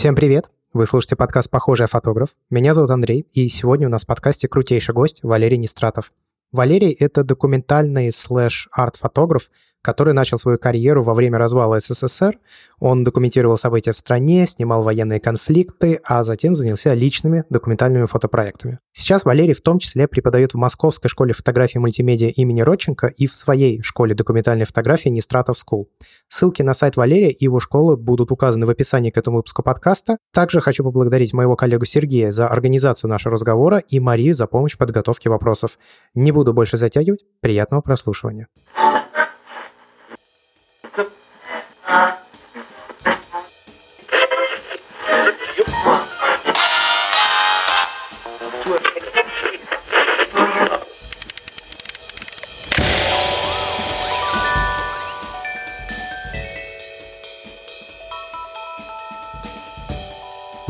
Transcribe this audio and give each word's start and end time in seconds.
Всем 0.00 0.14
привет! 0.14 0.48
Вы 0.72 0.86
слушаете 0.86 1.14
подкаст 1.14 1.50
«Похожий 1.50 1.86
фотограф». 1.86 2.30
Меня 2.48 2.72
зовут 2.72 2.88
Андрей, 2.88 3.26
и 3.32 3.50
сегодня 3.50 3.86
у 3.86 3.90
нас 3.90 4.04
в 4.04 4.06
подкасте 4.06 4.48
крутейший 4.48 4.94
гость 4.94 5.22
Валерий 5.22 5.58
Нестратов. 5.58 6.10
Валерий— 6.52 6.90
это 6.98 7.22
документальный 7.22 8.10
слэш-арт-фотограф, 8.10 9.50
который 9.82 10.12
начал 10.12 10.38
свою 10.38 10.58
карьеру 10.58 11.02
во 11.02 11.14
время 11.14 11.38
развала 11.38 11.80
СССР. 11.80 12.38
Он 12.78 13.04
документировал 13.04 13.58
события 13.58 13.92
в 13.92 13.98
стране, 13.98 14.46
снимал 14.46 14.82
военные 14.82 15.20
конфликты, 15.20 16.00
а 16.04 16.22
затем 16.22 16.54
занялся 16.54 16.94
личными 16.94 17.44
документальными 17.50 18.06
фотопроектами. 18.06 18.78
Сейчас 18.92 19.24
Валерий 19.24 19.54
в 19.54 19.60
том 19.60 19.78
числе 19.78 20.08
преподает 20.08 20.52
в 20.52 20.56
Московской 20.56 21.08
школе 21.08 21.32
фотографии 21.32 21.78
мультимедиа 21.78 22.28
имени 22.28 22.60
Родченко 22.60 23.08
и 23.08 23.26
в 23.26 23.34
своей 23.36 23.82
школе 23.82 24.14
документальной 24.14 24.66
фотографии 24.66 25.08
Нестратов 25.08 25.56
School. 25.56 25.84
Ссылки 26.28 26.62
на 26.62 26.74
сайт 26.74 26.96
Валерия 26.96 27.30
и 27.30 27.44
его 27.44 27.60
школы 27.60 27.96
будут 27.96 28.30
указаны 28.32 28.66
в 28.66 28.70
описании 28.70 29.10
к 29.10 29.16
этому 29.16 29.38
выпуску 29.38 29.62
подкаста. 29.62 30.18
Также 30.32 30.60
хочу 30.60 30.84
поблагодарить 30.84 31.32
моего 31.32 31.56
коллегу 31.56 31.84
Сергея 31.84 32.30
за 32.30 32.48
организацию 32.48 33.10
нашего 33.10 33.32
разговора 33.32 33.78
и 33.78 34.00
Марию 34.00 34.34
за 34.34 34.46
помощь 34.46 34.74
в 34.74 34.78
подготовке 34.78 35.30
вопросов. 35.30 35.78
Не 36.14 36.32
буду 36.32 36.52
больше 36.52 36.76
затягивать. 36.76 37.24
Приятного 37.40 37.80
прослушивания. 37.80 38.48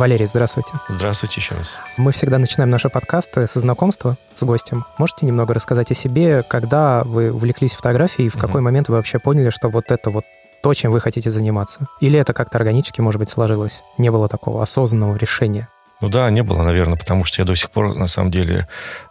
Валерий, 0.00 0.24
здравствуйте. 0.24 0.72
Здравствуйте 0.88 1.42
еще 1.42 1.54
раз. 1.56 1.78
Мы 1.98 2.12
всегда 2.12 2.38
начинаем 2.38 2.70
наши 2.70 2.88
подкасты 2.88 3.46
со 3.46 3.60
знакомства 3.60 4.16
с 4.32 4.42
гостем. 4.44 4.86
Можете 4.96 5.26
немного 5.26 5.52
рассказать 5.52 5.90
о 5.90 5.94
себе, 5.94 6.42
когда 6.42 7.04
вы 7.04 7.30
увлеклись 7.30 7.74
фотографией 7.74 8.28
и 8.28 8.30
в 8.30 8.36
угу. 8.36 8.46
какой 8.46 8.62
момент 8.62 8.88
вы 8.88 8.94
вообще 8.94 9.18
поняли, 9.18 9.50
что 9.50 9.68
вот 9.68 9.90
это 9.90 10.08
вот 10.08 10.24
то, 10.62 10.74
чем 10.74 10.92
вы 10.92 11.00
хотите 11.00 11.30
заниматься? 11.30 11.88
Или 12.00 12.18
это 12.18 12.32
как-то 12.32 12.58
органически, 12.58 13.00
может 13.00 13.18
быть, 13.18 13.30
сложилось? 13.30 13.82
Не 13.98 14.10
было 14.10 14.28
такого 14.28 14.62
осознанного 14.62 15.16
решения? 15.16 15.68
Ну 16.00 16.08
да, 16.08 16.30
не 16.30 16.42
было, 16.42 16.62
наверное, 16.62 16.96
потому 16.96 17.24
что 17.24 17.42
я 17.42 17.46
до 17.46 17.54
сих 17.54 17.70
пор, 17.70 17.94
на 17.94 18.06
самом 18.06 18.30
деле, 18.30 18.66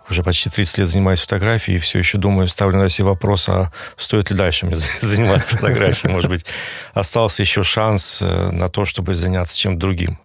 уже 0.10 0.24
почти 0.24 0.50
30 0.50 0.80
лет 0.80 0.88
занимаюсь 0.88 1.22
фотографией, 1.22 1.78
и 1.78 1.80
все 1.80 2.00
еще 2.00 2.18
думаю, 2.18 2.48
ставлю 2.48 2.80
на 2.80 2.90
себе 2.90 3.06
вопрос, 3.06 3.48
а 3.48 3.72
стоит 3.96 4.32
ли 4.32 4.36
дальше 4.36 4.66
мне 4.66 4.76
заниматься 5.02 5.56
фотографией? 5.56 6.12
Может 6.12 6.32
быть, 6.32 6.46
остался 6.94 7.44
еще 7.44 7.62
шанс 7.62 8.22
э, 8.24 8.50
на 8.52 8.70
то, 8.70 8.86
чтобы 8.86 9.14
заняться 9.14 9.58
чем-то 9.58 9.80
другим. 9.80 10.20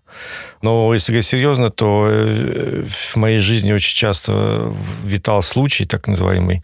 Но 0.65 0.95
если 0.95 1.13
говорить 1.13 1.27
серьезно, 1.27 1.69
то 1.69 2.07
э, 2.09 2.85
в 2.89 3.17
моей 3.17 3.39
жизни 3.39 3.71
очень 3.71 3.95
часто 3.95 4.73
витал 5.05 5.43
случай, 5.43 5.85
так 5.85 6.07
называемый. 6.07 6.63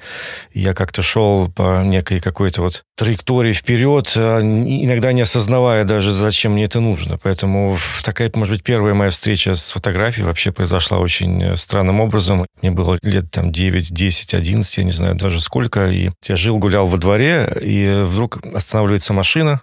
Я 0.55 0.73
как-то 0.73 1.03
шел 1.03 1.51
по 1.51 1.83
некой 1.83 2.21
какой-то 2.21 2.63
вот 2.63 2.83
траектории 2.97 3.53
вперед, 3.53 4.11
а 4.17 4.41
иногда 4.41 5.13
не 5.13 5.21
осознавая 5.21 5.85
даже, 5.85 6.13
зачем 6.13 6.53
мне 6.53 6.65
это 6.65 6.81
нужно. 6.81 7.19
Поэтому 7.19 7.77
такая, 8.03 8.31
может 8.35 8.55
быть, 8.55 8.63
первая 8.63 8.95
моя 8.95 9.11
встреча 9.11 9.55
с 9.55 9.73
фотографией 9.73 10.25
вообще 10.25 10.51
произошла 10.51 10.99
очень 10.99 11.43
э, 11.43 11.57
странным 11.57 12.01
образом. 12.01 12.47
Мне 12.63 12.71
было 12.71 12.99
лет 13.03 13.31
там 13.31 13.53
9, 13.53 13.93
10, 13.93 14.33
11, 14.33 14.77
я 14.79 14.85
не 14.85 14.93
знаю 14.93 15.15
даже 15.15 15.43
сколько. 15.43 15.91
И 15.91 16.11
я 16.27 16.37
жил, 16.37 16.57
гулял 16.57 16.87
во 16.87 16.97
дворе, 16.97 17.51
и 17.61 18.03
вдруг 18.07 18.39
останавливается 18.55 19.13
машина, 19.13 19.61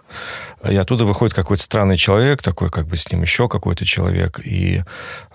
и 0.68 0.76
оттуда 0.76 1.04
выходит 1.04 1.34
какой-то 1.34 1.62
странный 1.62 1.96
человек, 1.96 2.42
такой 2.42 2.70
как 2.70 2.86
бы 2.86 2.96
с 2.96 3.10
ним 3.10 3.22
еще 3.22 3.48
какой-то 3.48 3.84
человек, 3.84 4.27
и 4.44 4.82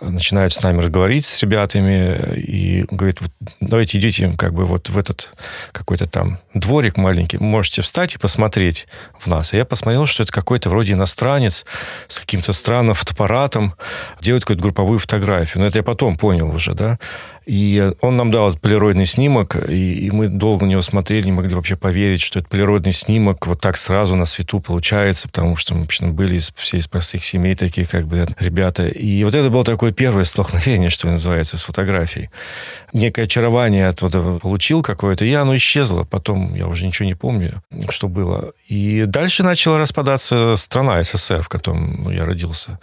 начинает 0.02 0.52
с 0.52 0.62
нами 0.62 0.82
разговаривать 0.82 1.26
с 1.26 1.42
ребятами, 1.42 2.36
и 2.36 2.86
говорит, 2.90 3.22
вот, 3.22 3.32
давайте 3.60 3.98
идите 3.98 4.34
как 4.38 4.54
бы 4.54 4.66
вот 4.66 4.90
в 4.90 4.98
этот 4.98 5.34
какой-то 5.72 6.08
там 6.08 6.40
дворик 6.54 6.98
маленький, 6.98 7.38
можете 7.38 7.82
встать 7.82 8.16
и 8.16 8.18
посмотреть 8.18 8.88
в 9.20 9.28
нас. 9.28 9.54
И 9.54 9.58
я 9.58 9.66
посмотрел, 9.66 10.06
что 10.06 10.24
это 10.24 10.32
какой-то 10.32 10.70
вроде 10.70 10.94
иностранец 10.94 11.66
с 12.08 12.20
каким-то 12.20 12.54
странным 12.54 12.96
фотоаппаратом, 12.96 13.76
делает 14.22 14.44
какую-то 14.44 14.64
групповую 14.64 15.00
фотографию. 15.00 15.62
Но 15.62 15.68
это 15.68 15.80
я 15.80 15.84
потом 15.84 16.18
понял 16.18 16.54
уже, 16.54 16.74
да. 16.74 17.00
И 17.46 17.92
он 18.02 18.16
нам 18.16 18.32
дал 18.32 18.50
этот 18.50 18.62
полироидный 18.62 19.06
снимок, 19.06 19.56
и, 19.70 20.06
и 20.06 20.12
мы 20.12 20.28
долго 20.28 20.66
на 20.66 20.72
него 20.72 20.82
смотрели, 20.82 21.26
не 21.26 21.32
могли 21.32 21.56
вообще 21.56 21.76
поверить, 21.76 22.22
что 22.22 22.40
это 22.40 22.48
полироидный 22.48 22.94
снимок 22.94 23.48
вот 23.48 23.60
так 23.60 23.78
сразу 23.78 24.16
на 24.16 24.26
свету 24.26 24.60
получается, 24.60 25.28
потому 25.28 25.56
что 25.56 25.76
мы, 25.76 25.84
общем, 25.84 26.14
были 26.14 26.36
из, 26.36 26.54
все 26.56 26.78
из 26.78 26.88
простых 26.88 27.24
семей 27.24 27.56
таких, 27.56 27.90
как 27.90 28.06
бы, 28.06 28.28
ребята. 28.40 28.88
И 28.88 29.24
вот 29.24 29.36
это 29.36 29.50
было 29.50 29.64
такое 29.66 29.92
первое 29.92 30.24
столкновение, 30.24 30.90
что 30.90 31.08
называется, 31.08 31.58
с 31.58 31.64
фотографией. 31.64 32.30
Некое 32.94 33.24
очарование 33.24 33.88
оттуда 33.90 34.40
получил 34.40 34.82
какое-то, 34.82 35.26
и 35.26 35.34
оно 35.34 35.56
исчезло. 35.58 36.04
Потом 36.04 36.56
я 36.56 36.68
уже 36.68 36.86
ничего 36.86 37.06
не 37.08 37.16
помню, 37.16 37.62
что 37.90 38.08
было. 38.08 38.54
И 38.68 39.04
дальше 39.06 39.44
начала 39.44 39.78
распадаться 39.78 40.56
страна 40.56 41.04
СССР, 41.04 41.42
в 41.42 41.50
котором 41.50 42.10
я 42.10 42.26
родился. 42.26 42.80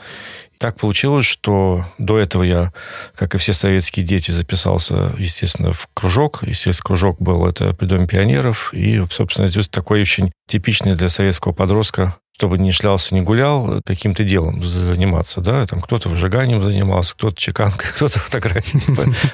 Так 0.61 0.77
получилось, 0.77 1.25
что 1.25 1.87
до 1.97 2.19
этого 2.19 2.43
я, 2.43 2.71
как 3.15 3.35
и 3.35 3.39
все 3.39 3.55
советские 3.55 4.05
дети, 4.05 4.31
записался, 4.31 5.15
естественно, 5.17 5.73
в 5.73 5.89
кружок. 5.95 6.43
Естественно, 6.43 6.85
кружок 6.85 7.19
был 7.19 7.47
это 7.47 7.73
при 7.73 7.87
Доме 7.87 8.07
пионеров. 8.07 8.75
И, 8.75 9.03
собственно, 9.11 9.49
здесь 9.49 9.71
такой 9.71 10.03
очень 10.03 10.31
типичный 10.47 10.97
для 10.97 11.09
советского 11.09 11.53
подростка 11.53 12.15
чтобы 12.41 12.57
не 12.57 12.73
шлялся, 12.73 13.15
не 13.15 13.21
гулял, 13.21 13.83
каким-то 13.85 14.25
делом 14.25 14.65
заниматься, 14.65 15.43
да, 15.43 15.67
там 15.67 15.83
кто-то 15.83 16.09
выжиганием 16.09 16.65
занимался, 16.65 17.13
кто-то 17.13 17.37
чеканкой, 17.37 17.91
кто-то 17.95 18.19
фотографией 18.19 18.81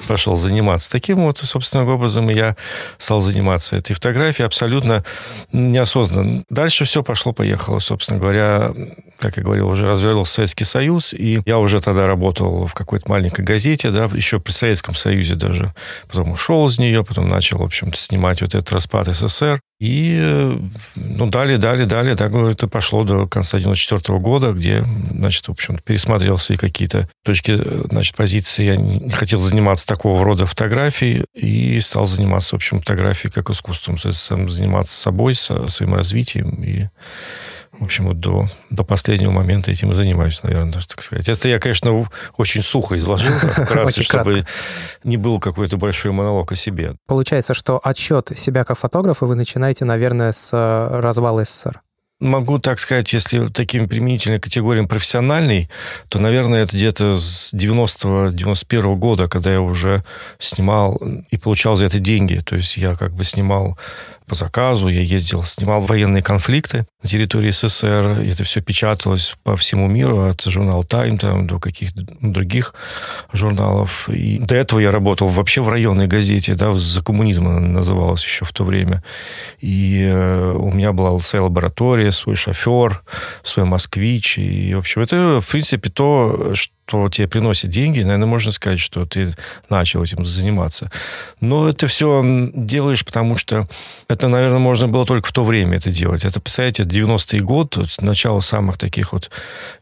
пошел 0.09 0.35
заниматься. 0.35 0.91
Таким 0.91 1.23
вот, 1.23 1.37
собственно, 1.37 1.89
образом 1.89 2.27
я 2.27 2.57
стал 2.97 3.21
заниматься 3.21 3.77
этой 3.77 3.93
фотографией 3.93 4.45
абсолютно 4.45 5.05
неосознанно. 5.53 6.43
Дальше 6.49 6.83
все 6.83 7.01
пошло-поехало, 7.01 7.79
собственно 7.79 8.19
говоря, 8.19 8.73
как 9.19 9.37
я 9.37 9.43
говорил, 9.43 9.69
уже 9.69 9.85
развелся 9.85 10.33
Советский 10.33 10.65
Союз, 10.65 11.13
и 11.13 11.39
я 11.45 11.59
уже 11.59 11.79
тогда 11.79 12.07
работал 12.07 12.67
в 12.67 12.73
какой-то 12.73 13.09
маленькой 13.09 13.45
газете, 13.45 13.89
да, 13.89 14.09
еще 14.11 14.41
при 14.41 14.51
Советском 14.51 14.95
Союзе 14.95 15.35
даже. 15.35 15.73
Потом 16.09 16.31
ушел 16.31 16.67
из 16.67 16.77
нее, 16.77 17.05
потом 17.05 17.29
начал, 17.29 17.59
в 17.59 17.63
общем-то, 17.63 17.97
снимать 17.97 18.41
вот 18.41 18.53
этот 18.53 18.69
распад 18.73 19.07
СССР. 19.07 19.61
И, 19.79 20.59
ну, 20.95 21.27
далее, 21.27 21.59
далее, 21.59 21.85
далее, 21.85 22.15
так 22.15 22.33
это 22.33 22.67
пошло 22.67 23.03
до 23.03 23.27
конца 23.27 23.59
94 23.59 24.17
года, 24.17 24.51
где, 24.51 24.83
значит, 25.11 25.47
в 25.47 25.51
общем 25.51 25.79
пересмотрел 25.83 26.39
свои 26.39 26.57
какие-то 26.57 27.07
точки, 27.23 27.59
значит, 27.89 28.15
позиции. 28.15 28.65
Я 28.65 28.75
не 28.77 29.11
хотел 29.11 29.39
заниматься 29.39 29.85
такого 29.85 30.23
рода 30.23 30.47
фотографией 30.47 31.25
и 31.35 31.79
стал 31.79 32.07
заниматься, 32.07 32.55
в 32.55 32.57
общем, 32.57 32.79
фотографией 32.79 33.31
как 33.31 33.51
искусством, 33.51 33.97
то 33.97 34.07
есть 34.07 34.19
сам 34.19 34.49
заниматься 34.49 34.95
собой, 34.95 35.35
со, 35.35 35.67
своим 35.67 35.93
развитием 35.93 36.63
и 36.63 36.87
в 37.79 37.83
общем, 37.83 38.07
вот 38.07 38.19
до, 38.19 38.49
до 38.69 38.83
последнего 38.83 39.31
момента 39.31 39.71
этим 39.71 39.91
и 39.91 39.95
занимаюсь, 39.95 40.41
наверное, 40.43 40.71
даже 40.71 40.87
так 40.87 41.01
сказать. 41.01 41.29
Это 41.29 41.47
я, 41.47 41.59
конечно, 41.59 42.07
очень 42.37 42.61
сухо 42.61 42.97
изложил, 42.97 43.33
вкратце, 43.39 44.03
чтобы 44.03 44.45
не 45.03 45.17
был 45.17 45.39
какой-то 45.39 45.77
большой 45.77 46.11
монолог 46.11 46.51
о 46.51 46.55
себе. 46.55 46.95
Получается, 47.07 47.53
что 47.53 47.79
отсчет 47.83 48.31
себя 48.35 48.63
как 48.63 48.77
фотографа 48.77 49.25
вы 49.25 49.35
начинаете, 49.35 49.85
наверное, 49.85 50.31
с 50.31 50.51
э, 50.53 50.99
развала 50.99 51.43
СССР. 51.43 51.81
Могу 52.19 52.57
так 52.57 52.79
сказать, 52.79 53.13
если 53.13 53.45
таким 53.47 53.87
применительной 53.87 54.39
категориям 54.39 54.87
профессиональный, 54.87 55.69
то, 56.09 56.17
наверное, 56.17 56.63
это 56.63 56.75
где-то 56.75 57.15
с 57.15 57.53
90-91 57.53 58.95
года, 58.95 59.27
когда 59.27 59.51
я 59.51 59.61
уже 59.61 60.03
снимал 60.39 60.99
и 61.29 61.37
получал 61.37 61.75
за 61.75 61.85
это 61.85 61.99
деньги. 61.99 62.41
То 62.43 62.55
есть 62.55 62.75
я 62.77 62.95
как 62.95 63.13
бы 63.13 63.23
снимал 63.23 63.77
по 64.27 64.35
заказу, 64.35 64.89
я 64.89 65.01
ездил, 65.01 65.41
снимал 65.43 65.79
военные 65.79 66.21
конфликты 66.21 66.85
на 67.01 67.09
территории 67.09 67.51
СССР. 67.51 68.25
Это 68.27 68.43
все 68.43 68.61
печаталось 68.61 69.35
по 69.43 69.55
всему 69.55 69.87
миру, 69.87 70.29
от 70.29 70.41
журнала 70.43 70.83
Time 70.83 71.17
там, 71.17 71.47
до 71.47 71.59
каких-то 71.59 72.05
других 72.21 72.75
журналов. 73.31 74.09
И 74.09 74.37
до 74.39 74.55
этого 74.55 74.79
я 74.79 74.91
работал 74.91 75.29
вообще 75.29 75.61
в 75.61 75.69
районной 75.69 76.07
газете, 76.07 76.55
да, 76.55 76.73
за 76.73 77.01
коммунизм 77.01 77.47
она 77.47 77.59
называлась 77.59 78.23
еще 78.25 78.43
в 78.43 78.51
то 78.51 78.65
время. 78.65 79.01
И 79.59 80.03
э, 80.05 80.53
у 80.53 80.71
меня 80.71 80.91
была 80.91 81.17
своя 81.19 81.43
лаборатория, 81.43 82.11
свой 82.11 82.35
шофер, 82.35 83.01
свой 83.43 83.65
москвич. 83.65 84.37
И, 84.37 84.73
в 84.75 84.79
общем, 84.79 85.01
это, 85.01 85.39
в 85.41 85.47
принципе, 85.47 85.89
то, 85.89 86.51
что 86.53 86.73
что 86.87 87.09
тебе 87.09 87.27
приносит 87.27 87.69
деньги, 87.69 88.01
наверное, 88.01 88.27
можно 88.27 88.51
сказать, 88.51 88.79
что 88.79 89.05
ты 89.05 89.33
начал 89.69 90.03
этим 90.03 90.23
заниматься. 90.23 90.89
Но 91.41 91.67
это 91.67 91.87
все 91.87 92.23
делаешь, 92.53 93.05
потому 93.05 93.35
что 93.35 93.67
это, 94.17 94.29
наверное, 94.29 94.57
можно 94.57 94.87
было 94.87 95.05
только 95.05 95.27
в 95.27 95.31
то 95.31 95.43
время 95.43 95.77
это 95.77 95.91
делать. 95.91 96.25
Это, 96.25 96.41
представляете, 96.41 96.83
90-й 96.83 97.39
год, 97.39 97.77
начало 98.01 98.39
самых 98.39 98.79
таких 98.79 99.13
вот 99.13 99.29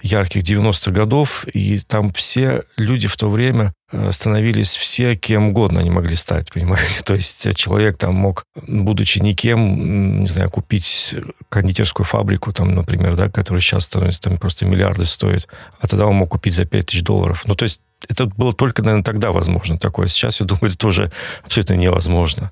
ярких 0.01 0.43
90-х 0.43 0.91
годов, 0.91 1.45
и 1.53 1.79
там 1.79 2.11
все 2.11 2.63
люди 2.75 3.07
в 3.07 3.15
то 3.15 3.29
время 3.29 3.73
э, 3.93 4.11
становились 4.11 4.75
все 4.75 5.15
кем 5.15 5.47
угодно 5.47 5.79
они 5.79 5.89
могли 5.89 6.17
стать, 6.17 6.51
понимаете? 6.53 7.01
То 7.05 7.13
есть 7.13 7.55
человек 7.55 7.97
там 7.97 8.13
мог, 8.13 8.43
будучи 8.67 9.19
никем, 9.19 10.19
не 10.19 10.27
знаю, 10.27 10.49
купить 10.49 11.15
кондитерскую 11.47 12.05
фабрику, 12.05 12.51
там, 12.51 12.75
например, 12.75 13.15
да, 13.15 13.29
которая 13.29 13.61
сейчас 13.61 13.85
становится 13.85 14.19
там 14.19 14.37
просто 14.37 14.65
миллиарды 14.65 15.05
стоит, 15.05 15.47
а 15.79 15.87
тогда 15.87 16.07
он 16.07 16.15
мог 16.15 16.31
купить 16.31 16.55
за 16.55 16.65
5 16.65 16.85
тысяч 16.87 17.03
долларов. 17.03 17.43
Ну, 17.45 17.55
то 17.55 17.63
есть 17.63 17.79
это 18.09 18.25
было 18.25 18.53
только, 18.53 18.83
наверное, 18.83 19.05
тогда 19.05 19.31
возможно 19.31 19.79
такое. 19.79 20.07
Сейчас, 20.07 20.41
я 20.41 20.45
думаю, 20.45 20.65
это 20.65 20.77
тоже 20.77 21.09
абсолютно 21.45 21.75
невозможно, 21.75 22.51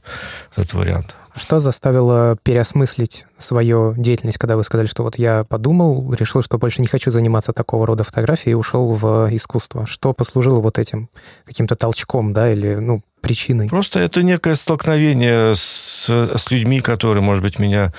этот 0.56 0.74
вариант. 0.74 1.18
Что 1.36 1.58
заставило 1.58 2.38
переосмыслить 2.44 3.26
свою 3.40 3.96
деятельность, 3.98 4.38
когда 4.38 4.56
вы 4.56 4.64
сказали, 4.64 4.86
что 4.86 5.02
вот 5.04 5.18
я 5.18 5.44
подумал, 5.46 6.14
решил, 6.14 6.44
что 6.44 6.60
больше 6.60 6.82
не 6.82 6.88
хочу 6.88 7.10
заниматься 7.10 7.54
такого 7.54 7.88
рода 7.88 8.04
фотографией 8.04 8.52
и 8.52 8.56
ушел 8.56 8.94
в 8.94 9.30
искусство? 9.32 9.88
Что 9.88 10.14
послужило 10.14 10.60
вот 10.60 10.78
этим 10.78 11.10
каким-то 11.46 11.76
толчком, 11.76 12.34
да, 12.34 12.52
или, 12.52 12.76
ну, 12.76 13.02
причиной? 13.24 13.70
Просто 13.70 14.00
это 14.00 14.22
некое 14.22 14.54
столкновение 14.54 15.56
с, 15.56 16.08
с 16.10 16.52
людьми, 16.52 16.82
которые, 16.82 17.24
может 17.24 17.42
быть, 17.42 17.58
меня 17.58 17.94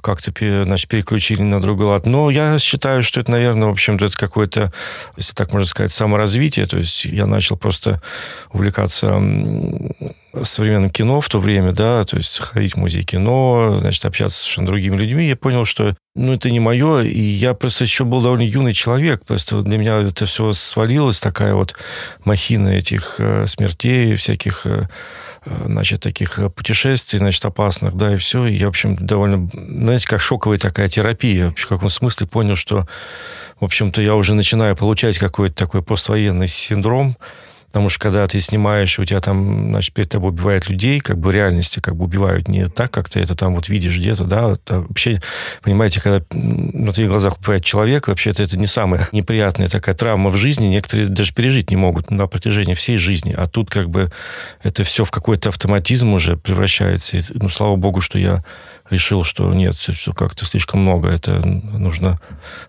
как-то 0.00 0.32
значит, 0.64 0.88
переключили 0.88 1.42
на 1.42 1.60
другой 1.60 1.86
лад. 1.86 2.06
Но 2.06 2.30
я 2.30 2.58
считаю, 2.58 3.04
что 3.04 3.20
это, 3.20 3.30
наверное, 3.30 3.68
в 3.68 3.72
общем-то, 3.72 4.06
это 4.06 4.16
какое-то, 4.16 4.72
если 5.16 5.34
так 5.34 5.52
можно 5.52 5.68
сказать, 5.68 5.92
саморазвитие. 5.92 6.66
То 6.66 6.78
есть 6.78 7.04
я 7.04 7.26
начал 7.26 7.56
просто 7.56 8.02
увлекаться 8.52 9.20
современным 10.42 10.90
кино 10.90 11.20
в 11.20 11.28
то 11.28 11.38
время, 11.40 11.72
да, 11.72 12.04
то 12.04 12.16
есть 12.16 12.38
ходить 12.38 12.74
в 12.74 12.76
музей 12.76 13.02
кино, 13.02 13.78
значит, 13.80 14.04
общаться 14.04 14.38
с 14.38 14.42
совершенно 14.42 14.68
другими 14.68 14.96
людьми, 14.96 15.28
я 15.28 15.36
понял, 15.36 15.64
что, 15.64 15.96
ну, 16.16 16.32
это 16.32 16.50
не 16.50 16.58
мое, 16.58 17.02
и 17.02 17.20
я 17.20 17.54
просто 17.54 17.84
еще 17.84 18.04
был 18.04 18.20
довольно 18.20 18.42
юный 18.42 18.72
человек, 18.72 19.24
просто 19.24 19.62
для 19.62 19.78
меня 19.78 20.00
это 20.00 20.26
все 20.26 20.52
свалилось, 20.52 21.20
такая 21.20 21.54
вот 21.54 21.76
махина 22.24 22.68
этих 22.68 23.16
э, 23.18 23.46
смертей, 23.46 24.16
всяких, 24.16 24.66
э, 24.66 24.88
э 25.46 25.50
значит, 25.66 26.00
таких 26.00 26.40
путешествий, 26.56 27.20
значит, 27.20 27.44
опасных, 27.44 27.94
да, 27.94 28.14
и 28.14 28.16
все, 28.16 28.46
и 28.46 28.54
я, 28.54 28.66
в 28.66 28.70
общем, 28.70 28.96
довольно, 28.96 29.48
знаете, 29.52 30.08
как 30.08 30.20
шоковая 30.20 30.58
такая 30.58 30.88
терапия, 30.88 31.54
в 31.56 31.66
каком 31.68 31.88
смысле 31.88 32.26
понял, 32.26 32.56
что, 32.56 32.88
в 33.60 33.64
общем-то, 33.64 34.02
я 34.02 34.16
уже 34.16 34.34
начинаю 34.34 34.74
получать 34.74 35.16
какой-то 35.16 35.54
такой 35.54 35.82
поствоенный 35.82 36.48
синдром, 36.48 37.16
Потому 37.70 37.88
что 37.88 38.00
когда 38.00 38.26
ты 38.26 38.40
снимаешь, 38.40 38.98
у 38.98 39.04
тебя 39.04 39.20
там, 39.20 39.70
значит, 39.70 39.94
перед 39.94 40.10
тобой 40.10 40.30
убивают 40.30 40.68
людей, 40.68 40.98
как 40.98 41.18
бы 41.18 41.30
в 41.30 41.32
реальности 41.32 41.78
как 41.78 41.94
бы 41.94 42.04
убивают 42.04 42.48
не 42.48 42.68
так, 42.68 42.90
как 42.90 43.08
ты 43.08 43.20
это 43.20 43.36
там 43.36 43.54
вот 43.54 43.68
видишь 43.68 43.96
где-то, 43.96 44.24
да. 44.24 44.52
Это 44.52 44.80
вообще, 44.80 45.20
понимаете, 45.62 46.00
когда 46.00 46.24
на 46.32 46.92
твоих 46.92 47.10
глазах 47.10 47.38
убивает 47.38 47.64
человек, 47.64 48.08
вообще-то 48.08 48.42
это 48.42 48.58
не 48.58 48.66
самая 48.66 49.08
неприятная 49.12 49.68
такая 49.68 49.94
травма 49.94 50.30
в 50.30 50.36
жизни. 50.36 50.66
Некоторые 50.66 51.08
даже 51.08 51.32
пережить 51.32 51.70
не 51.70 51.76
могут 51.76 52.10
на 52.10 52.26
протяжении 52.26 52.74
всей 52.74 52.96
жизни. 52.96 53.34
А 53.36 53.46
тут 53.46 53.70
как 53.70 53.88
бы 53.88 54.10
это 54.62 54.82
все 54.82 55.04
в 55.04 55.12
какой-то 55.12 55.50
автоматизм 55.50 56.12
уже 56.12 56.36
превращается. 56.36 57.18
И, 57.18 57.22
ну, 57.34 57.48
слава 57.48 57.76
богу, 57.76 58.00
что 58.00 58.18
я 58.18 58.44
решил, 58.90 59.24
что 59.24 59.52
нет, 59.54 59.76
что 59.76 60.12
как-то 60.12 60.44
слишком 60.44 60.80
много, 60.80 61.08
это 61.08 61.38
нужно 61.38 62.20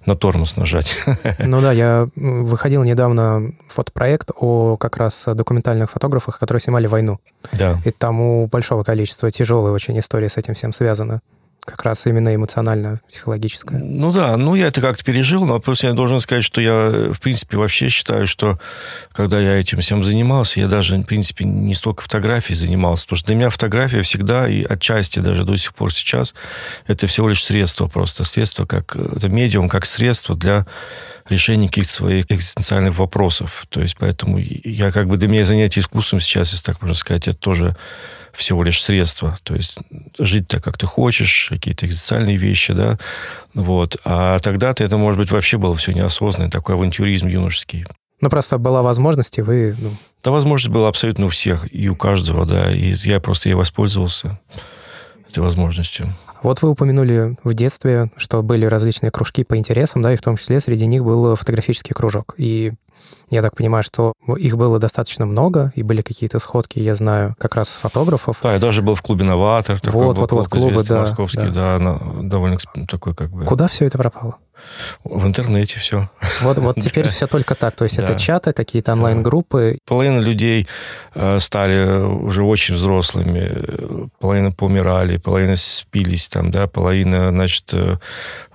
на 0.05 0.15
тормоз 0.15 0.55
нажать. 0.57 0.97
Ну 1.39 1.61
да, 1.61 1.71
я 1.71 2.07
выходил 2.15 2.83
недавно 2.83 3.51
фотопроект 3.67 4.31
о 4.35 4.77
как 4.77 4.97
раз 4.97 5.27
документальных 5.33 5.91
фотографах, 5.91 6.39
которые 6.39 6.61
снимали 6.61 6.87
войну. 6.87 7.19
Да. 7.51 7.77
И 7.85 7.91
там 7.91 8.19
у 8.19 8.47
большого 8.47 8.83
количества 8.83 9.31
тяжелые 9.31 9.73
очень 9.73 9.97
истории 9.99 10.27
с 10.27 10.37
этим 10.37 10.53
всем 10.53 10.71
связаны 10.73 11.21
как 11.63 11.83
раз 11.83 12.07
именно 12.07 12.33
эмоционально, 12.33 12.99
психологическое. 13.07 13.79
Ну 13.79 14.11
да, 14.11 14.35
ну 14.35 14.55
я 14.55 14.67
это 14.67 14.81
как-то 14.81 15.03
пережил, 15.03 15.45
но 15.45 15.59
просто 15.59 15.87
я 15.87 15.93
должен 15.93 16.19
сказать, 16.19 16.43
что 16.43 16.59
я, 16.59 17.11
в 17.13 17.19
принципе, 17.19 17.57
вообще 17.57 17.89
считаю, 17.89 18.25
что 18.25 18.59
когда 19.11 19.39
я 19.39 19.59
этим 19.59 19.79
всем 19.79 20.03
занимался, 20.03 20.59
я 20.59 20.67
даже, 20.67 20.97
в 20.97 21.03
принципе, 21.03 21.45
не 21.45 21.75
столько 21.75 22.01
фотографией 22.01 22.57
занимался, 22.57 23.05
потому 23.05 23.17
что 23.17 23.27
для 23.27 23.35
меня 23.35 23.49
фотография 23.49 24.01
всегда 24.01 24.49
и 24.49 24.63
отчасти 24.63 25.19
даже 25.19 25.43
до 25.43 25.55
сих 25.55 25.75
пор 25.75 25.93
сейчас 25.93 26.33
это 26.87 27.07
всего 27.07 27.29
лишь 27.29 27.43
средство 27.43 27.87
просто, 27.87 28.23
средство 28.23 28.65
как, 28.65 28.95
это 28.95 29.29
медиум 29.29 29.69
как 29.69 29.85
средство 29.85 30.35
для 30.35 30.65
решения 31.29 31.67
каких-то 31.67 31.93
своих 31.93 32.25
экзистенциальных 32.29 32.97
вопросов. 32.97 33.65
То 33.69 33.81
есть 33.81 33.95
поэтому 33.99 34.39
я 34.39 34.91
как 34.91 35.07
бы 35.07 35.17
для 35.17 35.27
меня 35.27 35.43
занятие 35.43 35.81
искусством 35.81 36.19
сейчас, 36.19 36.51
если 36.51 36.65
так 36.65 36.81
можно 36.81 36.95
сказать, 36.95 37.27
это 37.27 37.37
тоже 37.37 37.75
всего 38.33 38.63
лишь 38.63 38.81
средство. 38.81 39.37
То 39.43 39.55
есть 39.55 39.77
жить 40.17 40.47
так, 40.47 40.63
как 40.63 40.77
ты 40.77 40.87
хочешь, 40.87 41.47
какие-то 41.49 41.85
экзистенциальные 41.85 42.37
вещи, 42.37 42.73
да. 42.73 42.97
Вот. 43.53 43.97
А 44.03 44.39
тогда-то 44.39 44.83
это, 44.83 44.97
может 44.97 45.19
быть, 45.19 45.31
вообще 45.31 45.57
было 45.57 45.75
все 45.75 45.93
неосознанно, 45.93 46.49
такой 46.49 46.75
авантюризм 46.75 47.27
юношеский. 47.27 47.85
Ну, 48.21 48.29
просто 48.29 48.57
была 48.57 48.81
возможность, 48.81 49.37
и 49.39 49.41
вы... 49.41 49.75
Ну... 49.79 49.95
Да, 50.23 50.31
возможность 50.31 50.73
была 50.73 50.89
абсолютно 50.89 51.25
у 51.25 51.29
всех, 51.29 51.65
и 51.73 51.89
у 51.89 51.95
каждого, 51.95 52.45
да. 52.45 52.71
И 52.71 52.93
я 53.03 53.19
просто 53.19 53.49
ей 53.49 53.55
воспользовался 53.55 54.39
этой 55.27 55.39
возможностью. 55.39 56.15
Вот 56.43 56.61
вы 56.61 56.69
упомянули 56.69 57.35
в 57.43 57.53
детстве, 57.53 58.11
что 58.17 58.41
были 58.41 58.65
различные 58.65 59.11
кружки 59.11 59.43
по 59.43 59.57
интересам, 59.57 60.01
да, 60.01 60.13
и 60.13 60.17
в 60.17 60.21
том 60.21 60.37
числе 60.37 60.59
среди 60.59 60.85
них 60.85 61.03
был 61.03 61.35
фотографический 61.35 61.93
кружок. 61.93 62.33
И 62.37 62.73
я 63.29 63.41
так 63.41 63.55
понимаю, 63.55 63.83
что 63.83 64.13
их 64.37 64.57
было 64.57 64.79
достаточно 64.79 65.25
много, 65.25 65.71
и 65.75 65.83
были 65.83 66.01
какие-то 66.01 66.39
сходки, 66.39 66.79
я 66.79 66.95
знаю, 66.95 67.35
как 67.37 67.55
раз 67.55 67.75
фотографов. 67.75 68.39
Да, 68.43 68.53
я 68.53 68.59
даже 68.59 68.81
был 68.81 68.95
в 68.95 69.01
клубе 69.01 69.23
«Новатор». 69.23 69.79
Вот, 69.85 70.17
вот, 70.17 70.31
вот, 70.31 70.47
клубы, 70.47 70.83
да. 70.83 71.01
Московский, 71.01 71.49
да, 71.49 71.77
да 71.77 71.99
довольно 72.21 72.57
такой 72.87 73.15
как 73.15 73.31
бы... 73.31 73.45
Куда 73.45 73.67
все 73.67 73.85
это 73.85 73.97
пропало? 73.97 74.37
В 75.03 75.25
интернете 75.25 75.79
все. 75.79 76.09
Вот, 76.41 76.57
вот 76.57 76.75
теперь 76.79 77.07
все 77.07 77.27
только 77.27 77.55
так. 77.55 77.75
То 77.75 77.83
есть 77.83 77.97
это 77.97 78.15
чаты, 78.15 78.53
какие-то 78.53 78.93
онлайн-группы. 78.93 79.77
Половина 79.85 80.19
людей 80.19 80.67
э, 81.15 81.39
стали 81.39 82.01
уже 82.01 82.43
очень 82.43 82.75
взрослыми, 82.75 84.09
половина 84.19 84.51
помирали, 84.51 85.17
половина 85.17 85.55
спились 85.55 86.27
там, 86.27 86.51
да, 86.51 86.67
половина, 86.67 87.29
значит, 87.31 87.73
э, 87.73 87.97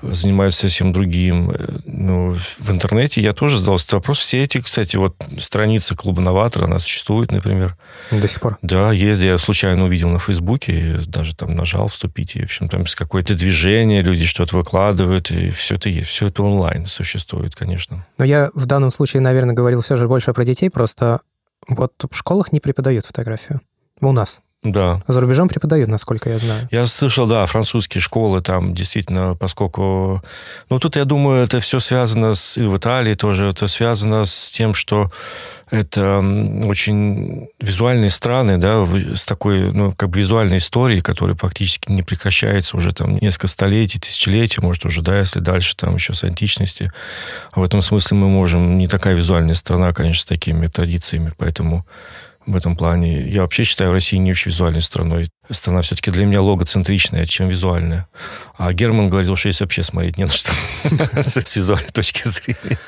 занимаются 0.03 0.63
совсем 0.63 0.93
другим. 0.93 1.55
Ну, 1.85 2.35
в 2.59 2.71
интернете 2.71 3.21
я 3.21 3.33
тоже 3.33 3.59
задался 3.59 3.97
вопрос. 3.97 4.19
Все 4.19 4.43
эти, 4.43 4.61
кстати, 4.61 4.97
вот 4.97 5.17
страницы 5.39 5.95
клуба 5.95 6.21
«Новатор», 6.21 6.65
она 6.65 6.79
существует, 6.79 7.31
например. 7.31 7.77
До 8.11 8.29
сих 8.29 8.41
пор? 8.41 8.59
Да, 8.63 8.93
есть. 8.93 9.23
Я 9.23 9.39
случайно 9.39 9.85
увидел 9.85 10.11
на 10.11 10.19
Фейсбуке, 10.19 11.01
даже 11.07 11.35
там 11.35 11.55
нажал 11.55 11.89
вступить, 11.89 12.37
и, 12.37 12.41
в 12.41 12.45
общем, 12.45 12.69
там 12.69 12.83
есть 12.83 12.95
какое-то 12.95 13.35
движение, 13.35 14.03
люди 14.03 14.27
что-то 14.27 14.57
выкладывают, 14.57 15.31
и 15.31 15.51
все 15.51 15.77
это 15.77 15.89
есть. 15.97 16.09
Все 16.09 16.29
это 16.29 16.43
онлайн 16.43 16.87
существует, 16.87 17.55
конечно. 17.55 18.07
Но 18.19 18.25
я 18.25 18.51
в 18.55 18.67
данном 18.67 18.91
случае, 18.91 19.21
наверное, 19.21 19.55
говорил 19.55 19.81
все 19.81 19.97
же 19.97 20.09
больше 20.09 20.33
про 20.33 20.45
детей, 20.45 20.71
просто 20.71 21.21
вот 21.69 21.93
в 22.11 22.15
школах 22.15 22.53
не 22.53 22.61
преподают 22.61 23.05
фотографию. 23.05 23.61
У 24.01 24.13
нас. 24.13 24.43
Да. 24.63 25.03
За 25.07 25.21
рубежом 25.21 25.49
преподают, 25.49 25.89
насколько 25.89 26.29
я 26.31 26.39
знаю. 26.39 26.69
Я 26.73 26.87
слышал, 26.87 27.27
да, 27.27 27.47
французские 27.47 28.01
школы 28.01 28.43
там 28.43 28.75
действительно, 28.75 29.37
поскольку... 29.37 30.23
Ну, 30.71 30.79
тут, 30.81 30.97
я 30.97 31.05
думаю, 31.05 31.45
это 31.45 31.61
все 31.61 31.79
связано 31.79 32.35
с... 32.35 32.59
И 32.59 32.63
в 32.63 32.77
Италии 32.77 33.15
тоже 33.15 33.47
это 33.47 33.69
связано 33.69 34.25
с 34.25 34.51
тем, 34.51 34.75
что 34.75 35.13
это 35.71 36.19
очень 36.19 37.49
визуальные 37.61 38.11
страны, 38.11 38.57
да, 38.57 38.87
с 39.15 39.27
такой, 39.27 39.73
ну, 39.73 39.93
как 39.93 40.11
бы 40.11 40.19
визуальной 40.19 40.57
историей, 40.57 41.01
которая 41.01 41.37
фактически 41.37 41.91
не 41.91 42.03
прекращается 42.03 42.77
уже 42.77 42.93
там 42.93 43.19
несколько 43.19 43.49
столетий, 43.49 43.99
тысячелетий, 43.99 44.63
может, 44.63 44.85
уже, 44.85 45.03
да, 45.03 45.19
если 45.19 45.41
дальше 45.41 45.77
там 45.77 45.95
еще 45.95 46.15
с 46.15 46.25
античности. 46.25 46.91
А 47.53 47.61
в 47.61 47.63
этом 47.63 47.83
смысле 47.83 48.17
мы 48.17 48.29
можем... 48.29 48.79
Не 48.79 48.89
такая 48.89 49.15
визуальная 49.15 49.55
страна, 49.55 49.93
конечно, 49.93 50.23
с 50.23 50.27
такими 50.27 50.67
традициями, 50.67 51.33
поэтому 51.37 51.87
в 52.47 52.57
этом 52.57 52.77
плане. 52.77 53.29
Я 53.29 53.43
вообще 53.43 53.65
считаю 53.65 53.93
Россию 53.93 54.23
не 54.23 54.31
очень 54.31 54.51
визуальной 54.51 54.83
страной. 54.83 55.29
Страна 55.51 55.81
все-таки 55.83 56.11
для 56.11 56.27
меня 56.27 56.41
логоцентричная, 56.41 57.27
чем 57.27 57.49
визуальная. 57.49 58.09
А 58.57 58.73
Герман 58.73 59.11
говорил, 59.11 59.37
что 59.37 59.49
есть 59.49 59.61
вообще 59.61 59.83
смотреть 59.83 60.17
не 60.17 60.25
на 60.25 60.31
что 60.31 60.53
с 61.23 61.57
визуальной 61.57 61.89
точки 61.89 62.27
зрения. 62.27 62.79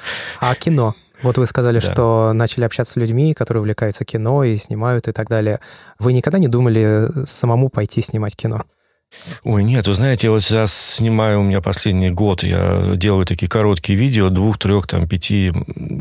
А 0.40 0.54
кино? 0.54 0.94
Вот 1.22 1.36
вы 1.36 1.46
сказали, 1.46 1.80
да. 1.80 1.92
что 1.92 2.32
начали 2.32 2.64
общаться 2.64 2.94
с 2.94 2.96
людьми, 2.96 3.34
которые 3.34 3.60
увлекаются 3.62 4.04
кино 4.04 4.44
и 4.44 4.56
снимают 4.56 5.08
и 5.08 5.12
так 5.12 5.28
далее. 5.28 5.58
Вы 5.98 6.12
никогда 6.12 6.38
не 6.38 6.48
думали 6.48 7.08
самому 7.26 7.68
пойти 7.68 8.02
снимать 8.02 8.36
кино? 8.36 8.62
Ой, 9.42 9.64
нет, 9.64 9.86
вы 9.88 9.94
знаете, 9.94 10.26
я 10.26 10.30
вот 10.30 10.42
сейчас 10.42 10.74
снимаю, 10.96 11.40
у 11.40 11.42
меня 11.42 11.60
последний 11.60 12.10
год, 12.10 12.42
я 12.42 12.94
делаю 12.94 13.24
такие 13.24 13.48
короткие 13.48 13.98
видео, 13.98 14.28
двух, 14.28 14.58
трех, 14.58 14.86
там, 14.86 15.08
пяти, 15.08 15.52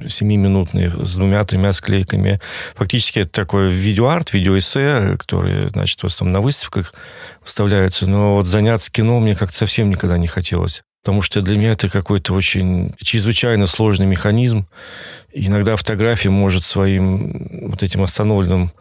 семиминутные, 0.08 0.90
с 0.90 1.16
двумя-тремя 1.16 1.72
склейками. 1.74 2.40
Фактически 2.76 3.20
это 3.20 3.32
такой 3.32 3.70
видеоарт, 3.70 4.34
видеоэссе, 4.34 5.16
которые, 5.18 5.70
значит, 5.70 6.02
в 6.02 6.06
основном 6.06 6.34
на 6.34 6.42
выставках 6.42 6.94
выставляются. 7.42 8.10
Но 8.10 8.36
вот 8.36 8.46
заняться 8.46 8.92
кино 8.92 9.20
мне 9.20 9.36
как-то 9.36 9.56
совсем 9.56 9.90
никогда 9.90 10.18
не 10.18 10.28
хотелось. 10.28 10.84
потому 11.08 11.22
что 11.22 11.42
для 11.42 11.58
меня 11.58 11.72
это 11.72 11.88
какой-то 11.88 12.34
очень 12.34 12.94
чрезвычайно 12.98 13.66
сложный 13.66 14.06
механизм. 14.06 14.68
Иногда 15.34 15.76
фотография 15.76 16.30
может 16.30 16.64
своим 16.64 17.68
вот 17.70 17.84
этим 17.84 18.02
остановленным, 18.02 18.72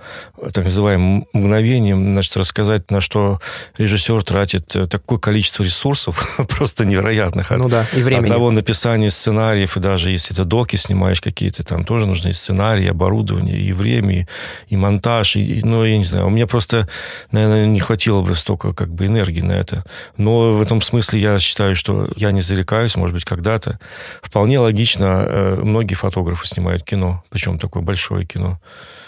так 0.53 0.65
называемым 0.65 1.27
мгновением, 1.33 2.13
значит, 2.13 2.37
рассказать, 2.37 2.89
на 2.91 3.01
что 3.01 3.41
режиссер 3.77 4.23
тратит 4.23 4.67
такое 4.89 5.19
количество 5.19 5.65
ресурсов, 5.65 6.39
просто 6.57 6.85
невероятных. 6.85 7.51
Ну 7.51 7.69
да, 7.69 7.85
и 7.93 8.01
времени. 8.01 8.29
От 8.29 8.37
того 8.37 8.53
написания 8.53 9.11
сценариев, 9.11 9.77
и 9.77 9.81
даже 9.81 10.11
если 10.11 10.35
это 10.35 10.45
доки 10.45 10.77
снимаешь 10.77 11.21
какие-то, 11.21 11.65
там 11.65 11.85
тоже 11.85 12.07
нужны 12.07 12.33
сценарии, 12.33 12.87
оборудование, 12.87 13.59
и 13.59 13.73
время, 13.73 14.29
и 14.69 14.77
монтаж, 14.77 15.37
и, 15.37 15.61
ну, 15.65 15.85
я 15.85 15.99
не 15.99 16.05
знаю, 16.05 16.29
у 16.29 16.31
меня 16.31 16.47
просто, 16.47 16.89
наверное, 17.33 17.67
не 17.67 17.81
хватило 17.81 18.23
бы 18.23 18.37
столько 18.37 18.73
как 18.73 18.95
бы 18.95 19.07
энергии 19.07 19.41
на 19.41 19.53
это. 19.53 19.85
Но 20.17 20.53
в 20.53 20.63
этом 20.63 20.81
смысле 20.81 21.21
я 21.21 21.39
считаю, 21.41 21.75
что 21.75 22.09
я 22.17 22.31
не 22.31 22.41
зарекаюсь, 22.41 22.95
может 22.95 23.15
быть, 23.15 23.25
когда-то. 23.25 23.81
Вполне 24.23 24.61
логично, 24.61 25.27
э, 25.27 25.61
многие 25.63 25.95
фотографы 25.95 26.36
снимают 26.45 26.83
кино, 26.83 27.25
причем 27.31 27.59
такое 27.59 27.83
большое 27.83 28.27
кино. 28.27 28.61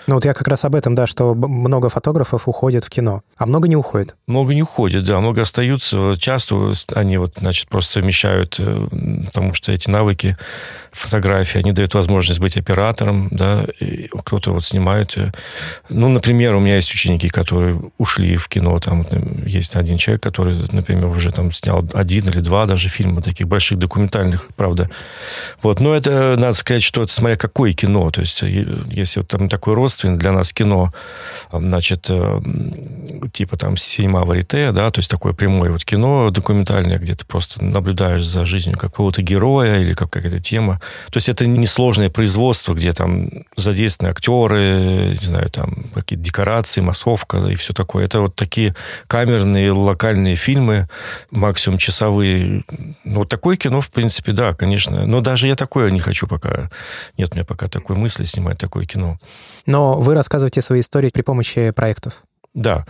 Ну 0.09 0.15
вот 0.15 0.25
я 0.25 0.33
как 0.33 0.49
раз 0.49 0.65
об 0.65 0.75
этом, 0.75 0.95
да, 0.95 1.07
что 1.07 1.35
много 1.35 1.91
фотографов 1.91 2.49
уходит 2.49 2.83
в 2.83 2.89
кино, 2.89 3.21
а 3.37 3.45
много 3.45 3.69
не 3.69 3.77
уходит. 3.77 4.17
Много 4.27 4.55
не 4.55 4.63
уходит, 4.63 5.05
да, 5.05 5.21
много 5.21 5.43
остаются. 5.43 6.15
Часто 6.19 6.73
они 6.95 7.19
вот, 7.19 7.35
значит, 7.39 7.69
просто 7.69 7.93
совмещают, 7.93 8.57
э, 8.59 8.87
потому 9.27 9.53
что 9.53 9.71
эти 9.71 9.91
навыки 9.91 10.39
фотографии, 10.93 11.59
они 11.59 11.73
дают 11.73 11.93
возможность 11.93 12.41
быть 12.41 12.57
оператором, 12.57 13.29
да, 13.31 13.67
кто-то 14.25 14.53
вот 14.53 14.65
снимает. 14.65 15.19
Э, 15.19 15.33
ну, 15.91 16.09
например, 16.09 16.55
у 16.55 16.61
меня 16.61 16.77
есть 16.77 16.91
ученики, 16.91 17.29
которые 17.29 17.79
ушли 17.99 18.37
в 18.37 18.49
кино, 18.49 18.79
там 18.81 19.07
есть 19.45 19.77
один 19.77 19.99
человек, 19.99 20.23
который, 20.23 20.57
например, 20.73 21.09
уже 21.09 21.33
там 21.33 21.53
снял 21.53 21.85
один 21.93 22.27
или 22.31 22.41
два 22.41 22.65
даже 22.65 22.89
фильма 22.89 23.21
таких 23.21 23.47
больших 23.47 23.79
документальных, 23.79 24.49
правда. 24.57 24.89
Вот, 25.63 25.81
но 25.81 25.95
это, 25.95 26.37
надо 26.39 26.55
сказать, 26.55 26.83
что 26.83 27.03
это 27.03 27.13
смотря 27.13 27.37
какое 27.37 27.75
кино, 27.75 28.11
то 28.11 28.23
есть 28.23 28.43
э, 28.43 28.67
если 28.91 29.21
вот 29.21 29.29
там 29.29 29.51
такой 29.51 29.75
рост 29.75 29.98
родственно 29.99 30.19
для 30.19 30.33
нас 30.33 30.53
кино, 30.53 30.93
значит, 31.53 32.07
э, 32.11 32.41
типа 33.33 33.57
там 33.57 33.77
«Синема 33.77 34.25
варите», 34.25 34.73
да, 34.73 34.91
то 34.91 35.01
есть 35.01 35.11
такое 35.11 35.33
прямое 35.33 35.71
вот 35.71 35.85
кино 35.85 36.31
документальное, 36.31 36.99
где 36.99 37.15
ты 37.15 37.25
просто 37.27 37.65
наблюдаешь 37.65 38.25
за 38.25 38.45
жизнью 38.45 38.79
какого-то 38.79 39.23
героя 39.23 39.81
или 39.81 39.95
как 39.95 40.11
какая-то 40.11 40.41
тема. 40.41 40.81
То 41.11 41.17
есть 41.17 41.29
это 41.29 41.47
не 41.47 41.67
сложное 41.67 42.11
производство, 42.11 42.75
где 42.75 42.93
там 42.93 43.31
задействованы 43.57 44.13
актеры, 44.13 45.17
не 45.21 45.27
знаю, 45.27 45.51
там 45.51 45.91
какие-то 45.95 46.25
декорации, 46.25 46.81
массовка 46.81 47.39
и 47.49 47.55
все 47.55 47.73
такое. 47.73 48.05
Это 48.05 48.21
вот 48.21 48.35
такие 48.35 48.75
камерные, 49.07 49.73
локальные 49.73 50.37
фильмы, 50.37 50.89
максимум 51.31 51.79
часовые. 51.79 52.65
Ну, 53.05 53.21
вот 53.21 53.29
такое 53.29 53.57
кино, 53.57 53.81
в 53.81 53.91
принципе, 53.91 54.33
да, 54.33 54.55
конечно. 54.55 55.07
Но 55.07 55.21
даже 55.21 55.47
я 55.49 55.55
такое 55.55 55.91
не 55.91 56.01
хочу 56.01 56.27
пока. 56.27 56.71
Нет 57.17 57.31
у 57.33 57.35
меня 57.35 57.45
пока 57.45 57.69
такой 57.69 57.97
мысли 57.97 58.25
снимать 58.25 58.59
такое 58.59 58.85
кино. 58.85 59.19
Но 59.67 59.78
вы 59.79 60.15
рассказываете 60.15 60.63
свои 60.63 60.81
истории 60.81 61.11
при 61.11 61.23
помощи 61.23 61.71
проектов. 61.71 62.25
Да. 62.55 62.87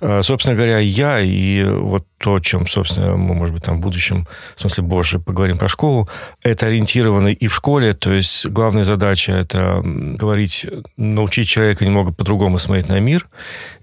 Э, 0.00 0.20
собственно 0.22 0.54
говоря, 0.54 0.78
я 0.78 1.20
и 1.20 1.64
вот 1.64 2.06
то, 2.18 2.38
чем, 2.40 2.66
собственно, 2.66 3.16
мы, 3.16 3.34
может 3.34 3.54
быть, 3.54 3.64
там 3.64 3.78
в 3.78 3.80
будущем, 3.80 4.28
в 4.54 4.60
смысле, 4.60 4.84
больше 4.84 5.18
поговорим 5.18 5.58
про 5.58 5.66
школу, 5.66 6.08
это 6.42 6.66
ориентировано 6.66 7.28
и 7.28 7.46
в 7.48 7.54
школе, 7.54 7.94
то 7.94 8.12
есть 8.12 8.46
главная 8.46 8.84
задача– 8.84 9.32
это 9.34 9.80
говорить, 9.82 10.66
научить 10.96 11.48
человека 11.48 11.84
немного 11.84 12.12
по-другому 12.12 12.58
смотреть 12.58 12.88
на 12.88 13.00
мир 13.00 13.28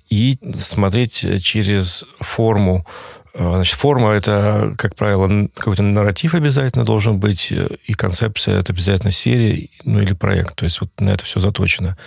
и 0.10 0.38
смотреть 0.58 1.44
через 1.44 2.06
форму 2.20 2.86
Значит, 3.38 3.78
форма– 3.78 4.12
это, 4.14 4.74
как 4.78 4.96
правило, 4.96 5.50
какой-то 5.54 5.84
нарратив 5.84 6.36
обязательно 6.36 6.86
должен 6.86 7.20
быть, 7.20 7.52
и 7.52 7.94
концепция– 7.94 8.60
это 8.60 8.72
обязательно 8.72 9.12
серия, 9.12 9.68
ну, 9.84 10.00
или 10.00 10.14
проект. 10.14 10.56
То 10.56 10.64
есть 10.64 10.80
вот 10.80 10.90
на 11.00 11.10
это 11.10 11.26
все 11.26 11.42
заточено. 11.42 11.98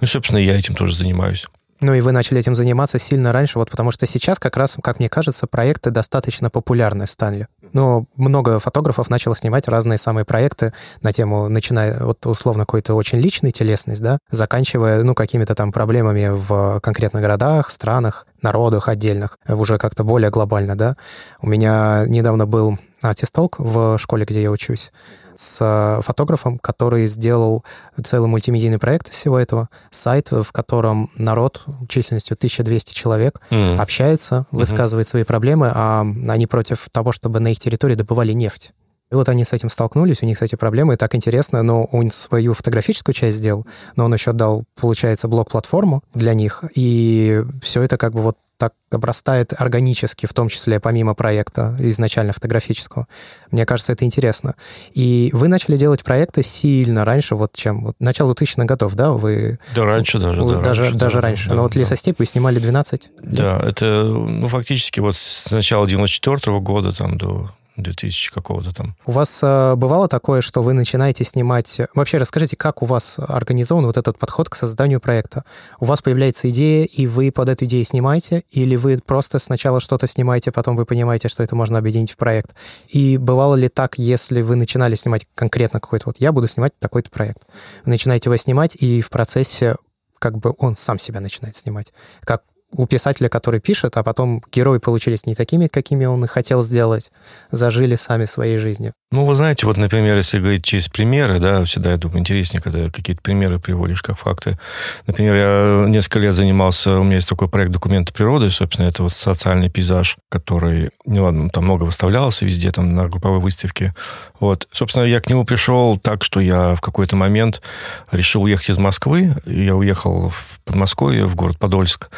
Ну, 0.00 0.06
собственно, 0.06 0.38
я 0.38 0.56
этим 0.56 0.76
тоже 0.76 0.94
занимаюсь. 0.94 1.46
Ну 1.80 1.92
и 1.92 2.00
вы 2.00 2.12
начали 2.12 2.40
этим 2.40 2.54
заниматься 2.54 2.98
сильно 2.98 3.32
раньше, 3.32 3.58
вот 3.58 3.68
потому 3.70 3.90
что 3.90 4.06
сейчас 4.06 4.38
как 4.38 4.56
раз, 4.56 4.78
как 4.82 4.98
мне 4.98 5.08
кажется, 5.08 5.46
проекты 5.46 5.90
достаточно 5.90 6.48
популярны 6.48 7.06
стали. 7.06 7.48
Ну, 7.76 8.08
много 8.16 8.58
фотографов 8.58 9.10
начало 9.10 9.36
снимать 9.36 9.68
разные 9.68 9.98
самые 9.98 10.24
проекты 10.24 10.72
на 11.02 11.12
тему, 11.12 11.50
начиная 11.50 12.02
от 12.02 12.24
условно 12.24 12.62
какой-то 12.62 12.94
очень 12.94 13.18
личной 13.18 13.52
телесность, 13.52 14.00
да, 14.00 14.16
заканчивая, 14.30 15.02
ну, 15.02 15.14
какими-то 15.14 15.54
там 15.54 15.72
проблемами 15.72 16.30
в 16.32 16.80
конкретных 16.80 17.22
городах, 17.22 17.68
странах, 17.68 18.26
народах 18.40 18.88
отдельных, 18.88 19.38
уже 19.46 19.76
как-то 19.76 20.04
более 20.04 20.30
глобально, 20.30 20.74
да. 20.74 20.96
У 21.42 21.48
меня 21.48 22.06
недавно 22.06 22.46
был 22.46 22.78
артистолк 23.02 23.56
в 23.58 23.98
школе, 23.98 24.24
где 24.24 24.40
я 24.40 24.50
учусь 24.50 24.90
с 25.36 26.00
фотографом, 26.02 26.58
который 26.58 27.06
сделал 27.06 27.64
целый 28.02 28.28
мультимедийный 28.28 28.78
проект 28.78 29.08
всего 29.08 29.38
этого, 29.38 29.68
сайт, 29.90 30.30
в 30.32 30.50
котором 30.50 31.10
народ 31.16 31.62
численностью 31.88 32.34
1200 32.36 32.94
человек 32.94 33.40
mm. 33.50 33.76
общается, 33.76 34.46
высказывает 34.50 35.06
mm-hmm. 35.06 35.10
свои 35.10 35.24
проблемы, 35.24 35.70
а 35.72 36.04
они 36.28 36.46
против 36.46 36.88
того, 36.90 37.12
чтобы 37.12 37.38
на 37.40 37.48
их 37.48 37.58
территории 37.58 37.94
добывали 37.94 38.32
нефть. 38.32 38.72
И 39.12 39.14
вот 39.14 39.28
они 39.28 39.44
с 39.44 39.52
этим 39.52 39.68
столкнулись, 39.68 40.22
у 40.22 40.26
них, 40.26 40.34
кстати, 40.34 40.56
проблемы, 40.56 40.94
и 40.94 40.96
так 40.96 41.14
интересно, 41.14 41.62
но 41.62 41.84
он 41.84 42.10
свою 42.10 42.54
фотографическую 42.54 43.14
часть 43.14 43.36
сделал, 43.36 43.64
но 43.94 44.06
он 44.06 44.12
еще 44.12 44.32
дал, 44.32 44.64
получается, 44.74 45.28
блок-платформу 45.28 46.02
для 46.12 46.34
них, 46.34 46.64
и 46.74 47.42
все 47.62 47.82
это 47.82 47.98
как 47.98 48.14
бы 48.14 48.22
вот 48.22 48.36
так 48.56 48.72
обрастает 48.90 49.52
органически, 49.58 50.26
в 50.26 50.32
том 50.32 50.48
числе 50.48 50.80
помимо 50.80 51.14
проекта 51.14 51.76
изначально 51.78 52.32
фотографического. 52.32 53.06
Мне 53.50 53.66
кажется, 53.66 53.92
это 53.92 54.04
интересно. 54.04 54.54
И 54.92 55.30
вы 55.32 55.48
начали 55.48 55.76
делать 55.76 56.04
проекты 56.04 56.42
сильно 56.42 57.04
раньше, 57.04 57.34
вот 57.34 57.52
чем 57.54 57.84
вот, 57.84 57.96
начало 57.98 58.32
2000-х 58.32 58.64
годов, 58.64 58.94
да? 58.94 59.12
Вы, 59.12 59.58
да, 59.74 59.84
раньше 59.84 60.18
даже. 60.18 60.42
Да, 60.44 60.58
даже 60.58 60.82
раньше, 60.82 60.98
даже 60.98 61.14
да, 61.16 61.20
раньше. 61.20 61.48
Да, 61.48 61.54
Но 61.56 61.62
вот 61.62 61.74
да. 61.74 61.80
«Лесостепь» 61.80 62.18
вы 62.18 62.26
снимали 62.26 62.58
12 62.58 63.10
лет? 63.22 63.36
Да, 63.36 63.60
это, 63.60 64.04
ну, 64.04 64.48
фактически 64.48 65.00
вот 65.00 65.16
с 65.16 65.50
начала 65.50 65.86
94 65.86 66.56
-го 66.56 66.60
года 66.60 66.92
там 66.92 67.18
до 67.18 67.50
2000 67.76 68.32
какого-то 68.32 68.74
там. 68.74 68.96
У 69.06 69.12
вас 69.12 69.40
э, 69.42 69.74
бывало 69.76 70.08
такое, 70.08 70.40
что 70.40 70.62
вы 70.62 70.72
начинаете 70.72 71.24
снимать... 71.24 71.80
Вообще 71.94 72.18
расскажите, 72.18 72.56
как 72.56 72.82
у 72.82 72.86
вас 72.86 73.18
организован 73.18 73.86
вот 73.86 73.96
этот 73.96 74.18
подход 74.18 74.48
к 74.48 74.54
созданию 74.54 75.00
проекта? 75.00 75.44
У 75.80 75.84
вас 75.84 76.02
появляется 76.02 76.48
идея, 76.50 76.84
и 76.84 77.06
вы 77.06 77.30
под 77.30 77.48
эту 77.48 77.64
идею 77.66 77.84
снимаете, 77.84 78.42
или 78.50 78.76
вы 78.76 78.98
просто 79.04 79.38
сначала 79.38 79.80
что-то 79.80 80.06
снимаете, 80.06 80.52
потом 80.52 80.76
вы 80.76 80.86
понимаете, 80.86 81.28
что 81.28 81.42
это 81.42 81.54
можно 81.54 81.78
объединить 81.78 82.12
в 82.12 82.16
проект? 82.16 82.54
И 82.88 83.18
бывало 83.18 83.54
ли 83.54 83.68
так, 83.68 83.98
если 83.98 84.42
вы 84.42 84.56
начинали 84.56 84.94
снимать 84.94 85.26
конкретно 85.34 85.80
какой-то... 85.80 86.06
Вот 86.06 86.16
я 86.18 86.32
буду 86.32 86.48
снимать 86.48 86.78
такой-то 86.78 87.10
проект. 87.10 87.46
Вы 87.84 87.90
начинаете 87.90 88.28
его 88.28 88.36
снимать, 88.36 88.76
и 88.76 89.00
в 89.00 89.10
процессе 89.10 89.76
как 90.18 90.38
бы 90.38 90.54
он 90.58 90.74
сам 90.74 90.98
себя 90.98 91.20
начинает 91.20 91.54
снимать. 91.54 91.92
Как 92.22 92.42
у 92.76 92.86
писателя, 92.86 93.28
который 93.28 93.60
пишет, 93.60 93.96
а 93.96 94.02
потом 94.02 94.42
герои 94.52 94.78
получились 94.78 95.26
не 95.26 95.34
такими, 95.34 95.66
какими 95.66 96.04
он 96.04 96.24
и 96.24 96.28
хотел 96.28 96.62
сделать, 96.62 97.10
зажили 97.50 97.96
сами 97.96 98.26
своей 98.26 98.58
жизнью. 98.58 98.92
Ну, 99.12 99.24
вы 99.24 99.34
знаете, 99.34 99.66
вот, 99.66 99.76
например, 99.76 100.16
если 100.16 100.38
говорить 100.38 100.64
через 100.64 100.88
примеры, 100.88 101.38
да, 101.38 101.62
всегда, 101.64 101.92
я 101.92 101.96
думаю, 101.96 102.18
интереснее, 102.18 102.60
когда 102.60 102.90
какие-то 102.90 103.22
примеры 103.22 103.58
приводишь 103.58 104.02
как 104.02 104.18
факты. 104.18 104.58
Например, 105.06 105.34
я 105.34 105.88
несколько 105.88 106.18
лет 106.18 106.34
занимался, 106.34 106.98
у 106.98 107.04
меня 107.04 107.16
есть 107.16 107.28
такой 107.28 107.48
проект 107.48 107.72
«Документы 107.72 108.12
природы», 108.12 108.50
собственно, 108.50 108.86
это 108.86 109.04
вот 109.04 109.12
социальный 109.12 109.70
пейзаж, 109.70 110.16
который, 110.28 110.90
ну, 111.04 111.24
ладно, 111.24 111.50
там 111.50 111.64
много 111.64 111.84
выставлялся 111.84 112.44
везде, 112.44 112.72
там, 112.72 112.94
на 112.94 113.08
групповой 113.08 113.38
выставке. 113.38 113.94
Вот. 114.40 114.68
Собственно, 114.70 115.04
я 115.04 115.20
к 115.20 115.30
нему 115.30 115.44
пришел 115.44 115.98
так, 115.98 116.24
что 116.24 116.40
я 116.40 116.74
в 116.74 116.80
какой-то 116.80 117.16
момент 117.16 117.62
решил 118.10 118.42
уехать 118.42 118.70
из 118.70 118.78
Москвы. 118.78 119.34
Я 119.46 119.76
уехал 119.76 120.30
в 120.30 120.60
Подмосковье, 120.64 121.26
в 121.26 121.36
город 121.36 121.58
Подольск. 121.58 122.10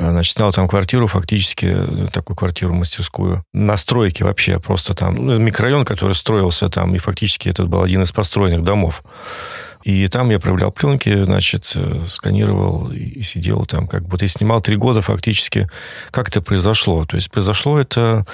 Значит, 0.00 0.36
снял 0.36 0.50
там 0.50 0.66
квартиру, 0.66 1.06
фактически, 1.06 1.76
такую 2.10 2.34
квартиру-мастерскую. 2.34 3.44
На 3.52 3.76
стройке 3.76 4.24
вообще, 4.24 4.58
просто 4.58 4.94
там, 4.94 5.14
ну, 5.14 5.38
микрорайон, 5.38 5.84
который 5.84 6.14
строился 6.14 6.70
там, 6.70 6.94
и 6.94 6.98
фактически 6.98 7.50
это 7.50 7.66
был 7.66 7.82
один 7.82 8.02
из 8.02 8.10
построенных 8.10 8.64
домов. 8.64 9.02
И 9.82 10.06
там 10.08 10.30
я 10.30 10.38
проявлял 10.38 10.70
пленки, 10.70 11.24
значит, 11.24 11.72
э, 11.74 12.02
сканировал 12.06 12.90
и 12.90 13.22
сидел 13.22 13.64
там 13.64 13.86
как 13.86 14.06
бы. 14.06 14.16
И 14.20 14.26
снимал 14.26 14.60
три 14.60 14.76
года 14.76 15.00
фактически. 15.00 15.68
Как 16.10 16.28
это 16.28 16.42
произошло? 16.42 17.06
То 17.06 17.16
есть 17.16 17.30
произошло 17.30 17.78
это... 17.78 18.26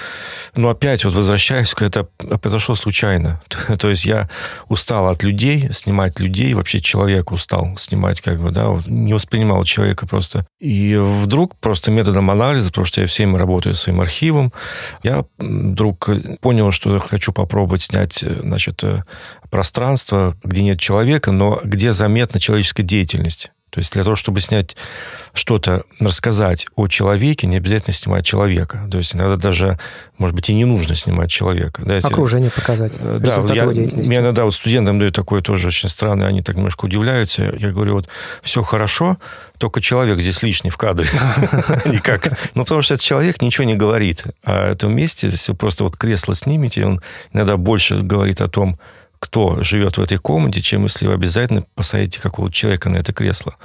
Ну, 0.55 0.69
опять 0.69 1.05
вот 1.05 1.13
возвращаясь, 1.13 1.73
это 1.79 2.03
произошло 2.41 2.75
случайно. 2.75 3.41
То 3.79 3.89
есть 3.89 4.05
я 4.05 4.29
устал 4.67 5.07
от 5.07 5.23
людей, 5.23 5.69
снимать 5.71 6.19
людей, 6.19 6.53
вообще 6.53 6.81
человек 6.81 7.31
устал 7.31 7.77
снимать 7.77 8.21
как 8.21 8.41
бы, 8.41 8.51
да, 8.51 8.81
не 8.85 9.13
воспринимал 9.13 9.63
человека 9.63 10.05
просто. 10.05 10.45
И 10.59 10.97
вдруг 10.97 11.55
просто 11.55 11.91
методом 11.91 12.29
анализа, 12.29 12.71
потому 12.71 12.85
что 12.85 13.01
я 13.01 13.07
все 13.07 13.23
время 13.23 13.39
работаю 13.39 13.73
своим 13.75 14.01
архивом, 14.01 14.51
я 15.03 15.23
вдруг 15.37 16.09
понял, 16.41 16.71
что 16.71 16.99
хочу 16.99 17.31
попробовать 17.31 17.83
снять, 17.83 18.23
э, 18.23 18.39
значит, 18.41 18.83
э, 18.83 19.03
пространство, 19.49 20.35
где 20.43 20.63
нет 20.63 20.79
человека, 20.79 21.31
но 21.31 21.61
где 21.63 21.93
заметна 21.93 22.39
человеческая 22.39 22.83
деятельность. 22.83 23.51
То 23.69 23.79
есть 23.79 23.93
для 23.93 24.03
того, 24.03 24.15
чтобы 24.15 24.39
снять 24.39 24.77
что-то, 25.33 25.83
рассказать 25.99 26.65
о 26.75 26.87
человеке, 26.87 27.47
не 27.47 27.57
обязательно 27.57 27.93
снимать 27.93 28.25
человека. 28.25 28.87
То 28.89 28.97
есть 28.97 29.13
иногда 29.13 29.35
даже, 29.35 29.77
может 30.17 30.35
быть, 30.35 30.49
и 30.49 30.53
не 30.53 30.63
нужно 30.63 30.95
снимать 30.95 31.29
человека. 31.29 31.83
Да, 31.85 31.97
Окружение 31.97 32.49
показать, 32.49 32.97
э, 32.97 33.17
да, 33.19 33.53
я, 33.53 33.63
его 33.63 33.73
деятельности. 33.73 34.09
Мне 34.09 34.19
иногда 34.19 34.45
вот 34.45 34.55
студентам 34.55 34.97
дают 34.97 35.13
такое 35.13 35.41
тоже 35.41 35.67
очень 35.67 35.89
странное, 35.89 36.27
они 36.27 36.41
так 36.41 36.55
немножко 36.55 36.85
удивляются. 36.85 37.53
Я 37.57 37.71
говорю, 37.71 37.95
вот 37.95 38.09
все 38.41 38.63
хорошо, 38.63 39.17
только 39.57 39.81
человек 39.81 40.21
здесь 40.21 40.41
лишний 40.43 40.69
в 40.69 40.77
кадре. 40.77 41.07
Никак. 41.85 42.29
Ну, 42.55 42.63
потому 42.63 42.81
что 42.81 42.93
этот 42.93 43.05
человек 43.05 43.41
ничего 43.41 43.65
не 43.65 43.75
говорит. 43.75 44.23
А 44.43 44.71
это 44.71 44.87
вместе, 44.87 45.27
если 45.27 45.51
просто 45.53 45.83
вот 45.83 45.97
кресло 45.97 46.35
снимете, 46.35 46.85
он 46.85 47.01
иногда 47.33 47.57
больше 47.57 47.99
говорит 47.99 48.39
о 48.39 48.47
том, 48.47 48.79
кто 49.19 49.61
живет 49.63 49.97
в 49.97 50.01
этой 50.01 50.17
комнате, 50.17 50.61
чем 50.61 50.83
если 50.83 51.07
вы 51.07 51.13
обязательно 51.13 51.63
посадите 51.75 52.21
какого-то 52.21 52.53
человека 52.53 52.89
на 52.89 52.97
это 52.97 53.13
кресло. 53.13 53.55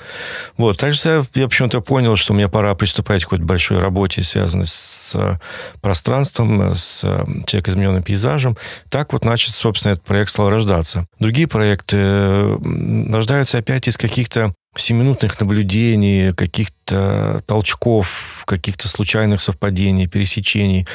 Вот. 0.57 0.79
Также 0.79 1.25
я, 1.35 1.49
почему-то 1.49 1.81
понял, 1.81 2.17
что 2.17 2.35
мне 2.35 2.49
пора 2.49 2.75
приступать 2.75 3.23
к 3.23 3.27
какой-то 3.27 3.45
большой 3.45 3.79
работе, 3.79 4.23
связанной 4.23 4.67
с 4.67 5.13
э, 5.15 5.39
пространством, 5.81 6.75
с 6.75 7.05
э, 7.05 7.25
человекоизмененным 7.47 8.03
пейзажем. 8.03 8.57
Так 8.89 9.13
вот, 9.13 9.23
значит, 9.23 9.55
собственно, 9.55 9.93
этот 9.93 10.05
проект 10.05 10.31
стал 10.31 10.51
рождаться. 10.51 11.07
Другие 11.19 11.47
проекты 11.47 11.97
э, 11.99 12.59
рождаются 13.11 13.59
опять 13.59 13.89
из 13.89 13.97
каких-то 13.97 14.55
семиминутных 14.75 15.39
наблюдений, 15.39 16.33
каких-то 16.33 17.43
толчков, 17.47 18.45
каких-то 18.47 18.89
случайных 18.89 19.41
совпадений, 19.41 20.07
пересечений. 20.07 20.87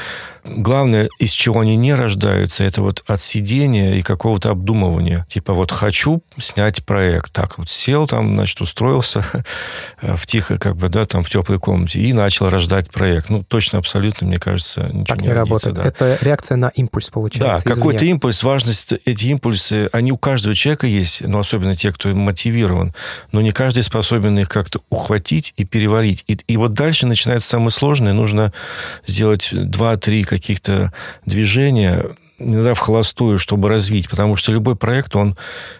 Главное, 0.44 1.10
из 1.20 1.32
чего 1.32 1.60
они 1.60 1.76
не 1.76 1.94
рождаются, 1.94 2.64
это 2.64 2.82
вот 2.82 3.04
от 3.06 3.22
сидения 3.22 3.98
и 3.98 4.02
какого-то 4.02 4.50
обдумывания. 4.50 5.26
Типа 5.30 5.54
вот 5.54 5.72
хочу 5.72 6.24
снять 6.40 6.86
проект. 6.86 7.32
Так 7.32 7.58
вот 7.58 7.70
сел 7.70 8.08
там, 8.08 8.36
значит, 8.36 8.62
устроился 8.62 9.24
в 10.02 10.26
тихо, 10.26 10.58
как 10.58 10.76
бы, 10.78 10.90
да, 10.90 11.06
там 11.06 11.22
в 11.22 11.30
теплой 11.30 11.60
комнате 11.60 12.00
и 12.00 12.14
начал 12.14 12.50
рождать 12.50 12.90
проект. 12.90 13.30
Ну, 13.30 13.44
точно, 13.44 13.80
абсолютно, 13.80 14.28
мне 14.28 14.40
кажется, 14.40 14.90
ничего 14.92 15.06
так 15.06 15.22
не, 15.22 15.28
не 15.28 15.34
работает. 15.34 15.76
Да. 15.76 15.84
Это 15.84 16.18
реакция 16.22 16.58
на 16.58 16.70
импульс, 16.70 17.10
получается, 17.10 17.68
Да, 17.68 17.76
какой-то 17.76 18.06
импульс, 18.06 18.42
важность, 18.42 18.94
эти 19.06 19.26
импульсы, 19.28 19.90
они 19.92 20.12
у 20.12 20.18
каждого 20.18 20.56
человека 20.56 20.88
есть, 20.88 21.22
но 21.22 21.40
особенно 21.40 21.76
те, 21.76 21.92
кто 21.92 22.10
мотивирован. 22.10 22.94
Но 23.32 23.42
не 23.42 23.52
каждый 23.52 23.67
способен 23.84 24.40
их 24.40 24.50
как-то 24.50 24.82
ухватить 24.90 25.54
и 25.58 25.66
переварить. 25.66 26.24
И, 26.28 26.38
и 26.48 26.58
вот 26.58 26.74
дальше 26.74 27.08
начинается 27.08 27.50
самое 27.50 27.72
сложное. 27.72 28.14
Нужно 28.14 28.54
сделать 29.06 29.50
два-три 29.52 30.24
каких-то 30.24 30.94
движения, 31.26 32.16
иногда 32.40 32.74
в 32.74 32.80
холостую, 32.80 33.40
чтобы 33.40 33.70
развить, 33.70 34.10
потому 34.10 34.36
что 34.36 34.52
любой 34.52 34.76
проект, 34.76 35.16
он 35.16 35.36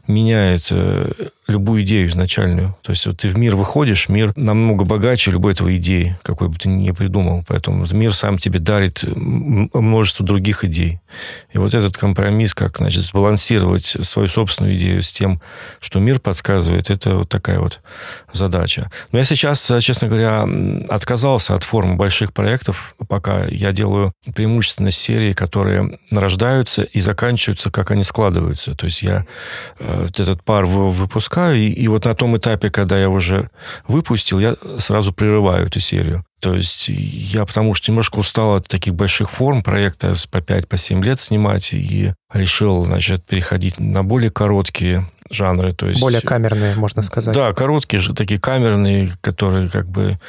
меняет 0.08 0.68
э, 0.72 1.30
любую 1.48 1.84
идею 1.84 2.08
изначальную. 2.08 2.76
То 2.82 2.92
есть 2.92 3.06
вот 3.06 3.18
ты 3.18 3.30
в 3.30 3.38
мир 3.38 3.56
выходишь, 3.56 4.10
мир 4.10 4.34
намного 4.36 4.84
богаче 4.84 5.32
любой 5.32 5.54
твоей 5.54 5.78
идеи, 5.78 6.18
какой 6.24 6.50
бы 6.50 6.56
ты 6.56 6.68
ни 6.70 6.92
придумал. 6.92 7.44
Поэтому 7.48 7.86
мир 7.92 8.14
сам 8.14 8.38
тебе 8.38 8.60
дарит 8.60 9.04
множество 9.06 10.26
других 10.26 10.64
идей. 10.64 11.00
И 11.54 11.58
вот 11.58 11.74
этот 11.74 11.96
компромисс, 11.96 12.54
как, 12.54 12.78
значит, 12.78 13.04
сбалансировать 13.04 13.86
свою 14.02 14.28
собственную 14.28 14.76
идею 14.76 15.02
с 15.02 15.12
тем, 15.12 15.42
что 15.80 16.00
мир 16.00 16.20
подсказывает, 16.20 16.90
это 16.90 17.16
вот 17.16 17.30
такая 17.30 17.60
вот 17.60 17.82
задача. 18.34 18.92
Но 19.12 19.20
я 19.20 19.26
сейчас, 19.26 19.72
честно 19.80 20.08
говоря, 20.08 20.46
отказался 20.90 21.56
от 21.56 21.64
формы 21.64 21.96
больших 21.96 22.34
проектов, 22.34 22.96
пока 23.08 23.46
я 23.46 23.72
делаю 23.72 24.14
преимущественно 24.36 24.92
серии, 24.92 25.34
которые 25.34 26.00
нарождаются 26.48 26.84
и 26.84 27.02
заканчиваются, 27.02 27.72
как 27.72 27.92
они 27.92 28.04
складываются. 28.04 28.76
То 28.76 28.86
есть 28.86 29.04
я 29.04 29.26
э, 29.80 30.08
этот 30.08 30.44
пар 30.44 30.66
выпускаю 30.66 31.58
и, 31.58 31.70
и 31.70 31.88
вот 31.88 32.06
на 32.06 32.16
том 32.16 32.38
этапе, 32.38 32.70
когда 32.70 32.98
я 32.98 33.10
уже 33.10 33.50
выпустил, 33.88 34.40
я 34.40 34.56
сразу 34.80 35.14
прерываю 35.14 35.68
эту 35.68 35.80
серию. 35.80 36.24
То 36.40 36.54
есть 36.54 36.90
я 36.90 37.46
потому 37.46 37.74
что 37.74 37.92
немножко 37.92 38.20
устал 38.20 38.56
от 38.56 38.68
таких 38.68 38.94
больших 38.94 39.32
форм 39.32 39.64
проекта 39.64 40.14
по 40.30 40.42
5 40.42 40.68
по 40.68 40.78
7 40.78 41.04
лет 41.04 41.20
снимать 41.20 41.74
и 41.74 42.14
решил, 42.34 42.86
значит, 42.86 43.26
переходить 43.26 43.80
на 43.80 44.04
более 44.04 44.30
короткие 44.30 45.10
жанры. 45.30 45.74
То 45.74 45.88
есть, 45.88 46.00
более 46.00 46.22
камерные, 46.22 46.76
можно 46.76 47.02
сказать. 47.02 47.36
Да, 47.36 47.54
короткие, 47.54 48.02
такие 48.14 48.40
камерные, 48.40 49.12
которые 49.22 49.68
как 49.68 49.90
бы 49.90 50.20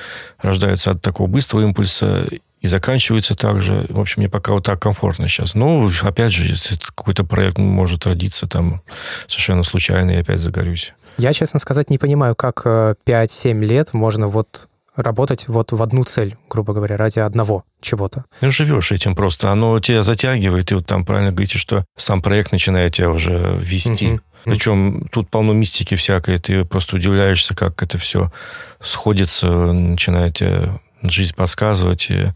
рождаются 0.41 0.93
от 0.93 1.03
такого 1.03 1.27
быстрого 1.27 1.63
импульса 1.63 2.27
и 2.61 2.69
заканчиваются 2.69 3.35
также. 3.35 3.87
В 3.89 4.01
общем, 4.01 4.23
мне 4.23 4.29
пока 4.29 4.53
вот 4.53 4.65
так 4.65 4.81
комфортно 4.81 5.29
сейчас. 5.29 5.55
Но, 5.55 5.91
опять 6.03 6.33
же, 6.33 6.47
если 6.47 6.77
какой-то 6.77 7.25
проект 7.25 7.59
может 7.59 8.07
родиться 8.07 8.47
там 8.47 8.83
совершенно 9.27 9.63
случайно, 9.63 10.13
я 10.13 10.21
опять 10.21 10.41
загорюсь. 10.41 10.95
Я, 11.19 11.33
честно 11.33 11.61
сказать, 11.61 11.91
не 11.91 11.99
понимаю, 11.99 12.35
как 12.35 12.65
5-7 12.65 12.99
э, 13.07 13.65
лет 13.65 13.95
можно 13.95 14.29
вот 14.29 14.69
работать 14.97 15.47
вот 15.49 15.73
в 15.73 15.83
одну 15.83 16.03
цель, 16.03 16.37
грубо 16.51 16.75
говоря, 16.75 16.97
ради 16.97 17.21
одного 17.21 17.65
чего-то. 17.81 18.25
Ну, 18.41 18.51
живешь 18.51 18.93
этим 18.93 19.15
просто. 19.15 19.51
Оно 19.51 19.79
тебя 19.81 20.03
затягивает, 20.03 20.73
и 20.73 20.75
вот 20.75 20.87
там 20.87 21.05
правильно 21.05 21.31
говорите, 21.31 21.59
что 21.59 21.85
сам 21.97 22.21
проект 22.21 22.53
начинает 22.53 22.95
тебя 22.95 23.11
уже 23.11 23.57
вести. 23.61 24.13
Угу. 24.13 24.21
Причем 24.45 25.09
тут 25.13 25.31
полно 25.31 25.53
мистики 25.53 25.95
всякой. 25.95 26.39
Ты 26.39 26.65
просто 26.65 26.97
удивляешься, 26.97 27.55
как 27.55 27.83
это 27.83 27.99
все 27.99 28.33
сходится, 28.81 29.49
начинает 29.49 30.37
тебя 30.37 30.81
жизнь 31.03 31.35
подсказывать, 31.35 32.11
и 32.11 32.33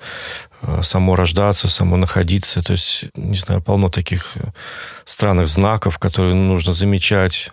э, 0.62 0.83
само 0.83 1.16
рождаться, 1.16 1.68
само 1.68 1.96
находиться. 1.96 2.62
То 2.62 2.72
есть, 2.72 3.05
не 3.14 3.37
знаю, 3.37 3.62
полно 3.62 3.88
таких 3.88 4.37
э, 4.37 4.51
странных 5.05 5.48
знаков, 5.48 5.98
которые 5.98 6.35
нужно 6.35 6.72
замечать. 6.72 7.53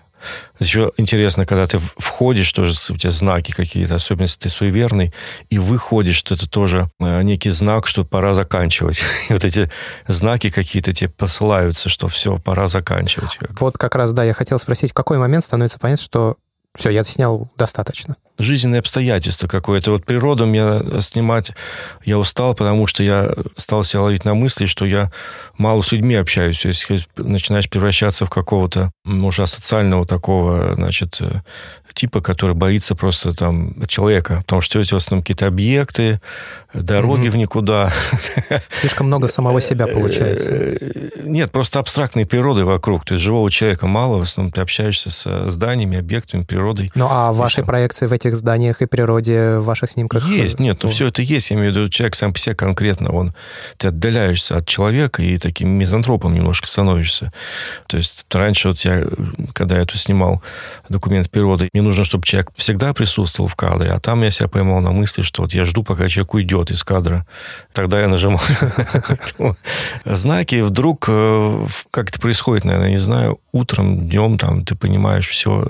Еще 0.59 0.91
интересно, 0.97 1.45
когда 1.45 1.65
ты 1.65 1.79
входишь, 1.97 2.51
тоже 2.51 2.73
у 2.89 2.97
тебя 2.97 3.11
знаки 3.11 3.51
какие-то, 3.51 3.95
особенно 3.95 4.23
если 4.23 4.39
ты 4.39 4.49
суеверный, 4.49 5.13
и 5.49 5.57
выходишь, 5.57 6.17
что 6.17 6.35
это 6.35 6.49
тоже 6.49 6.89
э, 6.99 7.21
некий 7.21 7.49
знак, 7.49 7.87
что 7.87 8.03
пора 8.03 8.33
заканчивать. 8.33 9.01
Вот 9.29 9.45
эти 9.45 9.71
знаки 10.07 10.49
какие-то 10.49 10.91
тебе 10.93 11.09
посылаются, 11.09 11.87
что 11.89 12.07
все, 12.07 12.37
пора 12.37 12.67
заканчивать. 12.67 13.39
Вот 13.59 13.77
как 13.77 13.95
раз, 13.95 14.11
да, 14.13 14.23
я 14.23 14.33
хотел 14.33 14.59
спросить, 14.59 14.91
в 14.91 14.93
какой 14.93 15.17
момент 15.17 15.43
становится 15.43 15.79
понятно, 15.79 16.03
что 16.03 16.35
все, 16.75 16.89
я 16.89 17.03
снял 17.03 17.49
достаточно 17.57 18.15
жизненные 18.39 18.79
обстоятельства 18.79 19.47
какое-то. 19.47 19.91
Вот 19.91 20.05
природу 20.05 20.47
мне 20.47 21.01
снимать 21.01 21.51
я 22.03 22.17
устал, 22.17 22.55
потому 22.55 22.87
что 22.87 23.03
я 23.03 23.33
стал 23.57 23.83
себя 23.83 24.01
ловить 24.01 24.25
на 24.25 24.33
мысли, 24.33 24.65
что 24.65 24.85
я 24.85 25.11
мало 25.57 25.81
с 25.81 25.91
людьми 25.91 26.15
общаюсь. 26.15 26.65
Если 26.65 27.01
начинаешь 27.17 27.69
превращаться 27.69 28.25
в 28.25 28.29
какого-то, 28.29 28.91
уже 29.05 29.45
социального 29.45 30.05
такого, 30.05 30.75
значит, 30.75 31.21
типа, 31.93 32.21
который 32.21 32.55
боится 32.55 32.95
просто 32.95 33.33
там 33.33 33.75
человека. 33.87 34.37
Потому 34.45 34.61
что 34.61 34.79
эти 34.79 34.93
в 34.93 34.97
основном 34.97 35.23
какие-то 35.23 35.47
объекты, 35.47 36.21
дороги 36.73 37.27
mm-hmm. 37.27 37.31
в 37.31 37.35
никуда. 37.35 37.91
Слишком 38.69 39.07
много 39.07 39.27
самого 39.27 39.61
себя 39.61 39.87
получается. 39.87 40.51
Э, 40.51 40.77
нет, 41.23 41.51
просто 41.51 41.79
абстрактной 41.79 42.25
природы 42.25 42.63
вокруг. 42.63 43.05
То 43.05 43.15
есть 43.15 43.23
живого 43.23 43.51
человека 43.51 43.87
мало, 43.87 44.17
в 44.17 44.21
основном 44.21 44.51
ты 44.51 44.61
общаешься 44.61 45.09
с 45.09 45.49
зданиями, 45.49 45.97
объектами, 45.97 46.43
природой. 46.43 46.91
Ну, 46.95 47.07
а 47.09 47.33
ваши 47.33 47.63
проекции 47.63 48.07
в 48.07 48.13
этих 48.13 48.28
зданиях 48.35 48.81
и 48.81 48.85
природе, 48.85 49.57
в 49.57 49.65
ваших 49.65 49.91
снимках? 49.91 50.27
Есть, 50.27 50.59
нет, 50.59 50.79
ну, 50.83 50.89
все 50.89 51.07
это 51.07 51.21
есть. 51.21 51.49
Я 51.51 51.57
имею 51.57 51.73
в 51.73 51.75
виду, 51.75 51.89
человек 51.89 52.15
сам 52.15 52.33
по 52.33 52.39
себе 52.39 52.55
конкретно, 52.55 53.11
он, 53.11 53.33
ты 53.77 53.89
отдаляешься 53.89 54.57
от 54.57 54.67
человека 54.67 55.21
и 55.21 55.37
таким 55.37 55.69
мизантропом 55.69 56.33
немножко 56.33 56.67
становишься. 56.67 57.31
То 57.87 57.97
есть 57.97 58.25
раньше 58.31 58.69
вот 58.69 58.79
я, 58.81 59.05
когда 59.53 59.77
я 59.77 59.83
это 59.83 59.97
снимал, 59.97 60.41
документ 60.89 61.29
природы, 61.29 61.69
мне 61.73 61.81
нужно, 61.81 62.03
чтобы 62.03 62.25
человек 62.25 62.51
всегда 62.55 62.93
присутствовал 62.93 63.47
в 63.47 63.55
кадре, 63.55 63.91
а 63.91 63.99
там 63.99 64.23
я 64.23 64.31
себя 64.31 64.47
поймал 64.47 64.81
на 64.81 64.91
мысли, 64.91 65.21
что 65.21 65.43
вот 65.43 65.53
я 65.53 65.65
жду, 65.65 65.83
пока 65.83 66.07
человек 66.07 66.33
уйдет 66.33 66.71
из 66.71 66.83
кадра. 66.83 67.25
Тогда 67.73 68.01
я 68.01 68.07
нажимаю 68.07 68.39
знаки, 70.05 70.61
вдруг 70.61 71.05
э, 71.07 71.65
как 71.91 72.09
это 72.09 72.19
происходит, 72.19 72.65
наверное, 72.65 72.91
не 72.91 72.97
знаю, 72.97 73.39
утром, 73.51 74.07
днем 74.07 74.37
там 74.37 74.65
ты 74.65 74.75
понимаешь 74.75 75.27
все, 75.27 75.67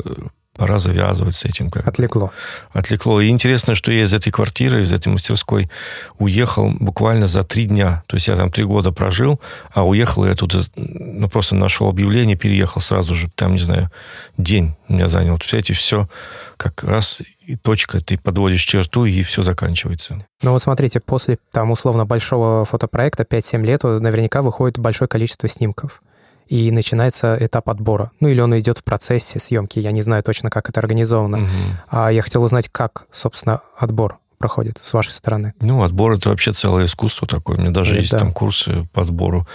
пора 0.59 0.77
завязывать 0.77 1.35
с 1.35 1.45
этим. 1.45 1.71
Как 1.71 1.87
Отвлекло. 1.87 2.31
Отвлекло. 2.73 3.21
И 3.21 3.29
интересно, 3.29 3.75
что 3.75 3.93
я 3.93 4.03
из 4.03 4.13
этой 4.13 4.29
квартиры, 4.29 4.81
из 4.81 4.91
этой 4.91 5.07
мастерской 5.07 5.71
уехал 6.17 6.71
буквально 6.79 7.27
за 7.27 7.43
три 7.45 7.65
дня. 7.65 8.03
То 8.07 8.17
есть 8.17 8.27
я 8.27 8.35
там 8.35 8.51
три 8.51 8.65
года 8.65 8.91
прожил, 8.91 9.39
а 9.73 9.87
уехал 9.87 10.25
я 10.25 10.35
тут, 10.35 10.53
ну, 10.75 11.29
просто 11.29 11.55
нашел 11.55 11.87
объявление, 11.87 12.35
переехал 12.35 12.81
сразу 12.81 13.15
же. 13.15 13.29
Там, 13.35 13.53
не 13.53 13.61
знаю, 13.61 13.89
день 14.37 14.75
меня 14.89 15.07
занял. 15.07 15.37
То 15.37 15.43
есть 15.43 15.53
эти 15.53 15.71
все 15.71 16.09
как 16.57 16.83
раз 16.83 17.21
и 17.47 17.55
точка, 17.55 18.01
ты 18.01 18.17
подводишь 18.17 18.63
черту, 18.63 19.05
и 19.05 19.23
все 19.23 19.41
заканчивается. 19.41 20.19
Ну 20.41 20.51
вот 20.51 20.61
смотрите, 20.61 20.99
после 20.99 21.37
там 21.51 21.71
условно 21.71 22.05
большого 22.05 22.65
фотопроекта 22.65 23.23
5-7 23.23 23.65
лет 23.65 23.83
наверняка 23.83 24.41
выходит 24.41 24.77
большое 24.77 25.07
количество 25.07 25.47
снимков 25.47 26.01
и 26.49 26.71
начинается 26.71 27.37
этап 27.39 27.69
отбора. 27.69 28.11
Ну, 28.19 28.27
или 28.27 28.41
он 28.41 28.57
идет 28.59 28.79
в 28.79 28.83
процессе 28.83 29.39
съемки, 29.39 29.79
я 29.79 29.91
не 29.91 30.01
знаю 30.01 30.23
точно, 30.23 30.49
как 30.49 30.69
это 30.69 30.79
организовано. 30.79 31.43
Угу. 31.43 31.49
А 31.89 32.11
я 32.11 32.21
хотел 32.21 32.43
узнать, 32.43 32.69
как, 32.69 33.05
собственно, 33.11 33.61
отбор 33.77 34.19
проходит 34.39 34.77
с 34.77 34.93
вашей 34.93 35.11
стороны? 35.11 35.53
Ну, 35.59 35.83
отбор— 35.83 36.13
это 36.13 36.29
вообще 36.29 36.53
целое 36.53 36.85
искусство 36.85 37.27
такое. 37.27 37.57
У 37.57 37.61
меня 37.61 37.71
даже 37.71 37.95
и, 37.95 37.99
есть 37.99 38.11
там 38.11 38.31
курсы 38.31 38.87
по 38.93 39.01
отбору. 39.01 39.47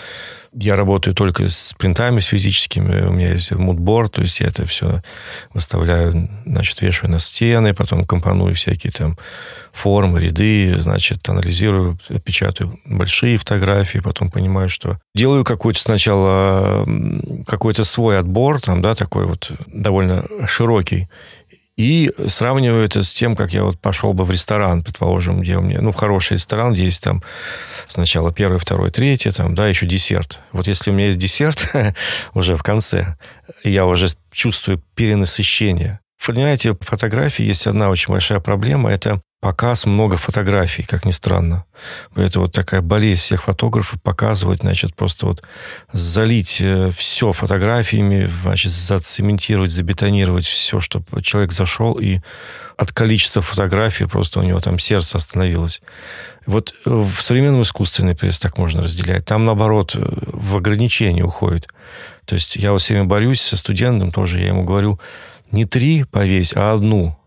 Я 0.53 0.77
работаю 0.77 1.15
только 1.15 1.49
с 1.49 1.75
принтами, 1.77 2.21
с 2.21 2.27
физическими. 2.27 3.01
У 3.01 3.13
меня 3.13 3.33
есть 3.33 3.51
мудборд, 3.51 4.13
то 4.13 4.23
есть 4.23 4.39
я 4.39 4.47
это 4.47 4.65
все 4.65 5.03
выставляю, 5.53 6.31
значит, 6.47 6.81
вешаю 6.83 7.11
на 7.11 7.19
стены, 7.19 7.75
потом 7.75 8.05
компоную 8.05 8.55
всякие 8.55 8.93
там 8.93 9.19
формы, 9.73 10.21
ряды, 10.21 10.75
значит, 10.79 11.29
анализирую, 11.29 11.99
печатаю 12.23 12.79
большие 12.85 13.39
фотографии, 13.39 13.99
потом 13.99 14.31
понимаю, 14.31 14.69
что 14.69 14.99
делаю 15.15 15.45
какой-то 15.45 15.81
сначала 15.81 16.87
какой-то 17.47 17.83
свой 17.83 18.19
отбор, 18.21 18.61
там, 18.61 18.83
да, 18.83 18.95
такой 18.95 19.27
вот 19.27 19.51
довольно 19.67 20.25
широкий, 20.47 21.09
и 21.77 22.13
сравниваю 22.29 22.85
это 22.85 23.03
с 23.03 23.13
тем, 23.13 23.35
как 23.35 23.53
я 23.53 23.65
вот 23.65 23.81
пошел 23.81 24.13
бы 24.13 24.25
в 24.25 24.31
ресторан, 24.31 24.83
предположим, 24.83 25.41
где 25.41 25.57
у 25.57 25.61
меня, 25.61 25.81
ну, 25.81 25.91
в 25.91 25.97
хороший 25.97 26.35
ресторан, 26.35 26.73
где 26.73 26.85
есть 26.85 27.03
там 27.03 27.23
сначала 27.89 28.33
первый, 28.33 28.59
второй, 28.59 28.91
третий, 28.91 29.31
там, 29.33 29.55
да, 29.55 29.67
еще 29.67 29.87
десерт. 29.87 30.39
Вот 30.53 30.69
если 30.69 30.91
у 30.91 30.95
меня 30.95 31.09
есть 31.09 31.19
десерт 31.19 31.73
уже 32.35 32.57
в 32.57 32.63
конце, 32.63 33.17
я 33.65 33.87
уже 33.87 34.09
чувствую 34.31 34.83
перенасыщение. 34.95 36.01
Понимаете, 36.25 36.73
в 36.73 36.79
фотографии 36.81 37.45
есть 37.45 37.67
одна 37.67 37.91
очень 37.91 38.13
большая 38.13 38.41
проблема, 38.41 38.91
это 38.91 39.21
показ 39.45 39.85
много 39.85 40.17
фотографий, 40.17 40.85
как 40.85 41.05
ни 41.05 41.11
странно. 41.11 41.67
Это 42.17 42.41
вот 42.41 42.53
такая 42.53 42.81
болезнь 42.81 43.21
всех 43.21 43.43
фотографов 43.43 44.01
показывать, 44.01 44.61
значит, 44.61 44.95
просто 44.97 45.27
вот 45.27 45.43
залить 45.93 46.63
э, 46.63 46.91
все 46.97 47.31
фотографиями, 47.33 48.27
значит, 48.43 48.73
зацементировать, 48.73 49.71
забетонировать 49.71 50.47
все, 50.47 50.81
чтобы 50.81 51.05
человек 51.21 51.53
зашел, 51.53 51.99
и 52.01 52.21
от 52.79 52.93
количества 52.93 53.43
фотографий 53.43 54.07
просто 54.07 54.41
у 54.41 54.43
него 54.45 54.61
там 54.61 54.79
сердце 54.79 55.19
остановилось. 55.19 55.83
Вот 56.47 56.75
э, 56.87 56.91
в 56.91 57.21
современном 57.21 57.61
искусстве, 57.61 58.07
например, 58.07 58.35
так 58.39 58.57
можно 58.57 58.83
разделять. 58.83 59.27
Там, 59.27 59.45
наоборот, 59.45 59.95
э, 59.95 60.01
в 60.01 60.57
ограничение 60.57 61.23
уходит. 61.23 61.69
То 62.25 62.35
есть 62.37 62.57
я 62.57 62.73
вот 62.73 62.81
всеми 62.81 63.03
борюсь 63.03 63.43
со 63.43 63.59
студентом 63.59 64.11
тоже, 64.11 64.41
я 64.41 64.47
ему 64.47 64.65
говорю, 64.65 64.99
не 65.53 65.67
три 65.67 66.05
повесь, 66.05 66.55
а 66.57 66.73
одну 66.73 67.19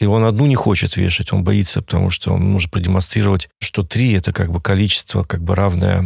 и 0.00 0.06
он 0.06 0.24
одну 0.24 0.46
не 0.46 0.54
хочет 0.54 0.96
вешать, 0.96 1.32
он 1.32 1.44
боится, 1.44 1.82
потому 1.82 2.10
что 2.10 2.32
он 2.32 2.42
может 2.42 2.70
продемонстрировать, 2.70 3.48
что 3.60 3.82
три 3.82 4.12
это 4.12 4.32
как 4.32 4.50
бы 4.50 4.60
количество 4.60 5.24
как 5.24 5.42
бы 5.42 5.54
равное 5.54 6.04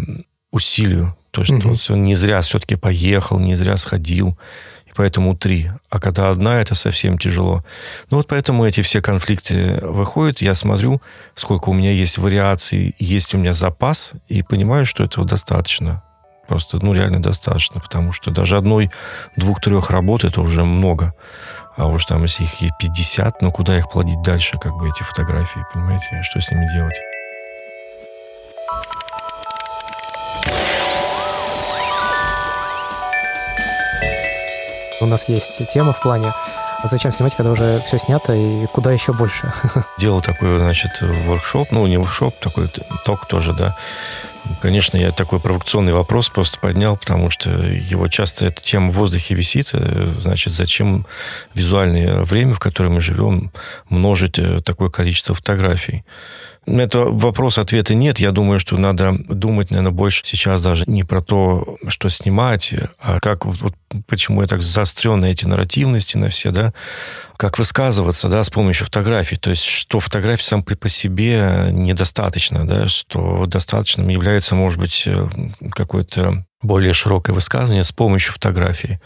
усилию. 0.51 1.17
То 1.31 1.43
есть 1.43 1.53
угу. 1.53 1.77
он 1.91 2.05
не 2.05 2.15
зря 2.15 2.41
все-таки 2.41 2.77
поехал, 2.77 3.39
не 3.39 3.55
зря 3.55 3.77
сходил, 3.77 4.39
и 4.87 4.91
поэтому 4.95 5.37
три. 5.37 5.71
А 5.91 6.01
когда 6.01 6.31
одна, 6.31 6.61
это 6.61 6.75
совсем 6.75 7.19
тяжело. 7.19 7.65
Ну 8.11 8.19
вот 8.19 8.27
поэтому 8.27 8.67
эти 8.67 8.81
все 8.81 9.01
конфликты 9.01 9.79
выходят. 9.83 10.41
Я 10.41 10.55
смотрю, 10.55 11.03
сколько 11.35 11.69
у 11.69 11.75
меня 11.75 11.93
есть 11.93 12.19
вариаций, 12.19 12.95
есть 12.99 13.35
у 13.35 13.39
меня 13.39 13.53
запас, 13.53 14.13
и 14.29 14.43
понимаю, 14.43 14.87
что 14.87 15.05
этого 15.05 15.27
достаточно. 15.27 16.03
Просто, 16.49 16.79
ну, 16.83 16.95
реально 16.95 17.21
достаточно, 17.21 17.79
потому 17.79 18.13
что 18.13 18.31
даже 18.31 18.57
одной, 18.57 18.91
двух, 19.37 19.61
трех 19.61 19.91
работ 19.91 20.25
это 20.25 20.41
уже 20.41 20.65
много. 20.65 21.15
А 21.79 21.87
уж 21.87 22.07
там, 22.07 22.25
если 22.25 22.43
их 22.43 22.77
50, 22.77 23.41
ну 23.41 23.53
куда 23.53 23.79
их 23.79 23.89
плодить 23.89 24.21
дальше, 24.21 24.59
как 24.59 24.77
бы 24.77 24.89
эти 24.89 25.05
фотографии, 25.05 25.65
понимаете? 25.73 26.23
Что 26.23 26.41
с 26.41 26.51
ними 26.51 26.67
делать? 26.73 26.97
У 35.01 35.07
нас 35.07 35.29
есть 35.29 35.69
тема 35.69 35.93
в 35.93 36.03
плане 36.03 36.33
а 36.81 36.87
зачем 36.87 37.11
снимать, 37.11 37.35
когда 37.35 37.51
уже 37.51 37.81
все 37.85 37.99
снято, 37.99 38.33
и 38.33 38.67
куда 38.67 38.93
еще 38.93 39.13
больше? 39.13 39.51
Делал 39.99 40.21
такой, 40.21 40.59
значит, 40.59 41.01
воркшоп, 41.01 41.73
ну, 41.73 41.85
не 41.89 41.97
воркшоп, 41.97 42.37
такой 42.39 42.69
ток 43.05 43.27
тоже, 43.27 43.53
да. 43.53 43.75
Конечно, 44.61 44.97
я 44.97 45.13
такой 45.13 45.41
провокационный 45.41 45.93
вопрос 45.93 46.29
просто 46.29 46.59
поднял, 46.59 46.97
потому 46.97 47.31
что 47.31 47.51
его 47.51 48.09
часто 48.09 48.47
эта 48.47 48.61
тема 48.61 48.91
в 48.91 48.95
воздухе 48.95 49.35
висит. 49.35 49.71
Э, 49.73 50.09
значит, 50.19 50.53
зачем 50.53 51.07
визуальное 51.55 52.23
время, 52.23 52.55
в 52.55 52.59
котором 52.59 52.95
мы 52.95 53.01
живем, 53.01 53.53
множить 53.89 54.39
э, 54.39 54.61
такое 54.65 54.89
количество 54.89 55.35
фотографий? 55.35 56.05
Это 56.69 57.01
вопрос, 57.01 57.59
ответа 57.59 57.95
нет. 57.95 58.19
Я 58.19 58.31
думаю, 58.31 58.59
что 58.59 58.77
надо 58.77 59.17
думать, 59.29 59.71
наверное, 59.71 59.93
больше 59.93 60.23
сейчас 60.25 60.63
даже 60.63 60.85
не 60.87 61.03
про 61.03 61.23
то, 61.23 61.79
что 61.89 62.09
снимать, 62.11 62.75
а 63.01 63.21
как 63.21 63.47
вот, 63.47 63.75
почему 64.07 64.43
я 64.43 64.49
так 64.49 64.61
заострен 64.61 65.21
на 65.21 65.27
эти 65.27 65.47
нарративности, 65.47 66.19
на 66.19 66.29
все, 66.29 66.51
да, 66.51 66.75
как 67.37 67.59
высказываться, 67.59 68.29
да, 68.29 68.43
с 68.43 68.51
помощью 68.51 68.85
фотографий. 68.87 69.37
То 69.37 69.51
есть, 69.51 69.65
что 69.65 70.01
фотографии 70.01 70.43
сам 70.43 70.63
по 70.63 70.89
себе 70.89 71.69
недостаточно, 71.71 72.67
да, 72.69 72.87
что 72.87 73.47
достаточным 73.47 74.09
является, 74.09 74.55
может 74.55 74.79
быть, 74.79 75.05
э, 75.07 75.29
какое-то 75.71 76.45
более 76.61 76.93
широкое 76.93 77.35
высказывание 77.35 77.85
с 77.85 77.93
помощью 77.93 78.33
фотографии 78.35 79.01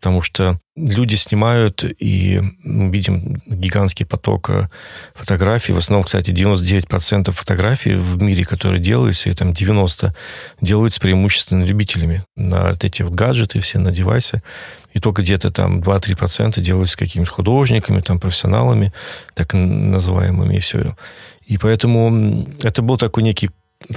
потому 0.00 0.22
что 0.22 0.58
люди 0.76 1.14
снимают, 1.14 1.84
и 1.84 2.40
мы 2.64 2.90
видим 2.90 3.42
гигантский 3.46 4.06
поток 4.06 4.48
э, 4.48 4.70
фотографий. 5.14 5.74
В 5.74 5.78
основном, 5.78 6.04
кстати, 6.04 6.30
99% 6.30 7.30
фотографий 7.32 7.96
в 7.96 8.22
мире, 8.22 8.46
которые 8.46 8.80
делаются, 8.80 9.28
и 9.28 9.34
там 9.34 9.50
90% 9.50 10.14
делаются 10.62 11.00
преимущественно 11.00 11.64
любителями 11.64 12.24
на 12.34 12.74
эти 12.80 13.02
вот 13.02 13.12
гаджеты 13.12 13.60
все, 13.60 13.78
на 13.78 13.92
девайсы. 13.92 14.42
И 14.94 15.00
только 15.00 15.20
где-то 15.20 15.50
там 15.50 15.80
2-3% 15.80 16.58
делаются 16.62 16.96
какими-то 16.96 17.30
художниками, 17.30 18.00
там, 18.00 18.18
профессионалами, 18.18 18.94
так 19.34 19.52
называемыми, 19.52 20.56
и 20.56 20.60
все. 20.60 20.96
И 21.44 21.58
поэтому 21.58 22.48
это 22.62 22.80
был 22.80 22.96
такой 22.96 23.22
некий 23.22 23.50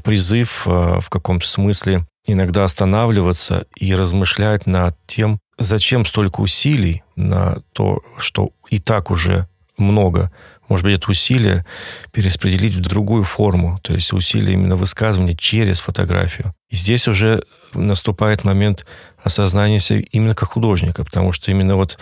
призыв 0.04 0.67
э, 0.67 1.00
в 1.00 1.10
каком-то 1.10 1.48
смысле 1.48 2.06
иногда 2.26 2.63
останавливаться 2.63 3.65
и 3.76 3.93
размышлять 3.93 4.65
над 4.65 4.98
тем, 5.06 5.39
зачем 5.58 6.06
столько 6.06 6.41
усилий 6.41 7.04
на 7.15 7.58
то, 7.74 8.02
что 8.17 8.52
и 8.69 8.80
так 8.80 9.12
уже 9.12 9.48
много. 9.78 10.32
Может 10.69 10.86
быть, 10.86 10.98
это 10.98 11.12
усилие 11.12 11.65
перераспределить 12.12 12.76
в 12.76 12.80
другую 12.80 13.24
форму, 13.24 13.80
то 13.84 13.93
есть 13.93 14.13
усилие 14.13 14.54
именно 14.54 14.76
высказывания 14.76 15.36
через 15.36 15.80
фотографию. 15.80 16.54
И 16.69 16.76
здесь 16.76 17.08
уже 17.08 17.43
наступает 17.74 18.43
момент 18.43 18.86
осознания 19.24 19.80
себя 19.80 20.04
именно 20.12 20.36
как 20.36 20.50
художника, 20.50 21.04
потому 21.04 21.32
что 21.32 21.52
именно 21.52 21.76
вот 21.76 21.98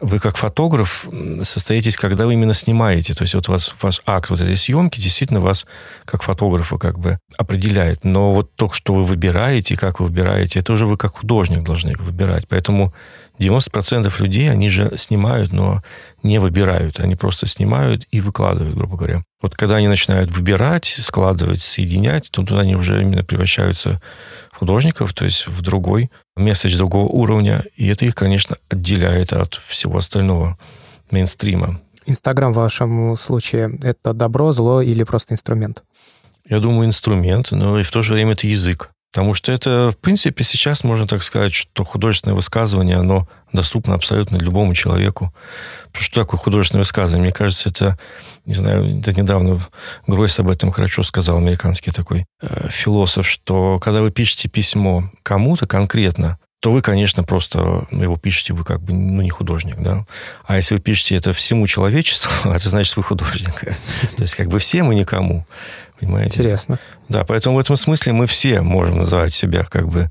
вы 0.00 0.18
как 0.18 0.36
фотограф 0.36 1.06
состоитесь, 1.42 1.96
когда 1.96 2.26
вы 2.26 2.32
именно 2.32 2.54
снимаете. 2.54 3.14
То 3.14 3.22
есть 3.22 3.34
вот 3.34 3.48
вас, 3.48 3.74
ваш 3.82 4.00
акт 4.06 4.30
вот 4.30 4.40
этой 4.40 4.56
съемки 4.56 5.00
действительно 5.00 5.40
вас 5.40 5.66
как 6.04 6.22
фотографа 6.22 6.78
как 6.78 6.98
бы 6.98 7.18
определяет. 7.36 8.04
Но 8.04 8.32
вот 8.32 8.54
то, 8.56 8.70
что 8.70 8.94
вы 8.94 9.04
выбираете, 9.04 9.76
как 9.76 10.00
вы 10.00 10.06
выбираете, 10.06 10.60
это 10.60 10.72
уже 10.72 10.86
вы 10.86 10.96
как 10.96 11.16
художник 11.16 11.62
должны 11.64 11.94
выбирать. 11.98 12.48
Поэтому 12.48 12.94
90% 13.38 14.12
людей, 14.22 14.50
они 14.50 14.68
же 14.68 14.92
снимают, 14.96 15.52
но 15.52 15.82
не 16.22 16.38
выбирают. 16.38 17.00
Они 17.00 17.16
просто 17.16 17.46
снимают 17.46 18.06
и 18.10 18.20
выкладывают, 18.20 18.76
грубо 18.76 18.96
говоря. 18.96 19.24
Вот 19.42 19.54
когда 19.54 19.76
они 19.76 19.88
начинают 19.88 20.30
выбирать, 20.30 20.96
складывать, 21.00 21.62
соединять, 21.62 22.30
то 22.30 22.42
туда 22.42 22.60
они 22.60 22.76
уже 22.76 23.00
именно 23.00 23.24
превращаются 23.24 24.00
в 24.52 24.58
художников, 24.58 25.14
то 25.14 25.24
есть 25.24 25.46
в 25.46 25.62
другой 25.62 26.10
месседж 26.40 26.76
другого 26.76 27.06
уровня. 27.06 27.64
И 27.76 27.86
это 27.88 28.04
их, 28.04 28.14
конечно, 28.14 28.56
отделяет 28.68 29.32
от 29.32 29.54
всего 29.54 29.98
остального 29.98 30.58
мейнстрима. 31.10 31.80
Инстаграм 32.06 32.52
в 32.52 32.56
вашем 32.56 33.16
случае– 33.16 33.78
это 33.82 34.12
добро, 34.12 34.52
зло 34.52 34.80
или 34.80 35.04
просто 35.04 35.34
инструмент? 35.34 35.84
Я 36.48 36.58
думаю, 36.58 36.88
инструмент, 36.88 37.52
но 37.52 37.78
и 37.78 37.82
в 37.82 37.90
то 37.90 38.02
же 38.02 38.14
время 38.14 38.32
это 38.32 38.46
язык. 38.46 38.90
Потому 39.12 39.34
что 39.34 39.50
это, 39.50 39.90
в 39.90 39.98
принципе, 39.98 40.44
сейчас 40.44 40.84
можно 40.84 41.06
так 41.06 41.22
сказать, 41.22 41.52
что 41.52 41.84
художественное 41.84 42.36
высказывание, 42.36 42.96
оно 42.96 43.26
доступно 43.52 43.94
абсолютно 43.94 44.36
любому 44.36 44.72
человеку. 44.74 45.34
Что 45.92 46.22
такое 46.22 46.38
художественное 46.38 46.82
высказывание? 46.82 47.24
Мне 47.24 47.32
кажется, 47.32 47.70
это, 47.70 47.98
не 48.46 48.54
знаю, 48.54 49.00
это 49.00 49.12
недавно 49.12 49.60
Гройс 50.06 50.38
об 50.38 50.48
этом 50.48 50.70
хорошо 50.70 51.02
сказал, 51.02 51.38
американский 51.38 51.90
такой 51.90 52.26
э, 52.40 52.68
философ, 52.70 53.28
что 53.28 53.80
когда 53.80 54.00
вы 54.00 54.12
пишете 54.12 54.48
письмо 54.48 55.10
кому-то 55.24 55.66
конкретно, 55.66 56.38
то 56.60 56.70
вы, 56.70 56.82
конечно, 56.82 57.24
просто 57.24 57.86
его 57.90 58.16
пишете, 58.16 58.52
вы 58.52 58.64
как 58.64 58.82
бы 58.82 58.92
ну, 58.92 59.22
не 59.22 59.30
художник, 59.30 59.76
да. 59.78 60.04
А 60.44 60.56
если 60.56 60.74
вы 60.74 60.80
пишете 60.80 61.16
это 61.16 61.32
всему 61.32 61.66
человечеству, 61.66 62.30
это 62.50 62.68
значит, 62.68 62.96
вы 62.96 63.02
художник. 63.02 63.60
То 64.16 64.22
есть 64.22 64.34
как 64.34 64.48
бы 64.48 64.58
всем 64.58 64.92
и 64.92 64.94
никому. 64.94 65.46
Понимаете? 66.00 66.40
Интересно. 66.40 66.78
Да, 67.08 67.24
поэтому 67.24 67.56
в 67.56 67.58
этом 67.58 67.76
смысле 67.76 68.12
мы 68.12 68.26
все 68.26 68.62
можем 68.62 68.98
называть 68.98 69.34
себя 69.34 69.64
как 69.64 69.88
бы 69.88 70.10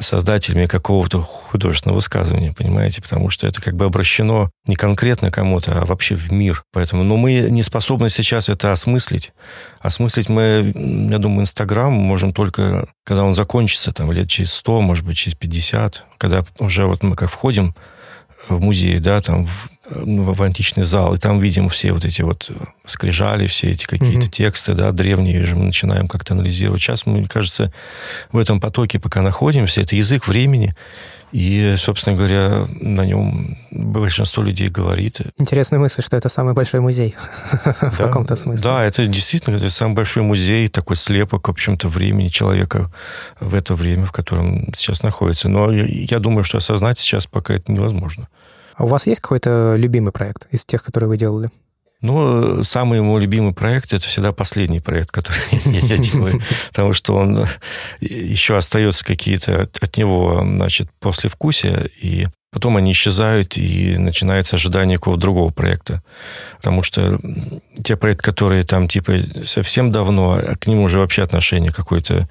создателями 0.00 0.66
какого-то 0.66 1.20
художественного 1.20 1.96
высказывания, 1.96 2.52
понимаете? 2.52 3.00
Потому 3.00 3.30
что 3.30 3.46
это 3.46 3.62
как 3.62 3.74
бы 3.74 3.86
обращено 3.86 4.50
не 4.66 4.76
конкретно 4.76 5.30
кому-то, 5.30 5.80
а 5.80 5.86
вообще 5.86 6.14
в 6.14 6.30
мир. 6.30 6.64
Поэтому, 6.72 7.04
но 7.04 7.16
мы 7.16 7.48
не 7.48 7.62
способны 7.62 8.10
сейчас 8.10 8.48
это 8.48 8.72
осмыслить. 8.72 9.32
Осмыслить 9.80 10.28
мы, 10.28 10.72
я 11.10 11.18
думаю, 11.18 11.42
Инстаграм 11.42 11.92
можем 11.92 12.32
только, 12.32 12.88
когда 13.04 13.24
он 13.24 13.34
закончится, 13.34 13.92
там, 13.92 14.12
лет 14.12 14.28
через 14.28 14.52
100, 14.54 14.80
может 14.82 15.04
быть, 15.04 15.16
через 15.16 15.36
50, 15.36 16.04
когда 16.18 16.44
уже 16.58 16.86
вот 16.86 17.02
мы 17.02 17.16
как 17.16 17.30
входим 17.30 17.74
в 18.48 18.60
музей, 18.60 18.98
да, 18.98 19.20
там 19.20 19.42
ну, 19.42 19.48
в 19.90 20.42
античный 20.42 20.84
зал, 20.84 21.14
и 21.14 21.18
там 21.18 21.38
видим 21.38 21.68
все 21.68 21.92
вот 21.92 22.04
эти 22.04 22.22
вот 22.22 22.50
скрижали, 22.86 23.46
все 23.46 23.70
эти 23.70 23.86
какие-то 23.86 24.26
mm-hmm. 24.26 24.30
тексты, 24.30 24.74
да, 24.74 24.92
древние, 24.92 25.44
же 25.44 25.56
мы 25.56 25.66
начинаем 25.66 26.08
как-то 26.08 26.34
анализировать. 26.34 26.82
Сейчас 26.82 27.06
мы, 27.06 27.18
мне 27.18 27.28
кажется, 27.28 27.72
в 28.32 28.38
этом 28.38 28.60
потоке 28.60 28.98
пока 28.98 29.22
находимся, 29.22 29.80
это 29.80 29.96
язык 29.96 30.28
времени, 30.28 30.74
и, 31.32 31.74
собственно 31.76 32.16
говоря, 32.16 32.66
на 32.80 33.04
нем 33.04 33.58
большинство 33.70 34.42
людей 34.42 34.68
говорит. 34.68 35.20
Интересная 35.36 35.78
мысль, 35.78 36.02
что 36.02 36.16
это 36.16 36.30
самый 36.30 36.54
большой 36.54 36.80
музей 36.80 37.14
в 37.64 37.96
каком-то 37.98 38.34
смысле. 38.34 38.64
Да, 38.64 38.84
это 38.84 39.06
действительно 39.06 39.56
это 39.56 39.68
самый 39.68 39.94
большой 39.94 40.22
музей, 40.22 40.68
такой 40.68 40.96
слепок, 40.96 41.48
в 41.48 41.50
общем-то, 41.50 41.88
времени 41.88 42.28
человека 42.28 42.90
в 43.40 43.54
это 43.54 43.74
время, 43.74 44.06
в 44.06 44.12
котором 44.12 44.72
сейчас 44.74 45.02
находится. 45.02 45.50
Но 45.50 45.70
я 45.70 46.18
думаю, 46.18 46.44
что 46.44 46.58
осознать 46.58 46.98
сейчас 46.98 47.26
пока 47.26 47.54
это 47.54 47.70
невозможно. 47.70 48.28
А 48.78 48.84
у 48.84 48.86
вас 48.86 49.06
есть 49.08 49.20
какой-то 49.20 49.74
любимый 49.76 50.12
проект 50.12 50.46
из 50.52 50.64
тех, 50.64 50.84
которые 50.84 51.08
вы 51.08 51.16
делали? 51.16 51.50
Ну, 52.00 52.62
самый 52.62 53.00
мой 53.00 53.20
любимый 53.20 53.52
проект 53.52 53.92
это 53.92 54.06
всегда 54.06 54.30
последний 54.30 54.78
проект, 54.78 55.10
который 55.10 55.42
я 55.64 55.98
делаю, 55.98 56.40
потому 56.68 56.92
что 56.92 57.16
он 57.16 57.44
еще 57.98 58.56
остается 58.56 59.04
какие-то 59.04 59.68
от 59.80 59.96
него, 59.96 60.40
значит, 60.44 60.88
послевкусия, 61.00 61.90
и 62.00 62.28
потом 62.52 62.76
они 62.76 62.92
исчезают, 62.92 63.58
и 63.58 63.96
начинается 63.98 64.54
ожидание 64.54 64.98
какого-то 64.98 65.20
другого 65.20 65.50
проекта. 65.50 66.04
Потому 66.58 66.84
что 66.84 67.18
те 67.82 67.96
проекты, 67.96 68.22
которые 68.22 68.62
там, 68.62 68.86
типа, 68.86 69.14
совсем 69.44 69.90
давно, 69.90 70.40
к 70.60 70.68
ним 70.68 70.82
уже 70.82 71.00
вообще 71.00 71.24
отношение 71.24 71.72
какое-то 71.72 72.28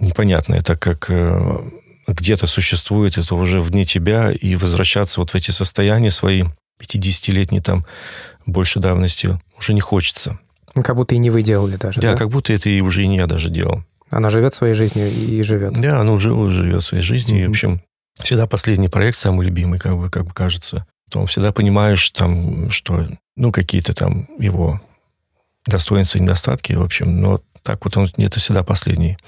непонятное, 0.00 0.62
так 0.62 0.80
как 0.80 1.06
э, 1.10 1.70
где-то 2.06 2.46
существует, 2.46 3.18
это 3.18 3.34
уже 3.34 3.60
вне 3.60 3.84
тебя, 3.84 4.30
и 4.30 4.56
возвращаться 4.56 5.20
вот 5.20 5.30
в 5.30 5.34
эти 5.34 5.50
состояния 5.50 6.10
свои 6.10 6.44
50-летние 6.80 7.62
там 7.62 7.86
больше 8.44 8.80
давности 8.80 9.40
уже 9.58 9.74
не 9.74 9.80
хочется. 9.80 10.38
Ну, 10.74 10.82
как 10.82 10.96
будто 10.96 11.14
и 11.14 11.18
не 11.18 11.30
вы 11.30 11.42
делали 11.42 11.76
даже, 11.76 12.00
да? 12.00 12.12
Да, 12.12 12.18
как 12.18 12.28
будто 12.28 12.52
это 12.52 12.68
и 12.68 12.80
уже 12.80 13.02
и 13.02 13.06
не 13.06 13.16
я 13.16 13.26
даже 13.26 13.50
делал. 13.50 13.82
Она 14.10 14.30
живет 14.30 14.54
своей 14.54 14.74
жизнью 14.74 15.10
и 15.10 15.42
живет. 15.42 15.74
Да, 15.74 16.00
она 16.00 16.12
уже 16.12 16.30
живет 16.50 16.84
своей 16.84 17.02
жизнью. 17.02 17.38
Mm-hmm. 17.38 17.44
И, 17.44 17.46
в 17.46 17.50
общем, 17.50 17.82
всегда 18.20 18.46
последний 18.46 18.88
проект 18.88 19.16
самый 19.18 19.46
любимый, 19.46 19.78
как 19.78 19.96
бы, 19.96 20.10
как 20.10 20.26
бы 20.26 20.32
кажется. 20.32 20.86
Потом 21.06 21.26
всегда 21.26 21.52
понимаешь, 21.52 22.10
там, 22.10 22.70
что, 22.70 23.08
ну, 23.36 23.52
какие-то 23.52 23.94
там 23.94 24.28
его 24.38 24.80
достоинства, 25.66 26.18
недостатки, 26.18 26.74
в 26.74 26.82
общем, 26.82 27.20
но 27.20 27.40
так 27.62 27.84
вот 27.84 27.96
он 27.96 28.08
где-то 28.16 28.38
всегда 28.38 28.62
последний. 28.62 29.18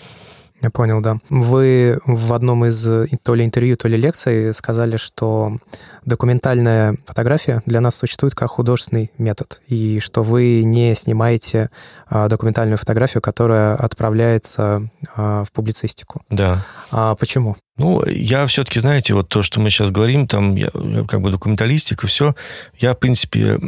Я 0.60 0.70
понял, 0.70 1.00
да. 1.00 1.18
Вы 1.30 1.98
в 2.04 2.32
одном 2.32 2.64
из 2.64 2.86
то 3.22 3.34
ли 3.34 3.44
интервью, 3.44 3.76
то 3.76 3.86
ли 3.86 3.96
лекций 3.96 4.52
сказали, 4.52 4.96
что 4.96 5.56
документальная 6.04 6.96
фотография 7.06 7.62
для 7.64 7.80
нас 7.80 7.94
существует 7.94 8.34
как 8.34 8.50
художественный 8.50 9.12
метод, 9.18 9.60
и 9.68 10.00
что 10.00 10.22
вы 10.22 10.64
не 10.64 10.94
снимаете 10.94 11.70
а, 12.08 12.28
документальную 12.28 12.78
фотографию, 12.78 13.22
которая 13.22 13.76
отправляется 13.76 14.82
а, 15.14 15.44
в 15.44 15.52
публицистику. 15.52 16.22
Да. 16.28 16.58
А 16.90 17.14
почему? 17.14 17.56
Ну, 17.78 18.02
я 18.06 18.44
все-таки, 18.46 18.80
знаете, 18.80 19.14
вот 19.14 19.28
то, 19.28 19.42
что 19.42 19.60
мы 19.60 19.70
сейчас 19.70 19.90
говорим, 19.90 20.26
там, 20.26 20.56
я, 20.56 20.68
как 21.06 21.20
бы 21.20 21.30
документалистика, 21.30 22.08
все, 22.08 22.34
я, 22.78 22.94
в 22.94 22.98
принципе, 22.98 23.58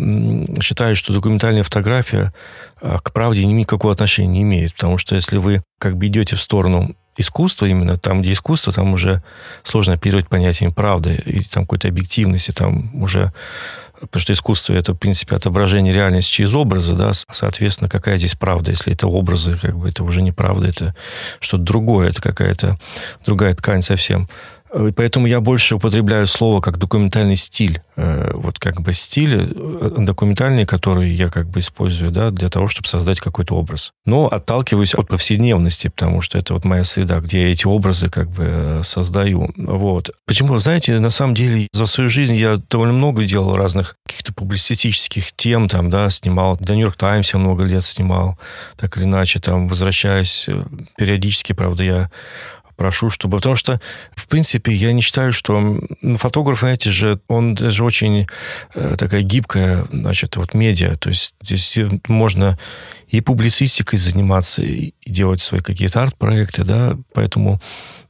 считаю, 0.61 0.97
что 0.97 1.13
документальная 1.13 1.63
фотография 1.63 2.35
а, 2.81 2.99
к 2.99 3.13
правде 3.13 3.47
никакого 3.47 3.93
отношения 3.93 4.29
не 4.29 4.43
имеет, 4.43 4.75
потому 4.75 4.99
что 4.99 5.15
если 5.15 5.39
вы 5.39 5.63
как 5.79 5.97
бы 5.97 6.09
идете 6.09 6.35
в 6.35 6.41
сторону 6.41 6.97
искусства 7.17 7.67
именно, 7.67 7.97
там, 7.99 8.23
где 8.23 8.33
искусство, 8.33 8.73
там 8.73 8.93
уже 8.93 9.23
сложно 9.63 9.95
оперировать 9.95 10.29
понятием 10.29 10.73
правды 10.73 11.15
и 11.25 11.41
там 11.45 11.65
какой-то 11.65 11.89
объективности, 11.89 12.51
там 12.51 12.91
уже 13.01 13.33
Потому 14.01 14.21
что 14.23 14.33
искусство 14.33 14.73
это, 14.73 14.95
в 14.95 14.97
принципе, 14.97 15.37
отображение 15.37 15.93
реальности 15.93 16.33
через 16.33 16.55
образы, 16.55 16.95
да, 16.95 17.13
соответственно, 17.13 17.89
какая 17.89 18.17
здесь 18.17 18.35
правда, 18.35 18.71
если 18.71 18.93
это 18.93 19.07
образы, 19.07 19.59
как 19.61 19.77
бы 19.77 19.89
это 19.89 20.05
уже 20.05 20.23
не 20.23 20.33
правда, 20.33 20.69
это 20.69 20.95
что-то 21.39 21.65
другое, 21.65 22.09
это 22.09 22.23
какая-то 22.23 22.79
другая 23.27 23.55
ткань 23.55 23.83
совсем. 23.83 24.29
И 24.73 24.93
поэтому 24.93 25.27
я 25.27 25.41
больше 25.41 25.77
употребляю 25.77 26.27
слово 26.27 26.61
как 26.61 26.79
документальный 26.79 27.37
стиль. 27.37 27.81
Э, 27.97 28.31
вот 28.35 28.59
как 28.59 28.81
бы 28.81 28.93
стиль 28.93 29.35
э, 29.35 29.97
документальный, 29.99 30.65
который 30.65 31.11
я 31.11 31.29
как 31.29 31.49
бы 31.49 31.59
использую, 31.61 32.13
да, 32.13 32.31
для 32.31 32.49
того, 32.49 32.69
чтобы 32.69 32.87
создать 32.87 33.21
какой-то 33.21 33.55
образ. 33.57 33.93
Но 34.07 34.27
отталкиваюсь 34.27 34.95
от 34.95 35.09
повседневности, 35.09 35.89
потому 35.89 36.21
что 36.21 36.39
это 36.39 36.55
вот 36.55 36.65
моя 36.65 36.85
среда, 36.85 37.19
где 37.21 37.43
я 37.43 37.53
эти 37.53 37.67
образы 37.67 38.09
как 38.09 38.31
бы 38.31 38.45
э, 38.47 38.81
создаю. 38.85 39.51
Вот. 39.57 40.11
Почему? 40.27 40.57
Знаете, 40.59 40.99
на 41.01 41.11
самом 41.11 41.35
деле 41.35 41.67
за 41.73 41.87
свою 41.87 42.09
жизнь 42.09 42.37
я 42.37 42.61
довольно 42.71 42.95
много 42.95 43.25
делал 43.25 43.57
разных 43.57 43.97
каких-то 44.07 44.33
публицистических 44.33 45.33
тем, 45.33 45.69
там, 45.69 45.91
да, 45.91 46.11
снимал. 46.11 46.57
До 46.61 46.75
Нью-Йорк 46.75 46.97
Таймс 46.97 47.35
я 47.35 47.41
много 47.41 47.65
лет 47.65 47.85
снимал, 47.85 48.39
так 48.77 48.97
или 48.97 49.05
иначе, 49.05 49.41
там, 49.41 49.67
возвращаясь 49.67 50.49
периодически, 50.97 51.55
правда, 51.55 51.83
я 51.85 52.11
прошу, 52.81 53.11
чтобы... 53.11 53.37
Потому 53.37 53.57
что, 53.57 53.79
в 54.17 54.27
принципе, 54.27 54.73
я 54.73 54.95
не 54.95 55.03
считаю, 55.03 55.33
что... 55.33 55.61
Ну, 56.01 56.17
фотограф, 56.17 56.61
знаете 56.61 56.91
же, 56.91 57.21
он 57.29 57.55
даже 57.55 57.85
очень 57.85 58.27
э, 58.75 58.97
такая 58.97 59.21
гибкая, 59.21 59.85
значит, 59.93 60.37
вот 60.37 60.55
медиа. 60.55 60.97
То 60.97 61.11
есть 61.11 61.35
здесь 61.43 61.79
можно 62.09 62.59
и 63.07 63.21
публицистикой 63.21 63.99
заниматься, 63.99 64.63
и 64.63 64.95
делать 65.05 65.43
свои 65.43 65.61
какие-то 65.61 66.03
арт-проекты, 66.03 66.65
да, 66.65 66.97
поэтому 67.13 67.61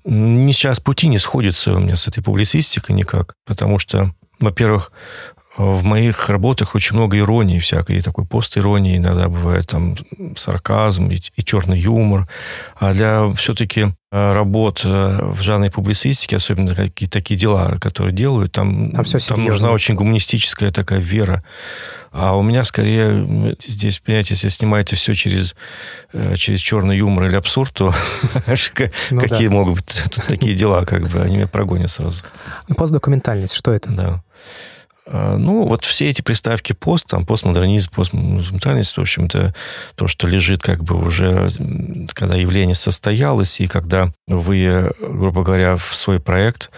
не 0.04 0.52
сейчас 0.52 0.78
пути 0.78 1.08
не 1.08 1.18
сходятся 1.18 1.74
у 1.74 1.80
меня 1.80 1.96
с 1.96 2.06
этой 2.06 2.22
публицистикой 2.22 2.94
никак, 2.94 3.34
потому 3.46 3.80
что, 3.80 4.14
во-первых, 4.38 4.92
в 5.60 5.84
моих 5.84 6.30
работах 6.30 6.74
очень 6.74 6.96
много 6.96 7.18
иронии 7.18 7.58
всякой, 7.58 7.98
и 7.98 8.00
такой 8.00 8.24
пост-иронии 8.24 8.96
иногда 8.96 9.28
бывает, 9.28 9.66
там, 9.66 9.94
сарказм 10.36 11.10
и, 11.10 11.16
и 11.36 11.44
черный 11.44 11.78
юмор. 11.78 12.28
А 12.76 12.94
для 12.94 13.30
все-таки 13.34 13.88
э, 14.10 14.32
работ 14.32 14.82
э, 14.86 15.20
в 15.22 15.42
жанре 15.42 15.70
публицистики, 15.70 16.34
особенно 16.34 16.74
какие-то 16.74 17.18
такие 17.18 17.38
дела, 17.38 17.76
которые 17.78 18.14
делают, 18.14 18.52
там, 18.52 18.90
там, 18.92 19.04
все 19.04 19.18
там 19.18 19.44
нужна 19.44 19.72
очень 19.72 19.96
гуманистическая 19.96 20.70
такая 20.70 20.98
вера. 21.00 21.44
А 22.10 22.36
у 22.36 22.42
меня 22.42 22.64
скорее 22.64 23.56
здесь, 23.60 23.98
понимаете, 23.98 24.34
если 24.34 24.48
снимаете 24.48 24.96
все 24.96 25.14
через, 25.14 25.54
э, 26.14 26.36
через 26.36 26.60
черный 26.60 26.96
юмор 26.96 27.26
или 27.26 27.36
абсурд, 27.36 27.74
то 27.74 27.92
ну 29.10 29.20
какие 29.20 29.48
могут 29.48 29.74
быть 29.74 30.04
такие 30.26 30.54
дела, 30.54 30.86
как 30.86 31.06
бы, 31.08 31.20
они 31.20 31.36
меня 31.36 31.46
прогонят 31.46 31.90
сразу. 31.90 32.22
Постдокументальность, 32.76 33.54
что 33.54 33.72
это? 33.72 33.90
Да. 33.90 34.22
А, 35.12 35.36
ну, 35.36 35.66
вот 35.66 35.84
все 35.84 36.08
эти 36.08 36.22
приставки 36.22 36.72
пост, 36.72 37.06
там, 37.06 37.26
постмодернизм, 37.26 37.90
постмонументальность, 37.90 38.96
в 38.96 39.00
общем-то, 39.00 39.54
то, 39.96 40.06
что 40.06 40.28
лежит 40.28 40.62
как 40.62 40.84
бы 40.84 40.96
уже, 40.96 41.50
когда 42.14 42.36
явление 42.36 42.76
состоялось, 42.76 43.60
и 43.60 43.66
когда 43.66 44.12
вы, 44.28 44.92
грубо 45.00 45.42
говоря, 45.42 45.76
в 45.76 45.94
свой 45.94 46.20
проект 46.20 46.70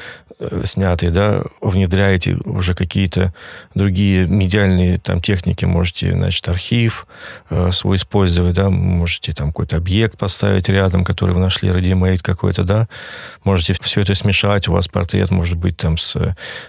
Э, 0.42 0.62
снятый, 0.64 1.10
да, 1.10 1.42
внедряете 1.60 2.36
уже 2.44 2.74
какие-то 2.74 3.32
другие 3.74 4.26
медиальные 4.26 4.98
там 4.98 5.20
техники, 5.20 5.64
можете, 5.64 6.12
значит, 6.12 6.48
архив 6.48 7.06
э, 7.50 7.70
свой 7.70 7.96
использовать, 7.96 8.56
да, 8.56 8.68
можете 8.68 9.32
там 9.32 9.48
какой-то 9.48 9.76
объект 9.76 10.18
поставить 10.18 10.68
рядом, 10.68 11.04
который 11.04 11.32
вы 11.32 11.40
нашли, 11.40 11.70
ready 11.70 12.18
какой-то, 12.22 12.64
да, 12.64 12.88
можете 13.44 13.74
все 13.80 14.00
это 14.00 14.14
смешать, 14.14 14.66
у 14.66 14.72
вас 14.72 14.88
портрет 14.88 15.30
может 15.30 15.56
быть 15.56 15.76
там 15.76 15.96
с, 15.96 16.16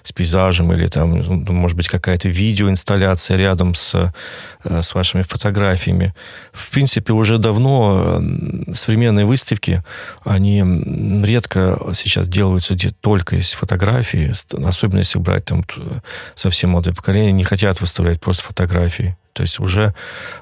с 0.03 0.11
пейзажем 0.11 0.71
или 0.73 0.87
там, 0.87 1.17
ну, 1.17 1.52
может 1.53 1.77
быть, 1.77 1.87
какая-то 1.87 2.29
видеоинсталляция 2.29 3.37
рядом 3.37 3.75
с, 3.75 4.11
э, 4.63 4.81
с 4.81 4.95
вашими 4.95 5.21
фотографиями. 5.21 6.13
В 6.51 6.71
принципе, 6.71 7.13
уже 7.13 7.37
давно 7.37 8.21
современные 8.73 9.25
выставки, 9.25 9.83
они 10.23 10.63
редко 11.23 11.79
сейчас 11.93 12.27
делаются 12.27 12.75
где 12.75 12.89
только 12.89 13.35
из 13.35 13.53
фотографии, 13.53 14.33
особенно 14.65 14.99
если 14.99 15.19
брать 15.19 15.45
там 15.45 15.65
совсем 16.35 16.71
молодое 16.71 16.95
поколение, 16.95 17.31
не 17.31 17.43
хотят 17.43 17.81
выставлять 17.81 18.19
просто 18.19 18.43
фотографии. 18.43 19.15
То 19.33 19.41
есть 19.41 19.59
уже 19.59 19.93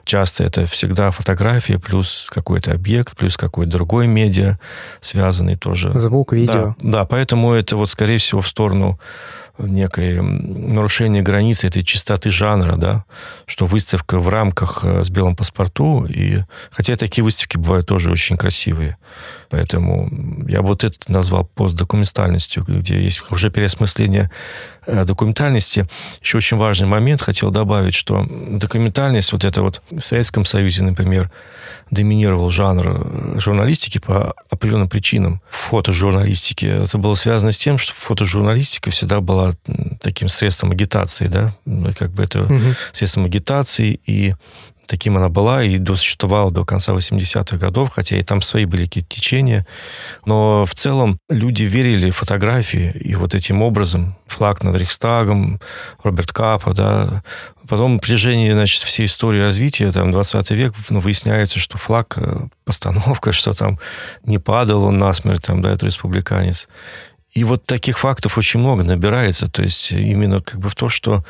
часто 0.04 0.44
это 0.44 0.66
всегда 0.66 1.12
фотография 1.12 1.80
плюс 1.80 2.28
какой-то 2.30 2.74
объект, 2.74 3.16
плюс 3.18 3.38
какой-то 3.38 3.72
другой 3.72 4.08
медиа, 4.08 4.60
связанный 5.00 5.56
тоже. 5.56 5.98
Звук, 5.98 6.34
видео. 6.34 6.76
Да, 6.78 7.00
да, 7.00 7.06
поэтому 7.06 7.54
это 7.54 7.78
вот, 7.78 7.90
скорее 7.90 8.18
всего, 8.18 8.42
в 8.42 8.48
сторону 8.48 9.00
некое 9.68 10.22
нарушение 10.22 11.22
границы 11.22 11.68
этой 11.68 11.84
чистоты 11.84 12.30
жанра, 12.30 12.76
да, 12.76 13.06
что 13.46 13.66
выставка 13.66 14.20
в 14.20 14.30
рамках 14.30 14.82
э, 14.84 15.04
с 15.04 15.10
белым 15.10 15.36
паспорту, 15.36 16.06
и 16.06 16.40
хотя 16.72 16.96
такие 16.96 17.24
выставки 17.24 17.58
бывают 17.58 17.88
тоже 17.88 18.12
очень 18.12 18.38
красивые, 18.38 18.98
поэтому 19.50 20.10
я 20.48 20.62
вот 20.62 20.84
это 20.84 20.98
назвал 21.08 21.46
постдокументальностью, 21.46 22.64
где 22.64 23.02
есть 23.02 23.22
уже 23.32 23.50
переосмысление 23.50 24.32
э, 24.86 25.06
документальности. 25.06 25.88
Еще 26.22 26.38
очень 26.38 26.58
важный 26.58 26.88
момент 26.88 27.22
хотел 27.22 27.52
добавить, 27.52 27.94
что 27.94 28.26
документальность, 28.30 29.32
вот 29.32 29.46
это 29.46 29.62
вот 29.62 29.82
в 29.92 30.00
Советском 30.00 30.46
Союзе, 30.46 30.84
например, 30.84 31.32
доминировал 31.92 32.50
жанр 32.50 32.88
э, 32.88 33.40
журналистики 33.40 34.00
по 34.00 34.34
определенным 34.50 34.90
причинам. 34.90 35.42
В 35.50 35.56
фотожурналистике 35.56 36.84
это 36.84 36.98
было 36.98 37.16
связано 37.16 37.52
с 37.52 37.58
тем, 37.58 37.78
что 37.78 37.94
фотожурналистика 37.94 38.90
всегда 38.92 39.20
была 39.20 39.51
было 39.66 39.98
таким 40.00 40.28
средством 40.28 40.72
агитации, 40.72 41.28
да, 41.28 41.56
ну, 41.66 41.92
как 41.98 42.12
бы 42.12 42.24
это 42.24 42.44
угу. 42.44 42.60
средством 42.92 43.26
агитации, 43.26 44.00
и 44.06 44.36
таким 44.92 45.16
она 45.16 45.30
была 45.30 45.64
и 45.64 45.84
существовала 45.86 46.52
до 46.52 46.66
конца 46.66 46.92
80-х 46.92 47.58
годов, 47.58 47.92
хотя 47.92 48.18
и 48.18 48.24
там 48.24 48.42
свои 48.42 48.66
были 48.66 48.86
какие-то 48.86 49.10
течения. 49.10 49.66
Но 50.26 50.66
в 50.66 50.74
целом 50.74 51.18
люди 51.30 51.64
верили 51.64 52.10
в 52.10 52.18
фотографии, 52.18 52.92
и 52.92 53.16
вот 53.16 53.34
этим 53.34 53.62
образом 53.62 54.18
флаг 54.28 54.64
над 54.64 54.76
Рейхстагом, 54.76 55.62
Роберт 56.04 56.34
Капа, 56.34 56.74
да, 56.74 57.24
Потом, 57.72 57.98
в 57.98 58.02
протяжении, 58.02 58.52
значит, 58.52 58.84
всей 58.84 59.06
истории 59.06 59.40
развития, 59.40 59.92
там, 59.92 60.12
20 60.12 60.52
век, 60.52 60.74
ну, 60.90 61.00
выясняется, 61.00 61.58
что 61.58 61.78
флаг, 61.78 62.18
э, 62.18 62.48
постановка, 62.66 63.32
что 63.32 63.54
там 63.54 63.80
не 64.26 64.40
падал 64.40 64.84
он 64.84 64.98
насмерть, 64.98 65.44
там, 65.44 65.62
да, 65.62 65.72
это 65.72 65.86
республиканец. 65.86 66.68
И 67.34 67.44
вот 67.44 67.66
таких 67.66 67.98
фактов 67.98 68.38
очень 68.38 68.60
много 68.60 68.84
набирается. 68.84 69.50
То 69.50 69.64
есть 69.64 69.92
именно 69.92 70.42
как 70.42 70.60
бы 70.60 70.70
в 70.70 70.76
то, 70.76 70.90
что 70.90 71.24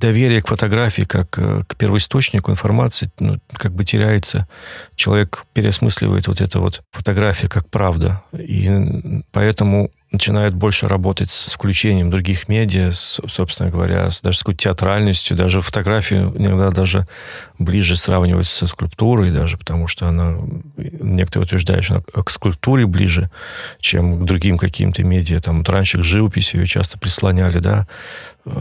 доверие 0.00 0.40
к 0.42 0.48
фотографии 0.48 1.02
как 1.02 1.38
э, 1.38 1.62
к 1.66 1.76
первоисточнику 1.76 2.50
информации 2.50 3.10
ну, 3.18 3.38
как 3.52 3.72
бы 3.72 3.84
теряется. 3.84 4.48
Человек 4.96 5.44
переосмысливает 5.52 6.26
вот 6.26 6.40
это 6.40 6.58
вот 6.58 6.82
фотография 6.90 7.48
как 7.48 7.68
правда. 7.68 8.22
И 8.32 9.22
поэтому 9.30 9.90
начинают 10.12 10.54
больше 10.54 10.88
работать 10.88 11.30
с 11.30 11.52
включением 11.52 12.10
других 12.10 12.48
медиа, 12.48 12.90
с, 12.90 13.20
собственно 13.28 13.70
говоря, 13.70 14.10
с, 14.10 14.20
даже 14.20 14.38
с 14.38 14.40
какой-то 14.40 14.64
театральностью, 14.64 15.36
даже 15.36 15.62
фотографию 15.62 16.32
иногда 16.36 16.70
даже 16.70 17.06
ближе 17.58 17.96
сравнивать 17.96 18.48
со 18.48 18.66
скульптурой 18.66 19.30
даже, 19.30 19.56
потому 19.56 19.86
что 19.86 20.08
она, 20.08 20.36
некоторые 20.76 21.46
утверждают, 21.46 21.84
что 21.84 21.94
она 21.94 22.22
к 22.22 22.30
скульптуре 22.30 22.86
ближе, 22.86 23.30
чем 23.78 24.20
к 24.20 24.24
другим 24.24 24.58
каким-то 24.58 25.04
медиа. 25.04 25.40
Там 25.40 25.58
вот 25.58 25.68
раньше 25.68 25.98
к 25.98 26.02
живописи 26.02 26.56
ее 26.56 26.66
часто 26.66 26.98
прислоняли, 26.98 27.60
да, 27.60 27.86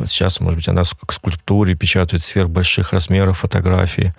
сейчас, 0.05 0.39
может 0.39 0.59
быть, 0.59 0.67
она 0.67 0.83
к 0.83 1.11
скульптуре 1.11 1.73
печатают 1.73 2.23
сверхбольших 2.23 2.93
размеров 2.93 3.39
фотографии 3.39 4.13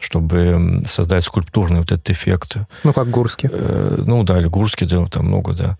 чтобы 0.00 0.82
создать 0.86 1.24
скульптурный 1.24 1.80
вот 1.80 1.92
этот 1.92 2.08
эффект. 2.10 2.58
Ну, 2.84 2.92
как 2.92 3.08
Гурский. 3.10 3.48
Э, 3.52 3.98
ну, 4.04 4.22
да, 4.22 4.38
или 4.38 4.46
Гурский, 4.46 4.86
да, 4.86 5.06
там 5.06 5.26
много, 5.26 5.52
да. 5.52 5.78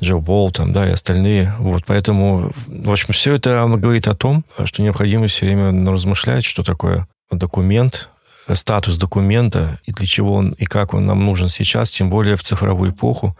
Джо 0.00 0.16
Болл, 0.16 0.50
там, 0.50 0.72
да, 0.72 0.88
и 0.88 0.92
остальные. 0.92 1.54
Вот, 1.58 1.84
поэтому, 1.86 2.52
в 2.66 2.90
общем, 2.90 3.12
все 3.12 3.34
это 3.34 3.66
говорит 3.76 4.08
о 4.08 4.14
том, 4.14 4.44
что 4.64 4.82
необходимо 4.82 5.26
все 5.26 5.46
время 5.46 5.90
размышлять, 5.90 6.44
что 6.44 6.62
такое 6.62 7.06
документ, 7.30 8.10
статус 8.54 8.96
документа, 8.96 9.78
и 9.84 9.92
для 9.92 10.06
чего 10.06 10.34
он, 10.34 10.50
и 10.50 10.64
как 10.64 10.94
он 10.94 11.06
нам 11.06 11.24
нужен 11.24 11.48
сейчас, 11.48 11.90
тем 11.90 12.10
более 12.10 12.36
в 12.36 12.42
цифровую 12.42 12.92
эпоху, 12.92 13.36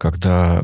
когда 0.00 0.62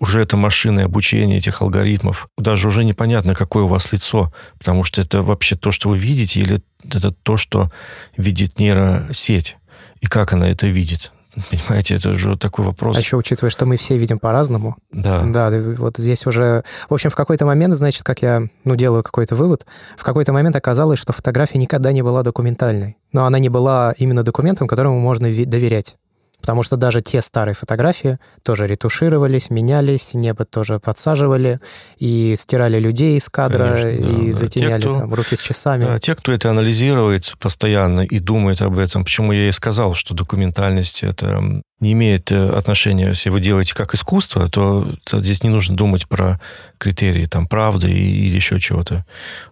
уже 0.00 0.20
это 0.20 0.36
машины 0.36 0.80
обучения 0.80 1.38
этих 1.38 1.62
алгоритмов, 1.62 2.26
даже 2.36 2.66
уже 2.66 2.82
непонятно, 2.82 3.36
какое 3.36 3.62
у 3.62 3.68
вас 3.68 3.92
лицо, 3.92 4.32
потому 4.58 4.82
что 4.82 5.00
это 5.00 5.22
вообще 5.22 5.54
то, 5.54 5.70
что 5.70 5.88
вы 5.88 5.96
видите, 5.96 6.40
или 6.40 6.60
это 6.84 7.12
то, 7.12 7.36
что 7.36 7.70
видит 8.16 8.58
нейросеть, 8.58 9.56
и 10.00 10.06
как 10.06 10.32
она 10.32 10.48
это 10.48 10.66
видит. 10.66 11.12
Понимаете, 11.50 11.94
это 11.94 12.10
уже 12.10 12.36
такой 12.36 12.64
вопрос. 12.64 12.96
А 12.96 12.98
еще 12.98 13.16
учитывая, 13.16 13.50
что 13.50 13.66
мы 13.66 13.76
все 13.76 13.96
видим 13.96 14.18
по-разному. 14.18 14.76
Да. 14.90 15.22
Да, 15.22 15.50
вот 15.78 15.96
здесь 15.96 16.26
уже... 16.26 16.64
В 16.90 16.94
общем, 16.94 17.10
в 17.10 17.14
какой-то 17.14 17.46
момент, 17.46 17.74
значит, 17.74 18.02
как 18.02 18.20
я 18.20 18.42
ну, 18.64 18.74
делаю 18.74 19.04
какой-то 19.04 19.36
вывод, 19.36 19.64
в 19.96 20.02
какой-то 20.02 20.32
момент 20.32 20.56
оказалось, 20.56 20.98
что 20.98 21.12
фотография 21.12 21.58
никогда 21.58 21.92
не 21.92 22.02
была 22.02 22.22
документальной. 22.22 22.96
Но 23.12 23.26
она 23.26 23.38
не 23.38 23.48
была 23.48 23.94
именно 23.96 24.24
документом, 24.24 24.66
которому 24.66 24.98
можно 24.98 25.28
доверять. 25.28 25.96
Потому 26.42 26.64
что 26.64 26.76
даже 26.76 27.00
те 27.00 27.22
старые 27.22 27.54
фотографии 27.54 28.18
тоже 28.42 28.66
ретушировались, 28.66 29.48
менялись, 29.48 30.12
небо 30.12 30.44
тоже 30.44 30.80
подсаживали, 30.80 31.60
и 31.98 32.34
стирали 32.36 32.80
людей 32.80 33.16
из 33.16 33.28
кадра, 33.28 33.68
Конечно, 33.68 33.88
и 33.88 34.26
да. 34.26 34.34
затемняли 34.34 34.82
те, 34.82 34.88
кто, 34.90 35.00
там 35.00 35.14
руки 35.14 35.36
с 35.36 35.40
часами. 35.40 35.84
Да, 35.84 35.98
те, 36.00 36.16
кто 36.16 36.32
это 36.32 36.50
анализирует 36.50 37.34
постоянно 37.38 38.00
и 38.00 38.18
думает 38.18 38.60
об 38.60 38.76
этом, 38.76 39.04
почему 39.04 39.32
я 39.32 39.48
и 39.48 39.52
сказал, 39.52 39.94
что 39.94 40.14
документальность 40.14 41.04
это 41.04 41.62
не 41.78 41.92
имеет 41.92 42.32
э, 42.32 42.50
отношения, 42.50 43.06
если 43.06 43.30
вы 43.30 43.40
делаете 43.40 43.74
как 43.74 43.94
искусство, 43.94 44.48
то, 44.48 44.94
то 45.04 45.22
здесь 45.22 45.44
не 45.44 45.48
нужно 45.48 45.76
думать 45.76 46.08
про 46.08 46.40
критерии 46.78 47.26
там 47.26 47.46
правды 47.46 47.90
или 47.90 48.34
еще 48.34 48.58
чего-то. 48.58 49.06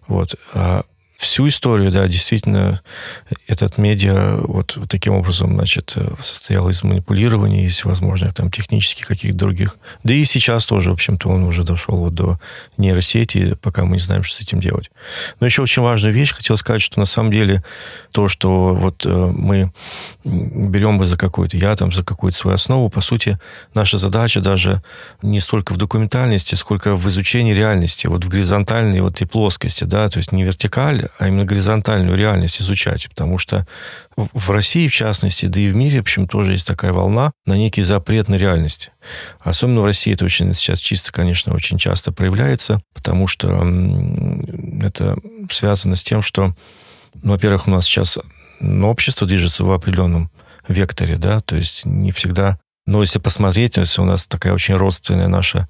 Вот. 0.07 0.35
А 0.53 0.83
всю 1.21 1.47
историю, 1.47 1.91
да, 1.91 2.07
действительно, 2.07 2.81
этот 3.47 3.77
медиа 3.77 4.37
вот, 4.41 4.75
вот 4.75 4.89
таким 4.89 5.13
образом, 5.13 5.53
значит, 5.53 5.95
состоял 6.19 6.67
из 6.67 6.83
манипулирования, 6.83 7.63
из 7.65 7.85
возможных 7.85 8.33
там 8.33 8.49
технических 8.49 9.07
каких-то 9.07 9.37
других. 9.37 9.77
Да 10.03 10.15
и 10.15 10.25
сейчас 10.25 10.65
тоже, 10.65 10.89
в 10.89 10.93
общем-то, 10.93 11.29
он 11.29 11.43
уже 11.43 11.63
дошел 11.63 11.97
вот 11.97 12.15
до 12.15 12.39
нейросети, 12.77 13.55
пока 13.61 13.85
мы 13.85 13.93
не 13.93 13.99
знаем, 13.99 14.23
что 14.23 14.37
с 14.37 14.41
этим 14.41 14.59
делать. 14.59 14.89
Но 15.39 15.45
еще 15.45 15.61
очень 15.61 15.83
важную 15.83 16.11
вещь 16.11 16.33
хотел 16.33 16.57
сказать, 16.57 16.81
что 16.81 16.99
на 16.99 17.05
самом 17.05 17.31
деле 17.31 17.63
то, 18.11 18.27
что 18.27 18.73
вот 18.73 19.05
э, 19.05 19.09
мы 19.09 19.71
берем 20.23 21.05
за 21.05 21.17
какую-то, 21.17 21.55
я 21.55 21.75
там 21.75 21.91
за 21.91 22.03
какую-то 22.03 22.37
свою 22.37 22.55
основу, 22.55 22.89
по 22.89 23.01
сути, 23.01 23.37
наша 23.75 23.99
задача 23.99 24.41
даже 24.41 24.81
не 25.21 25.39
столько 25.39 25.73
в 25.73 25.77
документальности, 25.77 26.55
сколько 26.55 26.95
в 26.95 27.07
изучении 27.07 27.53
реальности, 27.53 28.07
вот 28.07 28.25
в 28.25 28.29
горизонтальной 28.29 29.01
вот 29.01 29.21
и 29.21 29.25
плоскости, 29.25 29.83
да, 29.83 30.09
то 30.09 30.17
есть 30.17 30.31
не 30.31 30.43
вертикаль, 30.43 31.10
а 31.17 31.27
именно 31.27 31.45
горизонтальную 31.45 32.17
реальность 32.17 32.61
изучать. 32.61 33.07
Потому 33.09 33.37
что 33.37 33.65
в 34.15 34.51
России, 34.51 34.87
в 34.87 34.93
частности, 34.93 35.45
да 35.45 35.59
и 35.59 35.67
в 35.67 35.75
мире, 35.75 35.99
в 35.99 36.01
общем, 36.01 36.27
тоже 36.27 36.53
есть 36.53 36.67
такая 36.67 36.93
волна 36.93 37.31
на 37.45 37.53
некий 37.53 37.81
запрет 37.81 38.27
на 38.27 38.35
реальность. 38.35 38.91
Особенно 39.39 39.81
в 39.81 39.85
России 39.85 40.13
это 40.13 40.25
очень 40.25 40.53
сейчас 40.53 40.79
чисто, 40.79 41.11
конечно, 41.11 41.53
очень 41.53 41.77
часто 41.77 42.11
проявляется, 42.11 42.81
потому 42.93 43.27
что 43.27 43.63
это 44.81 45.17
связано 45.49 45.95
с 45.95 46.03
тем, 46.03 46.21
что, 46.21 46.55
ну, 47.21 47.31
во-первых, 47.31 47.67
у 47.67 47.71
нас 47.71 47.85
сейчас 47.85 48.17
ну, 48.59 48.89
общество 48.89 49.27
движется 49.27 49.63
в 49.63 49.71
определенном 49.71 50.31
векторе, 50.67 51.17
да, 51.17 51.39
то 51.39 51.55
есть 51.55 51.85
не 51.85 52.11
всегда 52.11 52.59
но 52.85 53.01
если 53.01 53.19
посмотреть, 53.19 53.77
если 53.77 54.01
у 54.01 54.05
нас 54.05 54.27
такая 54.27 54.53
очень 54.53 54.75
родственная 54.75 55.27
наша 55.27 55.69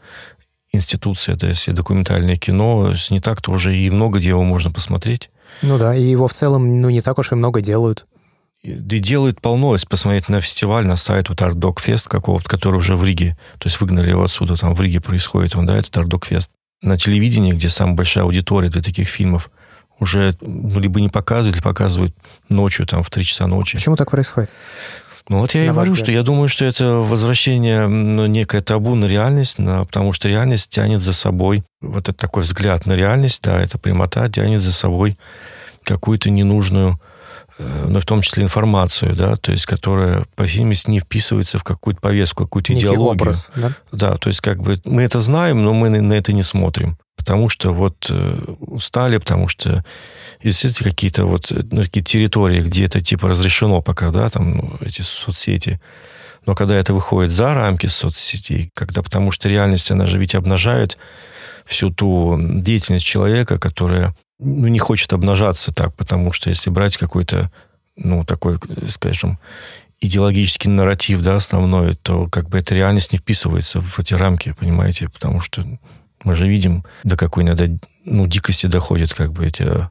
институция, 0.72 1.36
то 1.36 1.48
есть 1.48 1.72
документальное 1.74 2.38
кино, 2.38 2.94
не 3.10 3.20
так 3.20 3.42
тоже 3.42 3.78
и 3.78 3.90
много 3.90 4.20
где 4.20 4.30
его 4.30 4.44
можно 4.44 4.72
посмотреть. 4.72 5.30
Ну 5.62 5.78
да, 5.78 5.96
и 5.96 6.04
его 6.04 6.28
в 6.28 6.34
целом, 6.34 6.82
ну, 6.82 6.90
не 6.90 7.02
так 7.02 7.18
уж 7.20 7.32
и 7.32 7.36
много 7.36 7.62
делают. 7.62 8.06
Да 8.64 8.96
и 8.96 9.00
делают 9.00 9.42
полно, 9.42 9.74
если 9.74 9.88
посмотреть 9.88 10.30
на 10.30 10.40
фестиваль, 10.40 10.86
на 10.86 10.96
сайт 10.96 11.30
вот 11.30 11.42
Art 11.42 11.56
Dog 11.56 11.78
Fest 11.78 12.08
какого-то, 12.08 12.48
который 12.48 12.78
уже 12.78 12.96
в 12.96 13.04
Риге, 13.04 13.38
то 13.58 13.68
есть 13.68 13.82
выгнали 13.82 14.12
его 14.12 14.24
отсюда, 14.24 14.56
там 14.56 14.76
в 14.76 14.82
Риге 14.82 15.02
происходит, 15.02 15.56
он, 15.56 15.66
да, 15.66 15.78
этот 15.78 15.96
Art 15.98 16.08
Dog 16.08 16.30
Fest. 16.30 16.50
На 16.82 16.98
телевидении, 16.98 17.54
где 17.54 17.70
самая 17.70 17.96
большая 17.96 18.24
аудитория 18.24 18.70
для 18.70 18.82
таких 18.82 19.08
фильмов, 19.08 19.52
уже 20.00 20.36
ну, 20.42 20.80
либо 20.80 21.00
не 21.00 21.10
показывают, 21.10 21.56
или 21.56 21.64
показывают 21.64 22.16
ночью, 22.50 22.88
там, 22.88 23.04
в 23.04 23.10
3 23.10 23.24
часа 23.24 23.48
ночи. 23.48 23.78
Почему 23.78 23.96
так 23.96 24.10
происходит? 24.10 24.54
Ну 25.32 25.40
вот 25.40 25.54
я 25.54 25.64
и 25.64 25.70
говорю, 25.70 25.96
что 25.96 26.12
я 26.12 26.24
думаю, 26.24 26.50
что 26.50 26.66
это 26.66 26.96
возвращение, 26.96 27.88
ну, 27.88 28.26
некое 28.26 28.60
табу 28.60 28.96
на 28.96 29.06
реальность, 29.06 29.60
на, 29.60 29.86
потому 29.86 30.12
что 30.12 30.28
реальность 30.28 30.70
тянет 30.70 31.00
за 31.00 31.14
собой, 31.14 31.64
вот 31.80 32.10
это 32.10 32.14
такой 32.14 32.44
взгляд 32.44 32.86
на 32.86 32.98
реальность, 32.98 33.42
да, 33.42 33.58
это 33.62 33.78
прямота 33.78 34.28
тянет 34.28 34.60
за 34.60 34.74
собой 34.74 35.18
какую-то 35.84 36.30
ненужную, 36.30 37.00
ну, 37.88 38.00
в 38.00 38.06
том 38.06 38.22
числе 38.22 38.44
информацию, 38.44 39.16
да, 39.16 39.36
то 39.36 39.52
есть, 39.52 39.66
которая, 39.66 40.26
по 40.36 40.44
видимости, 40.44 40.90
не 40.90 41.00
вписывается 41.00 41.60
в 41.60 41.64
какую-то 41.64 42.02
повестку, 42.02 42.44
какую-то 42.44 42.74
Некий 42.74 42.86
идеологию. 42.86 43.12
Образ, 43.12 43.52
да? 43.56 43.72
да, 43.92 44.18
то 44.18 44.28
есть, 44.28 44.42
как 44.42 44.62
бы, 44.62 44.80
мы 44.86 45.04
это 45.04 45.20
знаем, 45.20 45.64
но 45.64 45.74
мы 45.74 45.90
на 45.90 46.14
это 46.14 46.34
не 46.34 46.44
смотрим, 46.44 46.98
потому 47.18 47.50
что 47.50 47.72
вот 47.72 48.08
э, 48.10 48.56
устали, 48.60 49.18
потому 49.18 49.48
что 49.48 49.84
есть 50.42 50.84
какие-то 50.84 51.26
вот 51.26 51.52
ну, 51.72 51.84
такие 51.84 52.04
территории, 52.04 52.62
где 52.62 52.86
это 52.86 53.02
типа 53.02 53.30
разрешено 53.30 53.82
пока, 53.82 54.12
да, 54.12 54.30
там 54.30 54.52
ну, 54.52 54.78
эти 54.82 55.02
соцсети. 55.02 55.80
Но 56.46 56.56
когда 56.56 56.76
это 56.76 56.94
выходит 56.94 57.32
за 57.32 57.54
рамки 57.54 57.86
соцсетей, 57.86 58.72
когда, 58.74 59.04
потому 59.04 59.32
что 59.32 59.48
реальность, 59.48 59.92
она 59.92 60.06
же 60.08 60.18
ведь 60.18 60.34
обнажает 60.34 60.98
всю 61.66 61.92
ту 61.92 62.38
деятельность 62.40 63.06
человека, 63.06 63.60
которая 63.60 64.16
ну, 64.42 64.68
не 64.68 64.80
хочет 64.80 65.14
обнажаться 65.14 65.72
так, 65.72 65.96
потому 65.96 66.34
что 66.34 66.50
если 66.50 66.70
брать 66.70 66.98
какой-то, 66.98 67.52
ну, 67.96 68.26
такой, 68.26 68.60
скажем, 68.88 69.40
идеологический 70.02 70.70
нарратив, 70.70 71.22
да, 71.22 71.36
основной, 71.36 71.96
то 71.96 72.28
как 72.28 72.50
бы 72.50 72.58
эта 72.58 72.74
реальность 72.74 73.14
не 73.14 73.20
вписывается 73.20 73.80
в 73.80 74.00
эти 74.00 74.16
рамки, 74.16 74.56
понимаете, 74.60 75.08
потому 75.08 75.42
что 75.42 75.64
мы 76.24 76.36
же 76.36 76.48
видим, 76.48 76.84
до 77.04 77.18
какой 77.18 77.44
иногда 77.44 77.66
ну, 78.04 78.28
дикости 78.28 78.68
доходят 78.68 79.14
как 79.14 79.32
бы 79.32 79.46
эти 79.46 79.90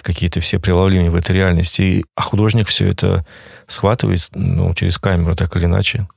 какие-то 0.00 0.40
все 0.40 0.58
прилавления 0.58 1.10
в 1.10 1.16
этой 1.16 1.32
реальности. 1.32 2.04
А 2.14 2.22
художник 2.22 2.68
все 2.68 2.88
это 2.88 3.24
схватывает 3.66 4.28
ну, 4.34 4.74
через 4.74 4.98
камеру, 4.98 5.36
так 5.36 5.56
или 5.56 5.64
иначе. 5.64 6.08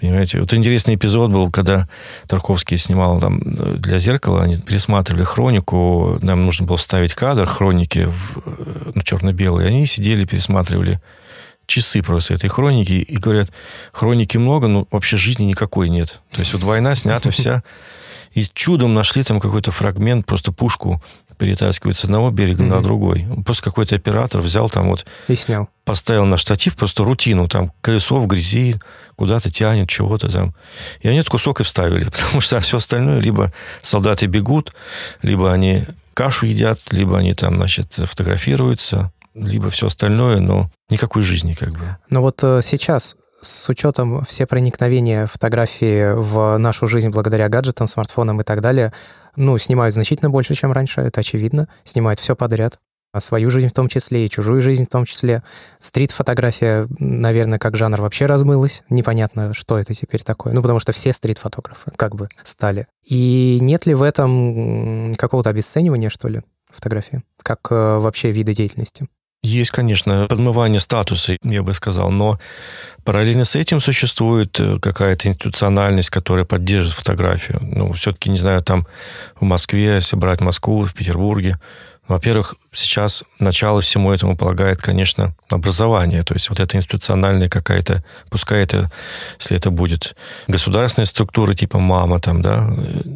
Понимаете? 0.00 0.40
Вот 0.40 0.52
интересный 0.54 0.96
эпизод 0.96 1.30
был, 1.30 1.50
когда 1.50 1.88
Тарковский 2.26 2.76
снимал 2.76 3.20
там 3.20 3.40
для 3.80 3.98
зеркала, 3.98 4.42
они 4.42 4.56
пересматривали 4.56 5.24
хронику, 5.24 6.18
нам 6.22 6.44
нужно 6.44 6.66
было 6.66 6.76
вставить 6.76 7.14
кадр 7.14 7.46
хроники 7.46 8.06
в, 8.06 8.92
ну, 8.94 9.02
черно-белый, 9.02 9.68
они 9.68 9.86
сидели, 9.86 10.24
пересматривали 10.24 11.00
часы 11.66 12.02
просто 12.02 12.34
этой 12.34 12.48
хроники, 12.48 12.92
и 12.92 13.16
говорят, 13.16 13.50
хроники 13.92 14.36
много, 14.36 14.66
но 14.66 14.86
вообще 14.90 15.16
жизни 15.16 15.44
никакой 15.44 15.88
нет. 15.88 16.20
То 16.32 16.40
есть 16.40 16.52
вот 16.52 16.62
война 16.62 16.94
снята 16.94 17.30
вся, 17.30 17.62
и 18.32 18.44
чудом 18.44 18.94
нашли 18.94 19.22
там 19.22 19.40
какой-то 19.40 19.70
фрагмент, 19.70 20.26
просто 20.26 20.52
пушку 20.52 21.02
перетаскивают 21.42 21.96
с 21.96 22.04
одного 22.04 22.30
берега 22.30 22.62
mm-hmm. 22.62 22.68
на 22.68 22.80
другой. 22.80 23.26
Просто 23.44 23.64
какой-то 23.64 23.96
оператор 23.96 24.40
взял 24.40 24.70
там 24.70 24.90
вот... 24.90 25.04
И 25.26 25.34
снял. 25.34 25.68
Поставил 25.84 26.24
на 26.24 26.36
штатив 26.36 26.76
просто 26.76 27.02
рутину. 27.02 27.48
Там 27.48 27.72
колесо 27.80 28.20
в 28.20 28.28
грязи, 28.28 28.76
куда-то 29.16 29.50
тянет, 29.50 29.88
чего-то 29.88 30.28
там. 30.28 30.54
И 31.00 31.08
они 31.08 31.18
этот 31.18 31.30
кусок 31.30 31.60
и 31.60 31.64
вставили, 31.64 32.04
потому 32.10 32.40
что 32.40 32.60
все 32.60 32.76
остальное 32.76 33.20
либо 33.20 33.52
солдаты 33.82 34.26
бегут, 34.26 34.72
либо 35.20 35.52
они 35.52 35.84
кашу 36.14 36.46
едят, 36.46 36.78
либо 36.92 37.18
они 37.18 37.34
там, 37.34 37.56
значит, 37.56 37.94
фотографируются, 37.94 39.10
либо 39.34 39.68
все 39.68 39.88
остальное, 39.88 40.38
но 40.38 40.70
никакой 40.90 41.22
жизни 41.22 41.54
как 41.54 41.70
бы. 41.70 41.96
Но 42.08 42.22
вот 42.22 42.44
э, 42.44 42.60
сейчас 42.62 43.16
с 43.40 43.68
учетом 43.68 44.24
все 44.24 44.46
проникновения 44.46 45.26
фотографии 45.26 46.14
в 46.14 46.56
нашу 46.58 46.86
жизнь 46.86 47.08
благодаря 47.08 47.48
гаджетам, 47.48 47.88
смартфонам 47.88 48.40
и 48.40 48.44
так 48.44 48.60
далее, 48.60 48.92
ну, 49.36 49.58
снимают 49.58 49.94
значительно 49.94 50.30
больше, 50.30 50.54
чем 50.54 50.72
раньше, 50.72 51.00
это 51.00 51.20
очевидно. 51.20 51.68
Снимают 51.84 52.20
все 52.20 52.36
подряд. 52.36 52.78
А 53.12 53.20
свою 53.20 53.50
жизнь 53.50 53.68
в 53.68 53.72
том 53.72 53.88
числе 53.88 54.24
и 54.24 54.30
чужую 54.30 54.62
жизнь 54.62 54.86
в 54.86 54.88
том 54.88 55.04
числе. 55.04 55.42
Стрит-фотография, 55.78 56.88
наверное, 56.98 57.58
как 57.58 57.76
жанр 57.76 58.00
вообще 58.00 58.24
размылась. 58.24 58.84
Непонятно, 58.88 59.52
что 59.52 59.78
это 59.78 59.92
теперь 59.92 60.22
такое. 60.22 60.54
Ну, 60.54 60.62
потому 60.62 60.80
что 60.80 60.92
все 60.92 61.12
стрит-фотографы 61.12 61.92
как 61.96 62.14
бы 62.14 62.28
стали. 62.42 62.86
И 63.06 63.58
нет 63.60 63.84
ли 63.84 63.92
в 63.92 64.02
этом 64.02 65.14
какого-то 65.16 65.50
обесценивания, 65.50 66.08
что 66.08 66.28
ли, 66.28 66.40
фотографии? 66.70 67.22
Как 67.42 67.60
э, 67.70 67.98
вообще 67.98 68.30
вида 68.30 68.54
деятельности? 68.54 69.06
Есть, 69.44 69.72
конечно, 69.72 70.26
подмывание 70.28 70.78
статуса, 70.78 71.36
я 71.42 71.64
бы 71.64 71.74
сказал, 71.74 72.12
но 72.12 72.38
параллельно 73.02 73.44
с 73.44 73.56
этим 73.56 73.80
существует 73.80 74.60
э, 74.60 74.78
какая-то 74.78 75.26
институциональность, 75.28 76.10
которая 76.10 76.44
поддерживает 76.44 76.96
фотографию. 76.96 77.58
Ну, 77.60 77.92
все-таки, 77.92 78.30
не 78.30 78.38
знаю, 78.38 78.62
там 78.62 78.86
в 79.34 79.42
Москве, 79.42 79.94
если 79.94 80.14
брать 80.14 80.40
Москву, 80.40 80.84
в 80.84 80.94
Петербурге, 80.94 81.58
во-первых, 82.08 82.56
сейчас 82.72 83.22
начало 83.38 83.80
всему 83.80 84.12
этому 84.12 84.36
полагает, 84.36 84.82
конечно, 84.82 85.34
образование. 85.48 86.22
То 86.24 86.34
есть 86.34 86.50
вот 86.50 86.58
эта 86.58 86.76
институциональная 86.76 87.48
какая-то, 87.48 88.02
пускай 88.28 88.62
это, 88.62 88.90
если 89.38 89.56
это 89.56 89.70
будет 89.70 90.16
государственная 90.48 91.06
структура 91.06 91.54
типа 91.54 91.78
МАМА 91.78 92.20
там, 92.20 92.42
да, 92.42 92.68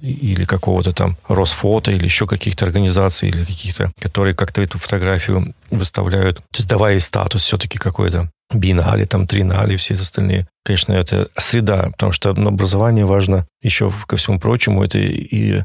или 0.02 0.44
какого-то 0.44 0.92
там 0.92 1.16
Росфото, 1.28 1.90
или 1.90 2.04
еще 2.04 2.26
каких-то 2.26 2.64
организаций, 2.64 3.28
или 3.28 3.44
каких-то, 3.44 3.92
которые 4.00 4.34
как-то 4.34 4.62
эту 4.62 4.78
фотографию 4.78 5.54
выставляют, 5.70 6.36
то 6.38 6.58
есть 6.58 6.68
давая 6.68 7.00
статус 7.00 7.42
все-таки 7.42 7.78
какой-то 7.78 8.30
биеннале, 8.52 9.06
там, 9.06 9.26
тринале, 9.26 9.76
все 9.76 9.94
остальные. 9.94 10.46
Конечно, 10.64 10.92
это 10.92 11.28
среда, 11.36 11.90
потому 11.92 12.12
что 12.12 12.30
образование 12.30 13.04
важно 13.04 13.46
еще, 13.62 13.92
ко 14.06 14.16
всему 14.16 14.38
прочему, 14.38 14.84
это 14.84 14.98
и 14.98 15.62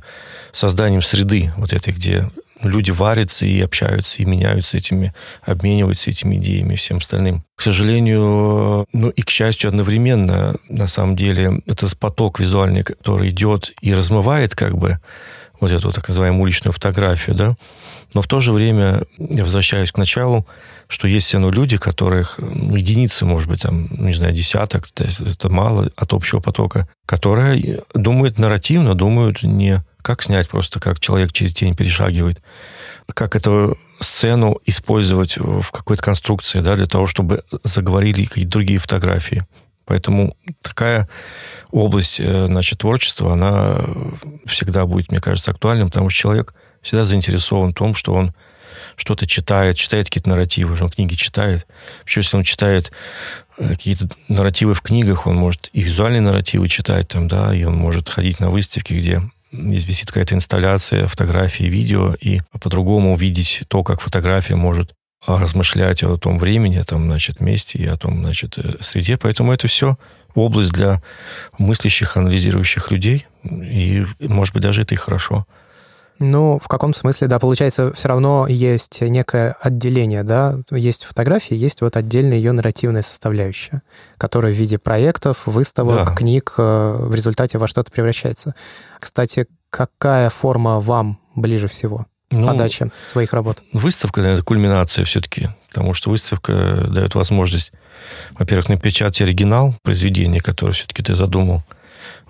созданием 0.51 1.01
среды 1.01 1.53
вот 1.57 1.73
этой, 1.73 1.93
где 1.93 2.29
люди 2.63 2.91
варятся 2.91 3.45
и 3.45 3.61
общаются, 3.61 4.21
и 4.21 4.25
меняются 4.25 4.77
этими, 4.77 5.13
обмениваются 5.43 6.09
этими 6.09 6.35
идеями 6.35 6.73
и 6.73 6.77
всем 6.77 6.97
остальным. 6.97 7.43
К 7.55 7.61
сожалению, 7.61 8.85
ну 8.93 9.09
и 9.09 9.21
к 9.21 9.29
счастью 9.29 9.69
одновременно, 9.69 10.55
на 10.69 10.87
самом 10.87 11.15
деле, 11.15 11.61
этот 11.65 11.97
поток 11.97 12.39
визуальный, 12.39 12.83
который 12.83 13.29
идет 13.29 13.73
и 13.81 13.93
размывает 13.93 14.55
как 14.55 14.77
бы 14.77 14.99
вот 15.61 15.71
эту 15.71 15.91
так 15.91 16.09
называемую 16.09 16.41
уличную 16.41 16.73
фотографию, 16.73 17.35
да, 17.35 17.55
но 18.13 18.21
в 18.21 18.27
то 18.27 18.39
же 18.41 18.51
время 18.51 19.03
я 19.17 19.43
возвращаюсь 19.43 19.91
к 19.91 19.97
началу, 19.97 20.45
что 20.87 21.07
есть 21.07 21.27
все 21.27 21.37
равно 21.37 21.51
люди, 21.51 21.77
которых 21.77 22.39
ну, 22.39 22.75
единицы, 22.75 23.25
может 23.25 23.47
быть, 23.47 23.61
там, 23.61 23.87
ну, 23.91 24.07
не 24.07 24.13
знаю, 24.13 24.33
десяток, 24.33 24.87
то 24.89 25.05
есть 25.05 25.21
это 25.21 25.49
мало 25.49 25.89
от 25.95 26.13
общего 26.13 26.41
потока, 26.41 26.89
которые 27.05 27.83
думают 27.93 28.37
нарративно, 28.37 28.95
думают 28.95 29.43
не 29.43 29.83
как 30.01 30.23
снять 30.23 30.49
просто, 30.49 30.79
как 30.79 30.99
человек 30.99 31.31
через 31.31 31.53
тень 31.53 31.75
перешагивает, 31.75 32.41
как 33.13 33.35
эту 33.35 33.77
сцену 33.99 34.59
использовать 34.65 35.37
в 35.37 35.71
какой-то 35.71 36.01
конструкции, 36.01 36.59
да, 36.59 36.75
для 36.75 36.87
того, 36.87 37.07
чтобы 37.07 37.43
заговорили 37.63 38.25
какие-то 38.25 38.51
другие 38.51 38.79
фотографии. 38.79 39.45
Поэтому 39.91 40.37
такая 40.61 41.09
область 41.69 42.21
э, 42.21 42.45
значит, 42.45 42.79
творчества, 42.79 43.33
она 43.33 43.81
всегда 44.45 44.85
будет, 44.85 45.11
мне 45.11 45.19
кажется, 45.19 45.51
актуальным, 45.51 45.89
потому 45.89 46.09
что 46.09 46.21
человек 46.21 46.53
всегда 46.81 47.03
заинтересован 47.03 47.71
в 47.71 47.73
том, 47.73 47.93
что 47.93 48.13
он 48.13 48.33
что-то 48.95 49.27
читает, 49.27 49.75
читает 49.75 50.05
какие-то 50.05 50.29
нарративы, 50.29 50.77
он 50.81 50.89
книги 50.89 51.15
читает. 51.15 51.67
Вообще, 51.99 52.21
если 52.21 52.37
он 52.37 52.43
читает 52.43 52.93
э, 53.57 53.67
какие-то 53.67 54.07
нарративы 54.29 54.75
в 54.75 54.81
книгах, 54.81 55.27
он 55.27 55.35
может 55.35 55.69
и 55.73 55.81
визуальные 55.81 56.21
нарративы 56.21 56.69
читать 56.69 57.09
там, 57.09 57.27
да, 57.27 57.53
и 57.53 57.65
он 57.65 57.75
может 57.75 58.07
ходить 58.07 58.39
на 58.39 58.49
выставки, 58.49 58.93
где 58.93 59.21
висит 59.51 60.07
какая-то 60.07 60.35
инсталляция, 60.35 61.07
фотографии, 61.07 61.65
видео, 61.65 62.15
и 62.21 62.39
по-другому 62.61 63.11
увидеть 63.11 63.63
то, 63.67 63.83
как 63.83 63.99
фотография 63.99 64.55
может 64.55 64.93
размышлять 65.25 66.03
о 66.03 66.17
том 66.17 66.39
времени, 66.39 66.77
о 66.77 66.83
том, 66.83 67.05
значит, 67.05 67.39
месте 67.39 67.77
и 67.77 67.85
о 67.85 67.95
том, 67.95 68.21
значит, 68.21 68.57
э, 68.57 68.77
среде. 68.81 69.17
Поэтому 69.17 69.53
это 69.53 69.67
все 69.67 69.97
область 70.33 70.71
для 70.71 71.01
мыслящих, 71.57 72.17
анализирующих 72.17 72.91
людей. 72.91 73.27
И, 73.43 74.05
может 74.19 74.53
быть, 74.53 74.63
даже 74.63 74.81
это 74.83 74.95
и 74.95 74.97
хорошо. 74.97 75.45
Ну, 76.19 76.59
в 76.61 76.67
каком 76.67 76.93
смысле, 76.93 77.27
да, 77.27 77.39
получается, 77.39 77.91
все 77.93 78.07
равно 78.07 78.45
есть 78.47 79.01
некое 79.01 79.55
отделение, 79.59 80.21
да, 80.21 80.55
есть 80.69 81.05
фотографии, 81.05 81.55
есть 81.55 81.81
вот 81.81 81.97
отдельная 81.97 82.37
ее 82.37 82.51
нарративная 82.51 83.01
составляющая, 83.01 83.81
которая 84.19 84.53
в 84.53 84.55
виде 84.55 84.77
проектов, 84.77 85.47
выставок, 85.47 86.09
да. 86.09 86.15
книг 86.15 86.53
э, 86.59 86.95
в 86.99 87.15
результате 87.15 87.57
во 87.57 87.67
что-то 87.67 87.91
превращается. 87.91 88.53
Кстати, 88.99 89.47
какая 89.71 90.29
форма 90.29 90.79
вам 90.79 91.19
ближе 91.35 91.67
всего? 91.67 92.05
Ну, 92.31 92.47
подачи 92.47 92.91
своих 93.01 93.33
работ? 93.33 93.63
Выставка, 93.73 94.21
это 94.21 94.41
кульминация 94.43 95.05
все-таки, 95.05 95.49
потому 95.69 95.93
что 95.93 96.09
выставка 96.09 96.87
дает 96.87 97.15
возможность, 97.15 97.71
во-первых, 98.31 98.69
напечатать 98.69 99.21
оригинал 99.21 99.75
произведения, 99.83 100.39
которое 100.39 100.73
все-таки 100.73 101.03
ты 101.03 101.15
задумал, 101.15 101.63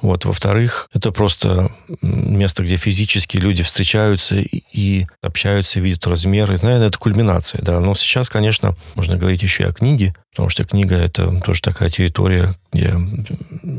вот. 0.01 0.25
Во-вторых, 0.25 0.89
это 0.93 1.11
просто 1.11 1.71
место, 2.01 2.63
где 2.63 2.75
физически 2.75 3.37
люди 3.37 3.63
встречаются 3.63 4.35
и, 4.35 4.63
и 4.73 5.07
общаются, 5.21 5.79
видят 5.79 6.07
размеры. 6.07 6.57
Наверное, 6.61 6.87
это 6.87 6.97
кульминация, 6.97 7.61
да. 7.61 7.79
Но 7.79 7.93
сейчас, 7.93 8.29
конечно, 8.29 8.75
можно 8.95 9.17
говорить 9.17 9.43
еще 9.43 9.63
и 9.63 9.67
о 9.67 9.73
книге, 9.73 10.15
потому 10.31 10.49
что 10.49 10.63
книга– 10.63 10.95
это 10.97 11.39
тоже 11.41 11.61
такая 11.61 11.89
территория, 11.89 12.55
где 12.73 12.95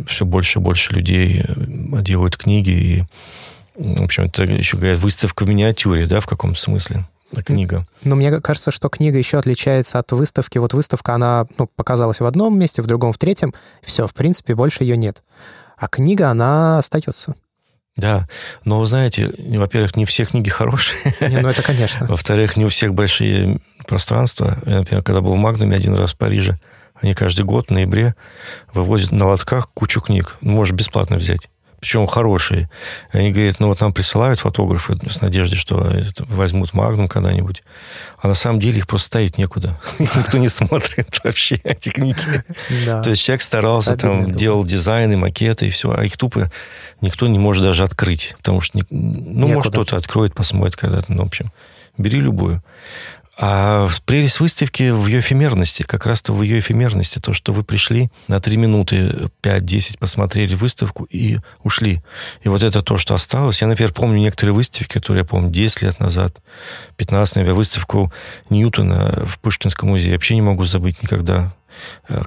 все 0.06 0.24
больше 0.24 0.58
и 0.58 0.62
больше 0.62 0.94
людей 0.94 1.44
делают 2.02 2.36
книги. 2.36 2.70
И, 2.70 3.04
в 3.74 4.02
общем, 4.02 4.24
это 4.24 4.44
еще, 4.44 4.76
говорят, 4.76 4.98
выставка 4.98 5.44
в 5.44 5.48
миниатюре, 5.48 6.06
да, 6.06 6.20
в 6.20 6.26
каком-то 6.26 6.60
смысле 6.60 7.06
книга. 7.40 7.86
Но 8.04 8.14
мне 8.14 8.40
кажется, 8.40 8.70
что 8.70 8.90
книга 8.90 9.16
еще 9.16 9.38
отличается 9.38 9.98
от 9.98 10.12
выставки. 10.12 10.58
Вот 10.58 10.74
выставка, 10.74 11.14
она 11.14 11.46
ну, 11.56 11.66
показалась 11.76 12.20
в 12.20 12.26
одном 12.26 12.58
месте, 12.58 12.82
в 12.82 12.86
другом, 12.86 13.14
в 13.14 13.18
третьем. 13.18 13.54
Все, 13.80 14.06
в 14.06 14.12
принципе, 14.12 14.54
больше 14.54 14.84
ее 14.84 14.98
нет. 14.98 15.24
А 15.78 15.88
книга, 15.88 16.28
она 16.28 16.78
остается. 16.78 17.34
Да, 17.96 18.26
но 18.64 18.80
вы 18.80 18.86
знаете, 18.86 19.32
во-первых, 19.38 19.96
не 19.96 20.04
все 20.04 20.24
книги 20.24 20.50
хорошие. 20.50 21.00
Не, 21.20 21.40
ну 21.40 21.48
это 21.48 21.62
конечно. 21.62 22.06
Во-вторых, 22.08 22.56
не 22.56 22.64
у 22.64 22.68
всех 22.68 22.94
большие 22.94 23.60
пространства. 23.86 24.58
Я, 24.66 24.78
например, 24.80 25.02
когда 25.02 25.20
был 25.20 25.34
в 25.34 25.38
Магнуме 25.38 25.76
один 25.76 25.94
раз 25.94 26.12
в 26.12 26.16
Париже, 26.16 26.58
они 26.94 27.14
каждый 27.14 27.44
год 27.44 27.68
в 27.68 27.70
ноябре 27.70 28.14
вывозят 28.72 29.12
на 29.12 29.26
лотках 29.26 29.68
кучу 29.70 30.00
книг. 30.00 30.36
Можешь 30.40 30.74
бесплатно 30.74 31.16
взять 31.16 31.50
причем 31.82 32.06
хорошие. 32.06 32.70
Они 33.10 33.32
говорят, 33.32 33.58
ну 33.58 33.66
вот 33.66 33.80
нам 33.80 33.92
присылают 33.92 34.38
фотографы 34.38 34.96
с 35.10 35.20
надеждой, 35.20 35.56
что 35.56 35.92
возьмут 36.28 36.72
Магнум 36.74 37.08
когда-нибудь. 37.08 37.64
А 38.18 38.28
на 38.28 38.34
самом 38.34 38.60
деле 38.60 38.78
их 38.78 38.86
просто 38.86 39.08
ставить 39.08 39.36
некуда. 39.36 39.80
Никто 39.98 40.38
не 40.38 40.48
смотрит 40.48 41.18
вообще 41.24 41.56
эти 41.64 41.88
книги. 41.88 42.44
То 42.86 43.10
есть 43.10 43.24
человек 43.24 43.42
старался, 43.42 43.96
там, 43.96 44.30
делал 44.30 44.64
дизайны, 44.64 45.16
макеты 45.16 45.66
и 45.66 45.70
все, 45.70 45.92
а 45.92 46.04
их 46.04 46.16
тупо 46.16 46.52
никто 47.00 47.26
не 47.26 47.40
может 47.40 47.64
даже 47.64 47.82
открыть. 47.82 48.36
Потому 48.36 48.60
что, 48.60 48.78
ну, 48.88 49.48
может, 49.48 49.72
кто-то 49.72 49.96
откроет, 49.96 50.34
посмотрит 50.34 50.76
когда-то. 50.76 51.12
Ну, 51.12 51.24
в 51.24 51.26
общем, 51.26 51.50
бери 51.98 52.20
любую. 52.20 52.62
А 53.44 53.88
прелесть 54.06 54.38
выставки 54.38 54.90
в 54.90 55.08
ее 55.08 55.18
эфемерности, 55.18 55.82
как 55.82 56.06
раз-то 56.06 56.32
в 56.32 56.42
ее 56.42 56.60
эфемерности, 56.60 57.18
то, 57.18 57.32
что 57.32 57.52
вы 57.52 57.64
пришли 57.64 58.08
на 58.28 58.38
3 58.38 58.56
минуты, 58.56 59.30
5-10, 59.42 59.98
посмотрели 59.98 60.54
выставку 60.54 61.08
и 61.10 61.38
ушли. 61.64 62.04
И 62.44 62.48
вот 62.48 62.62
это 62.62 62.82
то, 62.82 62.98
что 62.98 63.16
осталось. 63.16 63.60
Я, 63.60 63.66
например, 63.66 63.92
помню 63.92 64.20
некоторые 64.20 64.54
выставки, 64.54 64.92
которые 64.92 65.22
я 65.22 65.24
помню 65.24 65.50
10 65.50 65.82
лет 65.82 65.98
назад, 65.98 66.36
15, 66.98 67.34
например, 67.34 67.56
выставку 67.56 68.12
Ньютона 68.48 69.24
в 69.26 69.40
Пушкинском 69.40 69.88
музее. 69.88 70.10
Я 70.10 70.14
вообще 70.14 70.36
не 70.36 70.42
могу 70.42 70.64
забыть 70.64 71.02
никогда. 71.02 71.52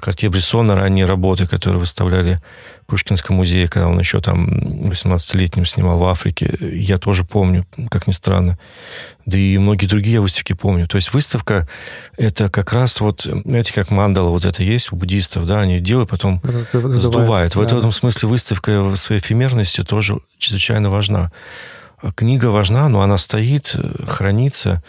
Картье 0.00 0.30
Брессона 0.30 0.76
ранние 0.76 1.04
работы, 1.04 1.46
которые 1.46 1.80
выставляли 1.80 2.40
в 2.82 2.86
Пушкинском 2.86 3.36
музее, 3.36 3.68
когда 3.68 3.88
он 3.88 3.98
еще 3.98 4.20
там 4.20 4.46
18-летним 4.88 5.66
снимал 5.66 5.98
в 5.98 6.04
Африке. 6.04 6.56
Я 6.60 6.98
тоже 6.98 7.24
помню, 7.24 7.66
как 7.90 8.06
ни 8.06 8.12
странно. 8.12 8.58
Да 9.24 9.36
и 9.36 9.58
многие 9.58 9.86
другие 9.86 10.20
выставки 10.20 10.52
помню. 10.52 10.86
То 10.86 10.96
есть 10.96 11.12
выставка— 11.12 11.68
это 12.16 12.48
как 12.48 12.72
раз 12.72 13.00
вот, 13.00 13.22
знаете, 13.22 13.72
как 13.74 13.90
мандала 13.90 14.30
вот 14.30 14.44
это 14.44 14.62
есть 14.62 14.92
у 14.92 14.96
буддистов, 14.96 15.46
да, 15.46 15.60
они 15.60 15.80
делают, 15.80 16.10
потом 16.10 16.40
сдувают. 16.44 16.96
сдувают. 16.96 17.54
Да. 17.54 17.60
В 17.60 17.62
этом 17.62 17.92
смысле 17.92 18.28
выставка 18.28 18.94
своей 18.96 19.20
эфемерностью 19.20 19.84
тоже 19.84 20.18
чрезвычайно 20.38 20.90
важна. 20.90 21.32
Книга 22.14 22.46
важна, 22.46 22.88
но 22.88 23.00
она 23.00 23.16
стоит, 23.18 23.74
хранится, 24.06 24.82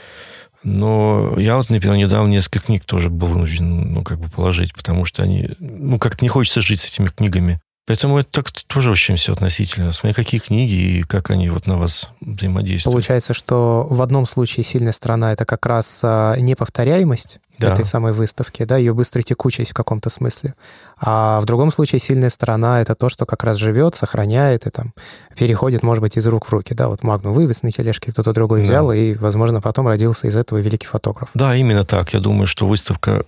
но 0.63 1.35
я 1.37 1.57
вот, 1.57 1.69
например, 1.69 1.97
недавно 1.97 2.29
несколько 2.29 2.65
книг 2.65 2.85
тоже 2.85 3.09
был 3.09 3.27
вынужден, 3.27 3.93
ну, 3.93 4.03
как 4.03 4.19
бы 4.19 4.29
положить, 4.29 4.73
потому 4.73 5.05
что 5.05 5.23
они, 5.23 5.49
ну, 5.59 5.99
как-то 5.99 6.25
не 6.25 6.29
хочется 6.29 6.61
жить 6.61 6.79
с 6.79 6.87
этими 6.87 7.07
книгами. 7.07 7.61
Поэтому 7.87 8.19
это 8.19 8.29
так 8.29 8.51
тоже 8.51 8.91
очень 8.91 9.15
все 9.15 9.31
относительно. 9.31 9.93
Смотри, 9.93 10.13
какие 10.13 10.41
книги 10.41 10.99
и 10.99 11.03
как 11.03 11.29
они 11.29 11.49
вот 11.49 11.67
на 11.67 11.77
вас 11.77 12.09
взаимодействуют. 12.19 12.93
Получается, 12.93 13.33
что 13.33 13.87
в 13.89 14.01
одном 14.01 14.25
случае 14.25 14.65
сильная 14.65 14.91
сторона— 14.91 15.31
это 15.33 15.45
как 15.45 15.65
раз 15.65 16.01
а, 16.03 16.35
неповторяемость, 16.35 17.39
да. 17.59 17.71
этой 17.71 17.85
самой 17.85 18.11
выставки, 18.11 18.63
да, 18.63 18.77
ее 18.77 18.93
быстрая 18.93 19.23
текучесть 19.23 19.71
в 19.71 19.73
каком-то 19.73 20.09
смысле. 20.09 20.53
А 20.99 21.39
в 21.41 21.45
другом 21.45 21.71
случае 21.71 21.99
сильная 21.99 22.29
сторона— 22.29 22.81
это 22.83 22.93
то, 22.93 23.07
что 23.07 23.25
как 23.25 23.43
раз 23.45 23.57
живет, 23.57 23.95
сохраняет 23.95 24.67
и 24.67 24.69
там 24.69 24.93
переходит, 25.37 25.81
может 25.81 26.01
быть, 26.01 26.17
из 26.17 26.27
рук 26.27 26.45
в 26.45 26.51
руки, 26.51 26.73
да, 26.73 26.89
вот 26.89 27.03
Магну 27.03 27.31
вывез 27.31 27.63
на 27.63 27.71
тележке, 27.71 28.11
кто-то 28.11 28.33
другой 28.33 28.63
взял, 28.63 28.89
да. 28.89 28.95
и, 28.95 29.13
возможно, 29.15 29.61
потом 29.61 29.87
родился 29.87 30.27
из 30.27 30.35
этого 30.35 30.59
великий 30.59 30.87
фотограф. 30.87 31.29
Да, 31.33 31.55
именно 31.55 31.85
так. 31.85 32.13
Я 32.13 32.19
думаю, 32.19 32.47
что 32.47 32.67
выставка 32.67 33.25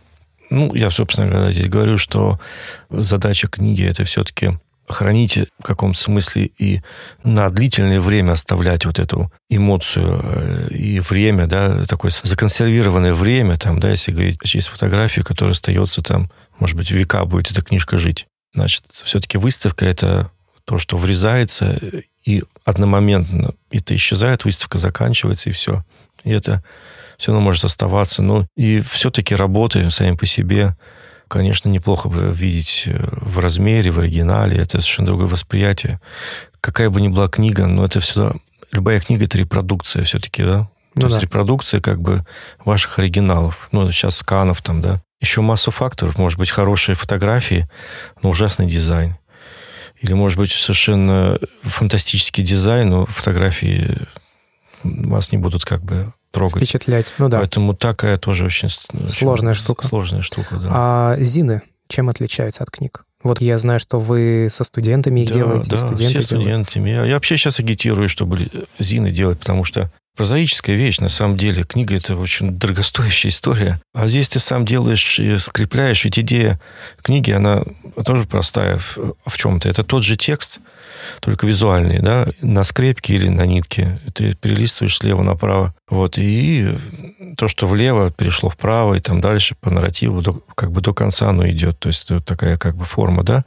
ну, 0.50 0.74
я, 0.74 0.90
собственно 0.90 1.28
говоря, 1.28 1.52
здесь 1.52 1.68
говорю, 1.68 1.98
что 1.98 2.40
задача 2.90 3.48
книги— 3.48 3.84
это 3.86 4.04
все-таки 4.04 4.58
хранить 4.88 5.38
в 5.60 5.64
каком-то 5.64 6.00
смысле 6.00 6.50
и 6.58 6.82
на 7.24 7.50
длительное 7.52 8.02
время 8.02 8.32
оставлять 8.32 8.86
вот 8.86 8.98
эту 8.98 9.32
эмоцию 9.50 10.20
э, 10.24 10.68
и 10.72 11.00
время, 11.00 11.46
да, 11.46 11.84
такое 11.84 12.12
законсервированное 12.24 13.14
время, 13.14 13.56
там, 13.58 13.80
да, 13.80 13.92
если 13.92 14.12
говорить, 14.12 14.40
есть 14.44 14.68
фотографию, 14.68 15.24
которая 15.24 15.52
остается 15.52 16.02
там, 16.02 16.32
может 16.58 16.76
быть, 16.76 16.90
века 16.90 17.24
будет 17.26 17.52
эта 17.52 17.62
книжка 17.62 17.98
жить. 17.98 18.26
Значит, 18.56 18.86
все-таки 18.90 19.38
выставка— 19.38 19.86
это 19.88 20.32
то, 20.66 20.80
что 20.80 20.98
врезается, 20.98 21.80
и 22.26 22.44
одномоментно 22.66 23.54
это 23.72 23.96
исчезает, 23.96 24.44
выставка 24.44 24.80
заканчивается, 24.80 25.50
и 25.50 25.54
все. 25.54 25.86
И 26.24 26.32
это 26.32 26.64
все 27.20 27.32
равно 27.32 27.46
может 27.46 27.66
оставаться. 27.66 28.24
Ну, 28.24 28.48
и 28.56 28.82
все-таки 28.82 29.36
работаем 29.36 29.92
сами 29.92 30.16
по 30.16 30.26
себе 30.26 30.76
конечно, 31.30 31.70
неплохо 31.70 32.10
бы 32.10 32.32
видеть 32.32 32.86
э, 32.88 33.08
в 33.12 33.40
размере, 33.40 33.92
в 33.92 34.00
оригинале. 34.00 34.58
Это 34.58 34.82
совершенно 34.82 35.08
другое 35.08 35.28
восприятие. 35.28 36.02
Какая 36.60 36.90
бы 36.90 37.00
ни 37.00 37.08
была 37.08 37.30
книга, 37.30 37.68
но 37.68 37.86
это 37.86 38.02
всегда... 38.02 38.34
Любая 38.72 39.00
книга— 39.00 39.26
это 39.26 39.38
репродукция 39.38 40.04
все-таки, 40.04 40.44
да? 40.44 40.70
Ну, 40.96 41.02
То 41.02 41.08
да. 41.08 41.14
есть 41.14 41.22
репродукция 41.22 41.80
как 41.80 42.02
бы 42.02 42.26
ваших 42.66 43.00
оригиналов. 43.00 43.70
Ну, 43.72 43.90
сейчас 43.92 44.18
сканов 44.18 44.62
там, 44.62 44.82
да. 44.82 45.02
Еще 45.22 45.42
массу 45.42 45.72
факторов. 45.72 46.18
Может 46.18 46.38
быть, 46.40 46.50
хорошие 46.50 46.96
фотографии, 46.96 47.70
но 48.22 48.30
ужасный 48.30 48.66
дизайн. 48.66 49.18
Или, 50.02 50.14
может 50.14 50.38
быть, 50.38 50.52
совершенно 50.52 51.38
фантастический 51.62 52.44
дизайн, 52.44 52.90
но 52.90 53.06
фотографии 53.06 54.08
вас 54.84 55.32
не 55.32 55.38
будут 55.38 55.66
как 55.66 55.84
бы 55.84 56.14
трогать. 56.32 56.58
Впечатлять, 56.64 57.14
ну 57.18 57.30
да. 57.30 57.40
Поэтому 57.40 57.74
такая 57.74 58.18
тоже 58.18 58.46
очень... 58.46 58.70
Сложная 59.08 59.54
очень 59.54 59.64
штука. 59.64 59.88
Сложная 59.88 60.22
штука, 60.22 60.58
да. 60.58 60.70
А 60.72 61.16
зины 61.18 61.62
чем 61.88 62.10
отличаются 62.10 62.64
от 62.64 62.70
книг? 62.70 63.04
Вот 63.24 63.42
я 63.42 63.58
знаю, 63.58 63.80
что 63.80 64.00
вы 64.00 64.48
со 64.50 64.64
студентами 64.64 65.22
их 65.22 65.30
да, 65.30 65.34
делаете, 65.34 65.72
да, 65.72 65.78
студенты 65.78 66.22
все 66.22 66.22
студентами. 66.22 66.90
Я, 66.90 67.04
я 67.04 67.16
вообще 67.16 67.36
сейчас 67.36 67.60
агитирую, 67.60 68.08
чтобы 68.08 68.50
зины 68.78 69.12
делать, 69.12 69.40
потому 69.40 69.66
что 69.66 69.92
прозаическая 70.20 70.76
вещь, 70.76 70.98
на 71.00 71.08
самом 71.08 71.38
деле. 71.38 71.64
Книга— 71.64 71.96
это 71.98 72.18
очень 72.18 72.52
дорогостоящая 72.60 73.32
история. 73.32 73.80
А 73.94 74.06
здесь 74.08 74.28
ты 74.28 74.40
сам 74.40 74.66
делаешь 74.66 75.18
скрепляешь. 75.42 76.04
Ведь 76.04 76.20
идея 76.20 76.60
книги, 77.02 77.32
она 77.32 77.64
тоже 78.06 78.26
простая 78.26 78.80
в, 78.80 78.98
в 79.26 79.38
чем-то. 79.38 79.70
Это 79.70 79.86
тот 79.86 80.04
же 80.04 80.18
текст, 80.18 80.60
только 81.22 81.48
визуальный, 81.48 82.00
да, 82.00 82.28
на 82.42 82.66
скрепке 82.66 83.14
или 83.14 83.30
на 83.30 83.46
нитке. 83.46 84.02
Ты 84.14 84.36
перелистываешь 84.36 84.98
слева 84.98 85.24
направо. 85.24 85.74
Вот, 85.90 86.18
и 86.18 86.76
то, 87.38 87.48
что 87.48 87.66
влево, 87.66 88.12
перешло 88.12 88.50
вправо, 88.50 88.96
и 88.96 89.00
там 89.00 89.22
дальше 89.22 89.56
по 89.62 89.70
нарративу, 89.70 90.22
до, 90.22 90.44
как 90.54 90.74
бы 90.74 90.82
до 90.82 90.94
конца 90.94 91.30
оно 91.30 91.50
идет. 91.50 91.80
То 91.80 91.88
есть 91.88 92.04
это 92.12 92.20
такая 92.20 92.58
как 92.58 92.76
бы 92.76 92.84
форма, 92.84 93.24
да. 93.24 93.46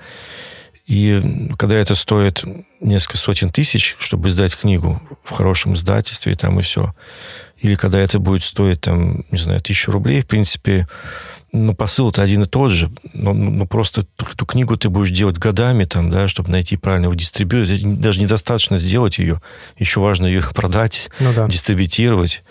И 0.86 1.48
когда 1.58 1.76
это 1.76 1.94
стоит 1.94 2.44
несколько 2.80 3.16
сотен 3.16 3.50
тысяч, 3.50 3.96
чтобы 3.98 4.28
издать 4.28 4.56
книгу 4.56 5.00
в 5.22 5.30
хорошем 5.30 5.74
издательстве, 5.74 6.32
и 6.32 6.36
там 6.36 6.58
и 6.58 6.62
все, 6.62 6.92
или 7.58 7.76
когда 7.76 8.00
это 8.00 8.18
будет 8.18 8.42
стоить, 8.42 8.80
там, 8.80 9.24
не 9.30 9.38
знаю, 9.38 9.60
тысячу 9.60 9.92
рублей, 9.92 10.20
в 10.22 10.26
принципе, 10.26 10.88
ну, 11.52 11.74
посыл-то 11.74 12.22
один 12.22 12.42
и 12.42 12.46
тот 12.46 12.72
же, 12.72 12.90
но, 13.12 13.32
но 13.32 13.66
просто 13.66 14.04
эту 14.18 14.46
книгу 14.46 14.76
ты 14.76 14.88
будешь 14.88 15.10
делать 15.10 15.38
годами, 15.38 15.84
там, 15.84 16.10
да, 16.10 16.26
чтобы 16.26 16.50
найти 16.50 16.76
правильного 16.76 17.14
дистрибьютора. 17.14 17.78
Даже 17.96 18.20
недостаточно 18.20 18.78
сделать 18.78 19.18
ее, 19.18 19.40
еще 19.78 20.00
важно 20.00 20.26
ее 20.26 20.42
продать, 20.54 21.10
ну, 21.20 21.32
да. 21.34 21.46
дистрибутировать. 21.46 22.42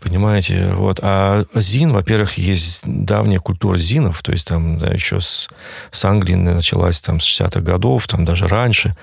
Понимаете, 0.00 0.72
вот. 0.74 1.00
А 1.02 1.44
ЗИН, 1.54 1.92
во-первых, 1.92 2.38
есть 2.38 2.82
давняя 2.84 3.40
культура 3.40 3.78
ЗИНов, 3.78 4.22
то 4.22 4.32
есть 4.32 4.46
там 4.46 4.78
да, 4.78 4.88
еще 4.88 5.20
с, 5.20 5.48
с 5.90 6.04
Англии 6.04 6.34
началась 6.34 7.00
там 7.00 7.18
с 7.18 7.24
60-х 7.24 7.60
годов, 7.60 8.06
там 8.06 8.24
даже 8.24 8.46
раньше, 8.46 8.94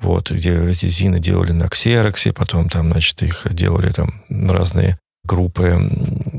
вот, 0.00 0.30
где 0.30 0.68
эти 0.68 0.86
ЗИНы 0.86 1.20
делали 1.20 1.52
на 1.52 1.68
ксероксе, 1.68 2.32
потом 2.32 2.68
там, 2.68 2.90
значит, 2.90 3.22
их 3.22 3.46
делали 3.50 3.90
там 3.90 4.22
разные 4.28 4.98
группы 5.26 5.90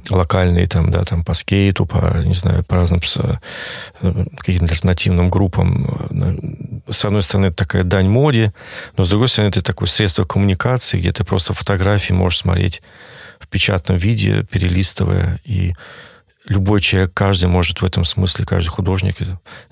локальные, 0.10 0.68
там, 0.68 0.92
да, 0.92 1.04
там 1.04 1.24
по 1.24 1.34
скейту, 1.34 1.86
по, 1.86 2.18
не 2.24 2.34
знаю, 2.34 2.64
по 2.64 2.76
разным 2.76 3.02
э, 3.18 4.26
каким-то 4.38 4.74
альтернативным 4.74 5.30
группам. 5.30 6.84
С 6.90 7.04
одной 7.04 7.22
стороны, 7.22 7.48
это 7.48 7.58
такая 7.58 7.84
дань 7.84 8.08
моде, 8.08 8.54
но 8.96 9.04
с 9.04 9.10
другой 9.10 9.28
стороны, 9.28 9.50
это 9.50 9.62
такое 9.62 9.88
средство 9.88 10.24
коммуникации, 10.24 11.00
где 11.00 11.12
ты 11.12 11.24
просто 11.24 11.54
фотографии 11.54 12.14
можешь 12.14 12.40
смотреть 12.40 12.82
в 13.40 13.48
печатном 13.48 13.98
виде, 13.98 14.44
перелистывая, 14.44 15.40
и 15.46 15.74
любой 16.48 16.82
человек, 16.82 17.12
каждый 17.14 17.48
может 17.48 17.82
в 17.82 17.86
этом 17.86 18.06
смысле, 18.06 18.46
каждый 18.46 18.70
художник 18.70 19.18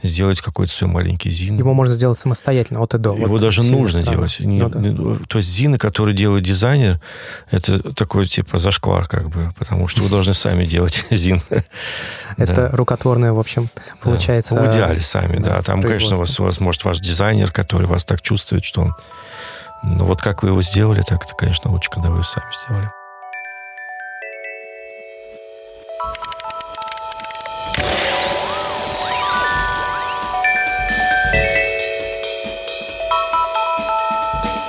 сделать 0.03 0.41
какой-то 0.41 0.71
свой 0.73 0.91
маленький 0.91 1.29
зин. 1.29 1.57
Его 1.57 1.73
можно 1.73 1.93
сделать 1.93 2.17
самостоятельно, 2.17 2.81
от 2.81 2.93
и 2.93 2.97
до. 2.97 3.15
Его 3.15 3.27
вот 3.27 3.41
даже 3.41 3.63
нужно 3.63 4.01
странно. 4.01 4.17
делать. 4.17 4.39
Не, 4.39 4.59
ну, 4.59 4.69
да. 4.69 4.79
не, 4.79 5.25
то 5.25 5.37
есть 5.37 5.49
зины, 5.49 5.77
которые 5.77 6.15
делает 6.15 6.43
дизайнер, 6.43 6.99
это 7.49 7.93
такой 7.93 8.25
типа 8.27 8.59
зашквар 8.59 9.07
как 9.07 9.29
бы, 9.29 9.53
потому 9.57 9.87
что 9.87 10.01
вы 10.01 10.09
должны 10.09 10.33
сами 10.33 10.65
делать 10.65 11.05
зин. 11.09 11.41
Это 12.37 12.69
рукотворное, 12.73 13.31
в 13.31 13.39
общем, 13.39 13.69
получается. 14.01 14.55
В 14.55 14.71
идеале 14.71 14.99
сами, 14.99 15.37
да. 15.37 15.61
Там, 15.61 15.81
конечно, 15.81 16.15
у 16.15 16.19
вас, 16.19 16.39
у 16.39 16.43
вас 16.43 16.59
может 16.59 16.83
ваш 16.83 16.99
дизайнер, 16.99 17.51
который 17.51 17.87
вас 17.87 18.05
так 18.05 18.21
чувствует, 18.21 18.65
что 18.65 18.81
он... 18.81 18.95
Но 19.83 20.05
вот 20.05 20.21
как 20.21 20.41
вы 20.41 20.49
его 20.49 20.61
сделали, 20.61 21.03
так 21.03 21.23
это, 21.23 21.35
конечно, 21.35 21.71
лучше, 21.71 21.89
когда 21.91 22.09
вы 22.09 22.15
его 22.15 22.23
сами 22.23 22.45
сделали. 22.65 22.91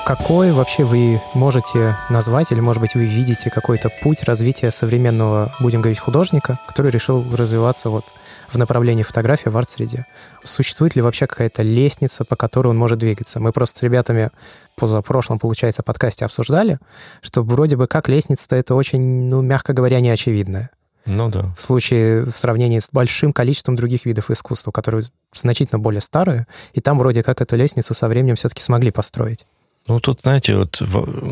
Какой 0.07 0.53
вообще 0.53 0.85
вы 0.85 1.21
можете 1.35 1.97
назвать, 2.11 2.53
или, 2.53 2.61
может 2.61 2.81
быть, 2.81 2.95
вы 2.95 3.07
видите 3.07 3.51
какой-то 3.51 3.91
путь 4.05 4.23
развития 4.23 4.71
современного, 4.71 5.53
будем 5.59 5.81
говорить, 5.81 5.99
художника, 5.99 6.61
который 6.69 6.93
решил 6.93 7.25
развиваться 7.35 7.91
вот 7.91 8.15
в 8.49 8.57
направлении 8.57 9.03
фотографии 9.03 9.49
в 9.49 9.59
арт-среде? 9.59 10.07
Существует 10.45 10.95
ли 10.95 11.03
вообще 11.03 11.27
какая-то 11.27 11.65
лестница, 11.65 12.25
по 12.25 12.37
которой 12.37 12.69
он 12.69 12.79
может 12.79 13.01
двигаться? 13.01 13.41
Мы 13.41 13.51
просто 13.51 13.81
с 13.81 13.83
ребятами 13.83 14.31
позапрошлом, 14.77 15.41
получается, 15.41 15.83
подкасте 15.83 16.25
обсуждали, 16.25 16.79
что 17.21 17.43
вроде 17.43 17.77
бы 17.77 17.89
как 17.89 18.09
лестница-то 18.09 18.55
это 18.55 18.77
очень, 18.77 19.29
ну, 19.29 19.43
мягко 19.43 19.73
говоря, 19.73 19.99
не 19.99 20.11
очевидная. 20.11 20.71
Ну 21.05 21.31
да. 21.31 21.53
В 21.57 21.61
случае 21.61 22.23
в 22.23 22.31
сравнении 22.31 22.79
с 22.79 22.91
большим 22.93 23.33
количеством 23.33 23.75
других 23.75 24.07
видов 24.07 24.31
искусства, 24.31 24.71
которые 24.71 25.03
значительно 25.35 25.81
более 25.81 26.01
старые, 26.01 26.47
и 26.75 26.81
там 26.81 26.97
вроде 26.97 27.25
как 27.25 27.41
эту 27.41 27.57
лестницу 27.57 27.93
со 27.93 28.07
временем 28.07 28.37
все-таки 28.37 28.63
смогли 28.63 28.93
построить. 28.93 29.47
Ну, 29.89 30.01
тут, 30.01 30.21
знаете, 30.23 30.57
вот 30.57 30.83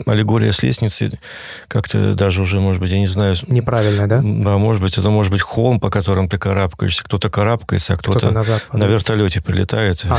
аллегория 0.07 0.53
с 0.53 0.63
лестницей 0.63 1.19
как-то 1.67 2.15
даже 2.15 2.43
уже, 2.43 2.61
может 2.61 2.81
быть, 2.81 2.93
я 2.93 2.99
не 2.99 3.09
знаю... 3.09 3.35
Неправильно, 3.49 4.09
да? 4.09 4.21
Да, 4.23 4.59
может 4.59 4.81
быть, 4.81 4.97
это 4.97 5.11
может 5.11 5.33
быть 5.33 5.41
холм, 5.41 5.81
по 5.81 5.91
которому 5.91 6.29
ты 6.29 6.39
карабкаешься. 6.39 7.03
Кто-то 7.03 7.31
карабкается, 7.31 7.95
а 7.95 7.97
кто-то, 7.97 8.19
кто 8.21 8.31
назад 8.31 8.65
на 8.73 8.85
вертолете 8.85 9.41
прилетает 9.41 10.07
а. 10.09 10.19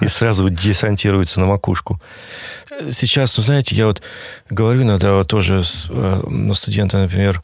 и 0.04 0.08
сразу 0.08 0.50
десантируется 0.50 1.40
на 1.40 1.46
макушку. 1.46 2.00
Сейчас, 2.90 3.36
ну, 3.38 3.42
знаете, 3.42 3.74
я 3.74 3.86
вот 3.86 4.02
говорю 4.50 4.82
иногда 4.82 5.14
вот 5.14 5.28
тоже 5.28 5.62
э, 5.88 6.22
на 6.26 6.54
студента, 6.54 6.98
например, 6.98 7.42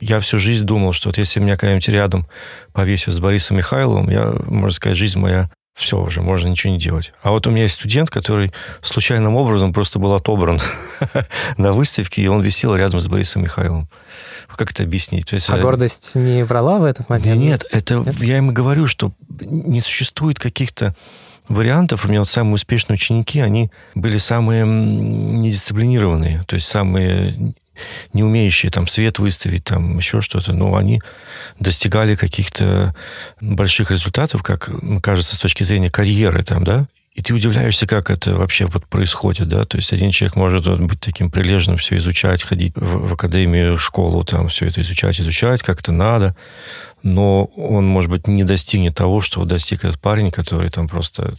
я 0.00 0.20
всю 0.20 0.38
жизнь 0.38 0.64
думал, 0.64 0.92
что 0.92 1.08
вот 1.08 1.18
если 1.18 1.40
меня 1.40 1.56
когда-нибудь 1.56 1.88
рядом 1.88 2.26
повесят 2.72 3.14
с 3.14 3.20
Борисом 3.20 3.56
Михайловым, 3.56 4.10
я, 4.10 4.34
можно 4.46 4.74
сказать, 4.74 4.98
жизнь 4.98 5.18
моя 5.18 5.50
все 5.76 6.00
уже, 6.00 6.22
можно 6.22 6.48
ничего 6.48 6.72
не 6.72 6.78
делать. 6.78 7.12
А 7.22 7.30
вот 7.30 7.46
у 7.46 7.50
меня 7.50 7.64
есть 7.64 7.74
студент, 7.74 8.08
который 8.08 8.50
случайным 8.80 9.36
образом 9.36 9.74
просто 9.74 9.98
был 9.98 10.14
отобран 10.14 10.58
на 11.58 11.72
выставке, 11.72 12.22
и 12.22 12.26
он 12.28 12.40
висел 12.40 12.74
рядом 12.74 12.98
с 12.98 13.06
Борисом 13.08 13.42
Михайловым. 13.42 13.88
Как 14.48 14.70
это 14.70 14.84
объяснить? 14.84 15.30
есть, 15.30 15.50
а 15.50 15.58
гордость 15.58 16.16
не 16.16 16.44
врала 16.44 16.78
в 16.78 16.84
этот 16.84 17.10
момент? 17.10 17.38
Нет, 17.38 17.64
это 17.70 17.96
нет? 17.96 18.22
я 18.22 18.38
им 18.38 18.50
и 18.50 18.54
говорю, 18.54 18.86
что 18.86 19.12
не 19.28 19.82
существует 19.82 20.38
каких-то 20.38 20.96
вариантов. 21.46 22.06
У 22.06 22.08
меня 22.08 22.20
вот 22.20 22.28
самые 22.30 22.54
успешные 22.54 22.94
ученики, 22.94 23.40
они 23.40 23.70
были 23.94 24.16
самые 24.16 24.64
недисциплинированные, 24.64 26.42
то 26.46 26.54
есть 26.54 26.66
самые 26.66 27.54
не 28.12 28.22
умеющие 28.22 28.70
там 28.70 28.86
свет 28.86 29.18
выставить, 29.18 29.64
там 29.64 29.98
еще 29.98 30.20
что-то, 30.20 30.52
но 30.52 30.76
они 30.76 31.00
достигали 31.60 32.16
каких-то 32.16 32.94
больших 33.40 33.90
результатов, 33.90 34.42
как 34.42 34.70
кажется, 35.02 35.36
с 35.36 35.38
точки 35.38 35.62
зрения 35.62 35.90
карьеры 35.90 36.42
там, 36.42 36.64
да, 36.64 36.86
и 37.16 37.22
ты 37.22 37.32
удивляешься, 37.32 37.86
как 37.86 38.10
это 38.10 38.34
вообще 38.34 38.66
вот 38.66 38.86
происходит, 38.86 39.48
да, 39.48 39.64
то 39.64 39.78
есть 39.78 39.90
один 39.92 40.10
человек 40.10 40.36
может 40.36 40.66
вот, 40.66 40.80
быть 40.80 41.00
таким 41.00 41.30
прилежным, 41.30 41.78
все 41.78 41.96
изучать, 41.96 42.42
ходить 42.42 42.74
в, 42.76 43.08
в 43.08 43.12
академию, 43.14 43.78
в 43.78 43.82
школу, 43.82 44.22
там 44.22 44.48
все 44.48 44.66
это 44.66 44.82
изучать, 44.82 45.18
изучать, 45.18 45.62
как 45.62 45.80
это 45.80 45.92
надо, 45.92 46.36
но 47.02 47.46
он, 47.56 47.86
может 47.86 48.10
быть, 48.10 48.28
не 48.28 48.44
достигнет 48.44 48.94
того, 48.94 49.22
что 49.22 49.44
достиг 49.46 49.84
этот 49.84 49.98
парень, 49.98 50.30
который 50.30 50.68
там 50.68 50.88
просто 50.88 51.36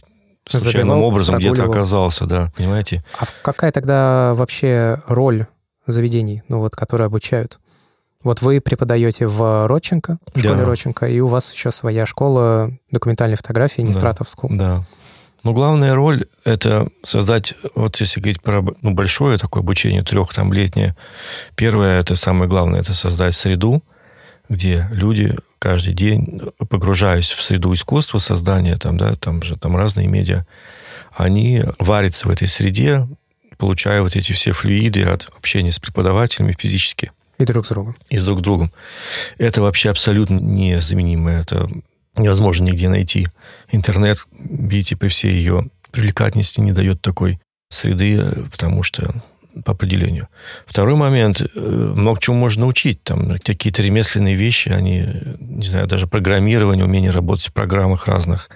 случайным 0.48 0.88
Забивал, 0.88 1.04
образом 1.04 1.38
где-то 1.38 1.64
оказался, 1.64 2.26
да, 2.26 2.50
понимаете? 2.56 3.04
А 3.18 3.24
какая 3.42 3.70
тогда 3.70 4.34
вообще 4.34 4.96
роль 5.06 5.46
заведений, 5.92 6.42
ну 6.48 6.60
вот, 6.60 6.76
которые 6.76 7.06
обучают. 7.06 7.58
Вот 8.24 8.42
вы 8.42 8.60
преподаете 8.60 9.26
в 9.26 9.66
Родченко, 9.68 10.18
в 10.34 10.38
школе 10.38 10.56
да. 10.56 10.64
Родченко, 10.64 11.06
и 11.06 11.20
у 11.20 11.28
вас 11.28 11.52
еще 11.52 11.70
своя 11.70 12.04
школа 12.04 12.70
документальной 12.90 13.36
фотографии 13.36 13.82
Нестратов 13.82 14.28
да. 14.42 14.48
Да. 14.50 14.84
Ну, 15.44 15.52
главная 15.52 15.94
роль— 15.94 16.24
это 16.44 16.88
создать, 17.04 17.54
вот 17.76 17.96
если 17.96 18.20
говорить 18.20 18.42
про 18.42 18.64
ну, 18.82 18.90
большое 18.90 19.38
такое 19.38 19.62
обучение, 19.62 20.02
трех 20.02 20.34
там 20.34 20.52
летнее, 20.52 20.96
первое, 21.54 22.00
это 22.00 22.16
самое 22.16 22.50
главное, 22.50 22.80
это 22.80 22.92
создать 22.92 23.36
среду, 23.36 23.84
где 24.48 24.88
люди 24.90 25.36
каждый 25.60 25.94
день, 25.94 26.42
погружаясь 26.68 27.30
в 27.30 27.42
среду 27.42 27.72
искусства, 27.72 28.18
создания, 28.18 28.76
там, 28.76 28.96
да, 28.96 29.14
там 29.14 29.42
же 29.42 29.56
там 29.56 29.76
разные 29.76 30.08
медиа, 30.08 30.44
они 31.14 31.62
варятся 31.78 32.26
в 32.26 32.30
этой 32.30 32.48
среде, 32.48 33.08
получая 33.58 34.02
вот 34.02 34.16
эти 34.16 34.32
все 34.32 34.52
флюиды 34.52 35.02
от 35.02 35.28
общения 35.36 35.72
с 35.72 35.78
преподавателями 35.78 36.54
физически. 36.58 37.12
И 37.38 37.44
друг 37.44 37.66
с 37.66 37.70
другом. 37.70 37.96
И 38.08 38.16
с 38.16 38.24
друг 38.24 38.40
другом. 38.40 38.72
Это 39.36 39.62
вообще 39.62 39.90
абсолютно 39.90 40.38
незаменимо. 40.38 41.30
Это 41.30 41.70
невозможно 42.16 42.64
нигде 42.64 42.88
найти. 42.88 43.28
Интернет, 43.70 44.26
видите, 44.32 44.96
при 44.96 45.08
всей 45.08 45.34
ее 45.34 45.68
привлекательности 45.90 46.60
не 46.60 46.72
дает 46.72 47.00
такой 47.00 47.38
среды, 47.68 48.46
потому 48.50 48.82
что 48.82 49.22
по 49.64 49.72
определению. 49.72 50.28
Второй 50.66 50.94
момент, 50.94 51.42
э, 51.42 51.58
много 51.58 52.20
чего 52.20 52.36
можно 52.36 52.62
научить. 52.62 53.02
Там 53.02 53.38
какие-то 53.38 53.82
ремесленные 53.82 54.34
вещи, 54.34 54.68
они, 54.68 55.06
не 55.40 55.66
знаю, 55.66 55.86
даже 55.86 56.06
программирование, 56.06 56.84
умение 56.84 57.10
работать 57.10 57.48
в 57.48 57.52
программах 57.52 58.06
разных, 58.06 58.50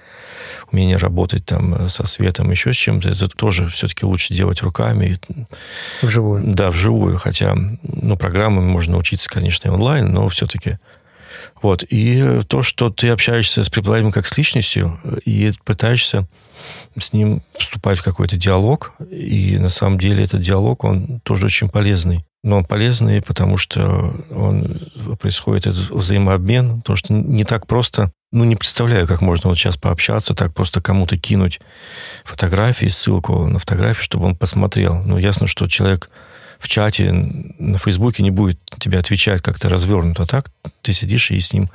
умение 0.73 0.97
работать 0.97 1.45
там 1.45 1.75
э, 1.75 1.87
со 1.87 2.05
светом, 2.05 2.51
еще 2.51 2.73
с 2.73 2.75
чем-то, 2.75 3.09
это 3.09 3.29
тоже 3.29 3.67
все-таки 3.69 4.05
лучше 4.05 4.33
делать 4.33 4.61
руками. 4.61 5.17
Вживую. 6.01 6.43
Да, 6.45 6.71
вживую. 6.71 7.17
Хотя, 7.17 7.55
ну, 7.55 8.17
программами 8.17 8.65
можно 8.65 8.93
научиться, 8.93 9.29
конечно, 9.29 9.67
и 9.67 9.71
онлайн, 9.71 10.11
но 10.11 10.27
все-таки 10.27 10.79
вот. 11.61 11.83
И 11.89 12.41
то, 12.47 12.61
что 12.61 12.89
ты 12.89 13.09
общаешься 13.09 13.63
с 13.63 13.69
преподавателем 13.69 14.11
как 14.11 14.27
с 14.27 14.37
личностью 14.37 14.99
и 15.25 15.53
пытаешься 15.63 16.27
с 16.99 17.13
ним 17.13 17.41
вступать 17.57 17.99
в 17.99 18.03
какой-то 18.03 18.35
диалог. 18.37 18.93
И 19.09 19.57
на 19.57 19.69
самом 19.69 19.99
деле 19.99 20.23
этот 20.23 20.41
диалог, 20.41 20.83
он 20.83 21.19
тоже 21.23 21.45
очень 21.45 21.69
полезный. 21.69 22.25
Но 22.43 22.57
он 22.57 22.65
полезный, 22.65 23.21
потому 23.21 23.57
что 23.57 24.13
он 24.29 24.91
происходит 25.19 25.67
этот 25.67 25.89
взаимообмен, 25.91 26.81
потому 26.81 26.97
что 26.97 27.13
не 27.13 27.45
так 27.45 27.67
просто, 27.67 28.11
ну, 28.31 28.43
не 28.43 28.57
представляю, 28.57 29.07
как 29.07 29.21
можно 29.21 29.49
вот 29.49 29.57
сейчас 29.57 29.77
пообщаться, 29.77 30.33
так 30.33 30.53
просто 30.53 30.81
кому-то 30.81 31.17
кинуть 31.17 31.61
фотографии, 32.25 32.87
ссылку 32.87 33.47
на 33.47 33.59
фотографию, 33.59 34.03
чтобы 34.03 34.25
он 34.25 34.35
посмотрел. 34.35 34.95
Ну, 34.95 35.17
ясно, 35.17 35.47
что 35.47 35.67
человек 35.67 36.09
в 36.59 36.67
чате 36.67 37.11
на 37.11 37.77
Фейсбуке 37.77 38.23
не 38.23 38.31
будет 38.31 38.59
тебе 38.79 38.97
отвечать 38.97 39.41
как-то 39.41 39.69
развернуто, 39.69 40.25
так 40.25 40.49
ты 40.81 40.93
сидишь 40.93 41.29
и 41.31 41.39
с 41.39 41.53
ним 41.53 41.69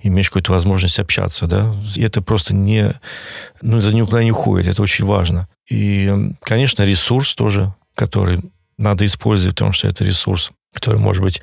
имеешь 0.00 0.30
какую-то 0.30 0.52
возможность 0.52 0.98
общаться, 0.98 1.46
да, 1.46 1.74
и 1.94 2.02
это 2.02 2.22
просто 2.22 2.54
не, 2.54 2.94
ну, 3.60 3.78
это 3.78 3.92
никуда 3.92 4.24
не 4.24 4.32
уходит, 4.32 4.66
это 4.66 4.82
очень 4.82 5.04
важно. 5.04 5.46
И, 5.68 6.12
конечно, 6.42 6.82
ресурс 6.84 7.34
тоже, 7.34 7.74
который 7.94 8.40
надо 8.78 9.06
использовать, 9.06 9.56
потому 9.56 9.72
что 9.72 9.88
это 9.88 10.04
ресурс, 10.04 10.50
который 10.72 10.98
может 10.98 11.22
быть 11.22 11.42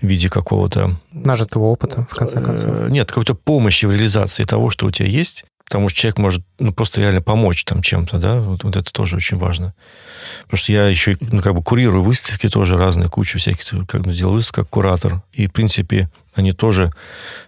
в 0.00 0.06
виде 0.06 0.28
какого-то... 0.28 0.96
Нажитого 1.12 1.64
опыта, 1.64 2.06
в 2.10 2.14
конце 2.14 2.40
концов. 2.40 2.74
Э, 2.74 2.88
нет, 2.90 3.08
какой-то 3.08 3.34
помощи 3.34 3.86
в 3.86 3.92
реализации 3.92 4.44
того, 4.44 4.70
что 4.70 4.86
у 4.86 4.90
тебя 4.90 5.08
есть, 5.08 5.44
потому 5.72 5.88
что 5.88 6.00
человек 6.00 6.18
может 6.18 6.42
ну, 6.58 6.72
просто 6.72 7.00
реально 7.00 7.22
помочь 7.22 7.64
там 7.64 7.82
чем-то, 7.82 8.18
да, 8.18 8.40
вот, 8.40 8.64
вот 8.64 8.76
это 8.76 8.92
тоже 8.92 9.16
очень 9.16 9.38
важно. 9.38 9.74
Потому 10.42 10.58
что 10.58 10.72
я 10.72 10.86
еще, 10.86 11.16
ну, 11.20 11.42
как 11.42 11.54
бы 11.54 11.62
курирую 11.62 12.02
выставки 12.02 12.48
тоже 12.48 12.76
разные, 12.76 13.08
кучу 13.08 13.38
всяких, 13.38 13.86
как 13.86 14.02
бы 14.02 14.12
делал 14.12 14.34
выставку 14.34 14.62
как 14.62 14.70
куратор, 14.70 15.22
и, 15.32 15.46
в 15.46 15.52
принципе, 15.52 16.10
они 16.34 16.52
тоже 16.52 16.92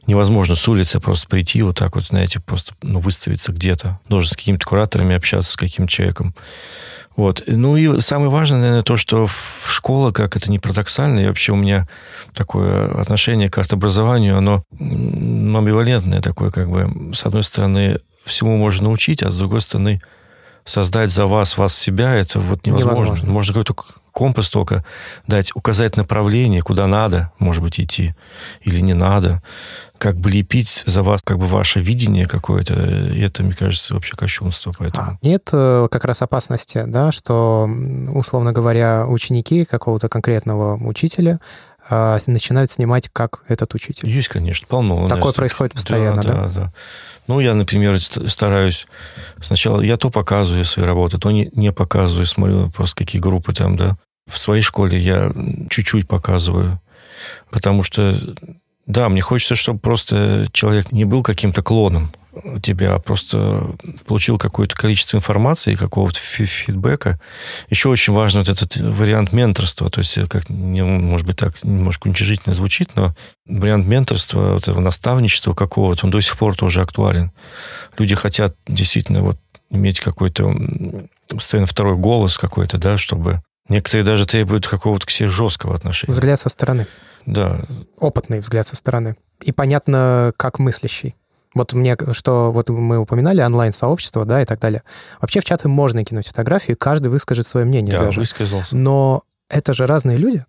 невозможно 0.07 0.55
с 0.55 0.69
улицы 0.69 1.01
просто 1.01 1.29
прийти 1.29 1.63
вот 1.63 1.77
так 1.77 1.95
вот, 1.95 2.05
знаете, 2.05 2.41
просто 2.41 2.75
ну, 2.83 3.01
выставиться 3.01 3.53
где-то. 3.53 4.01
Должен 4.09 4.31
с 4.31 4.37
какими-то 4.37 4.67
кураторами 4.67 5.15
общаться, 5.15 5.53
с 5.53 5.57
каким 5.57 5.87
человеком. 5.87 6.35
Вот. 7.17 7.43
Ну 7.47 7.77
и 7.77 8.01
самое 8.01 8.31
важное, 8.31 8.59
наверное, 8.59 8.83
то, 8.83 8.97
что 8.97 9.27
в 9.27 9.71
школа, 9.71 10.11
как 10.11 10.37
это 10.37 10.51
не 10.51 10.59
парадоксально, 10.59 11.21
и 11.21 11.27
вообще 11.27 11.53
у 11.53 11.57
меня 11.57 11.87
такое 12.35 13.01
отношение 13.01 13.49
к 13.49 13.59
арт-образованию, 13.59 14.37
оно 14.37 14.65
амбивалентное 14.79 16.21
такое, 16.21 16.51
как 16.51 16.69
бы, 16.69 17.13
с 17.15 17.25
одной 17.25 17.45
стороны, 17.45 18.01
всему 18.25 18.57
можно 18.57 18.85
научить, 18.85 19.23
а 19.23 19.31
с 19.31 19.37
другой 19.37 19.61
стороны, 19.61 20.01
создать 20.65 21.11
за 21.11 21.27
вас, 21.27 21.57
вас 21.57 21.77
себя, 21.77 22.15
это 22.15 22.41
вот 22.41 22.67
невозможно. 22.67 22.95
невозможно. 22.95 23.31
Можно 23.31 23.55
какой-то 23.55 23.77
компас 24.15 24.49
только 24.49 24.85
дать, 25.27 25.51
указать 25.55 25.97
направление, 25.97 26.63
куда 26.63 26.87
надо, 26.87 27.33
может 27.39 27.63
быть, 27.63 27.81
идти 27.81 28.15
или 28.63 28.81
не 28.81 28.95
надо. 28.95 29.43
Как 29.99 30.17
бы 30.17 30.31
лепить 30.31 30.85
за 30.87 31.03
вас 31.03 31.21
как 31.23 31.39
бы 31.39 31.47
ваше 31.47 31.81
видение 31.81 32.27
какое-то, 32.27 32.75
это, 32.75 33.43
мне 33.43 33.55
кажется, 33.55 33.95
вообще 33.95 34.17
кощунство. 34.17 34.73
Поэтому. 34.79 35.03
А, 35.03 35.19
нет 35.23 35.51
э, 35.53 35.89
как 35.91 36.05
раз 36.05 36.23
опасности, 36.23 36.85
да, 36.87 37.11
что, 37.13 37.69
условно 38.13 38.53
говоря, 38.53 39.07
ученики 39.07 39.65
какого-то 39.65 40.09
конкретного 40.09 40.77
учителя 40.77 41.41
э, 41.91 42.19
начинают 42.27 42.71
снимать 42.71 43.09
как 43.13 43.43
этот 43.49 43.75
учитель. 43.75 44.09
Есть, 44.09 44.29
конечно, 44.29 44.67
полно. 44.69 45.09
Такое 45.09 45.33
происходит 45.33 45.75
постоянно, 45.75 46.23
да? 46.23 46.35
Да, 46.35 46.45
да. 46.47 46.51
да. 46.53 46.73
Ну, 47.27 47.41
я, 47.41 47.55
например, 47.55 47.99
стараюсь 48.01 48.87
сначала, 49.41 49.81
я 49.81 49.97
то 49.97 50.11
показываю 50.11 50.65
свои 50.65 50.85
работы, 50.85 51.19
то 51.19 51.31
не, 51.31 51.49
не 51.55 51.73
показываю, 51.73 52.27
смотрю 52.27 52.71
просто 52.71 52.97
какие 52.97 53.21
группы 53.21 53.55
там, 53.55 53.77
да. 53.77 53.97
В 54.27 54.39
своей 54.39 54.63
школе 54.63 54.99
я 54.99 55.33
чуть-чуть 55.71 56.09
показываю, 56.09 56.81
потому 57.51 57.83
что, 57.83 58.17
да, 58.87 59.09
мне 59.09 59.21
хочется, 59.21 59.55
чтобы 59.55 59.79
просто 59.79 60.47
человек 60.53 60.93
не 60.93 61.05
был 61.05 61.23
каким-то 61.23 61.63
клоном 61.63 62.13
тебя, 62.63 62.95
а 62.95 62.99
просто 62.99 63.77
получил 64.07 64.39
какое-то 64.39 64.75
количество 64.75 65.17
информации, 65.17 65.75
какого-то 65.75 66.19
фидбэка. 66.19 67.21
Еще 67.71 67.89
очень 67.89 68.13
важен 68.13 68.41
вот 68.41 68.49
этот 68.49 68.77
вариант 68.77 69.33
менторства, 69.33 69.89
то 69.91 70.01
есть, 70.01 70.19
как, 70.29 70.49
может 70.49 71.27
быть, 71.27 71.37
так 71.37 71.63
немножко 71.63 72.09
уничижительно 72.09 72.55
звучит, 72.55 72.97
но 72.97 73.15
вариант 73.47 73.87
менторства, 73.87 74.55
вот 74.55 74.63
этого 74.63 74.81
наставничества 74.81 75.55
какого-то, 75.55 76.07
он 76.07 76.11
до 76.11 76.21
сих 76.21 76.37
пор 76.37 76.57
тоже 76.57 76.83
актуален. 76.83 77.31
Люди 77.99 78.15
хотят 78.15 78.57
действительно 78.67 79.23
вот 79.23 79.39
иметь 79.71 80.01
какой-то 80.01 80.53
постоянно 81.29 81.67
второй 81.67 81.97
голос 81.97 82.37
какой-то, 82.37 82.79
да, 82.79 82.99
чтобы 82.99 83.43
Некоторые 83.69 84.05
даже 84.05 84.27
требуют 84.27 84.67
какого-то 84.67 85.07
к 85.07 85.11
себе 85.11 85.29
жесткого 85.29 85.75
отношения. 85.75 86.13
Взгляд 86.13 86.39
со 86.39 86.49
стороны. 86.49 86.87
Да. 87.25 87.63
Опытный 87.99 88.41
взгляд 88.41 88.67
со 88.67 88.77
стороны. 88.77 89.17
И 89.41 89.53
понятно, 89.53 90.33
как 90.37 90.59
мыслящий. 90.59 91.17
Вот 91.55 91.73
мне, 91.73 91.97
что 92.13 92.51
вот 92.53 92.69
мы 92.69 92.99
упоминали 92.99 93.41
онлайн-сообщество, 93.41 94.25
да, 94.25 94.43
и 94.43 94.45
так 94.45 94.59
далее. 94.61 94.83
Вообще 95.21 95.41
в 95.41 95.45
чаты 95.45 95.69
можно 95.69 96.05
кинуть 96.05 96.27
фотографию, 96.27 96.77
каждый 96.77 97.09
выскажет 97.09 97.47
свое 97.47 97.65
мнение 97.65 97.93
Да, 97.97 98.07
даже. 98.07 98.21
высказался. 98.21 98.75
Но 98.77 99.23
это 99.49 99.73
же 99.73 99.87
разные 99.87 100.19
люди, 100.19 100.45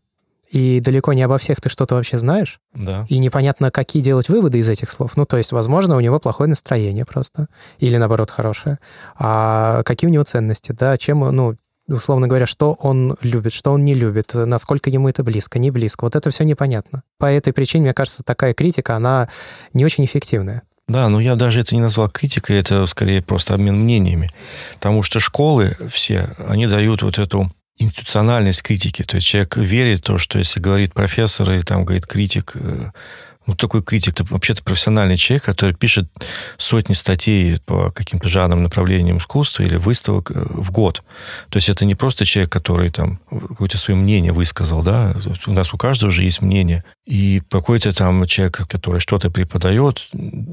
и 0.49 0.79
далеко 0.79 1.13
не 1.13 1.21
обо 1.21 1.37
всех 1.37 1.61
ты 1.61 1.69
что-то 1.69 1.95
вообще 1.95 2.17
знаешь, 2.17 2.59
Да. 2.73 3.05
и 3.07 3.19
непонятно, 3.19 3.69
какие 3.71 4.01
делать 4.01 4.29
выводы 4.29 4.57
из 4.57 4.67
этих 4.69 4.89
слов. 4.89 5.15
Ну, 5.15 5.25
то 5.25 5.37
есть, 5.37 5.51
возможно, 5.51 5.95
у 5.95 5.99
него 5.99 6.19
плохое 6.19 6.49
настроение 6.49 7.05
просто, 7.05 7.47
или, 7.77 7.97
наоборот, 7.97 8.31
хорошее. 8.31 8.79
А 9.15 9.83
какие 9.83 10.09
у 10.09 10.13
него 10.13 10.23
ценности, 10.23 10.71
да, 10.71 10.97
чем, 10.97 11.19
ну, 11.19 11.55
условно 11.87 12.27
говоря, 12.27 12.45
что 12.45 12.73
он 12.73 13.15
любит, 13.21 13.53
что 13.53 13.71
он 13.71 13.85
не 13.85 13.93
любит, 13.93 14.31
насколько 14.33 14.89
ему 14.89 15.09
это 15.09 15.23
близко, 15.23 15.59
не 15.59 15.71
близко. 15.71 16.05
Вот 16.05 16.15
это 16.15 16.29
все 16.29 16.43
непонятно. 16.43 17.03
По 17.17 17.25
этой 17.25 17.53
причине, 17.53 17.83
мне 17.85 17.93
кажется, 17.93 18.23
такая 18.23 18.53
критика, 18.53 18.95
она 18.95 19.29
не 19.73 19.85
очень 19.85 20.05
эффективная. 20.05 20.63
Да, 20.87 21.09
но 21.09 21.19
я 21.19 21.35
даже 21.35 21.61
это 21.61 21.73
не 21.73 21.81
назвал 21.81 22.09
критикой, 22.09 22.59
это 22.59 22.85
скорее 22.85 23.21
просто 23.21 23.55
обмен 23.55 23.75
мнениями. 23.75 24.31
Потому 24.75 25.01
что 25.01 25.19
школы 25.19 25.75
все, 25.91 26.35
они 26.47 26.67
дают 26.67 27.01
вот 27.01 27.17
эту 27.17 27.51
институциональность 27.77 28.61
критики. 28.61 29.03
То 29.03 29.15
есть 29.15 29.27
человек 29.27 29.57
верит 29.57 29.99
в 29.99 30.03
то, 30.03 30.17
что 30.17 30.37
если 30.37 30.59
говорит 30.59 30.93
профессор 30.93 31.51
или 31.51 31.61
там 31.61 31.85
говорит 31.85 32.05
критик, 32.05 32.55
ну, 33.47 33.55
такой 33.55 33.83
критик, 33.83 34.13
это 34.13 34.25
вообще-то 34.25 34.63
профессиональный 34.63 35.17
человек, 35.17 35.43
который 35.43 35.75
пишет 35.75 36.09
сотни 36.57 36.93
статей 36.93 37.59
по 37.65 37.91
каким-то 37.91 38.27
жанрам, 38.27 38.63
направлениям 38.63 39.17
искусства 39.17 39.63
или 39.63 39.75
выставок 39.75 40.31
э, 40.31 40.33
в 40.35 40.71
год. 40.71 41.03
То 41.49 41.57
есть 41.57 41.69
это 41.69 41.85
не 41.85 41.95
просто 41.95 42.25
человек, 42.25 42.51
который 42.51 42.89
там 42.89 43.19
какое-то 43.29 43.77
свое 43.77 43.99
мнение 43.99 44.31
высказал, 44.31 44.81
да, 44.81 45.15
у 45.47 45.51
нас 45.51 45.73
у 45.73 45.77
каждого 45.77 46.11
же 46.11 46.23
есть 46.23 46.41
мнение. 46.41 46.83
И 47.05 47.41
какой-то 47.49 47.93
там 47.93 48.25
человек, 48.25 48.67
который 48.67 48.99
что-то 48.99 49.29
преподает, 49.29 50.09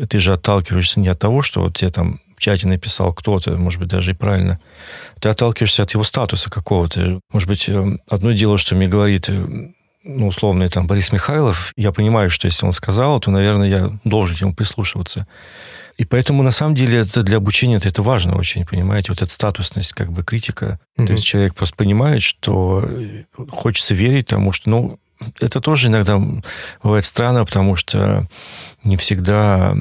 ты 0.09 0.19
же 0.19 0.35
отталкиваешься 0.35 1.01
не 1.01 1.09
от 1.09 1.19
того, 1.19 1.43
что 1.43 1.63
вот 1.63 1.77
тебе 1.77 1.91
там 1.91 2.21
чате 2.43 2.67
написал 2.67 3.13
кто-то, 3.13 3.57
может 3.57 3.79
быть, 3.79 3.89
даже 3.89 4.11
и 4.11 4.15
правильно. 4.15 4.59
Ты 5.21 5.29
отталкиваешься 5.29 5.85
от 5.85 5.93
его 5.93 6.03
статуса 6.03 6.51
какого-то. 6.51 7.21
Может 7.33 7.49
быть, 7.49 7.69
э, 7.69 7.99
одно 8.09 8.33
дело, 8.33 8.59
что 8.59 8.75
мне 8.75 8.89
говорит 8.89 9.31
э, 9.31 9.71
ну, 10.05 10.29
условный 10.29 10.69
там 10.69 10.87
Борис 10.87 11.13
Михайлов, 11.13 11.73
я 11.77 11.93
понимаю, 11.93 12.31
что 12.31 12.47
если 12.47 12.67
он 12.67 12.73
сказал, 12.73 13.21
то, 13.21 13.31
наверное, 13.31 13.69
я 13.69 13.99
должен 14.05 14.37
к 14.37 14.41
нему 14.41 14.55
прислушиваться. 14.55 15.27
И 15.99 16.05
поэтому, 16.05 16.43
на 16.43 16.51
самом 16.51 16.75
деле, 16.75 17.01
это 17.01 17.23
для 17.23 17.37
обучения 17.37 17.77
это, 17.77 17.89
это 17.89 18.03
важно 18.03 18.37
очень, 18.37 18.67
понимаете, 18.67 19.13
вот 19.13 19.23
эта 19.23 19.31
статусность 19.31 19.93
как 19.93 20.11
бы 20.11 20.25
критика. 20.25 20.81
Мгм. 20.97 21.07
То 21.07 21.13
есть 21.13 21.25
человек 21.25 21.55
просто 21.55 21.77
понимает, 21.77 22.23
что 22.23 22.83
э, 22.85 23.25
хочется 23.51 23.95
верить 23.95 24.27
тому, 24.29 24.53
что, 24.53 24.71
ну, 24.71 24.99
это 25.41 25.61
тоже 25.61 25.89
иногда 25.89 26.21
бывает 26.83 27.05
странно, 27.05 27.45
потому 27.45 27.77
что 27.77 28.29
не 28.85 28.97
всегда 28.97 29.75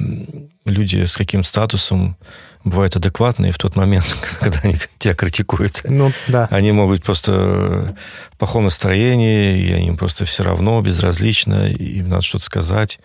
люди 0.64 1.04
с 1.04 1.16
каким 1.16 1.44
статусом 1.44 2.16
бывают 2.64 2.94
адекватные 2.96 3.52
в 3.52 3.58
тот 3.58 3.76
момент, 3.76 4.06
когда 4.40 4.58
они 4.62 4.76
тебя 4.98 5.14
критикуют. 5.14 5.82
Ну, 5.84 6.12
да. 6.28 6.46
Они 6.50 6.72
могут 6.72 6.98
быть 6.98 7.04
просто 7.04 7.96
в 8.32 8.38
плохом 8.38 8.64
настроении, 8.64 9.58
и 9.58 9.86
им 9.86 9.96
просто 9.96 10.24
все 10.24 10.44
равно, 10.44 10.80
безразлично, 10.80 11.68
им 11.68 12.08
надо 12.08 12.22
что-то 12.22 12.44
сказать. 12.44 13.00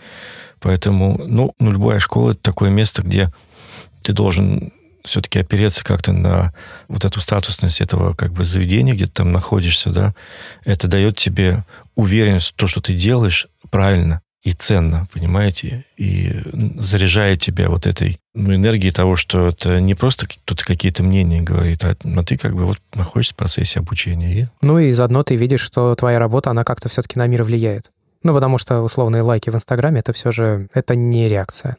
Поэтому, 0.59 1.17
ну, 1.25 1.53
ну, 1.59 1.71
любая 1.71 1.99
школа– 1.99 2.31
это 2.31 2.41
такое 2.41 2.69
место, 2.69 3.01
где 3.01 3.31
ты 4.01 4.13
должен 4.13 4.73
все-таки 5.03 5.39
опереться 5.39 5.83
как-то 5.83 6.11
на 6.11 6.53
вот 6.87 7.05
эту 7.05 7.19
статусность 7.21 7.81
этого 7.81 8.13
как 8.13 8.31
бы 8.33 8.43
заведения, 8.43 8.93
где 8.93 9.05
ты 9.05 9.11
там 9.11 9.31
находишься, 9.31 9.89
да. 9.89 10.13
Это 10.65 10.87
дает 10.87 11.17
тебе 11.17 11.63
уверенность, 11.95 12.47
что 12.47 12.57
то, 12.57 12.67
что 12.67 12.81
ты 12.81 12.93
делаешь, 12.93 13.47
правильно 13.69 14.21
и 14.47 14.53
ценно, 14.53 15.07
понимаете, 15.11 15.83
и 15.97 16.41
заряжает 16.79 17.41
тебя 17.41 17.69
вот 17.69 17.85
этой 17.85 18.17
ну, 18.33 18.55
энергией 18.55 18.93
того, 18.93 19.17
что 19.17 19.47
это 19.47 19.81
не 19.81 19.93
просто 19.93 20.25
кто-то 20.25 20.63
какие-то 20.63 21.03
мнения 21.03 21.41
говорит, 21.41 21.83
а, 21.83 21.97
а 22.01 22.23
ты 22.23 22.37
как 22.37 22.55
бы 22.55 22.63
вот 22.63 22.77
находишься 22.93 23.33
в 23.33 23.37
процессе 23.37 23.79
обучения. 23.79 24.41
И 24.41 24.47
Ну 24.61 24.79
и 24.79 24.91
заодно 24.91 25.23
ты 25.23 25.35
видишь, 25.35 25.59
что 25.59 25.93
твоя 25.95 26.17
работа, 26.17 26.51
она 26.51 26.63
как-то 26.63 26.87
все-таки 26.87 27.19
на 27.19 27.27
мир 27.27 27.43
влияет. 27.43 27.91
Ну, 28.23 28.33
потому 28.33 28.57
что 28.57 28.81
условные 28.81 29.21
лайки 29.21 29.49
в 29.49 29.55
Инстаграме, 29.55 29.99
это 29.99 30.13
все 30.13 30.31
же, 30.31 30.69
это 30.73 30.95
не 30.95 31.27
реакция. 31.27 31.75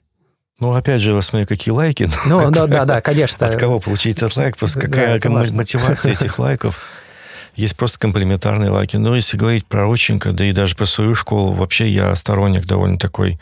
Ну, 0.61 0.73
опять 0.73 1.01
же, 1.01 1.21
смотри, 1.23 1.47
какие 1.47 1.73
лайки. 1.73 2.11
Ну, 2.27 2.51
да, 2.51 2.67
да, 2.67 2.85
да, 2.85 3.01
конечно. 3.01 3.47
От 3.47 3.57
кого 3.57 3.79
получить 3.79 4.19
этот 4.19 4.37
лайк? 4.37 4.57
Просто 4.57 4.81
какая 4.81 5.21
мотивация 5.53 6.13
этих 6.13 6.39
лайков? 6.39 7.03
Есть 7.55 7.77
просто 7.77 7.99
комплементарные 7.99 8.71
лайки. 8.71 8.97
Но 8.97 9.17
если 9.17 9.37
говорить 9.37 9.67
про 9.67 9.83
Родченко, 9.83 10.33
да 10.33 10.45
и 10.45 10.53
даже 10.53 10.77
про 10.77 10.87
свою 10.87 11.15
школу, 11.17 11.53
вообще 11.53 11.89
я 11.89 12.15
сторонник 12.15 12.67
довольно 12.67 12.99
такой, 12.99 13.41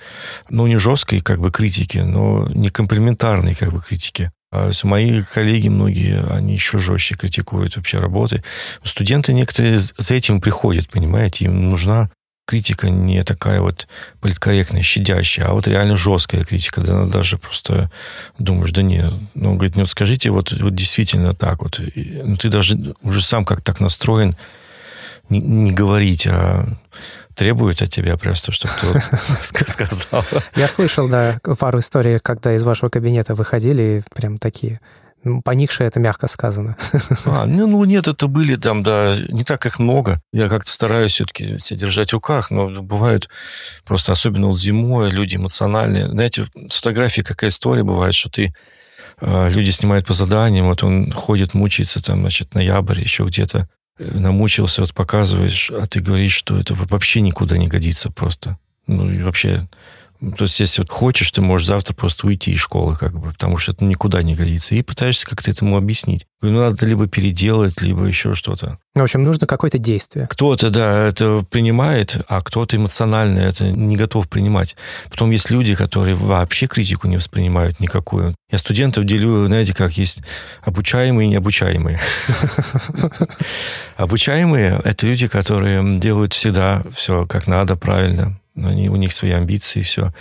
ну, 0.49 0.67
не 0.67 0.77
жесткой 0.77 1.21
как 1.21 1.39
бы 1.39 1.51
критики, 1.51 1.99
но 1.99 2.49
не 2.49 2.71
комплементарной 2.71 3.55
как 3.55 3.73
бы 3.73 3.81
критики. 3.81 4.31
А 4.53 4.71
мои 4.85 5.23
коллеги 5.23 5.69
многие, 5.69 6.25
они 6.31 6.55
еще 6.55 6.79
жестче 6.79 7.15
критикуют 7.15 7.77
вообще 7.77 7.99
работы. 7.99 8.43
Студенты 8.85 9.35
некоторые 9.35 9.79
за 9.79 10.15
этим 10.15 10.41
приходят, 10.41 10.89
понимаете, 10.89 11.47
им 11.47 11.69
нужна 11.69 12.09
критика 12.47 12.89
не 12.89 13.23
такая 13.25 13.61
вот 13.61 13.89
политкорректная, 14.21 14.83
щадящая, 14.83 15.49
а 15.49 15.53
вот 15.53 15.67
реально 15.67 15.97
жесткая 15.97 16.45
критика. 16.45 16.81
Да, 16.81 16.95
она 16.95 17.07
даже 17.07 17.37
просто 17.39 17.91
думаешь, 18.39 18.71
да 18.71 18.83
нет. 18.83 19.13
Ну, 19.35 19.51
он 19.51 19.57
говорит, 19.57 19.77
ну, 19.77 19.83
вот 19.83 19.91
скажите, 19.91 20.31
вот, 20.31 20.53
вот 20.53 20.75
действительно 20.75 21.35
так 21.35 21.63
вот. 21.63 21.81
И, 21.81 22.23
ну, 22.25 22.37
ты 22.37 22.49
даже 22.49 22.95
уже 23.03 23.23
сам 23.23 23.45
как 23.45 23.61
так 23.61 23.81
настроен 23.81 24.35
не, 25.29 25.41
не 25.41 25.73
говорить, 25.73 26.27
а 26.29 26.67
требует 27.35 27.83
от 27.83 27.91
тебя 27.91 28.17
просто, 28.17 28.53
чтобы 28.53 28.75
ты 28.81 28.87
вот 28.87 29.03
сказал. 29.69 30.25
Я 30.55 30.69
слышал, 30.69 31.09
да, 31.09 31.39
пару 31.59 31.81
историй, 31.81 32.21
когда 32.21 32.55
из 32.55 32.63
вашего 32.63 32.89
кабинета 32.89 33.35
выходили 33.35 34.03
прям 34.15 34.39
такие, 34.39 34.81
поникшие, 35.45 35.89
это 35.89 36.01
мягко 36.01 36.27
сказано. 36.29 36.77
А, 37.25 37.47
ну, 37.47 37.67
ну, 37.67 37.85
нет, 37.85 38.09
это 38.09 38.29
были 38.29 38.57
там, 38.57 38.83
да, 38.83 39.17
не 39.29 39.43
так 39.43 39.67
их 39.67 39.79
много. 39.79 40.21
Я 40.33 40.49
как-то 40.49 40.71
стараюсь 40.71 41.13
все-таки 41.13 41.57
все 41.57 41.77
держать 41.77 42.11
в 42.11 42.15
руках, 42.15 42.51
но 42.51 42.69
бывают 42.83 43.29
просто, 43.85 44.13
особенно 44.13 44.49
вот 44.49 44.59
зимой, 44.59 45.11
люди 45.11 45.37
эмоциональные. 45.37 46.09
Знаете, 46.09 46.47
с 46.69 46.77
фотографии 46.77 47.23
какая 47.23 47.51
история 47.51 47.83
бывает, 47.83 48.15
что 48.15 48.31
ты 48.31 48.55
э, 49.21 49.49
люди 49.51 49.71
снимают 49.71 50.07
по 50.07 50.15
заданиям, 50.15 50.67
вот 50.67 50.83
он 50.83 51.13
ходит, 51.13 51.55
мучается 51.55 52.03
там, 52.03 52.21
значит, 52.21 52.55
ноябрь, 52.55 53.01
еще 53.01 53.25
где-то 53.25 53.69
э, 53.99 54.19
намучился, 54.19 54.83
вот 54.83 54.95
показываешь, 54.95 55.71
а 55.71 55.87
ты 55.87 56.01
говоришь, 56.01 56.35
что 56.35 56.59
это 56.59 56.75
вообще 56.75 57.21
никуда 57.21 57.57
не 57.57 57.69
годится 57.69 58.11
просто. 58.11 58.59
Ну, 58.87 59.11
и 59.11 59.23
вообще... 59.23 59.69
То 60.21 60.45
есть, 60.45 60.61
если 60.61 60.83
вот 60.83 60.91
хочешь, 60.91 61.31
ты 61.31 61.41
можешь 61.41 61.67
завтра 61.67 61.95
просто 61.95 62.27
уйти 62.27 62.53
из 62.53 62.59
школы, 62.59 62.97
как 62.97 63.19
бы, 63.19 63.33
потому 63.33 63.59
что 63.59 63.73
это 63.73 63.85
никуда 63.85 64.23
не 64.23 64.35
годится. 64.35 64.75
И 64.75 64.83
пытаешься 64.83 65.27
как-то 65.27 65.51
этому 65.51 65.77
объяснить. 65.77 66.27
Ну, 66.43 66.51
надо 66.51 66.87
либо 66.87 67.07
переделать, 67.07 67.81
либо 67.83 68.05
еще 68.05 68.35
что-то. 68.35 68.79
В 68.95 69.03
общем, 69.03 69.25
нужно 69.25 69.47
какое-то 69.47 69.79
действие. 69.79 70.27
Кто-то, 70.29 70.71
да, 70.71 71.07
это 71.07 71.45
принимает, 71.51 72.19
а 72.29 72.41
кто-то 72.41 72.77
эмоционально 72.77 73.41
это 73.41 73.69
не 73.71 73.97
готов 73.97 74.29
принимать. 74.29 74.77
Потом 75.11 75.31
есть 75.31 75.51
люди, 75.51 75.75
которые 75.75 76.15
вообще 76.15 76.67
критику 76.67 77.09
не 77.09 77.17
воспринимают 77.17 77.81
никакую. 77.81 78.35
Я 78.51 78.59
студентов 78.59 79.05
делю, 79.05 79.47
знаете, 79.47 79.75
как 79.75 79.93
есть 79.99 80.23
обучаемые 80.63 81.27
и 81.27 81.31
необучаемые. 81.31 81.99
Обучаемые– 83.97 84.81
это 84.85 85.07
люди, 85.07 85.27
которые 85.27 85.99
делают 85.99 86.33
всегда 86.33 86.83
все 86.93 87.27
как 87.27 87.47
надо, 87.47 87.77
правильно. 87.77 88.39
Но 88.57 88.69
они, 88.69 88.89
у 88.89 88.97
них 88.97 89.13
свои 89.13 89.33
амбиции, 89.33 89.83
все. 89.83 90.13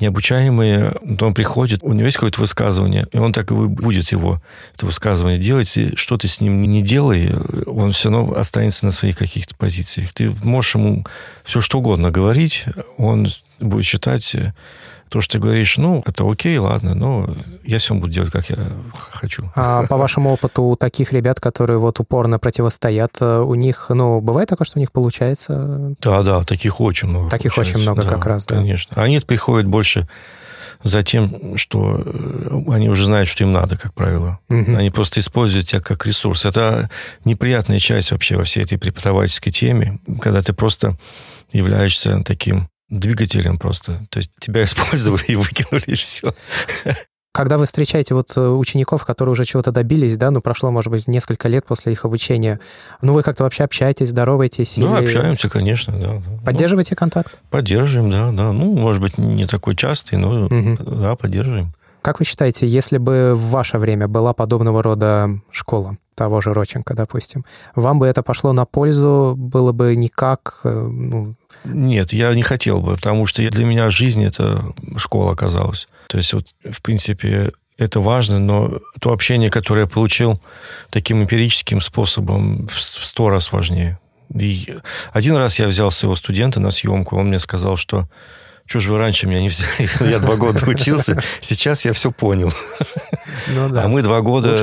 Необучаемые, 0.00 0.94
вот 1.02 1.22
он 1.22 1.34
приходит, 1.34 1.82
у 1.82 1.92
него 1.92 2.06
есть 2.06 2.16
какое-то 2.16 2.40
высказывание, 2.40 3.06
и 3.12 3.18
он 3.18 3.32
так 3.32 3.50
и 3.50 3.54
будет 3.54 4.10
его, 4.12 4.42
это 4.74 4.86
высказывание 4.86 5.38
делать. 5.38 5.76
И 5.76 5.94
что 5.96 6.16
ты 6.16 6.26
с 6.26 6.40
ним 6.40 6.62
не 6.62 6.82
делай, 6.82 7.30
он 7.66 7.92
все 7.92 8.10
равно 8.10 8.34
останется 8.34 8.86
на 8.86 8.92
своих 8.92 9.16
каких-то 9.16 9.54
позициях. 9.54 10.12
Ты 10.12 10.34
можешь 10.42 10.74
ему 10.74 11.04
все 11.44 11.60
что 11.60 11.78
угодно 11.78 12.10
говорить, 12.10 12.64
он 12.96 13.28
будет 13.60 13.84
считать 13.84 14.34
то, 15.12 15.20
что 15.20 15.32
ты 15.32 15.38
говоришь, 15.40 15.76
ну, 15.76 16.02
это 16.06 16.26
окей, 16.26 16.56
ладно, 16.56 16.94
но 16.94 17.36
я 17.64 17.76
все 17.76 17.94
буду 17.94 18.10
делать, 18.10 18.30
как 18.30 18.48
я 18.48 18.72
хочу. 18.94 19.52
А 19.54 19.86
по 19.86 19.98
вашему 19.98 20.32
опыту, 20.32 20.62
у 20.62 20.74
таких 20.74 21.12
ребят, 21.12 21.38
которые 21.38 21.78
вот 21.78 22.00
упорно 22.00 22.38
противостоят, 22.38 23.18
э, 23.20 23.40
у 23.40 23.54
них, 23.54 23.86
ну, 23.90 24.22
бывает 24.22 24.48
такое, 24.48 24.64
что 24.64 24.78
у 24.78 24.80
них 24.80 24.90
получается? 24.90 25.94
Да, 26.00 26.22
да, 26.22 26.44
таких 26.44 26.80
очень 26.80 27.08
много. 27.08 27.28
Таких 27.28 27.54
получается. 27.54 27.78
очень 27.78 27.82
много 27.82 28.08
как 28.08 28.24
раз, 28.24 28.46
да. 28.46 28.56
Конечно. 28.56 29.02
Они 29.02 29.20
приходят 29.20 29.66
больше 29.66 30.08
за 30.82 31.02
тем, 31.02 31.58
что 31.58 32.02
э, 32.02 32.72
они 32.72 32.88
уже 32.88 33.04
знают, 33.04 33.28
что 33.28 33.44
им 33.44 33.52
надо, 33.52 33.76
как 33.76 33.92
правило. 33.92 34.38
Мгм. 34.48 34.76
Они 34.76 34.88
просто 34.88 35.20
используют 35.20 35.66
тебя 35.66 35.82
как 35.82 36.06
ресурс. 36.06 36.46
Это 36.46 36.88
неприятная 37.26 37.80
часть 37.80 38.12
вообще 38.12 38.36
во 38.36 38.44
всей 38.44 38.64
этой 38.64 38.78
преподавательской 38.78 39.52
теме, 39.52 39.98
когда 40.22 40.40
ты 40.40 40.54
просто 40.54 40.96
являешься 41.52 42.22
таким 42.24 42.68
двигателем 42.92 43.58
просто. 43.58 44.06
То 44.10 44.18
есть 44.18 44.30
тебя 44.38 44.64
использовали 44.64 45.24
и 45.26 45.36
выкинули, 45.36 45.84
и 45.86 45.94
все. 45.94 46.32
Когда 47.34 47.56
вы 47.56 47.64
встречаете 47.64 48.14
вот 48.14 48.36
э, 48.36 48.46
учеников, 48.46 49.06
которые 49.06 49.32
уже 49.32 49.46
чего-то 49.46 49.72
добились, 49.72 50.18
да, 50.18 50.30
ну, 50.30 50.42
прошло, 50.42 50.70
может 50.70 50.90
быть, 50.90 51.08
несколько 51.08 51.48
лет 51.48 51.64
после 51.64 51.92
их 51.92 52.04
обучения, 52.04 52.60
ну, 53.00 53.14
вы 53.14 53.22
как-то 53.22 53.44
вообще 53.44 53.64
общаетесь, 53.64 54.10
здороваетесь? 54.10 54.76
Ну, 54.76 54.94
или... 54.98 55.04
общаемся, 55.04 55.48
конечно, 55.48 55.98
да. 55.98 56.22
Поддерживаете 56.44 56.92
ну, 56.92 56.98
контакт? 56.98 57.40
Поддерживаем, 57.48 58.10
да, 58.10 58.30
да. 58.32 58.52
Ну, 58.52 58.74
может 58.74 59.00
быть, 59.00 59.16
не 59.16 59.46
такой 59.46 59.76
частый, 59.76 60.18
но 60.18 60.44
угу. 60.44 60.76
да, 60.84 61.16
поддерживаем. 61.16 61.72
Как 62.02 62.18
вы 62.18 62.26
считаете, 62.26 62.66
если 62.66 62.98
бы 62.98 63.32
в 63.34 63.50
ваше 63.50 63.78
время 63.78 64.08
была 64.08 64.34
подобного 64.34 64.82
рода 64.82 65.30
школа, 65.50 65.96
того 66.14 66.40
же 66.40 66.52
Роченко, 66.52 66.94
допустим, 66.94 67.44
вам 67.74 67.98
бы 67.98 68.06
это 68.06 68.22
пошло 68.22 68.52
на 68.52 68.64
пользу, 68.64 69.34
было 69.36 69.72
бы 69.72 69.96
никак, 69.96 70.60
э, 70.64 70.70
ну, 70.70 71.34
нет, 71.64 72.12
я 72.12 72.34
не 72.34 72.42
хотел 72.42 72.80
бы, 72.80 72.96
потому 72.96 73.26
что 73.26 73.48
для 73.48 73.64
меня 73.64 73.90
жизнь 73.90 74.24
это 74.24 74.64
школа 74.96 75.32
оказалась. 75.32 75.88
То 76.08 76.18
есть 76.18 76.32
вот, 76.32 76.46
в 76.64 76.82
принципе, 76.82 77.52
это 77.78 78.00
важно, 78.00 78.38
но 78.38 78.80
то 79.00 79.12
общение, 79.12 79.50
которое 79.50 79.82
я 79.82 79.86
получил 79.86 80.40
таким 80.90 81.22
эмпирическим 81.22 81.80
способом, 81.80 82.66
в 82.68 82.80
сто 82.80 83.30
раз 83.30 83.52
важнее. 83.52 83.98
И 84.34 84.76
один 85.12 85.36
раз 85.36 85.58
я 85.58 85.66
взял 85.66 85.90
своего 85.90 86.16
студента 86.16 86.60
на 86.60 86.70
съемку, 86.70 87.16
он 87.16 87.28
мне 87.28 87.38
сказал, 87.38 87.76
что 87.76 88.08
что 88.66 88.80
же 88.80 88.92
вы 88.92 88.98
раньше 88.98 89.26
меня 89.26 89.40
не 89.40 89.48
взяли? 89.48 89.88
Я 90.10 90.18
два 90.18 90.36
года 90.36 90.64
учился, 90.66 91.22
сейчас 91.40 91.84
я 91.84 91.92
все 91.92 92.10
понял. 92.10 92.52
Ну, 93.48 93.68
да. 93.68 93.84
А 93.84 93.88
мы 93.88 94.02
два 94.02 94.20
года 94.20 94.56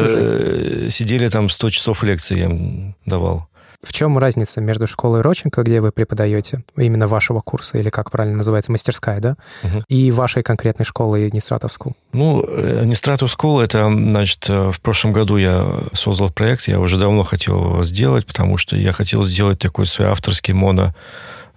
сидели 0.89 1.30
там 1.30 1.50
100 1.50 1.70
часов 1.70 2.04
лекций 2.04 2.39
я 2.39 2.45
им 2.45 2.95
давал. 3.06 3.50
В 3.82 3.93
чем 3.93 4.18
разница 4.18 4.60
между 4.60 4.88
школой 4.88 5.22
Роченко, 5.22 5.64
где 5.64 5.80
вы 5.80 5.93
преподаете, 5.93 6.66
именно 6.76 7.08
вашего 7.08 7.39
курса, 7.39 7.78
или 7.78 7.88
как 7.88 8.12
правильно 8.12 8.38
называется, 8.38 8.74
мастерская, 8.74 9.22
да, 9.22 9.38
угу. 9.64 9.82
и 9.88 10.12
вашей 10.12 10.43
конкретной 10.43 10.86
школы 10.86 11.30
Нестратов 11.32 11.72
School? 11.72 11.93
Ну, 12.12 12.43
э, 12.45 12.84
Нестратов 12.84 13.34
School, 13.34 13.64
это, 13.64 13.86
значит, 13.86 14.50
э, 14.50 14.72
в 14.72 14.82
прошлом 14.82 15.14
году 15.14 15.38
я 15.38 15.86
создал 15.93 16.30
проект, 16.30 16.68
я 16.68 16.78
уже 16.78 16.97
давно 16.97 17.24
хотел 17.24 17.64
его 17.64 17.84
сделать, 17.86 18.26
потому 18.26 18.58
что 18.58 18.76
я 18.76 18.91
хотел 18.91 19.24
сделать 19.24 19.60
такой 19.60 19.86
свой 19.86 20.10
авторский 20.10 20.54
моно 20.54 20.93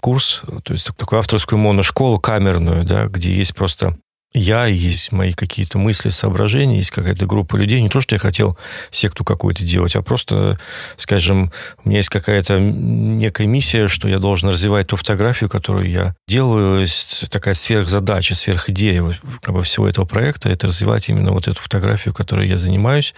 курс, 0.02 0.42
то 0.64 0.72
есть 0.72 0.90
такую 0.96 1.20
авторскую 1.20 1.60
моношколу 1.60 2.18
камерную, 2.18 2.84
да, 2.84 3.06
где 3.06 3.32
есть 3.32 3.54
просто 3.54 3.96
я, 4.34 4.66
есть 4.66 5.12
мои 5.12 5.32
какие-то 5.32 5.78
мысли, 5.78 6.08
соображения, 6.08 6.78
есть 6.78 6.90
какая-то 6.90 7.26
группа 7.26 7.56
людей. 7.56 7.82
Не 7.82 7.88
то, 7.88 8.00
что 8.00 8.14
я 8.14 8.18
хотел 8.18 8.56
секту 8.90 9.24
какую-то 9.24 9.62
делать, 9.64 9.94
а 9.94 10.02
просто, 10.02 10.58
скажем, 10.96 11.52
у 11.84 11.88
меня 11.88 11.98
есть 11.98 12.08
какая-то 12.08 12.58
некая 12.58 13.46
миссия, 13.46 13.88
что 13.88 14.08
я 14.08 14.18
должен 14.18 14.48
развивать 14.48 14.86
ту 14.86 14.96
фотографию, 14.96 15.50
которую 15.50 15.90
я 15.90 16.14
делаю. 16.26 16.80
Есть 16.80 17.30
такая 17.30 17.54
сверхзадача, 17.54 18.34
сверхидея 18.34 19.04
как 19.42 19.54
бы, 19.54 19.62
всего 19.62 19.86
этого 19.86 20.06
проекта, 20.06 20.48
это 20.48 20.66
развивать 20.66 21.08
именно 21.08 21.32
вот 21.32 21.48
эту 21.48 21.60
фотографию, 21.60 22.14
которой 22.14 22.48
я 22.48 22.56
занимаюсь. 22.56 23.14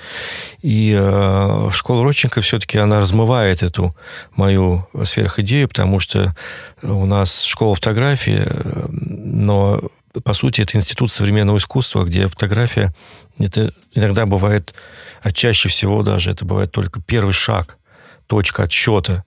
И 0.62 0.96
э, 0.98 1.70
школа 1.72 2.02
Родченко 2.02 2.40
все-таки 2.40 2.78
она 2.78 2.98
размывает 2.98 3.62
эту 3.62 3.96
мою 4.34 4.88
сверхидею, 5.04 5.68
потому 5.68 6.00
что 6.00 6.34
у 6.82 7.06
нас 7.06 7.42
школа 7.42 7.76
фотографии, 7.76 8.44
но 8.90 9.80
по 10.22 10.34
сути, 10.34 10.60
это 10.60 10.76
институт 10.76 11.10
современного 11.10 11.58
искусства, 11.58 12.04
где 12.04 12.28
фотография, 12.28 12.94
это 13.38 13.72
иногда 13.92 14.26
бывает, 14.26 14.74
а 15.22 15.32
чаще 15.32 15.68
всего 15.68 16.02
даже 16.02 16.30
это 16.30 16.44
бывает 16.44 16.70
только 16.70 17.00
первый 17.00 17.32
шаг, 17.32 17.78
точка 18.26 18.64
отсчета. 18.64 19.24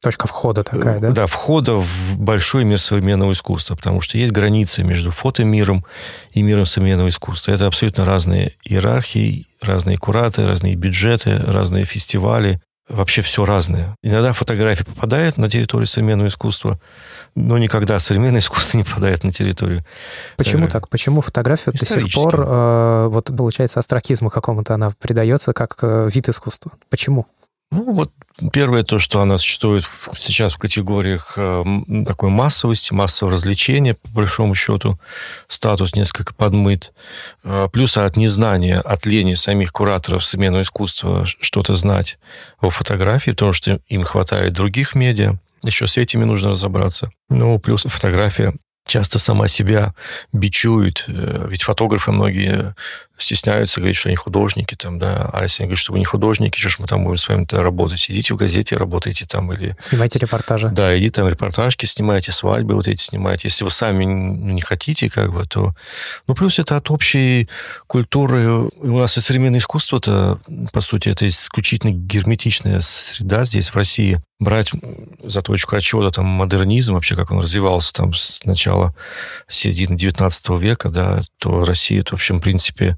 Точка 0.00 0.26
входа 0.26 0.64
такая, 0.64 0.98
да? 0.98 1.12
Да, 1.12 1.26
входа 1.26 1.74
в 1.74 2.18
большой 2.18 2.64
мир 2.64 2.80
современного 2.80 3.32
искусства, 3.32 3.76
потому 3.76 4.00
что 4.00 4.18
есть 4.18 4.32
границы 4.32 4.82
между 4.82 5.12
фотомиром 5.12 5.84
и 6.32 6.42
миром 6.42 6.64
современного 6.66 7.08
искусства. 7.08 7.52
Это 7.52 7.66
абсолютно 7.68 8.04
разные 8.04 8.56
иерархии, 8.64 9.46
разные 9.60 9.96
кураты, 9.98 10.44
разные 10.44 10.74
бюджеты, 10.74 11.38
разные 11.38 11.84
фестивали, 11.84 12.60
вообще 12.92 13.22
все 13.22 13.44
разное. 13.44 13.96
Иногда 14.02 14.32
фотография 14.32 14.84
попадает 14.84 15.38
на 15.38 15.48
территорию 15.48 15.86
современного 15.86 16.28
искусства, 16.28 16.80
но 17.34 17.58
никогда 17.58 17.98
современное 17.98 18.40
искусство 18.42 18.78
не 18.78 18.84
попадает 18.84 19.24
на 19.24 19.32
территорию. 19.32 19.84
Почему 20.36 20.68
так? 20.68 20.88
Почему 20.88 21.20
фотография 21.20 21.72
до 21.72 21.86
сих 21.86 22.12
пор, 22.12 22.40
э, 22.40 23.06
вот 23.08 23.30
получается, 23.36 23.80
астракизму 23.80 24.30
какому-то 24.30 24.74
она 24.74 24.92
придается 25.00 25.52
как 25.52 25.76
э, 25.82 26.08
вид 26.12 26.28
искусства? 26.28 26.72
Почему? 26.90 27.26
Ну, 27.70 27.94
вот 27.94 28.12
первое 28.52 28.82
то, 28.82 28.98
что 28.98 29.20
она 29.20 29.38
существует 29.38 29.84
сейчас 29.84 30.54
в 30.54 30.58
категориях 30.58 31.34
э, 31.36 31.64
такой 32.06 32.30
массовости, 32.30 32.92
массового 32.92 33.34
развлечения, 33.34 33.94
по 33.94 34.08
большому 34.10 34.54
счету, 34.54 34.98
статус 35.48 35.94
несколько 35.94 36.34
подмыт. 36.34 36.92
Э, 37.44 37.68
плюс 37.72 37.96
от 37.96 38.16
незнания, 38.16 38.78
от 38.80 39.06
лени 39.06 39.34
самих 39.34 39.72
кураторов 39.72 40.24
современного 40.24 40.62
искусства 40.62 41.24
что-то 41.24 41.76
знать 41.76 42.18
о 42.60 42.70
фотографии, 42.70 43.32
потому 43.32 43.52
что 43.52 43.80
им 43.88 44.04
хватает 44.04 44.52
других 44.52 44.94
медиа. 44.94 45.38
Еще 45.62 45.86
с 45.86 45.96
этими 45.96 46.24
нужно 46.24 46.50
разобраться. 46.50 47.10
Ну, 47.28 47.58
плюс 47.58 47.84
фотография 47.84 48.54
часто 48.92 49.18
сама 49.18 49.48
себя 49.48 49.94
бичует. 50.34 51.04
Э, 51.08 51.46
ведь 51.48 51.62
фотографы 51.62 52.12
многие 52.12 52.74
стесняются 53.16 53.80
говорить, 53.80 53.96
что 53.96 54.08
они 54.08 54.16
художники, 54.16 54.74
там, 54.74 54.98
да, 54.98 55.30
а 55.32 55.44
если 55.44 55.62
они 55.62 55.68
говорят, 55.68 55.78
что 55.78 55.92
вы 55.92 55.98
не 55.98 56.04
художники, 56.04 56.58
что 56.58 56.68
ж 56.68 56.78
мы 56.78 56.86
там 56.86 57.04
будем 57.04 57.16
с 57.16 57.28
вами-то 57.28 57.62
работать? 57.62 58.04
Идите 58.10 58.34
в 58.34 58.36
газете, 58.36 58.76
работайте 58.76 59.24
там 59.24 59.50
или... 59.52 59.76
Снимайте 59.80 60.18
репортажи. 60.18 60.68
Да, 60.70 60.98
идите 60.98 61.12
там 61.12 61.28
репортажки 61.28 61.86
снимайте, 61.86 62.32
свадьбы 62.32 62.74
вот 62.74 62.86
эти 62.86 63.02
снимайте. 63.02 63.48
Если 63.48 63.64
вы 63.64 63.70
сами 63.70 64.04
не 64.04 64.60
хотите, 64.60 65.08
как 65.08 65.32
бы, 65.32 65.46
то... 65.46 65.74
Ну, 66.26 66.34
плюс 66.34 66.58
это 66.58 66.76
от 66.76 66.90
общей 66.90 67.48
культуры. 67.86 68.68
У 68.76 68.98
нас 68.98 69.16
и 69.16 69.20
современное 69.22 69.60
искусство-то, 69.60 70.38
по 70.72 70.80
сути, 70.82 71.08
это 71.08 71.26
исключительно 71.26 71.92
герметичная 71.92 72.80
среда 72.80 73.44
здесь, 73.44 73.70
в 73.70 73.76
России. 73.76 74.20
Брать 74.42 74.72
за 75.22 75.40
точку 75.40 75.76
отчета 75.76 76.10
там 76.10 76.26
модернизм, 76.26 76.94
вообще 76.94 77.14
как 77.14 77.30
он 77.30 77.38
развивался 77.38 77.94
там 77.94 78.12
с 78.12 78.44
начала 78.44 78.92
середины 79.46 79.96
19 79.96 80.48
века, 80.60 80.88
да, 80.88 81.22
то 81.38 81.62
Россия, 81.64 82.00
это, 82.00 82.10
в 82.10 82.14
общем, 82.14 82.40
в 82.40 82.42
принципе, 82.42 82.96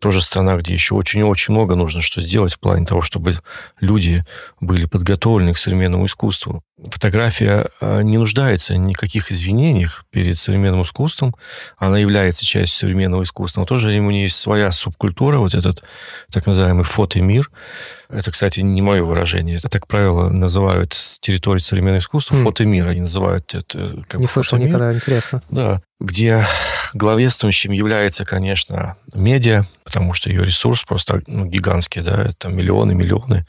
тоже 0.00 0.22
страна, 0.22 0.56
где 0.56 0.72
еще 0.72 0.94
очень-очень 0.94 1.52
много 1.52 1.74
нужно 1.74 2.00
что 2.00 2.22
сделать 2.22 2.54
в 2.54 2.58
плане 2.58 2.86
того, 2.86 3.02
чтобы 3.02 3.38
люди 3.80 4.24
были 4.60 4.86
подготовлены 4.86 5.52
к 5.52 5.58
современному 5.58 6.06
искусству. 6.06 6.62
Фотография 6.90 7.68
а, 7.80 8.00
не 8.00 8.18
нуждается 8.18 8.74
в 8.74 8.78
никаких 8.78 9.30
извинениях 9.30 10.04
перед 10.10 10.36
современным 10.36 10.82
искусством. 10.82 11.34
Она 11.78 11.98
является 11.98 12.44
частью 12.44 12.78
современного 12.78 13.22
искусства. 13.22 13.60
Но 13.60 13.66
тоже 13.66 13.88
у 13.88 14.10
нее 14.10 14.24
есть 14.24 14.36
своя 14.36 14.70
субкультура, 14.70 15.38
вот 15.38 15.54
этот 15.54 15.84
так 16.30 16.46
называемый 16.46 16.84
фотомир. 16.84 17.50
Это, 18.08 18.30
кстати, 18.30 18.60
не 18.60 18.82
мое 18.82 19.02
выражение. 19.02 19.56
Это, 19.56 19.68
как 19.68 19.86
правило, 19.86 20.28
называют 20.28 20.92
с 20.92 21.18
территории 21.20 21.60
современного 21.60 22.00
искусства 22.00 22.34
mm. 22.34 22.42
фотомир. 22.44 22.86
Они 22.88 23.00
называют 23.00 23.54
это 23.54 24.04
как 24.08 24.20
Не 24.20 24.26
слышал 24.26 24.58
фотомир. 24.58 24.68
никогда, 24.68 24.92
интересно. 24.92 25.42
Да. 25.50 25.80
Где 26.00 26.44
главенствующим 26.94 27.72
является, 27.72 28.24
конечно, 28.24 28.96
медиа, 29.14 29.64
потому 29.84 30.14
что 30.14 30.30
ее 30.30 30.44
ресурс 30.44 30.82
просто 30.82 31.22
ну, 31.26 31.46
гигантский, 31.46 32.02
да, 32.02 32.24
это 32.24 32.48
миллионы, 32.48 32.94
миллионы. 32.94 33.46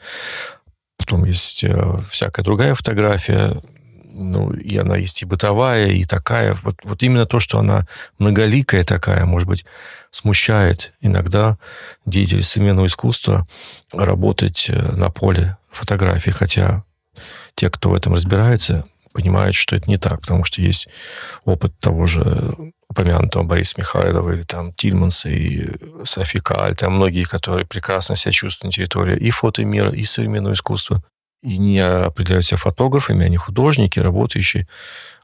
Потом 0.96 1.24
есть 1.24 1.64
э, 1.64 1.96
всякая 2.08 2.42
другая 2.42 2.74
фотография, 2.74 3.60
ну, 4.14 4.52
и 4.52 4.76
она 4.76 4.96
есть 4.96 5.22
и 5.22 5.26
бытовая, 5.26 5.88
и 5.88 6.04
такая. 6.04 6.56
Вот, 6.62 6.76
вот 6.84 7.02
именно 7.02 7.26
то, 7.26 7.40
что 7.40 7.58
она 7.58 7.86
многоликая 8.18 8.84
такая, 8.84 9.24
может 9.24 9.48
быть, 9.48 9.64
смущает 10.10 10.94
иногда 11.00 11.58
деятелей 12.06 12.42
современного 12.42 12.86
искусства 12.86 13.46
работать 13.92 14.66
э, 14.68 14.74
на 14.74 15.10
поле 15.10 15.56
фотографии, 15.70 16.30
хотя 16.30 16.84
те, 17.54 17.70
кто 17.70 17.90
в 17.90 17.94
этом 17.94 18.14
разбирается, 18.14 18.84
понимают, 19.12 19.54
что 19.56 19.76
это 19.76 19.88
не 19.88 19.98
так, 19.98 20.20
потому 20.20 20.44
что 20.44 20.60
есть 20.60 20.88
опыт 21.44 21.78
того 21.78 22.06
же 22.06 22.54
упомянутого 22.94 23.42
Бориса 23.42 23.74
Михайлова 23.76 24.32
или 24.32 24.42
там 24.42 24.72
Тильманса 24.72 25.28
и 25.28 25.68
Софи 26.04 26.38
Каль, 26.38 26.76
там 26.76 26.94
многие, 26.94 27.24
которые 27.24 27.66
прекрасно 27.66 28.14
себя 28.14 28.32
чувствуют 28.32 28.70
на 28.70 28.76
территории 28.76 29.16
и 29.16 29.30
фотомира, 29.30 29.90
и 29.90 30.04
современного 30.04 30.54
искусства, 30.54 31.02
и 31.42 31.58
не 31.58 31.80
определяют 31.80 32.46
себя 32.46 32.56
фотографами, 32.56 33.26
они 33.26 33.36
художники, 33.36 33.98
работающие, 33.98 34.66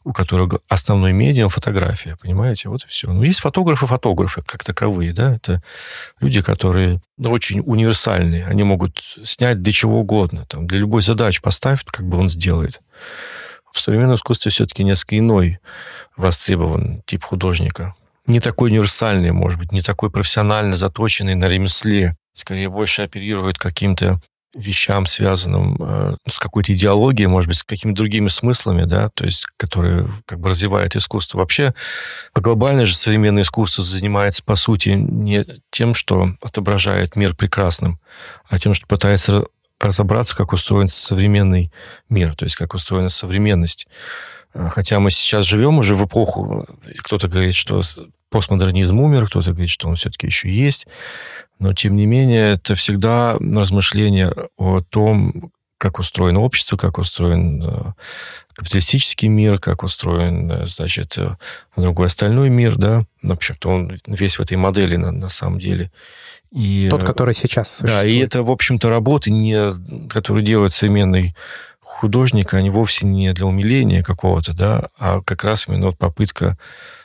у 0.04 0.12
которых 0.12 0.60
основной 0.68 1.12
медиум 1.12 1.48
фотография, 1.50 2.16
понимаете? 2.20 2.68
Вот 2.68 2.84
и 2.84 2.88
все. 2.88 3.12
Но 3.12 3.22
есть 3.22 3.40
фотографы-фотографы 3.40 4.42
как 4.42 4.64
таковые, 4.64 5.12
да, 5.12 5.34
это 5.34 5.62
люди, 6.20 6.42
которые 6.42 7.00
очень 7.24 7.60
универсальные, 7.60 8.46
они 8.46 8.64
могут 8.64 9.02
снять 9.22 9.62
для 9.62 9.72
чего 9.72 10.00
угодно, 10.00 10.44
там, 10.46 10.66
для 10.66 10.78
любой 10.78 11.02
задачи 11.02 11.40
поставить, 11.40 11.84
как 11.84 12.06
бы 12.06 12.18
он 12.18 12.28
сделает. 12.28 12.80
В 13.72 13.80
современном 13.80 14.16
искусстве 14.16 14.50
все-таки 14.50 14.84
несколько 14.84 15.18
иной 15.18 15.58
востребован 16.16 17.02
тип 17.06 17.24
художника. 17.24 17.94
Не 18.26 18.40
такой 18.40 18.70
универсальный, 18.70 19.32
может 19.32 19.58
быть, 19.58 19.72
не 19.72 19.80
такой 19.80 20.10
профессионально 20.10 20.76
заточенный 20.76 21.34
на 21.34 21.48
ремесле. 21.48 22.16
Скорее, 22.32 22.68
больше 22.68 23.02
оперирует 23.02 23.58
каким-то 23.58 24.20
вещам, 24.54 25.06
связанным 25.06 25.76
э, 25.80 26.16
с 26.28 26.38
какой-то 26.38 26.74
идеологией, 26.74 27.28
может 27.28 27.48
быть, 27.48 27.58
с 27.58 27.62
какими-то 27.62 27.98
другими 27.98 28.28
смыслами, 28.28 28.84
да, 28.84 29.08
то 29.14 29.24
есть, 29.24 29.46
которые 29.56 30.08
как 30.26 30.40
бы 30.40 30.48
развивают 30.48 30.96
искусство. 30.96 31.38
Вообще, 31.38 31.72
глобальное 32.34 32.86
же 32.86 32.96
современное 32.96 33.44
искусство 33.44 33.84
занимается, 33.84 34.42
по 34.42 34.56
сути, 34.56 34.90
не 34.90 35.44
тем, 35.70 35.94
что 35.94 36.34
отображает 36.40 37.14
мир 37.14 37.36
прекрасным, 37.36 38.00
а 38.48 38.58
тем, 38.58 38.74
что 38.74 38.86
пытается 38.86 39.44
разобраться, 39.80 40.36
как 40.36 40.52
устроен 40.52 40.86
современный 40.86 41.72
мир, 42.08 42.36
то 42.36 42.44
есть, 42.44 42.56
как 42.56 42.74
устроена 42.74 43.08
современность. 43.08 43.88
Э, 44.54 44.68
хотя 44.70 45.00
мы 45.00 45.10
сейчас 45.10 45.46
живем 45.46 45.78
уже 45.78 45.94
в 45.94 46.04
эпоху, 46.04 46.66
кто-то 46.98 47.28
говорит, 47.28 47.54
что 47.54 47.82
постмодернизм 48.30 49.00
умер, 49.00 49.26
кто-то 49.26 49.50
говорит, 49.50 49.70
что 49.70 49.88
он 49.88 49.96
все-таки 49.96 50.26
еще 50.26 50.48
есть. 50.48 50.86
Но, 51.58 51.74
тем 51.74 51.96
не 51.96 52.06
менее, 52.06 52.52
это 52.52 52.74
всегда 52.74 53.36
размышление 53.40 54.32
о 54.56 54.80
том, 54.80 55.50
как 55.80 55.98
устроено 55.98 56.40
общество, 56.40 56.76
как 56.76 56.98
устроен 56.98 57.62
э, 57.64 57.92
капиталистический 58.52 59.28
мир, 59.28 59.58
как 59.58 59.82
устроен, 59.82 60.50
э, 60.52 60.66
значит, 60.66 61.16
э, 61.16 61.36
другой 61.74 62.08
остальной 62.08 62.50
мир, 62.50 62.76
да. 62.76 63.04
В 63.22 63.32
общем-то, 63.32 63.70
он 63.70 63.98
весь 64.06 64.38
в 64.38 64.42
этой 64.42 64.58
модели 64.58 64.96
на, 64.96 65.10
на 65.10 65.30
самом 65.30 65.58
деле. 65.58 65.90
И, 66.52 66.88
Тот, 66.90 67.04
который 67.04 67.34
сейчас 67.34 67.70
существует. 67.70 68.04
Да, 68.04 68.08
и 68.08 68.18
это, 68.18 68.42
в 68.42 68.50
общем-то, 68.50 68.88
работы, 68.88 69.30
не, 69.30 70.08
которые 70.08 70.44
делает 70.44 70.72
современный 70.72 71.34
художник, 71.80 72.54
они 72.54 72.70
вовсе 72.70 73.06
не 73.06 73.32
для 73.32 73.46
умиления 73.46 74.02
какого-то, 74.02 74.52
да, 74.52 74.88
а 74.98 75.20
как 75.20 75.44
раз 75.44 75.68
именно 75.68 75.86
вот 75.86 75.98
попытка 75.98 76.58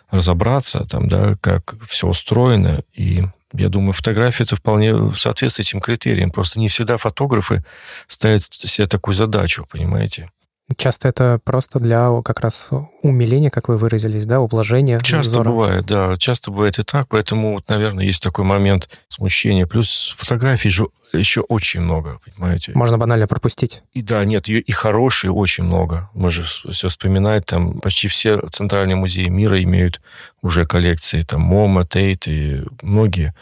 разобраться, 0.10 0.86
там, 0.86 1.08
да, 1.08 1.36
как 1.42 1.76
все 1.88 2.08
устроено. 2.08 2.82
И 2.94 3.24
я 3.54 3.70
думаю, 3.70 3.94
фотография 3.94 4.44
это 4.44 4.56
вполне 4.56 4.94
соответствует 5.16 5.68
этим 5.68 5.80
критериям. 5.80 6.32
Просто 6.32 6.60
не 6.60 6.68
всегда 6.68 6.98
фотографы 6.98 7.64
ставят 8.08 8.44
себе 8.44 8.88
такую 8.88 9.16
задачу, 9.16 9.68
понимаете? 9.70 10.30
Часто 10.78 11.08
это 11.08 11.40
просто 11.44 11.80
для 11.80 12.10
как 12.24 12.40
раз 12.40 12.72
умиления, 13.04 13.52
как 13.52 13.68
вы 13.68 13.78
выразились, 13.78 14.26
да, 14.26 14.42
ублажения. 14.42 15.00
Часто 15.00 15.30
взора. 15.30 15.50
бывает, 15.50 15.86
да, 15.86 16.16
часто 16.18 16.50
бывает 16.50 16.80
и 16.80 16.84
так, 16.84 17.08
поэтому, 17.08 17.54
вот, 17.54 17.70
наверное, 17.70 18.06
есть 18.06 18.24
такой 18.24 18.46
момент 18.46 18.90
смущения. 19.08 19.68
Плюс 19.68 20.16
фотографий 20.18 20.70
же 20.70 20.88
еще 21.14 21.42
очень 21.42 21.82
много, 21.82 22.20
понимаете. 22.26 22.72
Можно 22.74 22.98
банально 22.98 23.28
пропустить. 23.28 23.84
И 23.94 24.02
да, 24.02 24.26
нет, 24.26 24.50
и 24.50 24.72
хорошие 24.72 25.32
очень 25.32 25.66
много. 25.66 26.10
Мы 26.14 26.32
же 26.32 26.44
все 26.44 26.90
вспоминать, 26.90 27.46
там 27.46 27.80
почти 27.80 28.08
все 28.08 28.42
центральные 28.50 28.96
музеи 28.96 29.28
мира 29.28 29.62
имеют 29.62 30.02
уже 30.42 30.66
коллекции, 30.66 31.22
там 31.22 31.42
МОМА, 31.42 31.86
Тейт 31.86 32.28
и 32.28 32.64
многие. 32.82 33.36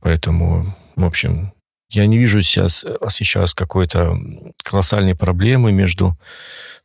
Поэтому, 0.00 0.76
в 0.96 1.04
общем, 1.04 1.53
я 1.94 2.06
не 2.06 2.18
вижу 2.18 2.42
сейчас, 2.42 2.84
э, 2.84 2.96
сейчас 3.10 3.54
какой-то 3.54 4.18
колоссальной 4.62 5.14
проблемы 5.14 5.72
между 5.72 6.16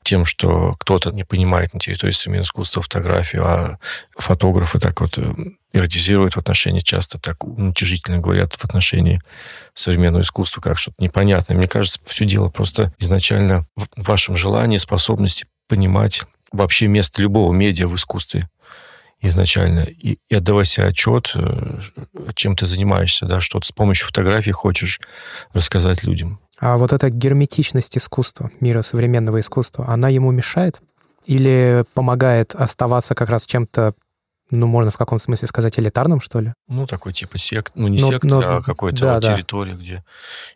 тем, 0.04 0.26
что 0.26 0.76
кто-то 0.80 1.12
не 1.12 1.24
понимает 1.24 1.74
на 1.74 1.80
территории 1.80 2.14
современного 2.14 2.46
искусства 2.46 2.82
фотографию, 2.82 3.46
а 3.46 3.80
фотографы 4.18 4.80
так 4.80 5.02
вот 5.02 5.18
э, 5.18 5.34
эротизируют 5.74 6.34
в 6.34 6.38
отношении, 6.38 6.80
часто 6.80 7.20
так 7.20 7.44
уничижительно 7.44 8.20
говорят 8.20 8.54
в 8.54 8.64
отношении 8.64 9.22
современного 9.74 10.22
искусства, 10.22 10.62
как 10.62 10.78
что-то 10.78 11.04
непонятное. 11.04 11.58
Мне 11.58 11.68
кажется, 11.68 12.00
все 12.06 12.26
дело 12.26 12.50
просто 12.50 12.94
изначально 12.98 13.66
в 13.76 14.08
вашем 14.08 14.36
желании, 14.36 14.78
способности 14.78 15.46
понимать 15.68 16.24
вообще 16.52 16.88
место 16.88 17.22
любого 17.22 17.54
медиа 17.54 17.88
в 17.88 17.96
искусстве 17.96 18.50
изначально 19.22 19.82
и, 19.82 20.18
и 20.28 20.36
отдавай 20.36 20.66
себе 20.66 20.88
отчет, 20.88 21.32
э, 21.36 21.80
чем 22.36 22.56
ты 22.56 22.66
занимаешься, 22.66 23.26
да, 23.26 23.40
что 23.42 23.60
ты 23.60 23.68
с 23.68 23.72
помощью 23.72 24.08
фотографий 24.08 24.52
хочешь 24.52 25.00
рассказать 25.54 26.04
людям. 26.04 26.40
А 26.60 26.78
вот 26.78 26.94
эта 26.94 27.10
герметичность 27.10 27.98
искусства, 27.98 28.52
мира 28.60 28.82
современного 28.82 29.40
искусства, 29.40 29.86
она 29.88 30.10
ему 30.10 30.32
мешает? 30.32 30.82
Или 31.26 31.84
помогает 31.94 32.56
оставаться 32.56 33.14
как 33.16 33.30
раз 33.30 33.46
чем-то 33.46 33.94
ну, 34.52 34.66
можно 34.66 34.90
в 34.90 34.98
каком 34.98 35.20
смысле 35.20 35.48
сказать, 35.48 35.78
элитарным, 35.78 36.20
что 36.22 36.40
ли? 36.40 36.54
Ну, 36.68 36.88
такой 36.88 37.14
типа 37.14 37.38
сект, 37.38 37.74
ну, 37.76 37.88
не 37.88 38.00
но, 38.02 38.12
сект, 38.12 38.24
но, 38.24 38.40
а 38.40 38.62
какой-то 38.64 39.02
да, 39.02 39.14
вот 39.16 39.24
да. 39.24 39.36
территория, 39.36 39.74
где... 39.74 40.04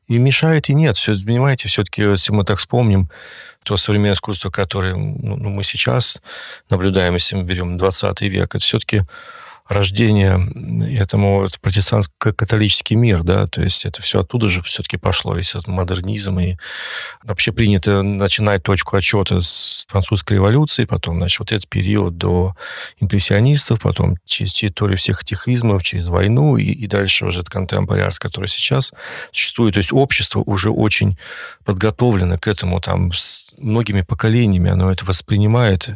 И 0.07 0.17
мешает, 0.17 0.69
и 0.69 0.73
нет. 0.73 0.97
Все, 0.97 1.13
понимаете, 1.13 1.67
все-таки, 1.67 2.01
если 2.01 2.31
мы 2.31 2.43
так 2.43 2.57
вспомним, 2.57 3.09
то 3.63 3.77
современное 3.77 4.13
искусство, 4.13 4.49
которое 4.49 4.95
ну, 4.95 5.37
ну 5.37 5.49
мы 5.49 5.63
сейчас 5.63 6.21
наблюдаем, 6.69 7.13
если 7.13 7.35
мы 7.35 7.43
берем 7.43 7.77
20 7.77 8.21
век, 8.21 8.55
это 8.55 8.63
все-таки 8.63 9.03
рождение 9.67 10.99
этому 10.99 11.41
вот, 11.41 11.59
протестантско-католический 11.61 12.95
мир, 12.95 13.23
да, 13.23 13.47
то 13.47 13.61
есть 13.61 13.85
это 13.85 14.01
все 14.01 14.21
оттуда 14.21 14.49
же 14.49 14.61
все-таки 14.61 14.97
пошло, 14.97 15.35
весь 15.35 15.51
этот 15.51 15.67
модернизм, 15.67 16.39
и 16.39 16.57
вообще 17.23 17.51
принято 17.51 18.01
начинать 18.01 18.63
точку 18.63 18.97
отчета 18.97 19.39
с 19.39 19.85
французской 19.89 20.33
революции, 20.33 20.85
потом, 20.85 21.17
значит, 21.17 21.39
вот 21.39 21.51
этот 21.51 21.69
период 21.69 22.17
до 22.17 22.55
импрессионистов, 22.99 23.81
потом 23.81 24.17
через 24.25 24.53
территорию 24.53 24.97
всех 24.97 25.21
этих 25.23 25.47
измов, 25.47 25.83
через 25.83 26.07
войну, 26.07 26.57
и, 26.57 26.65
и 26.65 26.87
дальше 26.87 27.25
уже 27.25 27.39
этот 27.39 27.53
contemporary 27.53 28.13
который 28.19 28.49
сейчас 28.49 28.91
существует, 29.31 29.75
то 29.75 29.79
есть 29.79 29.93
общество 29.93 30.43
уже 30.45 30.69
очень 30.69 31.17
подготовлено 31.63 32.37
к 32.37 32.47
этому, 32.47 32.81
там, 32.81 33.11
с 33.13 33.51
многими 33.57 34.01
поколениями 34.01 34.71
оно 34.71 34.91
это 34.91 35.05
воспринимает, 35.05 35.89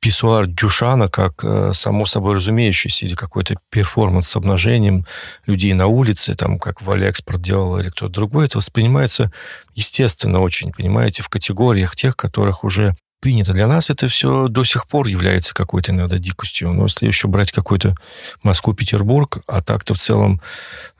писсуар 0.00 0.46
Дюшана 0.46 1.08
как 1.08 1.44
э, 1.44 1.72
само 1.72 2.06
собой 2.06 2.36
разумеющийся 2.36 3.06
или 3.06 3.14
какой-то 3.14 3.56
перформанс 3.70 4.28
с 4.28 4.36
обнажением 4.36 5.06
людей 5.46 5.72
на 5.72 5.86
улице, 5.86 6.34
там, 6.34 6.58
как 6.58 6.82
Валя 6.82 7.08
Экспорт 7.08 7.40
делал 7.40 7.78
или 7.78 7.88
кто-то 7.88 8.12
другой, 8.12 8.46
это 8.46 8.58
воспринимается 8.58 9.32
естественно 9.74 10.40
очень, 10.40 10.72
понимаете, 10.72 11.22
в 11.22 11.28
категориях 11.28 11.96
тех, 11.96 12.16
которых 12.16 12.64
уже 12.64 12.94
принято. 13.24 13.54
Для 13.54 13.66
нас 13.66 13.88
это 13.88 14.06
все 14.08 14.48
до 14.48 14.64
сих 14.64 14.86
пор 14.86 15.06
является 15.06 15.54
какой-то 15.54 15.92
иногда 15.92 16.18
дикостью. 16.18 16.74
Но 16.74 16.82
если 16.84 17.06
еще 17.06 17.26
брать 17.26 17.52
какой-то 17.52 17.94
Москву, 18.42 18.74
Петербург, 18.74 19.38
а 19.46 19.62
так-то 19.62 19.94
в 19.94 19.98
целом 19.98 20.42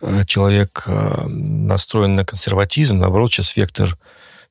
э, 0.00 0.24
человек 0.26 0.84
э, 0.86 1.26
настроен 1.26 2.14
на 2.14 2.24
консерватизм, 2.24 2.98
наоборот, 2.98 3.30
сейчас 3.30 3.56
вектор 3.58 3.98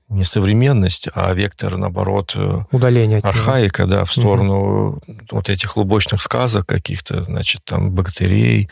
не 0.10 0.24
современность, 0.24 1.10
а 1.14 1.34
вектор, 1.34 1.78
наоборот, 1.78 2.34
э, 2.36 2.64
удаление 2.72 3.20
архаика, 3.20 3.88
да, 3.88 4.06
в 4.06 4.12
сторону 4.12 5.02
угу. 5.08 5.18
вот 5.32 5.50
этих 5.50 5.76
лубочных 5.78 6.22
сказок 6.22 6.68
каких-то, 6.68 7.22
значит, 7.22 7.62
там, 7.64 7.92
бактерий 7.92 8.70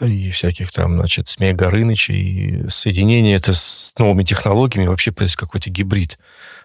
и 0.00 0.30
всяких 0.30 0.72
там, 0.72 0.96
значит, 0.96 1.28
Змея 1.28 1.52
Горыныча, 1.52 2.12
и 2.12 2.68
соединение 2.68 3.36
это 3.36 3.52
с 3.52 3.94
новыми 3.98 4.24
технологиями, 4.24 4.88
вообще 4.88 5.12
происходит 5.12 5.40
какой-то 5.40 5.70
гибрид 5.70 6.18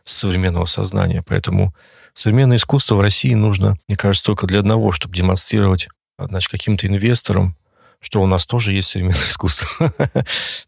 современного 0.03 0.65
сознания. 0.65 1.23
Поэтому 1.27 1.73
современное 2.13 2.57
искусство 2.57 2.95
в 2.95 3.01
России 3.01 3.33
нужно, 3.33 3.77
мне 3.87 3.97
кажется, 3.97 4.25
только 4.25 4.47
для 4.47 4.59
одного, 4.59 4.91
чтобы 4.91 5.15
демонстрировать, 5.15 5.89
значит, 6.17 6.51
каким-то 6.51 6.87
инвесторам, 6.87 7.57
что 8.03 8.21
у 8.21 8.27
нас 8.27 8.45
тоже 8.45 8.73
есть 8.73 8.89
современное 8.89 9.17
искусство. 9.27 9.91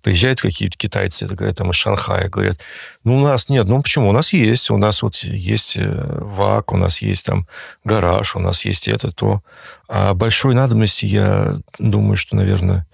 Приезжают 0.01 0.41
какие-то 0.41 0.77
китайцы, 0.77 1.27
говорят, 1.27 1.57
там 1.57 1.69
из 1.69 1.75
Шанхая, 1.75 2.29
говорят, 2.29 2.59
ну, 3.03 3.17
у 3.17 3.23
нас 3.23 3.49
нет. 3.49 3.67
Ну, 3.67 3.83
почему? 3.83 4.09
У 4.09 4.13
нас 4.13 4.33
есть. 4.33 4.71
У 4.71 4.77
нас 4.77 5.03
вот 5.03 5.15
есть 5.17 5.75
э, 5.77 6.17
ВАК, 6.21 6.71
у 6.71 6.77
нас 6.77 7.01
есть 7.01 7.25
там 7.25 7.45
гараж, 7.83 8.35
у 8.35 8.39
нас 8.39 8.65
есть 8.65 8.87
это, 8.87 9.11
то. 9.11 9.43
А 9.87 10.13
большой 10.13 10.55
надобности, 10.55 11.05
я 11.05 11.59
думаю, 11.77 12.15
что, 12.15 12.35
наверное, 12.35 12.87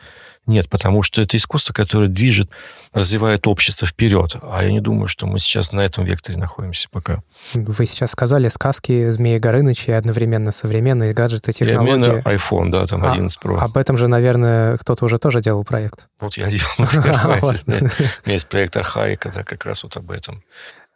нет, 0.52 0.70
потому 0.70 1.02
что 1.02 1.22
это 1.22 1.38
искусство, 1.38 1.74
которое 1.74 2.08
движет, 2.08 2.50
развивает 2.94 3.48
общество 3.48 3.88
вперед. 3.88 4.36
А 4.42 4.64
я 4.64 4.72
не 4.72 4.82
думаю, 4.82 5.08
что 5.08 5.26
мы 5.26 5.40
сейчас 5.40 5.72
на 5.72 5.82
этом 5.82 6.04
векторе 6.04 6.38
находимся 6.38 6.88
пока. 6.92 7.24
Вы 7.54 7.86
сейчас 7.86 8.12
сказали 8.12 8.50
сказки 8.50 9.10
Змеи 9.10 9.38
Горыныча 9.38 9.92
и 9.92 9.96
одновременно 9.96 10.52
современные 10.52 11.14
гаджеты, 11.14 11.52
технологии. 11.52 11.92
И 11.92 11.94
одновременно 11.94 12.30
iPhone, 12.30 12.70
да, 12.70 12.86
там 12.86 13.04
11 13.04 13.40
а, 13.42 13.48
Pro. 13.48 13.58
об 13.58 13.78
этом 13.78 13.98
же, 13.98 14.08
наверное, 14.08 14.78
кто-то 14.78 15.06
уже 15.06 15.18
тоже 15.18 15.42
делал 15.42 15.64
проект. 15.64 16.08
Вот 16.20 16.38
я 16.38 16.48
делал, 16.50 16.72
У 16.78 16.84
меня 16.84 18.34
есть 18.34 18.48
проект 18.48 18.76
Архаика, 18.78 19.32
да, 19.34 19.44
как 19.44 19.66
раз 19.66 19.84
вот 19.84 19.98
об 19.98 20.12
этом. 20.12 20.44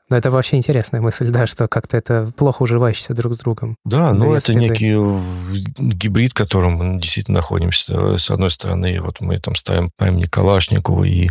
Но 0.09 0.15
это 0.17 0.29
вообще 0.29 0.57
интересная 0.57 1.01
мысль, 1.01 1.29
да, 1.29 1.47
что 1.47 1.67
как-то 1.67 1.97
это 1.97 2.31
плохо 2.37 2.63
уживающееся 2.63 3.15
друг 3.15 3.33
с 3.33 3.39
другом. 3.39 3.75
Да, 3.85 4.13
ну 4.13 4.33
это 4.33 4.45
среды. 4.45 4.59
некий 4.59 4.93
гибрид, 5.77 6.31
в 6.31 6.35
котором 6.35 6.73
мы 6.73 6.99
действительно 6.99 7.37
находимся. 7.37 8.17
С 8.17 8.29
одной 8.29 8.51
стороны, 8.51 9.01
вот 9.01 9.19
мы 9.21 9.39
там 9.39 9.55
ставим 9.55 9.89
памятник 9.97 10.31
Калашникову 10.31 11.03
и 11.03 11.29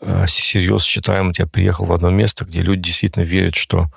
э, 0.00 0.26
всерьез 0.26 0.82
считаем, 0.82 1.28
вот 1.28 1.38
я 1.38 1.46
приехал 1.46 1.84
в 1.84 1.92
одно 1.92 2.10
место, 2.10 2.44
где 2.44 2.60
люди 2.60 2.82
действительно 2.82 3.22
верят, 3.22 3.54
что 3.54 3.88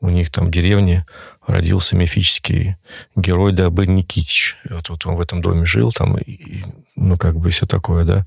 у 0.00 0.08
них 0.08 0.30
там 0.30 0.46
в 0.46 0.50
деревне 0.50 1.06
родился 1.46 1.96
мифический 1.96 2.76
герой 3.16 3.52
Дабы 3.52 3.86
Никитич. 3.86 4.56
Вот, 4.68 4.88
вот 4.88 5.06
он 5.06 5.16
в 5.16 5.20
этом 5.20 5.42
доме 5.42 5.64
жил, 5.64 5.92
там, 5.92 6.16
и, 6.16 6.62
ну, 7.00 7.16
как 7.18 7.36
бы 7.36 7.50
все 7.50 7.66
такое, 7.66 8.04
да. 8.04 8.26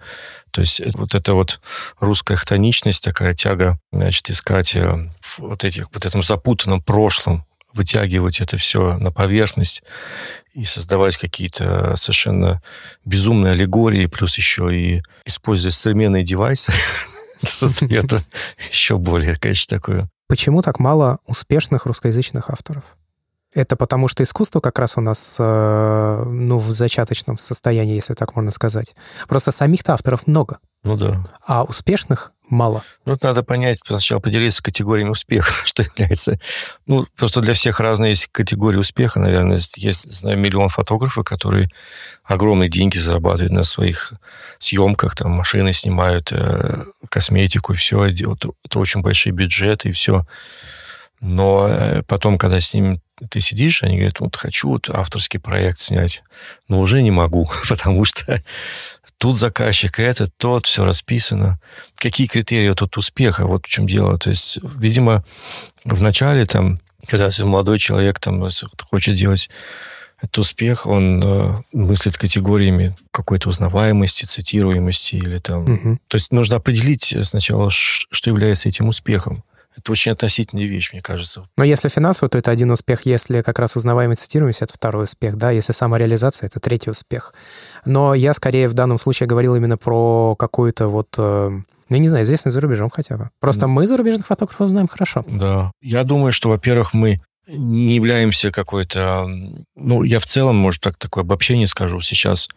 То 0.51 0.61
есть 0.61 0.81
вот 0.95 1.15
эта 1.15 1.33
вот 1.33 1.61
русская 1.99 2.35
хтоничность, 2.35 3.03
такая 3.03 3.33
тяга, 3.33 3.79
значит, 3.91 4.29
искать 4.29 4.75
э, 4.75 5.09
вот 5.37 5.63
этих, 5.63 5.89
вот 5.93 6.05
этом 6.05 6.23
запутанном 6.23 6.81
прошлом, 6.81 7.45
вытягивать 7.73 8.41
это 8.41 8.57
все 8.57 8.97
на 8.97 9.11
поверхность 9.11 9.83
и 10.53 10.65
создавать 10.65 11.17
какие-то 11.17 11.95
совершенно 11.95 12.61
безумные 13.05 13.53
аллегории, 13.53 14.07
плюс 14.07 14.37
еще 14.37 14.75
и 14.75 15.03
используя 15.25 15.71
современные 15.71 16.23
девайсы, 16.23 16.73
создает 17.43 18.11
еще 18.71 18.97
более, 18.97 19.35
конечно, 19.35 19.77
такое. 19.77 20.09
Почему 20.27 20.61
так 20.61 20.79
мало 20.79 21.19
успешных 21.27 21.85
русскоязычных 21.85 22.49
авторов? 22.49 22.83
Это 23.53 23.75
потому, 23.75 24.07
что 24.07 24.23
искусство 24.23 24.59
как 24.59 24.79
раз 24.79 24.97
у 24.97 25.01
нас 25.01 25.37
э, 25.39 26.23
ну, 26.25 26.57
в 26.57 26.71
зачаточном 26.71 27.37
состоянии, 27.37 27.95
если 27.95 28.15
так 28.15 28.35
можно 28.35 28.51
сказать. 28.51 28.95
Просто 29.27 29.51
самих-то 29.51 29.93
авторов 29.93 30.25
много. 30.27 30.59
Ну 30.83 30.97
да. 30.97 31.25
А 31.45 31.63
успешных 31.63 32.33
мало. 32.49 32.83
Ну, 33.05 33.17
надо 33.21 33.43
понять, 33.43 33.79
сначала 33.85 34.19
поделиться 34.19 34.63
категориями 34.63 35.09
успеха, 35.09 35.53
что 35.65 35.83
является... 35.83 36.39
Ну, 36.87 37.05
просто 37.15 37.41
для 37.41 37.53
всех 37.53 37.79
разные 37.79 38.11
есть 38.11 38.27
категории 38.31 38.77
успеха, 38.77 39.19
наверное. 39.19 39.59
Есть, 39.75 40.11
знаю, 40.11 40.37
миллион 40.37 40.69
фотографов, 40.69 41.23
которые 41.23 41.69
огромные 42.23 42.69
деньги 42.69 42.97
зарабатывают 42.97 43.53
на 43.53 43.63
своих 43.63 44.13
съемках, 44.57 45.15
там, 45.15 45.31
машины 45.31 45.73
снимают, 45.73 46.31
э, 46.31 46.85
косметику, 47.09 47.73
все. 47.73 48.03
Это, 48.05 48.49
это 48.63 48.79
очень 48.79 49.01
большие 49.01 49.31
бюджеты, 49.31 49.89
и 49.89 49.91
все. 49.91 50.25
Но 51.21 51.67
э, 51.69 52.01
потом, 52.03 52.37
когда 52.37 52.59
с 52.59 52.73
ним 52.73 53.01
ты 53.29 53.39
сидишь, 53.39 53.83
они 53.83 53.97
говорят, 53.97 54.19
вот 54.19 54.35
хочу 54.35 54.69
вот 54.69 54.89
авторский 54.89 55.39
проект 55.39 55.79
снять, 55.79 56.23
но 56.67 56.79
уже 56.79 57.01
не 57.01 57.11
могу, 57.11 57.49
потому 57.69 58.05
что 58.05 58.43
тут 59.17 59.37
заказчик, 59.37 59.99
это, 59.99 60.29
тот, 60.37 60.65
все 60.65 60.85
расписано. 60.85 61.59
Какие 61.95 62.27
критерии 62.27 62.73
тут 62.73 62.97
успеха? 62.97 63.45
Вот 63.45 63.65
в 63.65 63.69
чем 63.69 63.87
дело. 63.87 64.17
То 64.17 64.29
есть, 64.29 64.59
видимо, 64.61 65.23
в 65.85 66.01
начале 66.01 66.45
там, 66.45 66.79
когда 67.07 67.29
молодой 67.39 67.79
человек 67.79 68.19
там 68.19 68.47
хочет 68.89 69.15
делать 69.15 69.49
этот 70.23 70.37
успех, 70.39 70.87
он 70.87 71.21
э, 71.23 71.53
мыслит 71.73 72.17
категориями 72.17 72.95
какой-то 73.11 73.49
узнаваемости, 73.49 74.23
цитируемости 74.23 75.15
или 75.15 75.37
там... 75.37 75.63
Угу. 75.63 75.99
То 76.07 76.15
есть 76.15 76.31
нужно 76.31 76.57
определить 76.57 77.15
сначала, 77.23 77.69
что 77.69 78.29
является 78.29 78.69
этим 78.69 78.87
успехом. 78.87 79.43
Это 79.75 79.91
очень 79.91 80.11
относительная 80.11 80.65
вещь, 80.65 80.91
мне 80.93 81.01
кажется. 81.01 81.47
Но 81.57 81.63
если 81.63 81.89
финансово, 81.89 82.29
то 82.29 82.37
это 82.37 82.51
один 82.51 82.71
успех. 82.71 83.05
Если 83.05 83.41
как 83.41 83.59
раз 83.59 83.75
узнаваемость 83.75 84.21
цитируемость, 84.21 84.61
это 84.61 84.73
второй 84.73 85.05
успех. 85.05 85.35
Да? 85.35 85.51
Если 85.51 85.73
самореализация, 85.73 86.47
это 86.47 86.59
третий 86.59 86.89
успех. 86.89 87.33
Но 87.85 88.13
я 88.13 88.33
скорее 88.33 88.67
в 88.67 88.73
данном 88.73 88.97
случае 88.97 89.27
говорил 89.27 89.55
именно 89.55 89.77
про 89.77 90.35
какую-то 90.37 90.87
вот 90.87 91.15
э, 91.17 91.61
ну, 91.89 91.97
не 91.97 92.07
знаю, 92.07 92.23
известность 92.23 92.53
за 92.53 92.61
рубежом 92.61 92.89
хотя 92.89 93.17
бы. 93.17 93.29
Просто 93.39 93.67
мы 93.67 93.85
зарубежных 93.85 94.27
фотографов 94.27 94.69
знаем 94.69 94.87
хорошо. 94.87 95.23
Да. 95.27 95.71
Я 95.81 96.03
думаю, 96.03 96.31
что, 96.31 96.49
во-первых, 96.49 96.93
мы 96.93 97.21
не 97.47 97.95
являемся 97.95 98.51
какой-то... 98.51 99.27
Ну, 99.75 100.03
я 100.03 100.19
в 100.19 100.25
целом, 100.25 100.55
может, 100.55 100.81
так 100.81 100.97
такое 100.97 101.23
обобщение 101.23 101.67
скажу. 101.67 101.99
Сейчас 102.01 102.49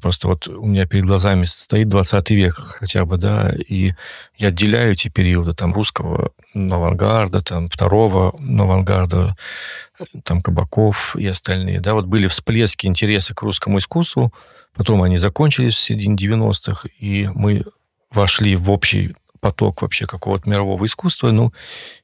просто 0.00 0.28
вот 0.28 0.46
у 0.48 0.66
меня 0.66 0.86
перед 0.86 1.06
глазами 1.06 1.44
стоит 1.44 1.88
20 1.88 2.30
век 2.30 2.54
хотя 2.54 3.04
бы, 3.04 3.16
да, 3.16 3.52
и 3.68 3.94
я 4.36 4.48
отделяю 4.48 4.92
эти 4.92 5.08
периоды 5.08 5.54
там 5.54 5.72
русского 5.72 6.32
авангарда, 6.54 7.40
там 7.40 7.68
второго 7.68 8.30
авангарда, 8.30 9.36
там 10.24 10.42
Кабаков 10.42 11.16
и 11.16 11.26
остальные, 11.26 11.80
да, 11.80 11.94
вот 11.94 12.06
были 12.06 12.26
всплески 12.26 12.86
интереса 12.86 13.34
к 13.34 13.42
русскому 13.42 13.78
искусству, 13.78 14.32
потом 14.74 15.02
они 15.02 15.16
закончились 15.16 15.74
в 15.74 15.80
середине 15.80 16.16
90-х, 16.16 16.88
и 16.98 17.30
мы 17.34 17.64
вошли 18.10 18.56
в 18.56 18.70
общий 18.70 19.14
поток 19.40 19.80
вообще 19.80 20.06
какого-то 20.06 20.48
мирового 20.48 20.84
искусства, 20.84 21.30
ну, 21.30 21.52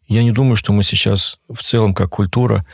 я 0.08 0.22
не 0.22 0.32
думаю, 0.32 0.56
что 0.56 0.72
мы 0.72 0.82
сейчас 0.82 1.38
в 1.52 1.62
целом 1.62 1.94
как 1.94 2.10
культура 2.10 2.64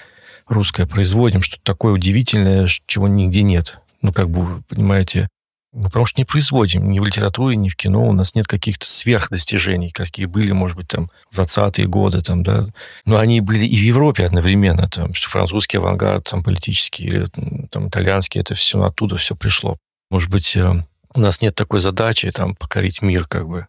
русская 0.47 0.87
производим 0.87 1.43
что-то 1.43 1.65
такое 1.65 1.93
удивительное, 1.93 2.69
чего 2.87 3.09
нигде 3.09 3.43
нет 3.43 3.81
ну, 4.03 4.13
как 4.13 4.31
бы, 4.31 4.63
понимаете, 4.69 5.29
ну, 5.73 5.85
потому 5.85 6.05
что 6.05 6.21
не 6.21 6.27
производим 6.27 6.91
ни 6.91 7.01
в 7.01 7.05
литературе, 7.05 7.57
ни 7.57 7.71
в 7.71 7.77
кино. 7.77 8.07
У 8.07 8.13
нас 8.13 8.35
нет 8.35 8.47
каких-то 8.47 8.87
сверхдостижений, 8.87 9.91
какие 9.91 10.27
были, 10.27 10.53
может 10.53 10.77
быть, 10.77 10.89
там, 10.89 11.11
в 11.31 11.39
20-е 11.39 11.87
годы, 11.87 12.21
там, 12.21 12.43
да. 12.43 12.67
Но 13.07 13.17
они 13.17 13.41
были 13.41 13.65
и 13.65 13.77
в 13.77 13.83
Европе 13.83 14.27
одновременно, 14.27 14.87
там, 14.89 15.15
что 15.15 15.31
французский 15.31 15.79
авангард, 15.79 16.25
там, 16.25 16.43
политический, 16.43 17.05
или 17.05 17.27
там, 17.71 17.89
итальянский, 17.89 18.41
это 18.41 18.55
все 18.55 18.83
оттуда 18.83 19.17
все 19.17 19.35
пришло. 19.35 19.79
Может 20.11 20.29
быть, 20.29 20.57
э, 20.57 20.85
у 21.15 21.21
нас 21.21 21.41
нет 21.41 21.55
такой 21.55 21.81
задачи, 21.81 22.31
там, 22.31 22.55
покорить 22.55 23.01
мир, 23.01 23.27
как 23.27 23.49
бы. 23.49 23.67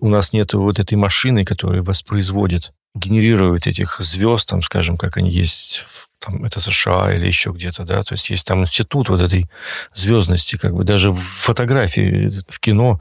У 0.00 0.08
нас 0.08 0.34
нет 0.34 0.52
вот 0.52 0.78
этой 0.78 0.96
машины, 0.96 1.44
которая 1.44 1.82
воспроизводит 1.82 2.72
генерируют 2.98 3.66
этих 3.66 4.00
звезд, 4.00 4.48
там, 4.48 4.62
скажем, 4.62 4.96
как 4.96 5.16
они 5.16 5.30
есть, 5.30 5.84
в, 5.86 6.08
там, 6.18 6.44
это 6.44 6.60
США 6.60 7.12
или 7.14 7.26
еще 7.26 7.50
где-то, 7.50 7.84
да, 7.84 8.02
то 8.02 8.14
есть 8.14 8.30
есть 8.30 8.46
там 8.46 8.62
институт 8.62 9.08
вот 9.08 9.20
этой 9.20 9.48
звездности, 9.94 10.56
как 10.56 10.74
бы 10.74 10.84
даже 10.84 11.10
в 11.10 11.20
фотографии, 11.20 12.28
в 12.48 12.60
кино, 12.60 13.00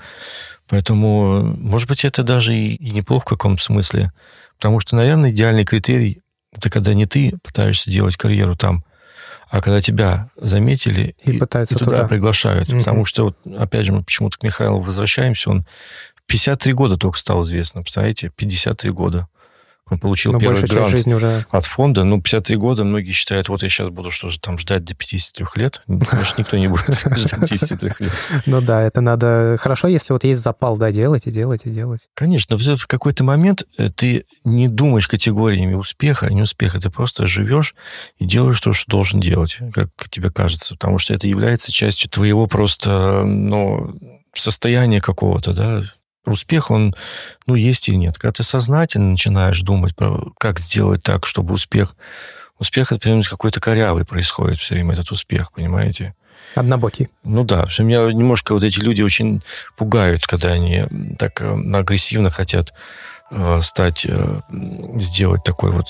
поэтому, 0.67 1.43
может 1.43 1.87
быть, 1.89 2.05
это 2.05 2.23
даже 2.23 2.55
и, 2.55 2.75
и 2.75 2.91
неплохо 2.91 3.25
в 3.25 3.29
каком-то 3.29 3.63
смысле, 3.63 4.11
потому 4.57 4.79
что, 4.79 4.95
наверное, 4.95 5.31
идеальный 5.31 5.65
критерий 5.65 6.21
это 6.57 6.69
когда 6.69 6.93
не 6.93 7.05
ты 7.05 7.33
пытаешься 7.43 7.91
делать 7.91 8.17
карьеру 8.17 8.55
там, 8.55 8.83
а 9.49 9.61
когда 9.61 9.79
тебя 9.81 10.29
заметили 10.35 11.15
и, 11.23 11.33
и, 11.33 11.39
пытаются 11.39 11.75
и 11.75 11.77
туда, 11.77 11.97
туда 11.97 12.07
приглашают. 12.07 12.69
Угу. 12.69 12.79
Потому 12.79 13.05
что, 13.05 13.25
вот, 13.25 13.37
опять 13.57 13.85
же, 13.85 13.93
мы 13.93 14.03
почему-то 14.03 14.37
к 14.37 14.43
Михаилу 14.43 14.79
возвращаемся, 14.79 15.49
он 15.49 15.65
53 16.25 16.73
года 16.73 16.97
только 16.97 17.17
стал 17.17 17.43
известным, 17.43 17.83
представляете? 17.83 18.31
53 18.35 18.91
года. 18.91 19.27
Он 19.89 19.99
получил 19.99 20.33
Но 20.33 20.39
первый 20.39 20.61
грант 20.61 20.89
жизни 20.89 21.13
уже... 21.13 21.45
от 21.49 21.65
фонда. 21.65 22.03
Ну, 22.03 22.21
53 22.21 22.55
года, 22.57 22.83
многие 22.83 23.13
считают, 23.13 23.47
вот 23.47 23.63
я 23.63 23.69
сейчас 23.69 23.89
буду 23.89 24.11
что 24.11 24.29
же 24.29 24.39
там 24.39 24.57
ждать 24.57 24.83
до 24.83 24.93
53 24.93 25.45
лет. 25.55 25.81
Конечно, 25.87 26.35
никто 26.37 26.57
не 26.57 26.67
будет 26.67 26.93
ждать 26.93 27.49
53 27.49 27.91
лет. 27.99 28.11
Ну 28.45 28.61
да, 28.61 28.81
это 28.83 29.01
надо... 29.01 29.57
Хорошо, 29.59 29.87
если 29.87 30.13
вот 30.13 30.23
есть 30.23 30.41
запал, 30.41 30.77
да, 30.77 30.91
делать 30.91 31.27
и 31.27 31.31
делать 31.31 31.65
и 31.65 31.69
делать. 31.69 32.09
Конечно, 32.15 32.57
но 32.57 32.75
в 32.77 32.87
какой-то 32.87 33.23
момент 33.23 33.63
э, 33.77 33.89
ты 33.89 34.25
не 34.43 34.67
думаешь 34.67 35.07
категориями 35.07 35.73
успеха, 35.73 36.27
а 36.27 36.33
не 36.33 36.41
успеха. 36.41 36.79
Ты 36.79 36.89
просто 36.89 37.25
живешь 37.27 37.75
и 38.17 38.25
делаешь 38.25 38.59
то, 38.59 38.73
что 38.73 38.89
должен 38.89 39.19
делать, 39.19 39.57
как 39.73 39.89
тебе 40.09 40.31
кажется. 40.31 40.75
Потому 40.75 40.97
что 40.97 41.13
это 41.13 41.27
является 41.27 41.71
частью 41.71 42.09
твоего 42.09 42.47
просто, 42.47 43.23
ну, 43.23 43.97
состояния 44.33 45.01
какого-то, 45.01 45.53
да, 45.53 45.81
успех, 46.31 46.71
он, 46.71 46.95
ну, 47.45 47.55
есть 47.55 47.87
или 47.89 47.95
нет. 47.95 48.17
Когда 48.17 48.33
ты 48.33 48.43
сознательно 48.43 49.11
начинаешь 49.11 49.61
думать, 49.61 49.95
про, 49.95 50.31
как 50.39 50.59
сделать 50.59 51.03
так, 51.03 51.25
чтобы 51.25 51.53
успех... 51.53 51.95
Успех, 52.59 52.91
это, 52.91 53.21
какой-то 53.29 53.59
корявый 53.59 54.03
происходит 54.03 54.57
все 54.57 54.73
время, 54.73 54.93
этот 54.93 55.11
успех, 55.11 55.51
понимаете? 55.51 56.15
Однобокий. 56.55 57.09
Ну 57.23 57.43
да, 57.43 57.67
что 57.67 57.83
меня 57.83 58.11
немножко 58.11 58.53
вот 58.53 58.63
эти 58.63 58.79
люди 58.79 59.01
очень 59.01 59.41
пугают, 59.75 60.25
когда 60.25 60.49
они 60.49 60.85
так 61.19 61.41
э, 61.41 61.55
агрессивно 61.73 62.29
хотят 62.31 62.73
стать, 63.61 64.05
э, 64.05 64.41
сделать 64.95 65.43
такой 65.43 65.71
вот 65.71 65.87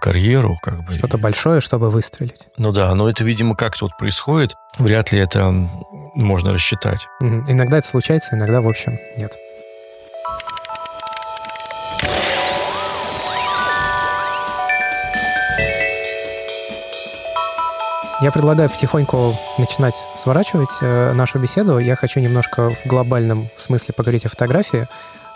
карьеру, 0.00 0.58
как 0.62 0.84
бы. 0.84 0.92
Что-то 0.92 1.18
большое, 1.18 1.60
чтобы 1.60 1.90
выстрелить. 1.90 2.46
Ну 2.56 2.72
да, 2.72 2.94
но 2.94 3.08
это, 3.08 3.24
видимо, 3.24 3.54
как-то 3.54 3.86
вот 3.86 3.96
происходит. 3.98 4.54
Вряд 4.78 5.12
ли 5.12 5.18
это 5.18 5.50
можно 6.14 6.52
рассчитать. 6.52 7.06
Угу. 7.20 7.44
Иногда 7.48 7.78
это 7.78 7.86
случается, 7.86 8.36
иногда, 8.36 8.60
в 8.60 8.68
общем, 8.68 8.98
нет. 9.16 9.36
Я 18.20 18.32
предлагаю 18.32 18.68
потихоньку 18.68 19.36
начинать 19.58 19.94
сворачивать 20.16 20.68
э, 20.80 21.12
нашу 21.12 21.38
беседу. 21.38 21.78
Я 21.78 21.94
хочу 21.94 22.18
немножко 22.18 22.70
в 22.70 22.86
глобальном 22.86 23.48
смысле 23.54 23.94
поговорить 23.96 24.26
о 24.26 24.28
фотографии. 24.28 24.88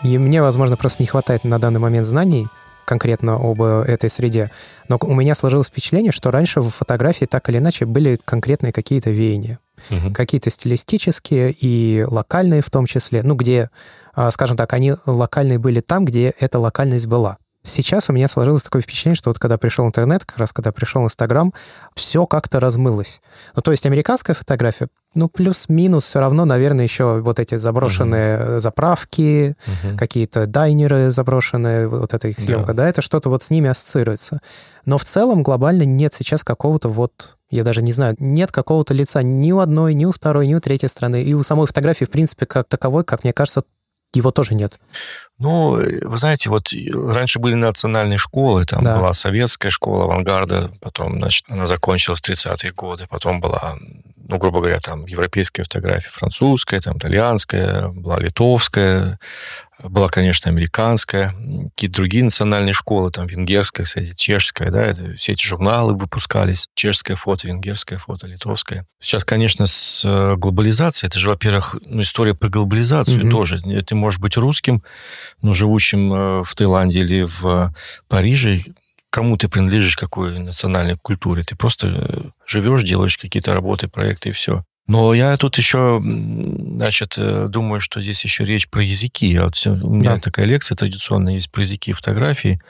И 0.04 0.18
мне, 0.18 0.42
возможно, 0.42 0.76
просто 0.76 1.02
не 1.02 1.06
хватает 1.06 1.44
на 1.44 1.58
данный 1.58 1.80
момент 1.80 2.06
знаний 2.06 2.48
конкретно 2.84 3.36
об 3.36 3.62
э, 3.62 3.84
этой 3.86 4.10
среде. 4.10 4.50
Но 4.88 4.98
у 5.00 5.14
меня 5.14 5.34
сложилось 5.34 5.68
впечатление, 5.68 6.12
что 6.12 6.30
раньше 6.30 6.60
в 6.60 6.70
фотографии 6.70 7.26
так 7.26 7.48
или 7.48 7.58
иначе 7.58 7.86
были 7.86 8.18
конкретные 8.24 8.72
какие-то 8.72 9.10
веяния 9.10 9.58
угу. 9.90 10.12
какие-то 10.12 10.50
стилистические 10.50 11.54
и 11.58 12.04
локальные 12.06 12.62
в 12.62 12.70
том 12.70 12.86
числе, 12.86 13.22
ну, 13.22 13.34
где, 13.34 13.70
а, 14.14 14.30
скажем 14.30 14.56
так, 14.56 14.72
они 14.72 14.94
локальные 15.06 15.58
были 15.58 15.80
там, 15.80 16.04
где 16.04 16.32
эта 16.38 16.58
локальность 16.58 17.06
была. 17.06 17.38
Сейчас 17.64 18.10
у 18.10 18.12
меня 18.12 18.26
сложилось 18.26 18.64
такое 18.64 18.82
впечатление, 18.82 19.16
что 19.16 19.30
вот 19.30 19.38
когда 19.38 19.56
пришел 19.56 19.86
интернет, 19.86 20.24
как 20.24 20.38
раз 20.38 20.52
когда 20.52 20.72
пришел 20.72 21.04
Инстаграм, 21.04 21.52
все 21.94 22.26
как-то 22.26 22.58
размылось. 22.58 23.20
Ну, 23.54 23.62
то 23.62 23.70
есть 23.70 23.86
американская 23.86 24.34
фотография, 24.34 24.88
ну, 25.14 25.28
плюс-минус 25.28 26.04
все 26.04 26.18
равно, 26.18 26.44
наверное, 26.44 26.84
еще 26.84 27.20
вот 27.20 27.38
эти 27.38 27.54
заброшенные 27.54 28.38
uh-huh. 28.38 28.60
заправки, 28.60 29.54
uh-huh. 29.64 29.96
какие-то 29.96 30.46
дайнеры 30.46 31.12
заброшенные, 31.12 31.86
вот 31.86 32.14
эта 32.14 32.28
их 32.28 32.40
съемка, 32.40 32.72
yeah. 32.72 32.76
да, 32.76 32.88
это 32.88 33.00
что-то 33.00 33.28
вот 33.28 33.44
с 33.44 33.50
ними 33.50 33.68
ассоциируется. 33.68 34.40
Но 34.84 34.98
в 34.98 35.04
целом 35.04 35.44
глобально 35.44 35.84
нет 35.84 36.14
сейчас 36.14 36.42
какого-то 36.42 36.88
вот, 36.88 37.36
я 37.50 37.62
даже 37.62 37.82
не 37.82 37.92
знаю, 37.92 38.16
нет 38.18 38.50
какого-то 38.50 38.92
лица 38.92 39.22
ни 39.22 39.52
у 39.52 39.60
одной, 39.60 39.94
ни 39.94 40.04
у 40.04 40.10
второй, 40.10 40.48
ни 40.48 40.54
у 40.54 40.60
третьей 40.60 40.88
страны. 40.88 41.22
И 41.22 41.34
у 41.34 41.42
самой 41.44 41.68
фотографии, 41.68 42.06
в 42.06 42.10
принципе, 42.10 42.46
как 42.46 42.66
таковой, 42.66 43.04
как 43.04 43.22
мне 43.22 43.32
кажется, 43.32 43.62
его 44.14 44.30
тоже 44.30 44.54
нет. 44.54 44.78
Ну, 45.38 45.72
вы 46.02 46.16
знаете, 46.16 46.50
вот 46.50 46.68
раньше 46.92 47.38
были 47.38 47.54
национальные 47.54 48.18
школы, 48.18 48.64
там 48.64 48.84
да. 48.84 48.98
была 48.98 49.12
советская 49.12 49.70
школа 49.70 50.04
авангарда, 50.04 50.70
потом, 50.80 51.18
значит, 51.18 51.44
она 51.48 51.66
закончилась 51.66 52.20
в 52.20 52.30
30-е 52.30 52.72
годы, 52.72 53.06
потом 53.08 53.40
была 53.40 53.76
ну, 54.28 54.38
грубо 54.38 54.60
говоря, 54.60 54.80
там 54.80 55.04
европейская 55.04 55.62
фотография, 55.62 56.08
французская, 56.10 56.80
там 56.80 56.96
итальянская, 56.96 57.88
была 57.88 58.18
литовская, 58.18 59.18
была, 59.82 60.08
конечно, 60.08 60.50
американская, 60.50 61.34
какие-то 61.74 61.96
другие 61.96 62.24
национальные 62.24 62.72
школы, 62.72 63.10
там 63.10 63.26
венгерская, 63.26 63.84
кстати, 63.84 64.14
чешская, 64.14 64.70
да, 64.70 64.84
это, 64.84 65.12
все 65.14 65.32
эти 65.32 65.44
журналы 65.44 65.94
выпускались, 65.94 66.68
чешское 66.74 67.16
фото, 67.16 67.48
венгерское 67.48 67.98
фото, 67.98 68.26
литовское. 68.26 68.86
Сейчас, 69.00 69.24
конечно, 69.24 69.66
с 69.66 70.04
э, 70.04 70.36
глобализацией, 70.36 71.08
это 71.08 71.18
же, 71.18 71.28
во-первых, 71.28 71.76
ну, 71.84 72.02
история 72.02 72.34
про 72.34 72.48
глобализацию 72.48 73.22
mm-hmm. 73.22 73.30
тоже. 73.30 73.60
Ты 73.60 73.94
можешь 73.94 74.20
быть 74.20 74.36
русским, 74.36 74.82
но 75.40 75.54
живущим 75.54 76.12
э, 76.12 76.42
в 76.42 76.54
Таиланде 76.54 77.00
или 77.00 77.22
в 77.22 77.74
Париже, 78.08 78.60
кому 79.10 79.36
ты 79.36 79.48
принадлежишь, 79.48 79.96
какой 79.96 80.38
национальной 80.38 80.96
культуре. 80.96 81.44
Ты 81.44 81.54
просто 81.56 81.88
э, 81.88 82.20
живешь, 82.46 82.82
делаешь 82.82 83.18
какие-то 83.18 83.52
работы, 83.52 83.88
проекты 83.88 84.30
и 84.30 84.32
все. 84.32 84.64
Но 84.88 85.14
я 85.14 85.36
тут 85.36 85.58
еще, 85.58 86.02
значит, 86.02 87.14
э, 87.16 87.46
думаю, 87.48 87.80
что 87.80 88.00
здесь 88.00 88.24
еще 88.24 88.44
речь 88.44 88.68
про 88.68 88.82
языки. 88.82 89.38
Вот 89.38 89.54
у 89.66 89.94
меня 89.94 90.14
да. 90.14 90.20
такая 90.20 90.46
лекция 90.46 90.76
традиционная 90.76 91.34
есть 91.34 91.50
про 91.50 91.62
языки 91.62 91.90
и 91.90 91.94
фотографии. 91.94 92.60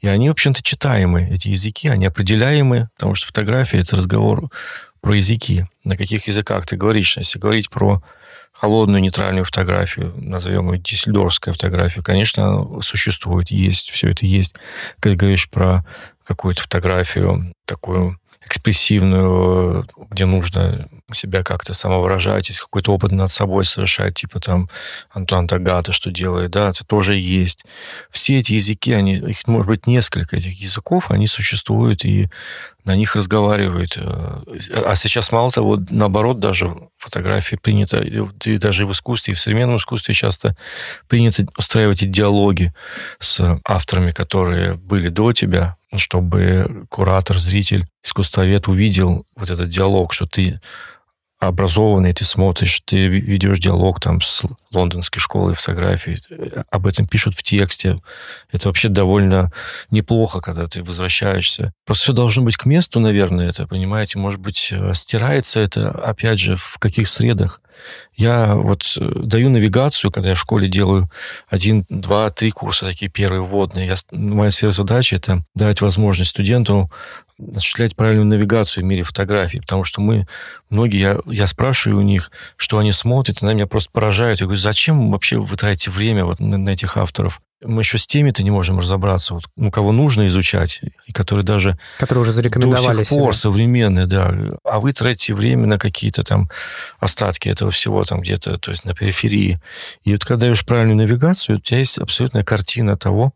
И 0.00 0.06
они, 0.06 0.28
в 0.28 0.32
общем-то, 0.32 0.62
читаемы, 0.62 1.28
эти 1.30 1.48
языки, 1.48 1.88
они 1.88 2.06
определяемы, 2.06 2.88
потому 2.96 3.14
что 3.14 3.26
фотография— 3.26 3.78
это 3.80 3.96
разговор 3.96 4.48
про 5.00 5.14
языки. 5.14 5.64
На 5.84 5.96
каких 5.96 6.28
языках 6.28 6.66
ты 6.66 6.76
говоришь. 6.76 7.16
Если 7.16 7.38
говорить 7.38 7.68
про 7.68 8.02
холодную 8.52 9.00
нейтральную 9.00 9.44
фотографию, 9.44 10.12
назовем 10.16 10.72
ее 10.72 10.78
диссельдорфская 10.78 11.52
фотография, 11.52 12.02
конечно, 12.02 12.80
существует, 12.82 13.50
есть, 13.50 13.90
все 13.90 14.10
это 14.10 14.26
есть. 14.26 14.56
Когда 14.98 15.16
говоришь 15.16 15.48
про 15.48 15.84
какую-то 16.24 16.62
фотографию 16.62 17.54
такую 17.64 18.18
экспрессивную, 18.44 19.86
где 20.10 20.26
нужно 20.26 20.88
себя 21.14 21.42
как-то 21.42 21.74
самовыражать, 21.74 22.48
есть 22.48 22.60
какой-то 22.60 22.92
опыт 22.92 23.12
над 23.12 23.30
собой 23.30 23.64
совершать, 23.64 24.14
типа 24.14 24.40
там 24.40 24.68
Антуан 25.10 25.46
Тагата, 25.46 25.92
что 25.92 26.10
делает, 26.10 26.50
да, 26.50 26.68
это 26.68 26.84
тоже 26.84 27.14
есть. 27.14 27.64
Все 28.10 28.38
эти 28.38 28.52
языки, 28.52 28.92
они, 28.92 29.14
их 29.14 29.46
может 29.46 29.68
быть 29.68 29.86
несколько 29.86 30.36
этих 30.36 30.60
языков, 30.60 31.10
они 31.10 31.26
существуют, 31.26 32.04
и 32.04 32.28
на 32.84 32.96
них 32.96 33.16
разговаривают. 33.16 33.96
Э, 33.96 34.42
а 34.84 34.94
сейчас, 34.94 35.32
мало 35.32 35.50
того, 35.50 35.78
наоборот, 35.90 36.40
даже 36.40 36.74
фотографии 36.96 37.56
принято, 37.56 37.98
и 37.98 38.58
даже 38.58 38.86
в 38.86 38.92
искусстве, 38.92 39.32
и 39.32 39.34
в 39.34 39.40
современном 39.40 39.76
искусстве 39.76 40.14
часто 40.14 40.56
принято 41.08 41.46
устраивать 41.56 42.02
эти 42.02 42.10
диалоги 42.10 42.72
с 43.18 43.60
авторами, 43.64 44.10
которые 44.10 44.74
были 44.74 45.08
до 45.08 45.32
тебя, 45.32 45.76
чтобы 45.96 46.86
куратор, 46.88 47.38
зритель, 47.38 47.86
искусствовед 48.02 48.68
увидел 48.68 49.26
вот 49.36 49.50
этот 49.50 49.68
диалог, 49.68 50.12
что 50.12 50.26
ты 50.26 50.60
образованный, 51.40 52.12
ты 52.12 52.24
смотришь, 52.26 52.82
ты 52.84 53.06
ведешь 53.08 53.58
диалог 53.58 53.98
там 53.98 54.20
с 54.20 54.44
лондонской 54.72 55.20
школой 55.20 55.54
фотографии, 55.54 56.18
об 56.70 56.86
этом 56.86 57.06
пишут 57.06 57.34
в 57.34 57.42
тексте. 57.42 57.98
Это 58.52 58.68
вообще 58.68 58.88
довольно 58.88 59.50
неплохо, 59.90 60.40
когда 60.40 60.66
ты 60.66 60.82
возвращаешься. 60.82 61.72
Просто 61.86 62.04
все 62.04 62.12
должно 62.12 62.42
быть 62.42 62.58
к 62.58 62.66
месту, 62.66 63.00
наверное, 63.00 63.48
это, 63.48 63.66
понимаете? 63.66 64.18
Может 64.18 64.38
быть, 64.38 64.68
э, 64.70 64.92
стирается 64.92 65.60
это, 65.60 65.90
опять 65.90 66.38
же, 66.38 66.56
в 66.56 66.78
каких 66.78 67.08
средах. 67.08 67.62
Я 68.14 68.54
вот 68.54 68.82
э, 69.00 69.10
даю 69.24 69.48
навигацию, 69.48 70.10
когда 70.10 70.30
я 70.30 70.34
в 70.34 70.40
школе 70.40 70.68
делаю 70.68 71.10
один, 71.48 71.86
два, 71.88 72.30
три 72.30 72.50
курса, 72.50 72.84
такие 72.84 73.10
первые 73.10 73.42
вводные. 73.42 73.86
Я, 73.86 73.96
моя 74.12 74.50
сфера 74.50 74.72
задачи— 74.72 75.14
это 75.16 75.42
дать 75.54 75.80
возможность 75.80 76.30
студенту 76.30 76.90
осуществлять 77.54 77.96
правильную 77.96 78.26
навигацию 78.26 78.84
в 78.84 78.86
мире 78.86 79.02
фотографий, 79.02 79.60
потому 79.60 79.84
что 79.84 80.00
мы, 80.00 80.26
многие, 80.68 80.98
я, 80.98 81.18
я 81.26 81.46
спрашиваю 81.46 81.98
у 81.98 82.02
них, 82.02 82.30
что 82.56 82.78
они 82.78 82.92
смотрят, 82.92 83.42
и 83.42 83.46
они 83.46 83.54
меня 83.54 83.66
просто 83.66 83.90
поражают. 83.92 84.40
Я 84.40 84.46
говорю, 84.46 84.60
зачем 84.60 85.10
вообще 85.10 85.38
вы 85.38 85.56
тратите 85.56 85.90
время 85.90 86.24
вот 86.24 86.40
на, 86.40 86.58
на 86.58 86.70
этих 86.70 86.96
авторов? 86.96 87.40
Мы 87.62 87.82
еще 87.82 87.98
с 87.98 88.06
теми-то 88.06 88.42
не 88.42 88.50
можем 88.50 88.78
разобраться, 88.78 89.34
вот, 89.34 89.44
ну, 89.54 89.70
кого 89.70 89.92
нужно 89.92 90.26
изучать, 90.28 90.80
и 91.06 91.12
которые 91.12 91.44
даже... 91.44 91.78
Которые 91.98 92.22
уже 92.22 92.32
зарекомендовали 92.32 92.96
до 92.96 93.04
сих 93.04 93.18
пор 93.18 93.34
себя. 93.34 93.40
современные, 93.40 94.06
да. 94.06 94.34
А 94.64 94.80
вы 94.80 94.94
тратите 94.94 95.34
время 95.34 95.66
на 95.66 95.78
какие-то 95.78 96.24
там 96.24 96.48
остатки 97.00 97.50
этого 97.50 97.70
всего 97.70 98.02
там 98.04 98.22
где-то, 98.22 98.56
то 98.56 98.70
есть 98.70 98.86
на 98.86 98.94
периферии. 98.94 99.60
И 100.04 100.12
вот 100.12 100.24
когда 100.24 100.46
даешь 100.46 100.64
правильную 100.64 100.96
навигацию, 100.96 101.58
у 101.58 101.60
тебя 101.60 101.80
есть 101.80 101.98
абсолютная 101.98 102.44
картина 102.44 102.96
того, 102.96 103.34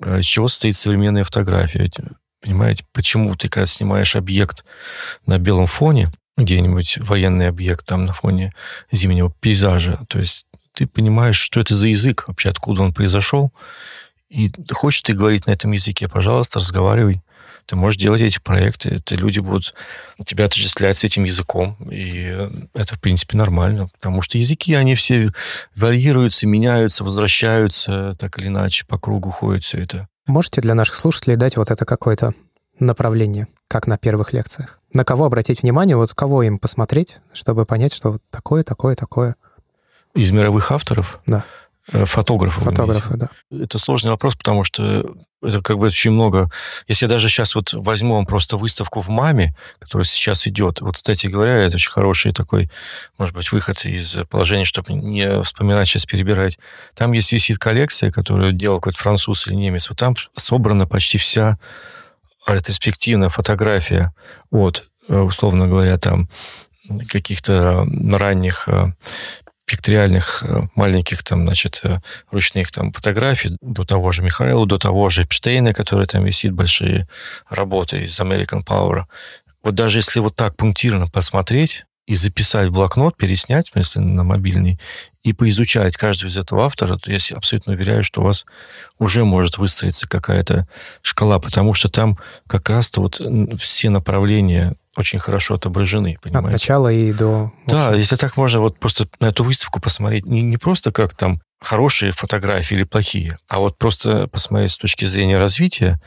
э, 0.00 0.20
из 0.20 0.26
чего 0.26 0.46
состоит 0.46 0.76
современная 0.76 1.24
фотография. 1.24 1.90
Понимаете, 2.40 2.84
почему 2.92 3.34
ты, 3.34 3.48
когда 3.48 3.66
снимаешь 3.66 4.16
объект 4.16 4.64
на 5.26 5.38
белом 5.38 5.66
фоне, 5.66 6.10
где-нибудь 6.36 6.98
военный 6.98 7.48
объект 7.48 7.86
там 7.86 8.04
на 8.04 8.12
фоне 8.12 8.52
зимнего 8.92 9.32
пейзажа, 9.40 10.00
то 10.08 10.18
есть 10.18 10.46
ты 10.72 10.86
понимаешь, 10.86 11.38
что 11.38 11.60
это 11.60 11.74
за 11.74 11.86
язык, 11.86 12.24
вообще 12.28 12.50
откуда 12.50 12.82
он 12.82 12.92
произошел, 12.92 13.52
и 14.28 14.50
хочешь 14.72 15.02
ты 15.02 15.14
говорить 15.14 15.46
на 15.46 15.52
этом 15.52 15.72
языке, 15.72 16.08
пожалуйста, 16.08 16.58
разговаривай. 16.58 17.22
Ты 17.64 17.74
можешь 17.74 17.98
делать 17.98 18.20
эти 18.20 18.38
проекты, 18.38 18.90
это 18.90 19.16
люди 19.16 19.40
будут 19.40 19.74
тебя 20.24 20.44
отождествлять 20.44 20.96
с 20.98 21.04
этим 21.04 21.24
языком, 21.24 21.76
и 21.90 22.48
это, 22.74 22.94
в 22.94 23.00
принципе, 23.00 23.36
нормально, 23.36 23.88
потому 23.88 24.22
что 24.22 24.38
языки, 24.38 24.74
они 24.74 24.94
все 24.94 25.32
варьируются, 25.74 26.46
меняются, 26.46 27.02
возвращаются, 27.02 28.14
так 28.20 28.38
или 28.38 28.48
иначе, 28.48 28.84
по 28.86 28.98
кругу 28.98 29.30
ходит 29.30 29.64
все 29.64 29.78
это. 29.78 30.08
Можете 30.26 30.60
для 30.60 30.74
наших 30.74 30.96
слушателей 30.96 31.36
дать 31.36 31.56
вот 31.56 31.70
это 31.70 31.84
какое-то 31.84 32.34
направление, 32.80 33.46
как 33.68 33.86
на 33.86 33.96
первых 33.96 34.32
лекциях? 34.32 34.80
На 34.92 35.04
кого 35.04 35.24
обратить 35.24 35.62
внимание, 35.62 35.96
вот 35.96 36.12
кого 36.14 36.42
им 36.42 36.58
посмотреть, 36.58 37.18
чтобы 37.32 37.64
понять, 37.64 37.92
что 37.92 38.12
вот 38.12 38.22
такое, 38.30 38.64
такое, 38.64 38.96
такое? 38.96 39.36
Из 40.14 40.32
мировых 40.32 40.72
авторов? 40.72 41.20
Да. 41.26 41.44
Э, 41.92 42.04
фотографов. 42.04 42.64
Фотографы, 42.64 43.16
да. 43.16 43.28
Это 43.50 43.78
сложный 43.78 44.10
вопрос, 44.10 44.34
потому 44.34 44.64
что 44.64 45.14
это 45.42 45.62
как 45.62 45.78
бы 45.78 45.86
очень 45.86 46.10
много. 46.10 46.50
Если 46.88 47.06
даже 47.06 47.28
сейчас 47.28 47.54
вот 47.54 47.72
возьмем 47.74 48.26
просто 48.26 48.56
выставку 48.56 49.00
в 49.00 49.08
МАМе, 49.08 49.54
которая 49.78 50.04
сейчас 50.04 50.48
идет, 50.48 50.80
вот, 50.80 50.96
кстати 50.96 51.28
говоря, 51.28 51.52
это 51.52 51.76
очень 51.76 51.90
хороший 51.90 52.32
такой, 52.32 52.70
может 53.18 53.34
быть, 53.34 53.52
выход 53.52 53.84
из 53.84 54.16
положения, 54.28 54.64
чтобы 54.64 54.94
не 54.94 55.42
вспоминать, 55.42 55.86
сейчас 55.86 56.06
перебирать. 56.06 56.58
Там 56.94 57.12
есть 57.12 57.32
висит 57.32 57.58
коллекция, 57.58 58.10
которую 58.10 58.52
делал 58.52 58.80
какой-то 58.80 58.98
француз 58.98 59.46
или 59.46 59.54
немец. 59.54 59.88
Вот 59.88 59.98
там 59.98 60.16
собрана 60.36 60.86
почти 60.86 61.18
вся 61.18 61.58
ретроспективная 62.48 63.28
фотография 63.28 64.12
от, 64.50 64.88
э, 65.08 65.16
условно 65.16 65.68
говоря, 65.68 65.98
там 65.98 66.28
каких-то 67.08 67.86
ранних 68.12 68.68
э, 68.68 68.92
пикториальных 69.66 70.44
э, 70.44 70.68
маленьких 70.74 71.22
там, 71.22 71.44
значит, 71.44 71.80
э, 71.82 71.98
ручных 72.30 72.70
там 72.70 72.92
фотографий 72.92 73.56
до 73.60 73.84
того 73.84 74.12
же 74.12 74.22
Михаила, 74.22 74.64
до 74.64 74.78
того 74.78 75.08
же 75.08 75.22
Эпштейна, 75.22 75.74
который 75.74 76.06
там 76.06 76.24
висит, 76.24 76.52
большие 76.52 77.08
работы 77.50 78.04
из 78.04 78.18
American 78.20 78.64
Power. 78.64 79.04
Вот 79.62 79.74
даже 79.74 79.98
если 79.98 80.20
вот 80.20 80.36
так 80.36 80.56
пунктирно 80.56 81.08
посмотреть 81.08 81.84
и 82.06 82.14
записать 82.14 82.68
в 82.68 82.72
блокнот, 82.72 83.16
переснять, 83.16 83.72
если 83.74 83.98
на 83.98 84.22
мобильный, 84.22 84.78
и 85.24 85.32
поизучать 85.32 85.96
каждого 85.96 86.30
из 86.30 86.38
этого 86.38 86.64
автора, 86.64 86.96
то 86.96 87.10
я 87.10 87.18
абсолютно 87.34 87.72
уверяю, 87.72 88.04
что 88.04 88.20
у 88.20 88.24
вас 88.24 88.46
уже 89.00 89.24
может 89.24 89.58
выстроиться 89.58 90.08
какая-то 90.08 90.68
шкала, 91.02 91.40
потому 91.40 91.74
что 91.74 91.88
там 91.88 92.16
как 92.46 92.70
раз-то 92.70 93.00
вот 93.00 93.20
все 93.60 93.90
направления 93.90 94.76
очень 94.96 95.18
хорошо 95.18 95.54
отображены, 95.54 96.18
понимаете? 96.22 96.46
От 96.46 96.52
начала 96.52 96.92
и 96.92 97.12
до... 97.12 97.52
Да, 97.66 97.94
если 97.94 98.16
так 98.16 98.36
можно 98.36 98.60
вот 98.60 98.78
просто 98.78 99.06
на 99.20 99.26
эту 99.26 99.44
выставку 99.44 99.80
посмотреть, 99.80 100.26
не, 100.26 100.42
не 100.42 100.56
просто 100.56 100.92
как 100.92 101.14
там 101.14 101.40
хорошие 101.60 102.12
фотографии 102.12 102.74
или 102.74 102.84
плохие, 102.84 103.38
а 103.48 103.58
вот 103.58 103.78
просто 103.78 104.26
посмотреть 104.28 104.72
с 104.72 104.78
точки 104.78 105.04
зрения 105.04 105.38
развития 105.38 106.00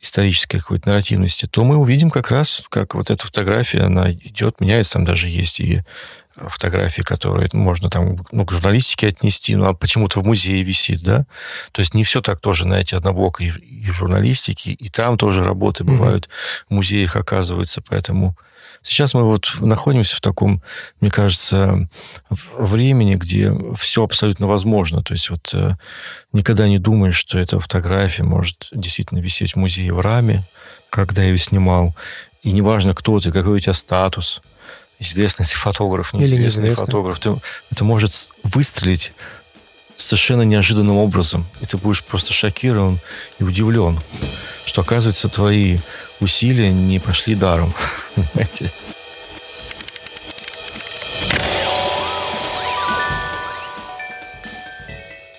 исторической 0.00 0.58
какой-то 0.58 0.88
нарративности, 0.88 1.46
то 1.46 1.62
мы 1.62 1.76
увидим 1.76 2.10
как 2.10 2.30
раз, 2.30 2.64
как 2.70 2.94
вот 2.94 3.10
эта 3.10 3.24
фотография, 3.24 3.82
она 3.82 4.10
идет, 4.10 4.60
меняется, 4.60 4.94
там 4.94 5.04
даже 5.04 5.28
есть 5.28 5.60
и 5.60 5.82
фотографии, 6.36 7.02
которые 7.02 7.48
можно 7.52 7.90
там 7.90 8.16
ну, 8.32 8.44
к 8.44 8.52
журналистике 8.52 9.08
отнести, 9.08 9.56
ну, 9.56 9.66
а 9.66 9.74
почему-то 9.74 10.20
в 10.20 10.24
музее 10.24 10.62
висит, 10.62 11.02
да? 11.02 11.26
То 11.72 11.80
есть 11.80 11.94
не 11.94 12.04
все 12.04 12.20
так 12.20 12.40
тоже, 12.40 12.64
знаете, 12.64 12.96
однобоко 12.96 13.42
и, 13.42 13.48
и 13.48 13.90
в 13.90 13.94
журналистике, 13.94 14.72
и 14.72 14.88
там 14.88 15.18
тоже 15.18 15.44
работы 15.44 15.84
бывают, 15.84 16.26
mm-hmm. 16.26 16.66
в 16.68 16.74
музеях 16.74 17.16
оказываются, 17.16 17.82
поэтому 17.86 18.36
сейчас 18.82 19.14
мы 19.14 19.24
вот 19.24 19.56
находимся 19.60 20.16
в 20.16 20.20
таком, 20.20 20.62
мне 21.00 21.10
кажется, 21.10 21.88
времени, 22.56 23.16
где 23.16 23.52
все 23.76 24.04
абсолютно 24.04 24.46
возможно, 24.46 25.02
то 25.02 25.14
есть 25.14 25.30
вот 25.30 25.50
э, 25.52 25.76
никогда 26.32 26.68
не 26.68 26.78
думаешь, 26.78 27.16
что 27.16 27.38
эта 27.38 27.58
фотография 27.58 28.22
может 28.22 28.68
действительно 28.72 29.18
висеть 29.18 29.52
в 29.52 29.56
музее 29.56 29.92
в 29.92 30.00
раме, 30.00 30.44
когда 30.88 31.22
я 31.22 31.28
ее 31.28 31.38
снимал, 31.38 31.94
и 32.42 32.52
неважно, 32.52 32.94
кто 32.94 33.20
ты, 33.20 33.32
какой 33.32 33.56
у 33.56 33.60
тебя 33.60 33.74
статус, 33.74 34.40
ну, 35.00 35.06
известный 35.06 35.46
фотограф, 35.46 36.12
неизвестный 36.12 36.36
Или 36.36 36.44
неизвестный. 36.44 36.86
фотограф. 36.86 37.18
Ты, 37.18 37.36
это 37.70 37.84
может 37.84 38.32
выстрелить 38.42 39.12
совершенно 39.96 40.42
неожиданным 40.42 40.96
образом. 40.96 41.46
И 41.60 41.66
ты 41.66 41.76
будешь 41.76 42.04
просто 42.04 42.32
шокирован 42.32 42.98
и 43.38 43.44
удивлен, 43.44 43.98
что, 44.64 44.82
оказывается, 44.82 45.28
твои 45.28 45.78
усилия 46.20 46.70
не 46.70 46.98
пошли 46.98 47.34
даром. 47.34 47.72
Понимаете? 48.14 48.70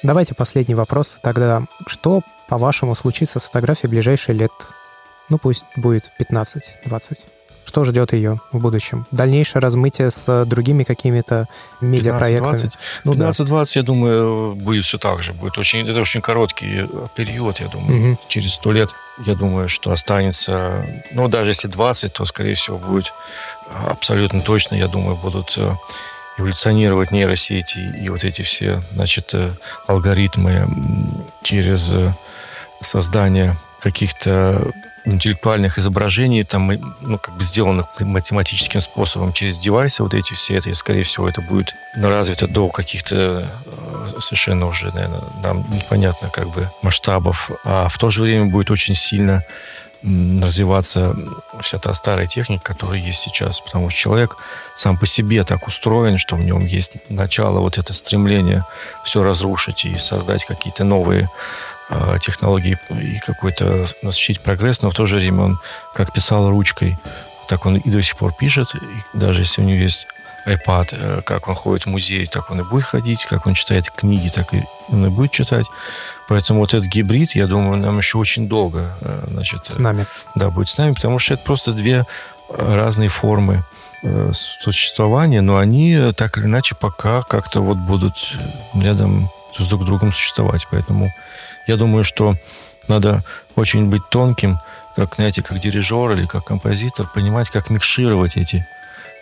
Давайте 0.03 0.33
последний 0.33 0.73
вопрос 0.73 1.19
тогда. 1.21 1.63
Что, 1.85 2.21
по-вашему, 2.47 2.95
случится 2.95 3.39
с 3.39 3.43
фотографией 3.43 3.87
в 3.87 3.91
ближайшие 3.91 4.35
лет? 4.35 4.51
Ну, 5.29 5.37
пусть 5.37 5.65
будет 5.75 6.11
15-20. 6.19 7.19
Что 7.71 7.85
ждет 7.85 8.11
ее 8.11 8.41
в 8.51 8.59
будущем? 8.59 9.05
Дальнейшее 9.11 9.61
размытие 9.61 10.11
с 10.11 10.43
другими 10.43 10.83
какими-то 10.83 11.47
медиапроектами? 11.79 12.65
15-20, 12.65 12.71
ну, 13.05 13.13
15-20 13.13 13.47
да. 13.47 13.65
я 13.75 13.83
думаю, 13.83 14.55
будет 14.55 14.83
все 14.83 14.97
так 14.97 15.21
же. 15.21 15.31
Будет 15.31 15.57
очень, 15.57 15.87
это 15.87 16.01
очень 16.01 16.19
короткий 16.19 16.85
период, 17.15 17.61
я 17.61 17.69
думаю. 17.69 18.11
Угу. 18.11 18.19
Через 18.27 18.55
сто 18.55 18.73
лет, 18.73 18.89
я 19.25 19.35
думаю, 19.35 19.69
что 19.69 19.93
останется... 19.93 20.85
Ну, 21.13 21.29
даже 21.29 21.51
если 21.51 21.69
20, 21.69 22.11
то, 22.11 22.25
скорее 22.25 22.55
всего, 22.55 22.77
будет 22.77 23.13
абсолютно 23.87 24.41
точно, 24.41 24.75
я 24.75 24.89
думаю, 24.89 25.15
будут 25.15 25.57
э, 25.57 25.73
эволюционировать 26.39 27.11
нейросети 27.11 27.79
и 28.03 28.09
вот 28.09 28.25
эти 28.25 28.41
все, 28.41 28.81
значит, 28.91 29.33
э, 29.33 29.49
алгоритмы 29.87 30.67
через 31.41 31.93
э, 31.93 32.13
создание 32.81 33.55
каких-то 33.81 34.71
интеллектуальных 35.03 35.79
изображений, 35.79 36.43
там, 36.43 36.71
ну, 37.01 37.17
как 37.17 37.35
бы 37.35 37.43
сделанных 37.43 37.87
математическим 37.99 38.81
способом 38.81 39.33
через 39.33 39.57
девайсы, 39.57 40.03
вот 40.03 40.13
эти 40.13 40.33
все, 40.33 40.57
это, 40.57 40.69
и, 40.69 40.73
скорее 40.73 41.03
всего, 41.03 41.27
это 41.27 41.41
будет 41.41 41.73
развито 41.95 42.47
до 42.47 42.69
каких-то 42.69 43.49
э, 43.65 44.19
совершенно 44.19 44.67
уже, 44.67 44.91
наверное, 44.93 45.23
нам 45.41 45.65
непонятно 45.71 46.29
как 46.29 46.49
бы 46.49 46.69
масштабов, 46.83 47.49
а 47.63 47.87
в 47.87 47.97
то 47.97 48.09
же 48.09 48.21
время 48.21 48.45
будет 48.45 48.69
очень 48.69 48.95
сильно 48.95 49.43
развиваться 50.03 51.15
вся 51.59 51.77
та 51.77 51.93
старая 51.93 52.25
техника, 52.25 52.73
которая 52.73 52.99
есть 52.99 53.19
сейчас. 53.19 53.61
Потому 53.61 53.89
что 53.89 53.99
человек 53.99 54.37
сам 54.73 54.97
по 54.97 55.05
себе 55.05 55.43
так 55.43 55.67
устроен, 55.67 56.17
что 56.17 56.35
в 56.35 56.39
нем 56.39 56.65
есть 56.65 56.93
начало 57.09 57.59
вот 57.59 57.77
это 57.77 57.93
стремление 57.93 58.63
все 59.03 59.21
разрушить 59.21 59.85
и 59.85 59.95
создать 59.97 60.45
какие-то 60.45 60.83
новые 60.83 61.23
э, 61.23 61.27
технологии 62.21 62.77
и 62.89 63.19
какой-то 63.19 63.85
осуществить 64.03 64.41
прогресс, 64.41 64.81
но 64.81 64.89
в 64.89 64.95
то 64.95 65.05
же 65.05 65.17
время 65.17 65.43
он 65.43 65.59
как 65.93 66.13
писал 66.13 66.49
ручкой, 66.49 66.97
так 67.47 67.65
он 67.65 67.77
и 67.77 67.89
до 67.89 68.01
сих 68.01 68.17
пор 68.17 68.33
пишет, 68.33 68.73
и 68.75 69.17
даже 69.17 69.41
если 69.41 69.61
у 69.61 69.65
него 69.65 69.77
есть 69.79 70.07
iPad, 70.45 70.87
э, 70.91 71.21
как 71.23 71.47
он 71.47 71.55
ходит 71.55 71.85
в 71.85 71.89
музей, 71.89 72.25
так 72.25 72.49
он 72.49 72.61
и 72.61 72.63
будет 72.63 72.83
ходить, 72.83 73.25
как 73.25 73.47
он 73.47 73.53
читает 73.53 73.89
книги, 73.91 74.29
так 74.29 74.53
и 74.53 74.63
он 74.89 75.05
и 75.05 75.09
будет 75.09 75.31
читать. 75.31 75.65
Поэтому 76.27 76.61
вот 76.61 76.73
этот 76.73 76.87
гибрид, 76.87 77.35
я 77.35 77.47
думаю, 77.47 77.77
нам 77.77 77.97
еще 77.97 78.17
очень 78.17 78.47
долго 78.47 78.95
э, 79.01 79.25
значит, 79.27 79.65
с 79.65 79.77
нами. 79.77 80.05
Да, 80.35 80.49
будет 80.49 80.69
с 80.69 80.77
нами, 80.77 80.93
потому 80.93 81.19
что 81.19 81.33
это 81.33 81.43
просто 81.43 81.73
две 81.73 82.05
разные 82.49 83.09
формы 83.09 83.63
э, 84.03 84.31
существования, 84.33 85.41
но 85.41 85.57
они 85.57 86.11
так 86.15 86.37
или 86.37 86.45
иначе 86.45 86.75
пока 86.75 87.21
как-то 87.21 87.61
вот 87.61 87.77
будут 87.77 88.35
рядом 88.73 89.29
с 89.57 89.67
друг 89.67 89.85
другом 89.85 90.11
существовать. 90.11 90.67
Поэтому 90.71 91.13
я 91.67 91.77
думаю, 91.77 92.03
что 92.03 92.35
надо 92.87 93.23
очень 93.55 93.89
быть 93.89 94.09
тонким, 94.09 94.59
как, 94.95 95.15
знаете, 95.15 95.41
как 95.41 95.59
дирижер 95.59 96.11
или 96.11 96.25
как 96.25 96.45
композитор, 96.45 97.07
понимать, 97.07 97.49
как 97.49 97.69
микшировать 97.69 98.37
эти 98.37 98.67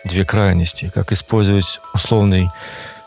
две 0.04 0.24
крайности, 0.24 0.90
как 0.92 1.12
использовать 1.12 1.80
условный 1.92 2.48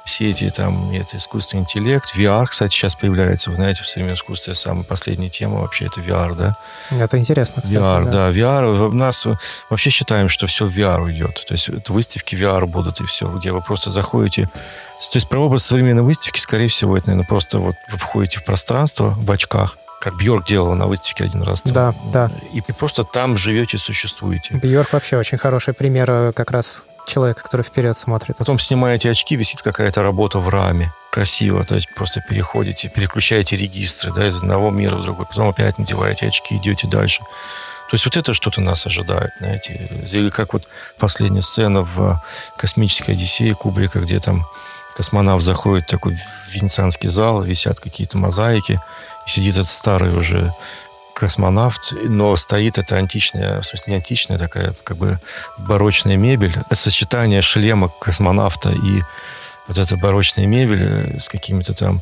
сети, 0.05 0.49
там, 0.49 0.91
это 0.91 1.17
искусственный 1.17 1.61
интеллект. 1.61 2.13
VR, 2.15 2.45
кстати, 2.45 2.73
сейчас 2.73 2.95
появляется, 2.95 3.49
вы 3.49 3.55
знаете, 3.55 3.83
в 3.83 3.87
современном 3.87 4.15
искусстве 4.15 4.53
самая 4.53 4.83
последняя 4.83 5.29
тема 5.29 5.61
вообще 5.61 5.85
это 5.85 6.01
VR, 6.01 6.35
да? 6.35 6.55
Это 6.91 7.17
интересно, 7.17 7.61
кстати. 7.61 7.81
VR, 7.81 8.05
да. 8.05 8.11
да, 8.11 8.31
VR. 8.31 8.87
У 8.89 8.91
нас 8.91 9.25
вообще 9.69 9.89
считаем, 9.89 10.29
что 10.29 10.47
все 10.47 10.65
в 10.65 10.77
VR 10.77 11.01
уйдет. 11.01 11.43
То 11.47 11.53
есть 11.53 11.69
выставки 11.89 12.35
VR 12.35 12.65
будут 12.65 13.01
и 13.01 13.05
все, 13.05 13.29
где 13.29 13.51
вы 13.51 13.61
просто 13.61 13.89
заходите. 13.89 14.49
То 15.11 15.17
есть 15.17 15.27
про 15.27 15.39
образ 15.39 15.65
современной 15.65 16.03
выставки, 16.03 16.39
скорее 16.39 16.67
всего, 16.67 16.97
это, 16.97 17.07
наверное, 17.07 17.27
просто 17.27 17.59
вот 17.59 17.75
вы 17.89 17.97
входите 17.97 18.39
в 18.39 18.45
пространство 18.45 19.15
в 19.17 19.31
очках, 19.31 19.77
как 19.99 20.15
Бьорк 20.17 20.45
делал 20.45 20.73
на 20.75 20.87
выставке 20.87 21.23
один 21.23 21.43
раз. 21.43 21.61
Там, 21.61 21.73
да, 21.73 21.95
да. 22.11 22.31
И, 22.53 22.59
и 22.59 22.71
просто 22.73 23.03
там 23.03 23.37
живете, 23.37 23.77
существуете. 23.77 24.55
Бьорк 24.55 24.93
вообще 24.93 25.17
очень 25.17 25.37
хороший 25.37 25.73
пример 25.73 26.09
э, 26.09 26.31
как 26.33 26.51
раз 26.51 26.85
человека, 27.05 27.43
который 27.43 27.61
вперед 27.63 27.95
смотрит. 27.95 28.37
Потом 28.37 28.59
снимаете 28.59 29.09
очки, 29.11 29.35
висит 29.35 29.61
какая-то 29.61 30.01
работа 30.01 30.39
в 30.39 30.49
раме. 30.49 30.91
Красиво, 31.11 31.63
то 31.63 31.75
есть 31.75 31.93
просто 31.93 32.21
переходите, 32.21 32.89
переключаете 32.89 33.55
регистры 33.55 34.11
да, 34.13 34.27
из 34.27 34.37
одного 34.37 34.71
мира 34.71 34.95
в 34.95 35.03
другой. 35.03 35.25
Потом 35.25 35.49
опять 35.49 35.77
надеваете 35.77 36.27
очки, 36.27 36.57
идете 36.57 36.87
дальше. 36.87 37.21
То 37.89 37.95
есть 37.95 38.05
вот 38.05 38.17
это 38.17 38.33
что-то 38.33 38.61
нас 38.61 38.87
ожидает, 38.87 39.31
знаете. 39.39 39.87
Или 40.11 40.29
как 40.29 40.53
вот 40.53 40.63
последняя 40.97 41.41
сцена 41.41 41.81
в 41.81 42.19
«Космической 42.57 43.11
Одиссее» 43.11 43.53
Кубрика, 43.53 43.99
где 43.99 44.19
там 44.19 44.47
космонавт 44.95 45.43
заходит 45.43 45.85
в 45.85 45.91
такой 45.91 46.17
венецианский 46.51 47.09
зал, 47.09 47.41
висят 47.41 47.79
какие-то 47.79 48.17
мозаики, 48.17 48.79
и 49.25 49.29
сидит 49.29 49.55
этот 49.55 49.69
старый 49.69 50.15
уже 50.17 50.53
космонавт, 51.13 51.93
но 52.03 52.35
стоит 52.35 52.77
это 52.77 52.97
античная, 52.97 53.61
в 53.61 53.65
смысле 53.65 53.91
не 53.91 53.95
античная, 53.97 54.37
такая 54.37 54.73
как 54.83 54.97
бы 54.97 55.19
барочная 55.57 56.17
мебель. 56.17 56.55
Это 56.65 56.75
сочетание 56.75 57.41
шлема 57.41 57.89
космонавта 57.99 58.71
и 58.71 59.03
вот 59.67 59.77
эта 59.77 59.95
барочная 59.97 60.45
мебель 60.45 61.19
с 61.19 61.29
какими-то 61.29 61.73
там... 61.73 62.01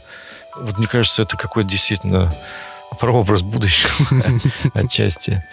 Вот 0.57 0.77
мне 0.77 0.87
кажется, 0.87 1.21
это 1.23 1.37
какой-то 1.37 1.69
действительно 1.69 2.33
прообраз 2.99 3.41
будущего 3.41 3.91
отчасти. 4.73 5.43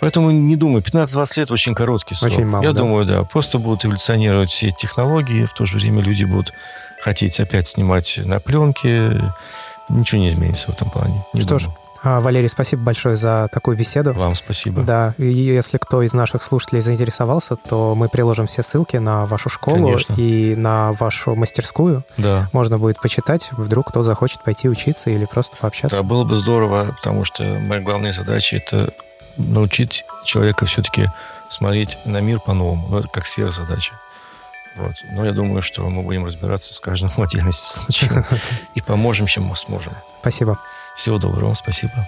Поэтому 0.00 0.30
не 0.30 0.56
думаю, 0.56 0.82
15-20 0.82 1.38
лет 1.38 1.50
очень 1.52 1.74
короткий 1.74 2.14
срок. 2.14 2.32
Очень 2.32 2.46
мало, 2.46 2.62
Я 2.62 2.72
да? 2.72 2.80
думаю, 2.80 3.04
да. 3.04 3.22
Просто 3.22 3.58
будут 3.58 3.84
эволюционировать 3.84 4.50
все 4.50 4.68
эти 4.68 4.74
технологии, 4.76 5.44
в 5.44 5.52
то 5.52 5.64
же 5.64 5.78
время 5.78 6.02
люди 6.02 6.24
будут 6.24 6.52
хотеть 7.00 7.38
опять 7.40 7.68
снимать 7.68 8.18
на 8.24 8.40
пленке, 8.40 9.20
ничего 9.88 10.20
не 10.20 10.30
изменится 10.30 10.70
в 10.70 10.74
этом 10.74 10.90
плане. 10.90 11.24
Не 11.32 11.40
Что 11.40 11.58
думаю. 11.58 11.60
ж, 11.60 11.81
Валерий, 12.02 12.48
спасибо 12.48 12.82
большое 12.82 13.16
за 13.16 13.48
такую 13.52 13.76
беседу. 13.76 14.12
Вам 14.12 14.34
спасибо. 14.34 14.82
Да, 14.82 15.14
и 15.18 15.24
если 15.26 15.78
кто 15.78 16.02
из 16.02 16.14
наших 16.14 16.42
слушателей 16.42 16.80
заинтересовался, 16.80 17.56
то 17.56 17.94
мы 17.94 18.08
приложим 18.08 18.46
все 18.46 18.62
ссылки 18.62 18.96
на 18.96 19.26
вашу 19.26 19.48
школу 19.48 19.84
Конечно. 19.84 20.14
и 20.16 20.54
на 20.56 20.92
вашу 20.92 21.34
мастерскую. 21.36 22.04
Да. 22.16 22.48
Можно 22.52 22.78
будет 22.78 23.00
почитать, 23.00 23.50
вдруг 23.52 23.88
кто 23.88 24.02
захочет 24.02 24.42
пойти 24.42 24.68
учиться 24.68 25.10
или 25.10 25.24
просто 25.26 25.56
пообщаться. 25.56 25.98
Да, 25.98 26.02
было 26.02 26.24
бы 26.24 26.34
здорово, 26.34 26.94
потому 26.96 27.24
что 27.24 27.44
моя 27.44 27.80
главная 27.80 28.12
задача 28.12 28.56
это 28.56 28.92
научить 29.36 30.04
человека 30.24 30.66
все-таки 30.66 31.08
смотреть 31.48 31.98
на 32.04 32.20
мир 32.20 32.40
по-новому, 32.40 32.98
это 32.98 33.08
как 33.08 33.26
сверхзадача. 33.26 33.92
Вот. 34.76 34.94
Но 35.10 35.24
я 35.24 35.32
думаю, 35.32 35.62
что 35.62 35.82
мы 35.88 36.02
будем 36.02 36.24
разбираться 36.24 36.72
с 36.72 36.80
каждым 36.80 37.10
в 37.10 37.18
отдельности 37.18 37.82
и 38.74 38.80
поможем, 38.80 39.26
чем 39.26 39.44
мы 39.44 39.56
сможем. 39.56 39.92
Спасибо. 40.20 40.58
Всего 40.94 41.18
доброго, 41.18 41.54
спасибо. 41.54 42.06